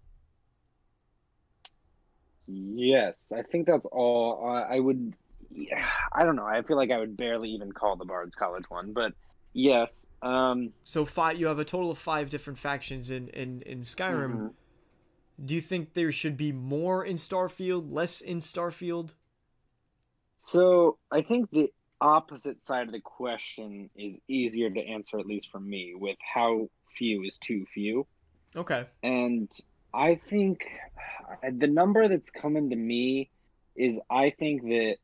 Yes, 2.47 3.33
I 3.35 3.43
think 3.43 3.67
that's 3.67 3.87
all. 3.87 4.45
Uh, 4.49 4.63
I 4.69 4.79
would. 4.81 5.15
yeah, 5.51 5.89
I 6.13 6.25
don't 6.25 6.37
know. 6.37 6.45
I 6.47 6.63
feel 6.63 6.77
like 6.77 6.91
I 6.91 6.99
would 6.99 7.17
barely 7.17 7.49
even 7.51 7.73
call 7.73 7.97
the 7.97 8.05
Bard's 8.05 8.35
College 8.35 8.69
one, 8.69 8.93
but 8.93 9.15
yes. 9.53 10.07
Um, 10.21 10.73
So 10.85 11.05
five, 11.05 11.39
you 11.39 11.47
have 11.47 11.59
a 11.59 11.65
total 11.65 11.91
of 11.91 11.99
five 11.99 12.29
different 12.31 12.59
factions 12.59 13.11
in 13.11 13.29
in 13.29 13.63
in 13.63 13.81
Skyrim. 13.81 14.33
mhm. 14.35 14.55
Do 15.45 15.55
you 15.55 15.61
think 15.63 15.95
there 15.95 16.13
should 16.13 16.37
be 16.37 16.53
more 16.53 17.05
in 17.05 17.17
Starfield, 17.17 17.91
less 17.91 18.21
in 18.21 18.39
Starfield? 18.41 19.15
So 20.45 20.99
I 21.11 21.23
think 21.23 21.51
the 21.51 21.71
opposite 22.01 22.61
side 22.61 22.89
of 22.89 22.93
the 22.93 23.01
question 23.01 23.89
is 23.97 24.19
easier 24.27 24.69
to 24.69 24.81
answer, 24.81 25.21
at 25.21 25.25
least 25.25 25.51
for 25.53 25.61
me, 25.61 25.95
with 25.95 26.17
how 26.35 26.69
few 26.97 27.23
is 27.23 27.39
too 27.39 27.65
few. 27.73 28.09
Okay. 28.57 28.87
And 29.05 29.49
I 29.95 30.17
think 30.17 30.67
uh, 31.31 31.51
the 31.57 31.69
number 31.69 32.09
that's 32.09 32.31
coming 32.31 32.71
to 32.71 32.77
me 32.77 33.31
is 33.77 34.01
I 34.11 34.31
think 34.31 34.63
that 34.63 34.97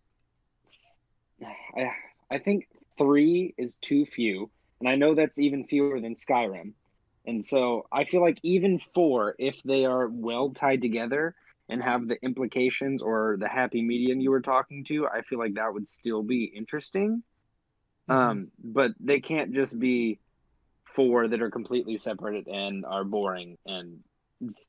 I, 1.76 1.92
I 2.28 2.38
think 2.38 2.66
three 2.98 3.54
is 3.56 3.76
too 3.76 4.06
few. 4.06 4.50
And 4.80 4.88
I 4.88 4.96
know 4.96 5.14
that's 5.14 5.38
even 5.38 5.66
fewer 5.66 6.00
than 6.00 6.16
Skyrim. 6.16 6.72
And 7.26 7.44
so 7.44 7.86
I 7.92 8.04
feel 8.04 8.22
like 8.22 8.40
even 8.42 8.80
four, 8.92 9.36
if 9.38 9.62
they 9.62 9.84
are 9.84 10.08
well 10.08 10.50
tied 10.50 10.82
together 10.82 11.36
and 11.68 11.82
have 11.82 12.08
the 12.08 12.16
implications 12.22 13.02
or 13.02 13.36
the 13.38 13.48
happy 13.48 13.82
medium 13.82 14.20
you 14.20 14.30
were 14.30 14.40
talking 14.40 14.84
to, 14.84 15.06
I 15.06 15.22
feel 15.22 15.38
like 15.38 15.54
that 15.54 15.72
would 15.72 15.88
still 15.88 16.22
be 16.22 16.44
interesting. 16.44 17.22
Um, 18.08 18.48
but 18.62 18.92
they 19.00 19.20
can't 19.20 19.52
just 19.52 19.78
be 19.78 20.18
four 20.84 21.28
that 21.28 21.42
are 21.42 21.50
completely 21.50 21.98
separated 21.98 22.48
and 22.48 22.86
are 22.86 23.04
boring 23.04 23.58
and 23.66 23.98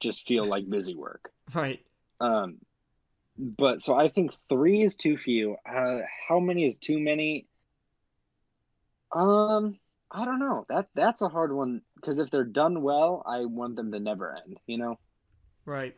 just 0.02 0.28
feel 0.28 0.44
like 0.44 0.70
busy 0.70 0.96
work. 0.96 1.32
Right. 1.56 1.84
Um, 2.22 2.58
but 3.40 3.82
so 3.82 3.96
I 3.96 4.10
think 4.10 4.34
three 4.50 4.84
is 4.84 4.96
too 4.96 5.18
few. 5.18 5.56
Uh, 5.66 6.00
how 6.28 6.40
many 6.40 6.66
is 6.66 6.78
too 6.78 7.00
many? 7.00 7.48
Um, 9.12 9.80
I 10.12 10.26
don't 10.26 10.40
know. 10.40 10.66
That 10.70 10.90
that's 10.94 11.22
a 11.22 11.30
hard 11.30 11.54
one 11.54 11.82
because 11.96 12.20
if 12.20 12.30
they're 12.30 12.44
done 12.44 12.84
well, 12.84 13.24
I 13.26 13.46
want 13.46 13.78
them 13.78 13.92
to 13.94 14.00
never 14.00 14.36
end. 14.36 14.60
You 14.68 14.78
know, 14.78 15.00
Right. 15.66 15.96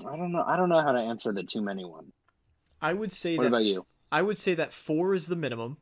I 0.00 0.16
don't 0.16 0.32
know. 0.32 0.42
I 0.46 0.56
don't 0.56 0.68
know 0.68 0.80
how 0.80 0.92
to 0.92 0.98
answer 0.98 1.32
the 1.32 1.42
too 1.42 1.62
many 1.62 1.84
one. 1.84 2.12
I 2.80 2.92
would 2.92 3.12
say 3.12 3.36
What 3.36 3.44
that 3.44 3.48
about 3.48 3.64
you? 3.64 3.86
I 4.12 4.22
would 4.22 4.38
say 4.38 4.54
that 4.54 4.72
four 4.72 5.14
is 5.14 5.26
the 5.26 5.36
minimum. 5.36 5.78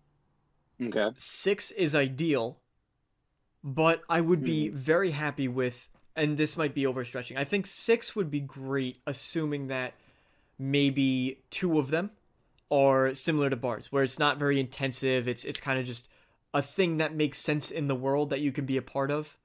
Okay. 0.83 1.11
Six 1.17 1.71
is 1.73 1.95
ideal. 1.95 2.61
but 3.63 4.03
I 4.09 4.21
would 4.21 4.45
be 4.45 4.69
very 4.69 5.13
happy 5.13 5.49
with, 5.49 5.89
and 6.15 6.37
this 6.37 6.57
might 6.57 6.75
be 6.75 6.85
overstretching. 6.85 7.37
I 7.37 7.45
think 7.45 7.67
six 7.67 8.15
would 8.15 8.31
be 8.31 8.41
great, 8.41 9.01
assuming 9.07 9.69
that 9.69 9.95
maybe 10.59 11.41
two 11.51 11.79
of 11.79 11.91
them 11.91 12.11
are 12.71 13.15
similar 13.15 13.49
to 13.51 13.57
Bards, 13.57 13.91
where 13.91 14.03
it's 14.03 14.19
not 14.19 14.39
very 14.39 14.61
intensive. 14.61 15.27
It's 15.29 15.45
it's 15.45 15.61
kind 15.61 15.79
of 15.79 15.87
just 15.87 16.09
a 16.53 16.63
thing 16.63 16.99
that 16.99 17.15
makes 17.15 17.39
sense 17.39 17.71
in 17.71 17.89
the 17.89 17.95
world 17.95 18.31
that 18.31 18.41
you 18.41 18.53
can 18.53 18.67
be 18.67 18.77
a 18.77 18.83
part 18.83 19.11
of. 19.11 19.39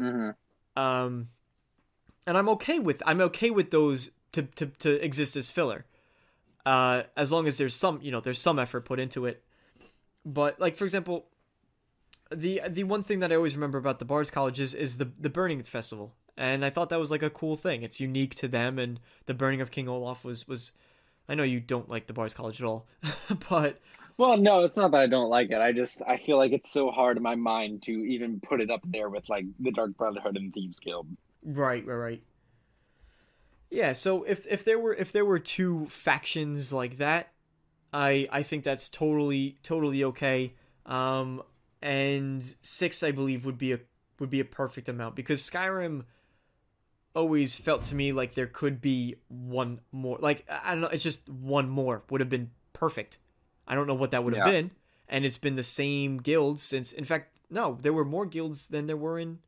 Mm-hmm. 0.00 0.80
Um, 0.80 1.28
and 2.28 2.36
I'm 2.36 2.48
okay 2.50 2.78
with 2.78 3.02
I'm 3.06 3.22
okay 3.22 3.50
with 3.50 3.70
those 3.70 4.10
to 4.32 4.42
to 4.42 4.66
to 4.66 5.04
exist 5.04 5.34
as 5.34 5.48
filler. 5.48 5.86
Uh, 6.66 7.04
as 7.16 7.32
long 7.32 7.48
as 7.48 7.56
there's 7.56 7.74
some 7.74 8.00
you 8.02 8.12
know 8.12 8.20
there's 8.20 8.40
some 8.40 8.58
effort 8.58 8.82
put 8.82 9.00
into 9.00 9.24
it. 9.24 9.42
But 10.26 10.60
like 10.60 10.76
for 10.76 10.84
example, 10.84 11.24
the 12.30 12.60
the 12.68 12.84
one 12.84 13.02
thing 13.02 13.20
that 13.20 13.32
I 13.32 13.36
always 13.36 13.56
remember 13.56 13.78
about 13.78 13.98
the 13.98 14.04
Bards 14.04 14.30
College 14.30 14.60
is, 14.60 14.74
is 14.74 14.98
the 14.98 15.10
the 15.18 15.30
burning 15.30 15.62
festival, 15.62 16.14
and 16.36 16.66
I 16.66 16.70
thought 16.70 16.90
that 16.90 17.00
was 17.00 17.10
like 17.10 17.22
a 17.22 17.30
cool 17.30 17.56
thing. 17.56 17.82
It's 17.82 17.98
unique 17.98 18.34
to 18.36 18.48
them, 18.48 18.78
and 18.78 19.00
the 19.24 19.34
burning 19.34 19.62
of 19.62 19.70
King 19.70 19.88
Olaf 19.88 20.24
was 20.24 20.46
was. 20.46 20.72
I 21.30 21.34
know 21.34 21.42
you 21.42 21.60
don't 21.60 21.90
like 21.90 22.06
the 22.06 22.14
Bards 22.14 22.32
College 22.32 22.58
at 22.60 22.66
all, 22.66 22.86
but 23.50 23.80
Well, 24.16 24.38
no, 24.38 24.64
it's 24.64 24.78
not 24.78 24.92
that 24.92 25.00
I 25.00 25.06
don't 25.06 25.28
like 25.28 25.50
it. 25.50 25.60
I 25.60 25.72
just 25.72 26.02
I 26.06 26.18
feel 26.18 26.36
like 26.36 26.52
it's 26.52 26.70
so 26.70 26.90
hard 26.90 27.16
in 27.16 27.22
my 27.22 27.36
mind 27.36 27.82
to 27.84 27.92
even 27.92 28.40
put 28.40 28.60
it 28.60 28.70
up 28.70 28.80
there 28.84 29.08
with 29.08 29.28
like 29.30 29.44
the 29.60 29.70
Dark 29.70 29.96
Brotherhood 29.96 30.36
and 30.36 30.52
Thieves 30.52 30.78
Guild. 30.78 31.06
Right, 31.48 31.84
right, 31.86 31.94
right. 31.94 32.22
Yeah, 33.70 33.92
so 33.94 34.22
if 34.24 34.46
if 34.46 34.64
there 34.64 34.78
were 34.78 34.94
if 34.94 35.12
there 35.12 35.24
were 35.24 35.38
two 35.38 35.86
factions 35.88 36.72
like 36.72 36.98
that, 36.98 37.32
I 37.92 38.28
I 38.30 38.42
think 38.42 38.64
that's 38.64 38.88
totally 38.88 39.58
totally 39.62 40.04
okay. 40.04 40.54
Um 40.86 41.42
and 41.82 42.42
6 42.62 43.02
I 43.02 43.10
believe 43.12 43.46
would 43.46 43.58
be 43.58 43.72
a 43.72 43.80
would 44.18 44.30
be 44.30 44.40
a 44.40 44.44
perfect 44.44 44.88
amount 44.88 45.16
because 45.16 45.48
Skyrim 45.48 46.04
always 47.14 47.56
felt 47.56 47.84
to 47.86 47.94
me 47.94 48.12
like 48.12 48.34
there 48.34 48.46
could 48.46 48.80
be 48.80 49.16
one 49.28 49.80
more. 49.92 50.18
Like 50.20 50.46
I 50.48 50.72
don't 50.72 50.80
know, 50.82 50.88
it's 50.88 51.04
just 51.04 51.28
one 51.28 51.68
more 51.68 52.02
would 52.10 52.20
have 52.20 52.30
been 52.30 52.50
perfect. 52.72 53.18
I 53.66 53.74
don't 53.74 53.86
know 53.86 53.94
what 53.94 54.10
that 54.12 54.24
would 54.24 54.34
have 54.34 54.46
Yeah. 54.46 54.52
been 54.52 54.70
and 55.08 55.24
it's 55.24 55.38
been 55.38 55.56
the 55.56 55.62
same 55.62 56.18
guilds 56.18 56.62
since 56.62 56.92
in 56.92 57.04
fact 57.04 57.38
no, 57.50 57.78
there 57.80 57.92
were 57.94 58.04
more 58.04 58.26
guilds 58.26 58.68
than 58.68 58.86
there 58.86 58.96
were 58.96 59.18
in 59.18 59.38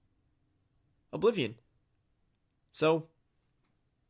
Oblivion. 1.12 1.56
So 2.72 3.06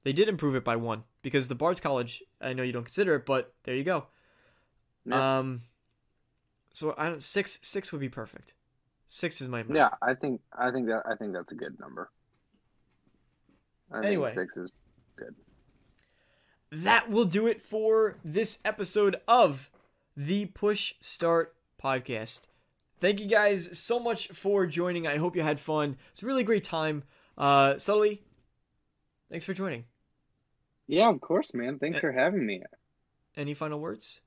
they 0.04 0.12
did 0.12 0.28
improve 0.28 0.54
it 0.54 0.64
by 0.64 0.76
one 0.76 1.04
because 1.22 1.48
the 1.48 1.54
Bards 1.54 1.80
College. 1.80 2.22
I 2.40 2.52
know 2.52 2.62
you 2.62 2.72
don't 2.72 2.84
consider 2.84 3.14
it, 3.16 3.26
but 3.26 3.52
there 3.64 3.74
you 3.74 3.84
go. 3.84 4.06
Yeah. 5.04 5.38
Um, 5.38 5.62
so 6.72 6.94
I 6.96 7.08
don't 7.08 7.22
six 7.22 7.58
six 7.62 7.90
would 7.92 8.00
be 8.00 8.08
perfect. 8.08 8.54
Six 9.08 9.40
is 9.40 9.48
my 9.48 9.64
Yeah, 9.68 9.88
I 10.00 10.14
think 10.14 10.40
I 10.56 10.70
think 10.70 10.86
that 10.88 11.02
I 11.10 11.16
think 11.16 11.32
that's 11.32 11.52
a 11.52 11.56
good 11.56 11.78
number. 11.80 12.10
I 13.90 14.04
Anyway. 14.04 14.26
think 14.28 14.34
six 14.52 14.56
is 14.56 14.70
good. 15.16 15.34
that 16.70 17.10
will 17.10 17.24
do 17.24 17.46
it 17.48 17.60
for 17.60 18.16
this 18.24 18.60
episode 18.64 19.16
of 19.26 19.70
the 20.16 20.46
Push 20.46 20.94
Start 21.00 21.54
podcast. 21.82 22.42
Thank 23.00 23.18
you 23.18 23.26
guys 23.26 23.76
so 23.78 23.98
much 23.98 24.28
for 24.28 24.66
joining. 24.66 25.06
I 25.06 25.16
hope 25.16 25.34
you 25.34 25.42
had 25.42 25.58
fun. 25.58 25.96
It's 26.12 26.22
a 26.22 26.26
really 26.26 26.44
great 26.44 26.62
time. 26.62 27.02
Uh, 27.36 27.78
Sully, 27.78 28.22
thanks 29.31 29.44
for 29.44 29.55
joining. 29.55 29.85
yeah, 30.86 31.09
of 31.09 31.20
course, 31.20 31.55
man. 31.55 31.78
Thanks 31.78 31.98
Eh. 31.98 32.01
for 32.01 32.12
having 32.12 32.44
me. 32.44 32.62
Any 33.36 33.55
final 33.55 33.81
words? 33.81 34.20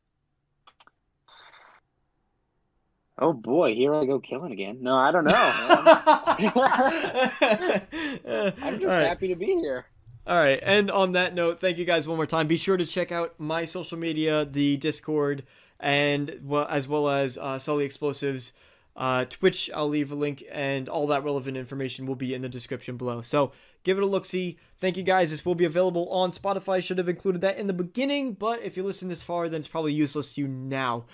Oh 3.20 3.34
boy, 3.34 3.76
here 3.76 3.94
I 3.94 4.06
go 4.06 4.20
killing 4.20 4.52
again. 4.52 4.80
No, 4.82 4.96
I 4.96 5.12
don't 5.12 5.26
know. 5.26 5.34
I'm 8.62 8.80
just 8.80 8.86
right. 8.86 9.08
happy 9.08 9.28
to 9.28 9.36
be 9.36 9.46
here. 9.46 9.86
All 10.26 10.38
right, 10.38 10.60
and 10.64 10.90
on 10.90 11.12
that 11.12 11.36
note, 11.36 11.60
thank 11.60 11.78
you 11.78 11.86
guys 11.86 12.08
one 12.08 12.18
more 12.18 12.26
time. 12.26 12.48
Be 12.48 12.58
sure 12.58 12.78
to 12.78 12.86
check 12.86 13.12
out 13.12 13.36
my 13.38 13.66
social 13.66 13.98
media, 13.98 14.46
the 14.46 14.78
Discord, 14.78 15.44
and 15.80 16.40
well, 16.44 16.66
as 16.70 16.88
well 16.88 17.10
as 17.10 17.38
uh, 17.38 17.60
Sully 17.60 17.86
Explosives, 17.86 18.54
uh, 18.96 19.26
Twitch. 19.26 19.70
I'll 19.76 19.90
leave 19.90 20.12
a 20.12 20.16
link, 20.16 20.44
and 20.50 20.88
all 20.90 21.06
that 21.08 21.24
relevant 21.24 21.58
information 21.58 22.08
will 22.08 22.16
be 22.16 22.34
in 22.34 22.42
the 22.42 22.50
description 22.50 22.98
below. 22.98 23.22
So 23.22 23.52
give 23.84 23.98
it 23.98 24.04
a 24.04 24.08
look. 24.08 24.26
See, 24.26 24.58
thank 24.80 24.98
you 24.98 25.04
guys. 25.04 25.32
This 25.32 25.46
will 25.46 25.56
be 25.56 25.66
available 25.66 26.10
on 26.10 26.32
Spotify. 26.32 26.84
Should 26.84 26.98
have 26.98 27.10
included 27.10 27.42
that 27.42 27.58
in 27.58 27.68
the 27.68 27.74
beginning, 27.74 28.34
but 28.34 28.62
if 28.62 28.78
you 28.78 28.84
listen 28.84 29.10
this 29.10 29.24
far, 29.24 29.50
then 29.50 29.60
it's 29.60 29.68
probably 29.68 29.94
useless 29.94 30.34
to 30.34 30.42
you 30.42 30.48
now. 30.48 31.06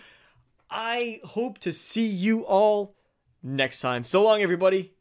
I 0.69 1.19
hope 1.23 1.57
to 1.59 1.73
see 1.73 2.07
you 2.07 2.45
all 2.45 2.95
next 3.41 3.79
time. 3.79 4.03
So 4.03 4.23
long, 4.23 4.41
everybody. 4.41 4.93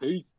Peace. 0.00 0.29